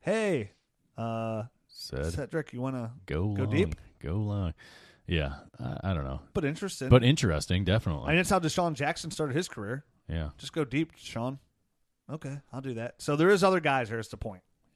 hey, 0.01 0.51
uh, 0.97 1.45
said 1.79 2.12
Cedric, 2.12 2.53
you 2.53 2.61
want 2.61 2.76
to 2.76 2.91
go 3.07 3.29
go 3.35 3.45
long, 3.45 3.51
deep? 3.55 3.74
go 4.01 4.14
long. 4.14 4.55
Yeah, 5.07 5.35
I, 5.59 5.91
I 5.91 5.95
don't 5.95 6.05
know, 6.05 6.20
But 6.35 6.45
interesting. 6.45 6.89
but 6.91 7.03
interesting, 7.03 7.64
definitely. 7.64 8.11
and 8.11 8.18
it's 8.18 8.29
how 8.31 8.41
DeSean 8.41 8.74
Jackson 8.74 9.11
started 9.11 9.35
his 9.37 9.49
career. 9.49 9.85
yeah, 10.09 10.31
Just 10.39 10.53
go 10.53 10.64
deep, 10.64 10.93
Sean. 10.97 11.39
Okay, 12.11 12.39
I'll 12.53 12.61
do 12.61 12.74
that. 12.74 12.97
So 12.99 13.16
there 13.16 13.31
is 13.31 13.43
other 13.45 13.61
guys. 13.61 13.89
There's 13.91 14.09
the. 14.09 14.18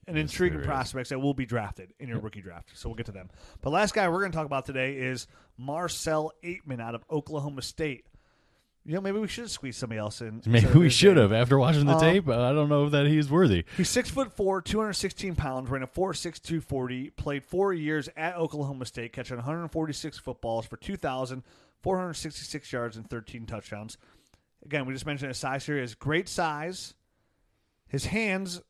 And 0.05 0.17
Yes, 0.17 0.23
intriguing 0.23 0.61
prospects 0.63 1.09
that 1.09 1.19
will 1.19 1.33
be 1.33 1.45
drafted 1.45 1.93
in 1.99 2.09
your 2.09 2.19
rookie 2.19 2.41
draft. 2.41 2.71
So 2.73 2.89
we'll 2.89 2.95
get 2.95 3.05
to 3.05 3.11
them. 3.13 3.29
But 3.61 3.69
last 3.69 3.93
guy 3.93 4.09
we're 4.09 4.19
going 4.19 4.31
to 4.33 4.35
talk 4.35 4.45
about 4.45 4.65
today 4.65 4.95
is 4.97 5.27
Marcell 5.57 6.33
Ateman 6.43 6.81
out 6.81 6.93
of 6.93 7.03
Oklahoma 7.09 7.61
State. 7.61 8.05
You 8.85 8.95
know, 8.95 9.01
maybe 9.01 9.17
we 9.19 9.27
should 9.29 9.45
have 9.45 9.51
squeezed 9.51 9.79
somebody 9.79 9.97
else 9.99 10.19
in. 10.21 10.41
maybe 10.47 10.67
we 10.77 10.89
should 10.89 11.15
have 11.15 11.31
after 11.31 11.57
watching 11.57 11.85
the 11.85 11.93
Uh, 11.93 11.99
tape. 11.99 12.27
I 12.27 12.51
don't 12.51 12.67
know 12.67 12.89
that 12.89 13.05
he's 13.07 13.29
worthy. 13.31 13.63
He's 13.77 13.89
six 13.89 14.09
foot 14.09 14.33
four, 14.33 14.61
216 14.61 15.35
pounds, 15.35 15.69
ran 15.69 15.83
a 15.83 15.87
4.6, 15.87 16.41
240, 16.41 17.11
played 17.11 17.45
four 17.45 17.71
years 17.73 18.09
at 18.17 18.35
Oklahoma 18.35 18.85
State, 18.85 19.13
catching 19.13 19.37
146 19.37 20.17
footballs 20.19 20.65
for 20.65 20.75
2,466 20.77 22.71
yards 22.73 22.97
and 22.97 23.09
13 23.09 23.45
touchdowns. 23.45 23.97
Again, 24.65 24.85
we 24.85 24.93
just 24.93 25.05
mentioned 25.05 25.29
his 25.29 25.37
size 25.37 25.65
here. 25.65 25.75
He 25.75 25.81
has 25.81 25.95
great 25.95 26.27
size. 26.29 26.93
His 27.87 28.05
hands 28.07 28.61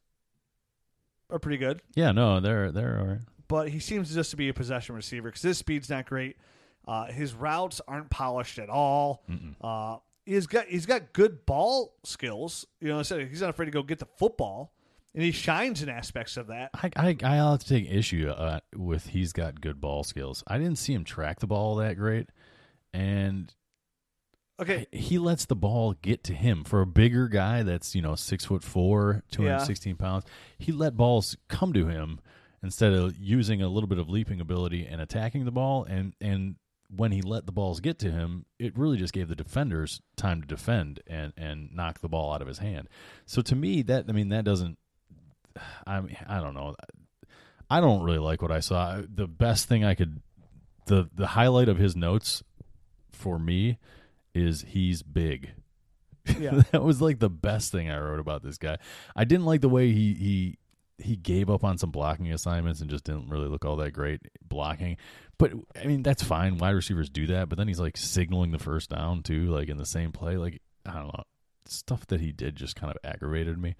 are 1.30 1.40
pretty 1.40 1.58
good, 1.58 1.82
Yeah, 1.96 2.12
no, 2.12 2.40
they're 2.40 2.72
they're 2.72 3.00
all 3.00 3.06
right. 3.08 3.22
but 3.48 3.70
he 3.70 3.80
seems 3.80 4.14
just 4.14 4.30
to 4.32 4.38
be 4.38 4.50
a 4.50 4.54
possession 4.54 4.94
receiver 4.96 5.30
because 5.30 5.42
his 5.42 5.58
speed's 5.58 5.90
not 5.90 6.06
great. 6.06 6.36
Uh, 6.88 7.06
his 7.06 7.34
routes 7.34 7.82
aren't 7.88 8.10
polished 8.10 8.60
at 8.60 8.70
all. 8.70 9.24
Uh, 9.62 9.98
he's 10.26 10.48
got 10.48 10.66
he's 10.68 10.86
got 10.86 11.14
good 11.14 11.46
ball 11.46 11.96
skills. 12.04 12.66
You 12.82 12.90
know, 12.90 13.00
I 13.00 13.04
said 13.04 13.28
he's 13.28 13.42
not 13.42 13.50
afraid 13.50 13.66
to 13.66 13.72
go 13.72 13.84
get 13.84 14.00
the 14.00 14.08
football, 14.18 14.74
and 15.14 15.24
he 15.24 15.32
shines 15.32 15.82
in 15.82 15.90
aspects 15.90 16.38
of 16.38 16.48
that. 16.48 16.72
I, 16.74 16.92
I 16.96 17.18
I'll 17.24 17.52
have 17.52 17.62
to 17.62 17.68
take 17.68 17.90
issue 17.90 18.30
uh, 18.30 18.60
with 18.76 19.08
he's 19.08 19.34
got 19.34 19.62
good 19.62 19.80
ball 19.80 20.04
skills. 20.04 20.44
I 20.48 20.58
didn't 20.58 20.78
see 20.78 20.94
him 20.94 21.04
track 21.04 21.40
the 21.40 21.48
ball 21.48 21.76
that 21.78 21.98
great, 21.98 22.30
and 22.94 23.54
Okay, 24.60 24.86
he 24.92 25.18
lets 25.18 25.46
the 25.46 25.56
ball 25.56 25.96
get 26.02 26.24
to 26.26 26.34
him 26.34 26.64
for 26.64 26.82
a 26.82 26.86
bigger 26.86 27.28
guy 27.28 27.64
that's 27.64 27.96
you 27.96 28.02
know 28.02 28.16
six 28.16 28.46
foot 28.46 28.64
four, 28.64 29.24
two 29.32 29.44
hundred 29.44 29.66
sixteen 29.66 29.96
pounds. 29.96 30.26
He 30.58 30.72
let 30.72 30.96
balls 30.96 31.36
come 31.48 31.74
to 31.74 31.88
him 31.88 32.20
instead 32.62 32.94
of 32.94 33.18
using 33.18 33.62
a 33.62 33.68
little 33.68 33.88
bit 33.88 33.98
of 33.98 34.10
leaping 34.10 34.40
ability 34.40 34.86
and 34.86 35.02
attacking 35.02 35.46
the 35.46 35.52
ball. 35.52 35.86
And 35.86 36.14
and 36.22 36.56
when 36.96 37.12
he 37.12 37.22
let 37.22 37.46
the 37.46 37.52
balls 37.52 37.80
get 37.80 38.00
to 38.00 38.12
him, 38.12 38.46
it 38.60 38.78
really 38.78 38.98
just 38.98 39.14
gave 39.14 39.28
the 39.28 39.36
defenders 39.36 40.02
time 40.16 40.42
to 40.42 40.48
defend 40.48 41.02
and 41.08 41.34
and 41.38 41.74
knock 41.76 42.02
the 42.02 42.10
ball 42.10 42.34
out 42.34 42.42
of 42.42 42.48
his 42.48 42.60
hand. 42.60 42.88
So 43.26 43.42
to 43.44 43.56
me, 43.56 43.82
that 43.84 44.06
I 44.08 44.12
mean 44.12 44.30
that 44.30 44.46
doesn't. 44.46 44.78
I 45.86 46.02
mean 46.02 46.18
I 46.28 46.40
don't 46.40 46.54
know. 46.54 46.76
I 47.70 47.80
don't 47.80 48.04
really 48.04 48.20
like 48.20 48.42
what 48.42 48.52
I 48.52 48.60
saw. 48.60 49.02
The 49.08 49.28
best 49.28 49.68
thing 49.68 49.84
I 49.84 49.96
could, 49.96 50.22
the 50.88 51.10
the 51.14 51.28
highlight 51.28 51.70
of 51.70 51.78
his 51.78 51.96
notes 51.96 52.44
for 53.12 53.40
me 53.40 53.78
is 54.34 54.66
he's 54.70 55.02
big. 55.04 55.52
Yeah. 56.40 56.62
that 56.72 56.84
was 56.84 57.02
like 57.02 57.20
the 57.20 57.30
best 57.30 57.72
thing 57.72 57.90
I 57.90 58.00
wrote 58.00 58.20
about 58.20 58.44
this 58.44 58.58
guy. 58.58 58.78
I 59.16 59.24
didn't 59.24 59.46
like 59.46 59.62
the 59.62 59.70
way 59.70 59.92
he 59.92 60.14
he 60.14 60.58
he 61.04 61.16
gave 61.16 61.50
up 61.50 61.64
on 61.64 61.78
some 61.78 61.92
blocking 61.92 62.32
assignments 62.32 62.82
and 62.82 62.90
just 62.90 63.04
didn't 63.04 63.30
really 63.30 63.48
look 63.48 63.66
all 63.66 63.76
that 63.78 63.92
great 63.92 64.22
blocking. 64.42 64.98
But 65.38 65.52
I 65.82 65.86
mean, 65.86 66.04
that's 66.04 66.24
fine. 66.24 66.58
Wide 66.58 66.72
receivers 66.72 67.10
do 67.10 67.28
that, 67.28 67.50
but 67.50 67.58
then 67.58 67.68
he's 67.68 67.80
like 67.80 67.98
signaling 67.98 68.52
the 68.52 68.60
first 68.60 68.90
down 68.90 69.24
too, 69.24 69.48
like 69.48 69.70
in 69.70 69.78
the 69.78 69.86
same 69.86 70.12
play. 70.12 70.38
Like 70.38 70.62
I 70.86 70.94
don't 70.94 71.08
know, 71.08 71.24
stuff 71.66 72.08
that 72.08 72.22
he 72.22 72.32
did 72.32 72.56
just 72.56 72.76
kind 72.76 72.92
of 72.92 72.98
aggravated 73.04 73.58
me. 73.58 73.76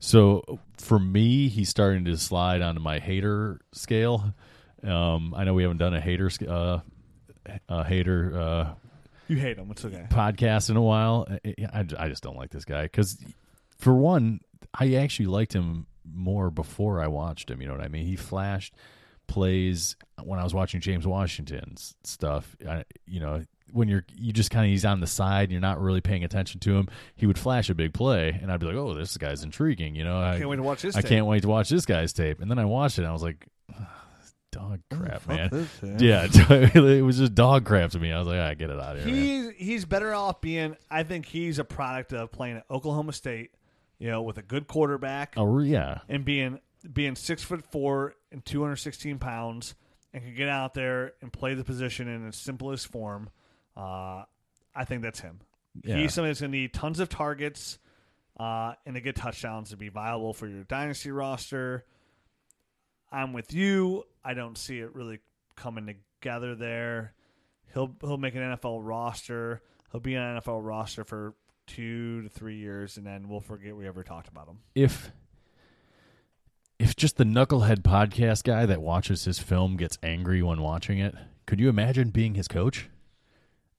So 0.00 0.42
for 0.78 0.98
me, 0.98 1.48
he's 1.48 1.68
starting 1.68 2.04
to 2.06 2.16
slide 2.16 2.62
onto 2.62 2.80
my 2.80 2.98
hater 2.98 3.60
scale. 3.72 4.34
Um, 4.82 5.34
I 5.34 5.44
know 5.44 5.54
we 5.54 5.62
haven't 5.62 5.78
done 5.78 5.94
a 5.94 6.00
hater 6.00 6.30
uh, 6.48 6.80
a 7.68 7.84
hater 7.84 8.38
uh, 8.38 8.74
you 9.28 9.36
hate 9.36 9.58
him. 9.58 9.70
It's 9.70 9.84
okay. 9.84 10.06
podcast 10.10 10.70
in 10.70 10.76
a 10.76 10.82
while. 10.82 11.26
I, 11.30 11.54
I, 11.72 11.86
I 11.98 12.08
just 12.08 12.22
don't 12.22 12.36
like 12.36 12.50
this 12.50 12.64
guy 12.64 12.82
because, 12.82 13.16
for 13.78 13.94
one, 13.94 14.40
I 14.78 14.94
actually 14.94 15.26
liked 15.26 15.52
him 15.52 15.86
more 16.04 16.50
before 16.50 17.00
I 17.00 17.08
watched 17.08 17.50
him. 17.50 17.60
You 17.60 17.68
know 17.68 17.74
what 17.74 17.84
I 17.84 17.88
mean? 17.88 18.06
He 18.06 18.16
flashed 18.16 18.74
plays 19.26 19.96
when 20.22 20.38
I 20.38 20.44
was 20.44 20.54
watching 20.54 20.80
James 20.80 21.06
Washington's 21.06 21.94
stuff. 22.04 22.56
I, 22.68 22.84
you 23.06 23.20
know, 23.20 23.42
when 23.72 23.88
you're 23.88 24.04
you 24.16 24.32
just 24.32 24.50
kind 24.50 24.64
of 24.66 24.70
he's 24.70 24.84
on 24.84 25.00
the 25.00 25.06
side, 25.06 25.50
you're 25.50 25.60
not 25.60 25.80
really 25.80 26.00
paying 26.00 26.24
attention 26.24 26.60
to 26.60 26.76
him. 26.76 26.88
He 27.16 27.26
would 27.26 27.38
flash 27.38 27.70
a 27.70 27.74
big 27.74 27.92
play, 27.94 28.38
and 28.40 28.52
I'd 28.52 28.60
be 28.60 28.66
like, 28.66 28.76
"Oh, 28.76 28.94
this 28.94 29.16
guy's 29.16 29.42
intriguing." 29.42 29.94
You 29.94 30.04
know, 30.04 30.20
I 30.20 30.38
Can't 30.38 30.48
wait 30.48 30.56
to 30.56 30.62
watch 30.62 30.82
this. 30.82 30.96
I 30.96 31.00
tape. 31.00 31.08
can't 31.08 31.26
wait 31.26 31.42
to 31.42 31.48
watch 31.48 31.68
this 31.68 31.86
guy's 31.86 32.12
tape. 32.12 32.40
And 32.40 32.50
then 32.50 32.58
I 32.58 32.64
watched 32.66 32.98
it, 32.98 33.02
and 33.02 33.08
I 33.08 33.12
was 33.12 33.22
like, 33.22 33.46
"Dog 34.52 34.80
crap, 34.90 35.26
man." 35.26 35.48
this. 35.50 35.68
Yeah, 36.00 36.26
it 36.50 37.04
was 37.04 37.18
just 37.18 37.34
dog 37.34 37.64
crap 37.64 37.90
to 37.92 37.98
me. 37.98 38.12
I 38.12 38.18
was 38.18 38.28
like, 38.28 38.38
"I 38.38 38.54
get 38.54 38.70
it 38.70 38.78
out 38.78 38.96
of 38.96 39.04
here." 39.04 39.12
man." 39.12 39.24
He's 39.24 39.66
he's 39.66 39.84
better 39.84 40.14
off 40.14 40.40
being. 40.40 40.76
I 40.90 41.02
think 41.02 41.26
he's 41.26 41.58
a 41.58 41.64
product 41.64 42.12
of 42.12 42.30
playing 42.30 42.58
at 42.58 42.66
Oklahoma 42.70 43.12
State. 43.12 43.50
You 43.98 44.10
know, 44.10 44.22
with 44.22 44.38
a 44.38 44.42
good 44.42 44.66
quarterback 44.66 45.34
Oh 45.36 45.60
yeah, 45.60 45.98
and 46.08 46.24
being 46.24 46.60
being 46.92 47.16
six 47.16 47.42
foot 47.42 47.64
four 47.70 48.14
and 48.32 48.44
two 48.44 48.62
hundred 48.62 48.76
sixteen 48.76 49.18
pounds 49.18 49.74
and 50.12 50.22
can 50.22 50.34
get 50.34 50.48
out 50.48 50.74
there 50.74 51.12
and 51.20 51.32
play 51.32 51.54
the 51.54 51.64
position 51.64 52.08
in 52.08 52.26
its 52.26 52.38
simplest 52.38 52.88
form. 52.88 53.30
Uh, 53.76 54.24
I 54.74 54.84
think 54.84 55.02
that's 55.02 55.20
him. 55.20 55.40
Yeah. 55.82 55.96
He's 55.96 56.14
somebody 56.14 56.30
that's 56.30 56.40
going 56.40 56.52
to 56.52 56.58
need 56.58 56.72
tons 56.72 57.00
of 57.00 57.08
targets 57.08 57.78
uh, 58.38 58.74
and 58.86 58.94
to 58.94 59.00
get 59.00 59.16
touchdowns 59.16 59.70
to 59.70 59.76
be 59.76 59.88
viable 59.88 60.32
for 60.32 60.46
your 60.46 60.64
dynasty 60.64 61.10
roster. 61.10 61.84
I'm 63.10 63.32
with 63.32 63.52
you. 63.52 64.04
I 64.24 64.34
don't 64.34 64.58
see 64.58 64.78
it 64.78 64.94
really 64.94 65.20
coming 65.56 65.86
together 65.86 66.54
there. 66.54 67.14
He'll 67.72 67.94
he'll 68.00 68.16
make 68.16 68.34
an 68.34 68.42
NFL 68.42 68.80
roster. 68.82 69.62
He'll 69.90 70.00
be 70.00 70.16
on 70.16 70.36
an 70.36 70.40
NFL 70.40 70.64
roster 70.64 71.04
for 71.04 71.34
two 71.66 72.22
to 72.22 72.28
three 72.28 72.56
years, 72.56 72.96
and 72.96 73.06
then 73.06 73.28
we'll 73.28 73.40
forget 73.40 73.76
we 73.76 73.86
ever 73.86 74.02
talked 74.02 74.28
about 74.28 74.48
him. 74.48 74.58
if 74.74 75.10
if 76.78 76.96
just 76.96 77.16
the 77.16 77.24
knucklehead 77.24 77.82
podcast 77.82 78.44
guy 78.44 78.66
that 78.66 78.82
watches 78.82 79.24
his 79.24 79.38
film 79.38 79.76
gets 79.76 79.96
angry 80.02 80.42
when 80.42 80.60
watching 80.60 80.98
it, 80.98 81.14
could 81.46 81.60
you 81.60 81.68
imagine 81.68 82.10
being 82.10 82.34
his 82.34 82.48
coach? 82.48 82.88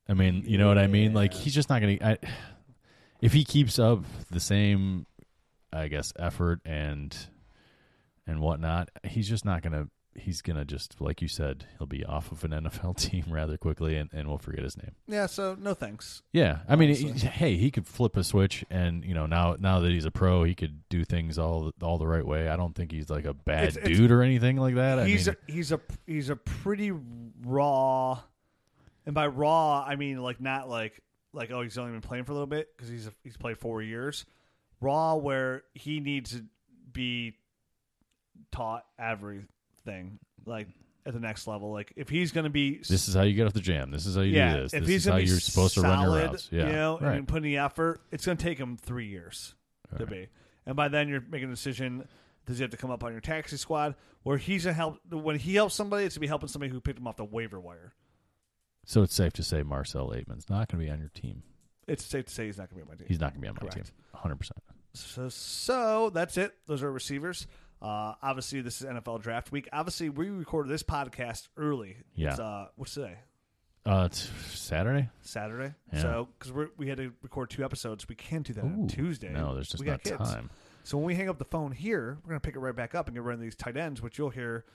I 0.08 0.14
mean, 0.14 0.44
you 0.46 0.58
know 0.58 0.68
what 0.68 0.78
I 0.78 0.88
mean? 0.88 1.14
Like 1.14 1.34
he's 1.34 1.54
just 1.54 1.70
not 1.70 1.82
going 1.82 2.00
to 2.00 2.18
if 3.22 3.34
he 3.34 3.44
keeps 3.44 3.80
up 3.80 4.04
the 4.30 4.40
same 4.40 5.06
I 5.74 5.88
guess 5.88 6.14
effort 6.18 6.62
and 6.66 7.16
and 8.28 8.40
whatnot, 8.40 8.90
he's 9.04 9.28
just 9.28 9.46
not 9.46 9.62
going 9.62 9.74
to 9.74 9.90
he's 10.16 10.42
going 10.42 10.56
to 10.56 10.66
just 10.66 11.00
like 11.02 11.22
you 11.22 11.28
said, 11.28 11.66
he'll 11.78 11.88
be 11.88 12.06
off 12.06 12.32
of 12.32 12.44
an 12.44 12.52
NFL 12.64 12.98
team 12.98 13.26
rather 13.30 13.58
quickly 13.58 13.96
and, 13.98 14.10
and 14.14 14.28
we'll 14.28 14.38
forget 14.38 14.64
his 14.64 14.78
name. 14.78 14.92
Yeah, 15.08 15.26
so 15.26 15.56
no 15.60 15.74
thanks. 15.74 16.22
Yeah, 16.32 16.60
I 16.68 16.76
mean, 16.76 16.90
Honestly. 16.90 17.30
hey, 17.30 17.58
he 17.58 17.70
could 17.72 17.86
flip 17.88 18.16
a 18.18 18.24
switch, 18.24 18.64
and 18.70 19.04
you 19.06 19.14
know 19.14 19.26
now 19.26 19.56
now 19.60 19.80
that 19.82 19.92
he's 19.92 20.06
a 20.06 20.12
pro, 20.12 20.44
he 20.44 20.56
could 20.56 20.88
do 20.90 21.04
things 21.04 21.38
all 21.38 21.72
all 21.82 21.98
the 21.98 22.08
right 22.08 22.26
way. 22.26 22.48
I 22.50 22.56
don't 22.56 22.74
think 22.76 22.92
he's 22.92 23.10
like 23.10 23.26
a 23.26 23.34
bad 23.34 23.64
It's- 23.70 23.78
it's- 23.78 23.98
dude 23.98 24.12
or 24.12 24.22
anything 24.24 24.58
like 24.58 24.76
that. 24.76 25.06
he's 25.08 25.28
I 25.28 25.32
mean, 25.32 25.38
a, 25.48 25.52
he's 25.52 25.72
a 25.72 25.80
he's 26.08 26.30
a 26.30 26.36
pretty 26.36 26.92
raw, 27.44 28.20
and 29.06 29.14
by 29.14 29.28
raw 29.28 29.84
I 29.88 29.96
mean 29.96 30.22
like 30.22 30.40
not 30.42 30.70
like 30.70 31.00
like 31.34 31.52
oh 31.52 31.62
he's 31.62 31.78
only 31.78 31.92
been 31.92 32.02
playing 32.02 32.24
for 32.24 32.32
a 32.32 32.36
little 32.36 32.48
bit 32.48 32.70
because 32.76 32.90
he's 32.90 33.08
a, 33.08 33.12
he's 33.24 33.38
played 33.38 33.58
four 33.58 33.82
years. 33.82 34.26
Raw 34.82 35.16
where 35.16 35.64
he 35.74 36.00
needs 36.00 36.32
to 36.32 36.46
be 36.92 37.36
taught 38.52 38.86
everything 39.86 40.20
like 40.46 40.68
at 41.06 41.14
the 41.14 41.20
next 41.20 41.48
level. 41.48 41.72
Like 41.72 41.94
if 41.96 42.10
he's 42.10 42.32
going 42.32 42.46
to 42.46 42.50
be 42.50 42.78
this 42.78 43.08
is 43.08 43.14
how 43.16 43.24
you 43.24 43.34
get 43.34 43.48
off 43.48 43.54
the 43.54 43.60
jam. 43.60 43.92
This 43.92 44.06
is 44.06 44.16
how 44.16 44.22
you 44.22 44.36
yeah, 44.36 44.56
do 44.56 44.62
this. 44.64 44.74
if 44.74 44.82
this 44.82 44.90
he's 44.90 45.02
is 45.02 45.06
how 45.06 45.12
gonna 45.12 45.24
be 45.24 45.30
you're 45.30 45.40
supposed 45.40 45.74
to 45.76 45.82
run 45.82 46.00
your 46.00 46.10
solid, 46.10 46.32
routes. 46.32 46.50
Yeah, 46.52 46.68
you 46.68 46.74
know, 46.74 47.00
right. 47.02 47.18
and 47.18 47.28
put 47.28 47.38
in 47.38 47.44
the 47.44 47.58
effort, 47.58 48.02
it's 48.12 48.26
going 48.26 48.38
to 48.38 48.44
take 48.44 48.58
him 48.58 48.78
three 48.78 49.08
years 49.08 49.56
to 49.98 50.06
be. 50.06 50.28
And 50.66 50.76
by 50.76 50.88
then, 50.88 51.08
you're 51.08 51.22
making 51.22 51.50
a 51.50 51.52
decision: 51.52 52.08
does 52.46 52.58
he 52.58 52.64
have 52.64 52.72
to 52.72 52.78
come 52.78 52.92
up 52.92 53.04
on 53.04 53.12
your 53.12 53.22
taxi 53.22 53.58
squad, 53.58 53.96
where 54.24 54.38
he's 54.38 54.64
gonna 54.66 54.74
help? 54.74 55.00
When 55.10 55.38
he 55.38 55.56
helps 55.56 55.76
somebody, 55.76 56.06
it's 56.06 56.16
gonna 56.16 56.22
be 56.22 56.28
helping 56.28 56.50
somebody 56.50 56.72
who 56.72 56.82
picked 56.82 57.00
him 57.00 57.08
off 57.08 57.18
the 57.18 57.26
waiver 57.26 57.60
wire. 57.60 57.94
so 58.86 59.04
it's 59.04 59.14
safe 59.16 59.34
to 59.34 59.44
say 59.44 59.64
Marcell 59.64 60.10
Ateman's 60.10 60.50
not 60.50 60.70
going 60.70 60.80
to 60.80 60.86
be 60.86 60.92
on 60.92 61.00
your 61.00 61.10
team. 61.10 61.44
It's 61.88 62.04
safe 62.04 62.26
to 62.26 62.34
say 62.34 62.48
he's 62.48 62.58
not 62.58 62.70
going 62.70 62.82
to 62.82 62.86
be 62.86 62.92
on 62.92 62.96
my 62.96 62.96
team. 62.96 63.08
He's 63.08 63.20
not 63.20 63.34
going 63.34 63.42
to 63.42 63.42
be 63.42 63.48
on 63.48 63.56
my 63.56 63.60
Correct. 63.60 63.76
team. 63.76 63.84
100. 64.12 64.36
percent 64.38 64.58
So, 64.94 65.30
so 65.30 66.10
that's 66.10 66.36
it. 66.38 66.52
Those 66.66 66.82
are 66.82 66.92
receivers. 66.92 67.46
Uh, 67.86 68.16
obviously, 68.24 68.62
this 68.62 68.82
is 68.82 68.88
NFL 68.88 69.22
draft 69.22 69.52
week. 69.52 69.70
Obviously, 69.72 70.10
we 70.10 70.30
recorded 70.30 70.72
this 70.72 70.82
podcast 70.82 71.50
early. 71.56 71.98
Yeah. 72.16 72.32
It's, 72.32 72.40
uh, 72.40 72.68
what's 72.78 72.96
today? 72.96 73.18
Uh, 73.86 74.08
it's 74.10 74.28
Saturday. 74.50 75.10
Saturday. 75.22 75.76
Yeah. 75.94 76.02
So, 76.02 76.30
because 76.40 76.70
we 76.78 76.88
had 76.88 76.98
to 76.98 77.14
record 77.22 77.52
two 77.52 77.64
episodes, 77.64 78.10
we 78.10 78.16
can't 78.16 78.44
do 78.44 78.54
that 78.54 78.64
on 78.64 78.88
Tuesday. 78.88 79.32
No, 79.32 79.54
there's 79.54 79.70
just 79.70 79.82
we 79.82 79.86
got 79.86 80.04
not 80.04 80.18
kids. 80.18 80.32
time. 80.32 80.50
So 80.84 80.98
when 80.98 81.06
we 81.06 81.14
hang 81.16 81.30
up 81.30 81.38
the 81.38 81.46
phone 81.46 81.72
here, 81.72 82.18
we're 82.24 82.30
gonna 82.30 82.40
pick 82.40 82.56
it 82.56 82.60
right 82.60 82.76
back 82.76 82.96
up 82.96 83.06
and 83.08 83.16
get 83.16 83.24
rid 83.24 83.36
of 83.36 83.42
these 83.42 83.56
tight 83.56 83.78
ends, 83.78 84.02
which 84.02 84.18
you'll 84.18 84.32
hear 84.32 84.66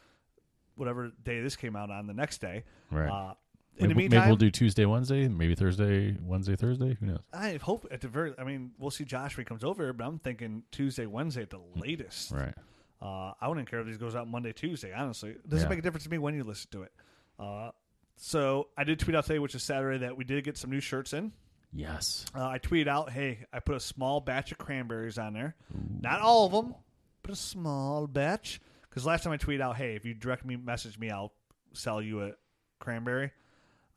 whatever 0.76 1.11
day 1.24 1.40
this 1.40 1.56
came 1.56 1.74
out 1.74 1.90
on 1.90 2.06
the 2.06 2.14
next 2.14 2.40
day. 2.40 2.64
Right. 2.90 3.08
Uh, 3.08 3.34
in 3.76 3.88
maybe, 3.88 3.88
the 3.88 3.94
meantime, 3.94 4.18
maybe 4.20 4.28
we'll 4.28 4.36
do 4.36 4.50
Tuesday, 4.50 4.84
Wednesday, 4.84 5.26
maybe 5.28 5.54
Thursday, 5.54 6.16
Wednesday, 6.22 6.54
Thursday. 6.54 6.96
Who 7.00 7.06
knows? 7.06 7.20
I 7.32 7.58
hope 7.62 7.86
at 7.90 8.00
the 8.00 8.08
very. 8.08 8.34
I 8.38 8.44
mean, 8.44 8.72
we'll 8.78 8.90
see 8.90 9.04
Josh 9.04 9.36
when 9.36 9.44
he 9.44 9.48
comes 9.48 9.64
over, 9.64 9.92
but 9.92 10.04
I'm 10.04 10.18
thinking 10.18 10.64
Tuesday, 10.70 11.06
Wednesday 11.06 11.42
at 11.42 11.50
the 11.50 11.61
latest. 11.76 12.30
Right. 12.30 12.54
Uh, 13.03 13.32
I 13.40 13.48
wouldn't 13.48 13.70
care 13.70 13.80
if 13.80 13.86
these 13.86 13.96
goes 13.98 14.14
out 14.14 14.28
Monday, 14.28 14.53
Tuesday. 14.53 14.92
Honestly, 14.92 15.30
it 15.30 15.48
doesn't 15.48 15.66
Yeah. 15.66 15.70
make 15.70 15.78
a 15.78 15.82
difference 15.82 16.05
to 16.05 16.11
me 16.11 16.18
when 16.18 16.34
you 16.34 16.44
listen 16.44 16.70
to 16.72 16.82
it. 16.82 16.92
Uh, 17.38 17.70
so 18.16 18.68
I 18.76 18.84
did 18.84 18.98
tweet 18.98 19.16
out 19.16 19.24
today, 19.24 19.38
which 19.38 19.55
is 19.55 19.62
Saturday, 19.62 19.98
that 19.98 20.16
we 20.16 20.24
did 20.24 20.44
get 20.44 20.59
some 20.59 20.70
new 20.70 20.80
shirts 20.80 21.12
in. 21.14 21.32
Yes. 21.72 22.26
Uh, 22.34 22.46
I 22.46 22.59
tweeted 22.59 22.88
out, 22.88 23.11
"Hey, 23.11 23.46
I 23.53 23.61
put 23.61 23.76
a 23.76 23.80
small 23.80 24.20
batch 24.20 24.53
of 24.53 24.59
cranberries 24.59 25.18
on 25.18 25.32
there. 25.32 25.55
Not 26.01 26.20
all 26.20 26.44
of 26.46 26.53
them, 26.53 26.74
but 27.22 27.30
a 27.30 27.36
small 27.36 28.07
batch." 28.07 28.61
Because 28.82 29.07
last 29.07 29.22
time 29.24 29.32
I 29.32 29.36
tweeted 29.38 29.61
out, 29.61 29.76
"Hey, 29.76 29.94
if 29.94 30.05
you 30.05 30.12
direct 30.12 30.44
me, 30.44 30.57
message 30.57 30.98
me, 30.98 31.11
I'll 31.11 31.32
sell 31.72 32.03
you 32.03 32.24
a 32.24 32.32
cranberry." 32.80 33.30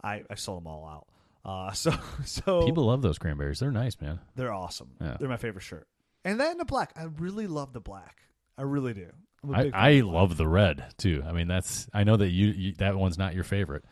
I, 0.03 0.23
I 0.29 0.35
sold 0.35 0.59
them 0.61 0.67
all 0.67 0.85
out. 0.85 1.07
Uh, 1.43 1.71
so 1.73 1.91
so 2.25 2.63
People 2.65 2.85
love 2.85 3.01
those 3.01 3.17
cranberries. 3.17 3.59
They're 3.59 3.71
nice, 3.71 3.99
man. 3.99 4.19
they're 4.35 4.53
awesome. 4.53 4.91
Yeah. 5.01 5.17
They're 5.19 5.27
my 5.29 5.37
favorite 5.37 5.63
shirt. 5.63 5.87
And 6.23 6.39
then 6.39 6.57
the 6.57 6.65
black, 6.65 6.93
I 6.95 7.03
really 7.03 7.47
love 7.47 7.73
the 7.73 7.81
black. 7.81 8.21
I 8.57 8.63
really 8.63 8.93
do. 8.93 9.07
I, 9.53 9.71
I 9.73 9.89
of 9.89 9.95
the 9.97 10.01
black. 10.03 10.13
love 10.13 10.37
the 10.37 10.47
red 10.47 10.85
too. 10.97 11.23
I 11.27 11.31
mean, 11.33 11.47
that's 11.47 11.87
I 11.93 12.03
know 12.03 12.15
that 12.17 12.29
you, 12.29 12.47
you 12.47 12.73
that 12.75 12.95
one's 12.95 13.17
not 13.17 13.33
your 13.35 13.43
favorite, 13.43 13.83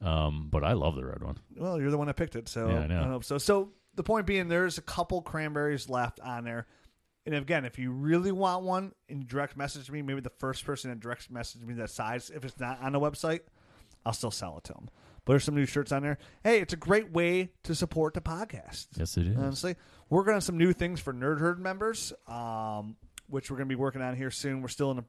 um, 0.00 0.48
but 0.50 0.64
I 0.64 0.72
love 0.72 0.96
the 0.96 1.04
red 1.04 1.22
one. 1.22 1.38
Well, 1.56 1.78
you're 1.80 1.90
the 1.90 1.98
one 1.98 2.06
that 2.06 2.16
picked 2.16 2.36
it, 2.36 2.48
so 2.48 2.68
Yeah, 2.68 2.80
I 2.80 2.86
know. 2.86 3.00
don't 3.00 3.10
hope 3.10 3.24
so. 3.24 3.38
So 3.38 3.72
the 3.94 4.02
point 4.02 4.26
being, 4.26 4.48
there's 4.48 4.78
a 4.78 4.82
couple 4.82 5.20
cranberries 5.22 5.88
left 5.88 6.20
on 6.20 6.44
there. 6.44 6.66
And 7.26 7.34
again, 7.34 7.64
if 7.64 7.78
you 7.78 7.90
really 7.90 8.32
want 8.32 8.64
one 8.64 8.92
and 9.08 9.20
you 9.22 9.24
direct 9.26 9.56
message 9.56 9.90
me, 9.90 10.02
maybe 10.02 10.20
the 10.20 10.30
first 10.38 10.64
person 10.64 10.90
that 10.90 11.00
direct 11.00 11.30
message 11.30 11.62
me 11.62 11.74
that 11.74 11.90
size, 11.90 12.30
if 12.34 12.44
it's 12.44 12.58
not 12.60 12.80
on 12.82 12.92
the 12.92 13.00
website, 13.00 13.40
I'll 14.04 14.12
still 14.12 14.30
sell 14.30 14.58
it 14.58 14.64
to 14.64 14.74
them. 14.74 14.90
But 15.24 15.32
there's 15.32 15.44
some 15.44 15.54
new 15.54 15.64
shirts 15.64 15.90
on 15.90 16.02
there. 16.02 16.18
Hey, 16.42 16.60
it's 16.60 16.74
a 16.74 16.76
great 16.78 17.12
way 17.12 17.50
to 17.62 17.74
support 17.74 18.12
the 18.12 18.20
podcast. 18.20 18.88
Yes, 18.98 19.16
it 19.16 19.26
is. 19.26 19.36
Honestly, 19.38 19.74
we're 20.10 20.20
going 20.22 20.32
to 20.32 20.36
have 20.36 20.44
some 20.44 20.58
new 20.58 20.74
things 20.74 21.00
for 21.00 21.14
Nerd 21.14 21.38
Herd 21.40 21.58
members, 21.58 22.12
um, 22.26 22.96
which 23.28 23.50
we're 23.50 23.56
going 23.56 23.68
to 23.68 23.74
be 23.74 23.78
working 23.80 24.02
on 24.02 24.16
here 24.16 24.30
soon. 24.30 24.60
We're 24.62 24.68
still 24.68 24.90
in 24.90 24.98
the 24.98 25.04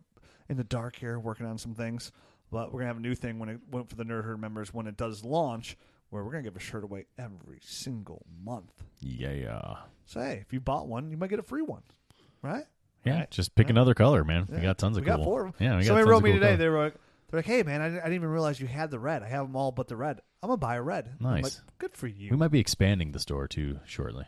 in 0.50 0.58
the 0.58 0.64
dark 0.64 0.96
here, 0.96 1.18
working 1.20 1.46
on 1.46 1.58
some 1.58 1.74
things, 1.74 2.12
but 2.52 2.68
we're 2.68 2.82
going 2.82 2.84
to 2.86 2.88
have 2.90 2.98
a 2.98 3.02
new 3.02 3.16
thing 3.16 3.40
when 3.40 3.50
it 3.50 3.60
went 3.72 3.90
for 3.90 3.96
the 3.96 4.04
Nerd 4.04 4.24
Herd 4.26 4.40
members 4.40 4.74
when 4.74 4.86
it 4.88 4.96
does 4.96 5.24
launch, 5.26 5.76
where 6.12 6.24
we're 6.24 6.32
going 6.32 6.44
to 6.44 6.50
give 6.50 6.56
a 6.56 6.60
shirt 6.64 6.84
away 6.84 7.06
every 7.18 7.60
single 7.62 8.24
month. 8.44 8.72
yeah. 9.00 9.76
So 10.06 10.20
hey, 10.22 10.40
if 10.46 10.54
you 10.54 10.60
bought 10.60 10.88
one, 10.88 11.10
you 11.10 11.18
might 11.18 11.32
get 11.32 11.40
a 11.40 11.44
free 11.44 11.64
one, 11.64 11.82
right? 12.44 12.66
Yeah, 13.04 13.20
Right. 13.20 13.32
just 13.32 13.56
pick 13.56 13.66
Right. 13.66 13.72
another 13.72 13.94
color, 13.96 14.24
man. 14.24 14.48
We 14.52 14.60
got 14.62 14.78
tons 14.78 14.98
of 14.98 15.04
we 15.04 15.08
got 15.08 15.24
four 15.24 15.48
of 15.48 15.58
them. 15.58 15.64
Yeah, 15.66 15.78
we 15.78 15.82
got 15.82 15.88
Somebody 15.88 16.04
tons 16.04 16.10
wrote 16.12 16.18
of 16.18 16.24
me 16.24 16.30
cool 16.32 16.40
today. 16.40 16.46
color. 16.50 16.58
They 16.58 16.70
were 16.70 16.84
like, 16.84 16.94
they're 17.32 17.38
like, 17.40 17.46
hey 17.46 17.64
man, 17.64 17.82
I 17.82 17.86
didn't, 17.90 18.00
I 18.02 18.04
didn't 18.04 18.16
even 18.16 18.30
realize 18.30 18.60
you 18.60 18.68
had 18.68 18.92
the 18.92 19.00
red. 19.00 19.24
I 19.24 19.28
have 19.30 19.48
them 19.48 19.56
all 19.56 19.72
but 19.72 19.88
the 19.88 19.96
red. 19.96 20.22
I'm 20.44 20.50
gonna 20.50 20.58
buy 20.58 20.76
a 20.76 20.82
red. 20.84 21.12
I'm 21.20 21.26
like, 21.26 21.44
Nice. 21.44 21.62
good 21.80 21.96
for 21.96 22.06
you. 22.08 22.30
We 22.30 22.38
might 22.38 22.50
be 22.52 22.60
expanding 22.60 23.12
the 23.14 23.20
store 23.20 23.48
too 23.48 23.80
shortly 23.86 24.26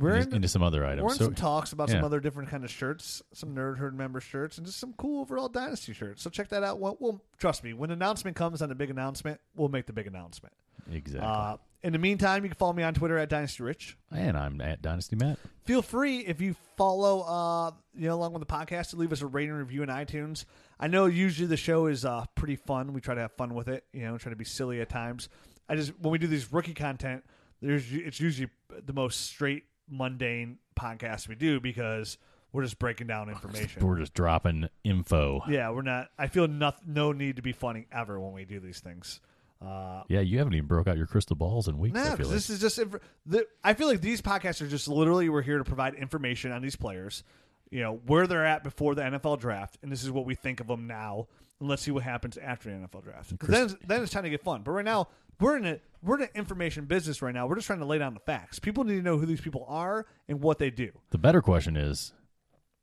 we're 0.00 0.16
into, 0.16 0.36
into 0.36 0.48
some 0.48 0.62
other 0.62 0.84
items. 0.84 1.02
we're 1.02 1.12
in 1.12 1.18
So 1.18 1.24
some 1.26 1.34
talks 1.34 1.72
about 1.72 1.90
some 1.90 2.04
other 2.04 2.20
different 2.20 2.48
kind 2.50 2.64
of 2.64 2.70
shirts, 2.70 3.22
some 3.32 3.54
Nerd 3.54 3.78
Herd 3.78 3.96
member 3.96 4.20
shirts, 4.20 4.58
and 4.58 4.66
just 4.66 4.78
some 4.78 4.92
cool 4.94 5.20
overall 5.20 5.48
Dynasty 5.48 5.92
shirts. 5.92 6.22
So 6.22 6.30
check 6.30 6.48
that 6.48 6.62
out. 6.62 6.80
We'll, 6.80 6.96
we'll 7.00 7.22
trust 7.38 7.62
me. 7.64 7.72
When 7.72 7.90
announcement 7.90 8.36
comes 8.36 8.62
on 8.62 8.68
the 8.68 8.74
big 8.74 8.90
announcement, 8.90 9.40
we'll 9.54 9.68
make 9.68 9.86
the 9.86 9.92
big 9.92 10.06
announcement. 10.06 10.54
exactly. 10.90 11.28
Uh, 11.28 11.56
in 11.82 11.94
the 11.94 11.98
meantime, 11.98 12.42
you 12.42 12.50
can 12.50 12.58
follow 12.58 12.74
me 12.74 12.82
on 12.82 12.92
Twitter 12.92 13.16
at 13.16 13.30
Dynasty 13.30 13.62
Rich. 13.62 13.96
and 14.10 14.36
I'm 14.36 14.60
at 14.60 14.82
Dynasty 14.82 15.16
Matt. 15.16 15.38
Feel 15.64 15.80
free 15.80 16.18
if 16.18 16.40
you 16.40 16.54
follow, 16.76 17.22
uh, 17.22 17.70
you 17.94 18.06
know, 18.06 18.14
along 18.16 18.34
with 18.34 18.46
the 18.46 18.52
podcast, 18.52 18.90
to 18.90 18.96
leave 18.96 19.12
us 19.12 19.22
a 19.22 19.26
rating 19.26 19.54
review 19.54 19.82
in 19.82 19.88
iTunes. 19.88 20.44
I 20.78 20.88
know 20.88 21.06
usually 21.06 21.46
the 21.46 21.56
show 21.56 21.86
is 21.86 22.04
uh, 22.04 22.26
pretty 22.34 22.56
fun. 22.56 22.92
We 22.92 23.00
try 23.00 23.14
to 23.14 23.20
have 23.22 23.32
fun 23.32 23.54
with 23.54 23.68
it, 23.68 23.84
you 23.92 24.02
know, 24.02 24.18
try 24.18 24.30
to 24.30 24.36
be 24.36 24.44
silly 24.44 24.80
at 24.82 24.90
times. 24.90 25.28
I 25.70 25.76
just 25.76 25.98
when 26.00 26.10
we 26.12 26.18
do 26.18 26.26
these 26.26 26.52
rookie 26.52 26.74
content, 26.74 27.24
there's 27.62 27.84
it's 27.92 28.20
usually 28.20 28.50
the 28.84 28.92
most 28.92 29.26
straight 29.26 29.64
mundane 29.90 30.58
podcast 30.78 31.28
we 31.28 31.34
do 31.34 31.60
because 31.60 32.16
we're 32.52 32.62
just 32.62 32.78
breaking 32.78 33.06
down 33.06 33.28
information. 33.28 33.86
We're 33.86 33.98
just 33.98 34.14
dropping 34.14 34.68
info. 34.84 35.42
Yeah, 35.48 35.70
we're 35.70 35.82
not. 35.82 36.08
I 36.18 36.26
feel 36.26 36.48
no, 36.48 36.72
no 36.86 37.12
need 37.12 37.36
to 37.36 37.42
be 37.42 37.52
funny 37.52 37.86
ever 37.92 38.18
when 38.18 38.32
we 38.32 38.44
do 38.44 38.60
these 38.60 38.80
things. 38.80 39.20
Uh, 39.64 40.02
Yeah, 40.08 40.20
you 40.20 40.38
haven't 40.38 40.54
even 40.54 40.66
broke 40.66 40.88
out 40.88 40.96
your 40.96 41.06
crystal 41.06 41.36
balls 41.36 41.68
in 41.68 41.78
weeks. 41.78 41.94
no, 41.94 42.00
I 42.00 42.04
feel 42.04 42.16
because 42.16 42.28
like. 42.28 42.34
this 42.36 42.50
is 42.50 42.60
just. 42.60 42.78
Inf- 42.78 42.96
the, 43.26 43.46
I 43.62 43.74
feel 43.74 43.88
like 43.88 44.00
these 44.00 44.22
podcasts 44.22 44.62
are 44.62 44.66
just 44.66 44.88
literally 44.88 45.28
we're 45.28 45.42
here 45.42 45.58
to 45.58 45.64
provide 45.64 45.94
information 45.94 46.50
on 46.50 46.62
these 46.62 46.76
players, 46.76 47.22
you 47.70 47.80
know, 47.80 48.00
where 48.06 48.26
they're 48.26 48.46
at 48.46 48.64
before 48.64 48.94
the 48.94 49.02
NFL 49.02 49.38
draft, 49.38 49.78
and 49.82 49.92
this 49.92 50.02
is 50.02 50.10
what 50.10 50.24
we 50.24 50.34
think 50.34 50.60
of 50.60 50.66
them 50.66 50.86
now, 50.86 51.28
and 51.60 51.68
let's 51.68 51.82
see 51.82 51.90
what 51.90 52.02
happens 52.02 52.36
after 52.38 52.68
the 52.70 52.76
NFL 52.76 53.02
draft. 53.04 53.38
'Cause 53.38 53.48
then, 53.48 53.76
then 53.86 54.02
it's 54.02 54.12
time 54.12 54.24
to 54.24 54.30
get 54.30 54.42
fun. 54.42 54.62
But 54.62 54.72
right 54.72 54.84
now, 54.84 55.08
we're 55.38 55.56
in 55.56 55.66
a 55.66 55.80
we're 56.02 56.16
in 56.16 56.22
an 56.22 56.28
information 56.34 56.86
business 56.86 57.20
right 57.22 57.34
now. 57.34 57.46
We're 57.46 57.56
just 57.56 57.66
trying 57.66 57.80
to 57.80 57.84
lay 57.84 57.98
down 57.98 58.14
the 58.14 58.20
facts. 58.20 58.58
People 58.58 58.84
need 58.84 58.96
to 58.96 59.02
know 59.02 59.18
who 59.18 59.26
these 59.26 59.40
people 59.40 59.64
are 59.68 60.06
and 60.28 60.40
what 60.40 60.58
they 60.58 60.70
do. 60.70 60.90
the 61.10 61.18
better 61.18 61.42
question 61.42 61.76
is, 61.76 62.12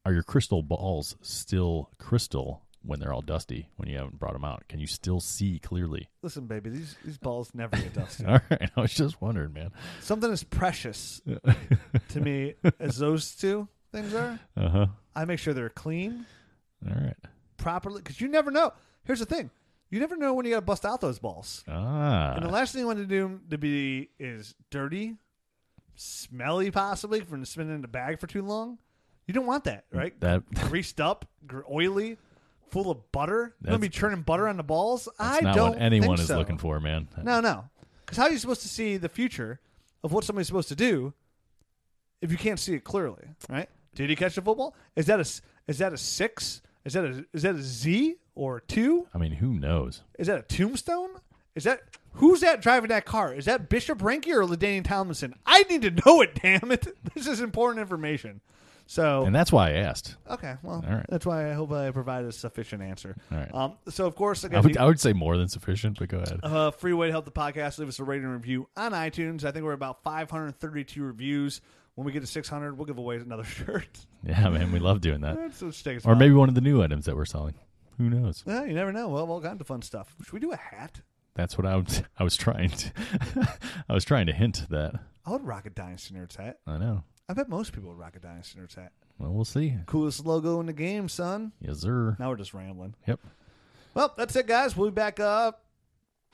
are 0.05 0.13
your 0.13 0.23
crystal 0.23 0.61
balls 0.63 1.15
still 1.21 1.89
crystal 1.97 2.63
when 2.83 2.99
they're 2.99 3.11
all 3.11 3.21
dusty? 3.23 3.69
When 3.77 3.89
you 3.89 3.97
haven't 3.97 4.19
brought 4.19 4.33
them 4.33 4.45
out, 4.45 4.63
can 4.69 4.79
you 4.79 4.85
still 4.87 5.19
see 5.19 5.57
clearly? 5.59 6.09
Listen, 6.21 6.45
baby, 6.45 6.69
these 6.69 6.95
these 7.03 7.17
balls 7.17 7.51
never 7.55 7.75
get 7.75 7.93
dusty. 7.93 8.23
All 8.27 8.39
right, 8.51 8.69
I 8.75 8.81
was 8.81 8.93
just 8.93 9.19
wondering, 9.21 9.53
man. 9.53 9.71
Something 10.01 10.31
as 10.31 10.43
precious 10.43 11.19
to 12.09 12.21
me 12.21 12.53
as 12.79 12.97
those 12.97 13.35
two 13.35 13.67
things 13.91 14.13
are. 14.13 14.39
Uh 14.55 14.69
huh. 14.69 14.85
I 15.15 15.25
make 15.25 15.39
sure 15.39 15.53
they're 15.55 15.69
clean, 15.69 16.25
All 16.87 16.93
right. 16.95 17.15
Properly, 17.57 18.01
because 18.01 18.21
you 18.21 18.27
never 18.27 18.51
know. 18.51 18.73
Here's 19.03 19.19
the 19.19 19.25
thing: 19.25 19.49
you 19.89 19.99
never 19.99 20.17
know 20.17 20.33
when 20.33 20.45
you 20.45 20.51
got 20.51 20.59
to 20.59 20.65
bust 20.65 20.85
out 20.85 21.01
those 21.01 21.19
balls. 21.19 21.63
Ah. 21.67 22.33
And 22.35 22.45
the 22.45 22.49
last 22.49 22.73
thing 22.73 22.81
you 22.81 22.87
want 22.87 22.99
to 22.99 23.05
do 23.05 23.39
to 23.49 23.57
be 23.57 24.09
is 24.19 24.55
dirty, 24.69 25.15
smelly, 25.95 26.71
possibly 26.71 27.21
from 27.21 27.45
spinning 27.45 27.75
in 27.75 27.81
the 27.81 27.87
bag 27.87 28.19
for 28.19 28.27
too 28.27 28.41
long. 28.41 28.77
You 29.27 29.33
don't 29.33 29.45
want 29.45 29.65
that, 29.65 29.85
right? 29.91 30.17
that 30.21 30.43
Greased 30.53 31.01
up, 31.01 31.25
oily, 31.69 32.17
full 32.69 32.91
of 32.91 33.11
butter. 33.11 33.55
Want 33.63 33.75
to 33.75 33.79
be 33.79 33.89
churning 33.89 34.21
butter 34.21 34.47
on 34.47 34.57
the 34.57 34.63
balls? 34.63 35.09
I 35.19 35.41
don't 35.41 35.77
anyone 35.77 36.19
is 36.19 36.27
so. 36.27 36.37
looking 36.37 36.57
for, 36.57 36.79
man. 36.79 37.07
No, 37.21 37.41
no. 37.41 37.65
Because 38.05 38.17
how 38.17 38.23
are 38.25 38.31
you 38.31 38.37
supposed 38.37 38.61
to 38.61 38.69
see 38.69 38.97
the 38.97 39.09
future 39.09 39.59
of 40.03 40.13
what 40.13 40.23
somebody's 40.23 40.47
supposed 40.47 40.69
to 40.69 40.75
do 40.75 41.13
if 42.21 42.31
you 42.31 42.37
can't 42.37 42.59
see 42.59 42.73
it 42.73 42.83
clearly, 42.83 43.23
right? 43.49 43.69
Did 43.95 44.09
he 44.09 44.15
catch 44.15 44.35
the 44.35 44.41
football? 44.41 44.75
Is 44.95 45.07
that 45.07 45.19
a 45.19 45.41
is 45.67 45.79
that 45.79 45.93
a 45.93 45.97
six? 45.97 46.61
Is 46.87 46.93
that 46.93 47.03
a 47.05 47.25
is 47.33 47.43
that 47.43 47.55
a 47.55 47.61
Z 47.61 48.15
or 48.33 48.57
a 48.57 48.61
two? 48.61 49.07
I 49.13 49.17
mean, 49.17 49.33
who 49.33 49.53
knows? 49.59 50.01
Is 50.17 50.27
that 50.27 50.39
a 50.39 50.41
tombstone? 50.43 51.09
Is 51.53 51.65
that 51.65 51.81
who's 52.13 52.39
that 52.41 52.61
driving 52.61 52.87
that 52.89 53.05
car? 53.05 53.33
Is 53.33 53.45
that 53.45 53.67
Bishop 53.69 53.99
Ranky 53.99 54.29
or 54.29 54.43
LaDainian 54.47 54.85
Tomlinson? 54.85 55.33
I 55.45 55.63
need 55.63 55.81
to 55.81 55.91
know 56.05 56.21
it. 56.21 56.39
Damn 56.41 56.71
it! 56.71 56.87
This 57.13 57.27
is 57.27 57.41
important 57.41 57.81
information. 57.81 58.41
So 58.89 59.25
And 59.25 59.35
that's 59.35 59.51
why 59.51 59.71
I 59.71 59.73
asked. 59.79 60.15
okay, 60.29 60.55
well, 60.63 60.81
All 60.87 60.95
right. 60.95 61.05
that's 61.09 61.25
why 61.25 61.49
I 61.49 61.53
hope 61.55 61.73
I 61.73 61.91
provided 61.91 62.29
a 62.29 62.31
sufficient 62.31 62.81
answer. 62.81 63.17
All 63.33 63.37
right. 63.37 63.53
Um, 63.53 63.73
so 63.89 64.05
of 64.07 64.15
course, 64.15 64.45
I 64.45 64.59
would, 64.61 64.75
you- 64.75 64.79
I 64.81 64.85
would 64.85 64.97
say 65.01 65.11
more 65.11 65.35
than 65.35 65.49
sufficient, 65.49 65.99
but 65.99 66.07
go 66.07 66.19
ahead. 66.19 66.39
uh, 66.41 66.71
free 66.71 66.93
way 66.93 67.07
to 67.07 67.11
help 67.11 67.25
the 67.25 67.31
podcast. 67.31 67.79
Leave 67.79 67.89
us 67.89 67.99
a 67.99 68.05
rating 68.05 68.23
and 68.23 68.33
review 68.33 68.69
on 68.77 68.93
iTunes. 68.93 69.43
I 69.43 69.51
think 69.51 69.65
we're 69.65 69.73
about 69.73 70.03
532 70.03 71.03
reviews. 71.03 71.59
When 71.97 72.05
we 72.05 72.11
get 72.11 72.19
to 72.19 72.27
600, 72.27 72.77
we'll 72.77 72.85
give 72.85 72.99
away 72.99 73.15
another 73.15 73.43
shirt. 73.43 74.05
Yeah, 74.23 74.49
man, 74.49 74.71
we 74.71 74.77
love 74.77 75.01
doing 75.01 75.21
that. 75.21 75.35
Or 76.05 76.15
maybe 76.15 76.35
one 76.35 76.47
of 76.47 76.53
the 76.53 76.61
new 76.61 76.83
items 76.83 77.05
that 77.05 77.15
we're 77.15 77.25
selling. 77.25 77.55
Who 77.97 78.07
knows? 78.07 78.43
Yeah, 78.45 78.65
you 78.65 78.75
never 78.75 78.93
know. 78.93 79.09
Well, 79.09 79.31
all 79.31 79.41
kinds 79.41 79.59
of 79.61 79.65
fun 79.65 79.81
stuff. 79.81 80.13
Should 80.23 80.31
we 80.33 80.39
do 80.39 80.51
a 80.51 80.57
hat? 80.57 81.01
That's 81.33 81.57
what 81.57 81.65
I 81.65 81.75
was. 81.77 82.03
I 82.19 82.23
was 82.23 82.37
trying 82.37 82.69
to. 82.69 82.91
I 83.89 83.95
was 83.95 84.05
trying 84.05 84.27
to 84.27 84.31
hint 84.33 84.67
that. 84.69 84.93
I 85.25 85.31
would 85.31 85.43
rock 85.43 85.65
a 85.65 85.71
Dynasty 85.71 86.13
Nerds 86.13 86.37
hat. 86.37 86.59
I 86.67 86.77
know. 86.77 87.03
I 87.27 87.33
bet 87.33 87.49
most 87.49 87.73
people 87.73 87.89
would 87.89 87.97
rock 87.97 88.15
a 88.15 88.19
Dynasty 88.19 88.59
Nerds 88.59 88.75
hat. 88.75 88.91
Well, 89.17 89.31
we'll 89.33 89.43
see. 89.43 89.73
Coolest 89.87 90.23
logo 90.23 90.59
in 90.59 90.67
the 90.67 90.73
game, 90.73 91.09
son. 91.09 91.51
Yes, 91.59 91.79
sir. 91.79 92.15
Now 92.19 92.29
we're 92.29 92.35
just 92.35 92.53
rambling. 92.53 92.93
Yep. 93.07 93.21
Well, 93.95 94.13
that's 94.15 94.35
it, 94.35 94.45
guys. 94.45 94.77
We'll 94.77 94.91
be 94.91 94.93
back 94.93 95.19
uh, 95.19 95.53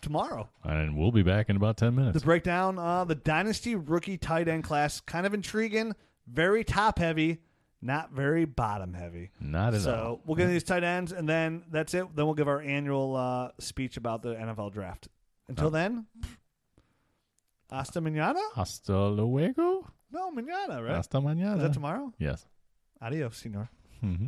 tomorrow 0.04 0.48
And 0.64 0.96
we'll 0.98 1.12
be 1.12 1.24
back 1.24 1.50
in 1.50 1.56
about 1.56 1.78
ten 1.78 1.96
to 1.96 2.00
minutes. 2.02 2.24
break 2.24 2.44
down 2.44 2.78
uh, 2.78 3.04
the 3.06 3.16
Dynasty 3.16 3.76
rookie 3.76 4.18
tight 4.18 4.48
end 4.48 4.64
class. 4.64 5.00
Kind 5.02 5.26
of 5.26 5.34
intriguing, 5.34 5.94
very 6.28 6.64
top 6.64 7.00
heavy, 7.00 7.40
not 7.82 8.12
very 8.12 8.46
bottom 8.46 8.94
heavy. 8.94 9.32
Not 9.40 9.74
at 9.74 9.82
So 9.82 9.90
all. 9.92 9.98
So 9.98 10.22
we'll 10.26 10.36
get 10.36 10.48
these 10.48 10.64
tight 10.64 10.84
ends, 10.84 11.12
and 11.12 11.28
then 11.28 11.64
that's 11.72 11.94
it. 11.94 12.16
Then 12.16 12.26
we'll 12.26 12.36
give 12.36 12.48
our 12.48 12.62
annual 12.62 13.16
uh, 13.16 13.50
speech 13.60 13.98
about 13.98 14.22
the 14.22 14.36
NFL 14.36 14.72
draft. 14.74 15.08
Until 15.48 15.68
Oh. 15.68 15.70
then, 15.72 16.06
hasta 17.72 18.00
mañana? 18.00 18.40
Hasta 18.56 19.08
luego. 19.10 19.86
No, 20.12 20.32
mañana, 20.32 20.82
right? 20.84 20.96
Hasta 20.96 21.18
mañana. 21.20 21.56
Is 21.58 21.62
that 21.64 21.74
tomorrow? 21.74 22.14
yes. 22.20 22.46
Adios, 23.02 23.36
senor. 23.38 23.70
hmm 24.00 24.28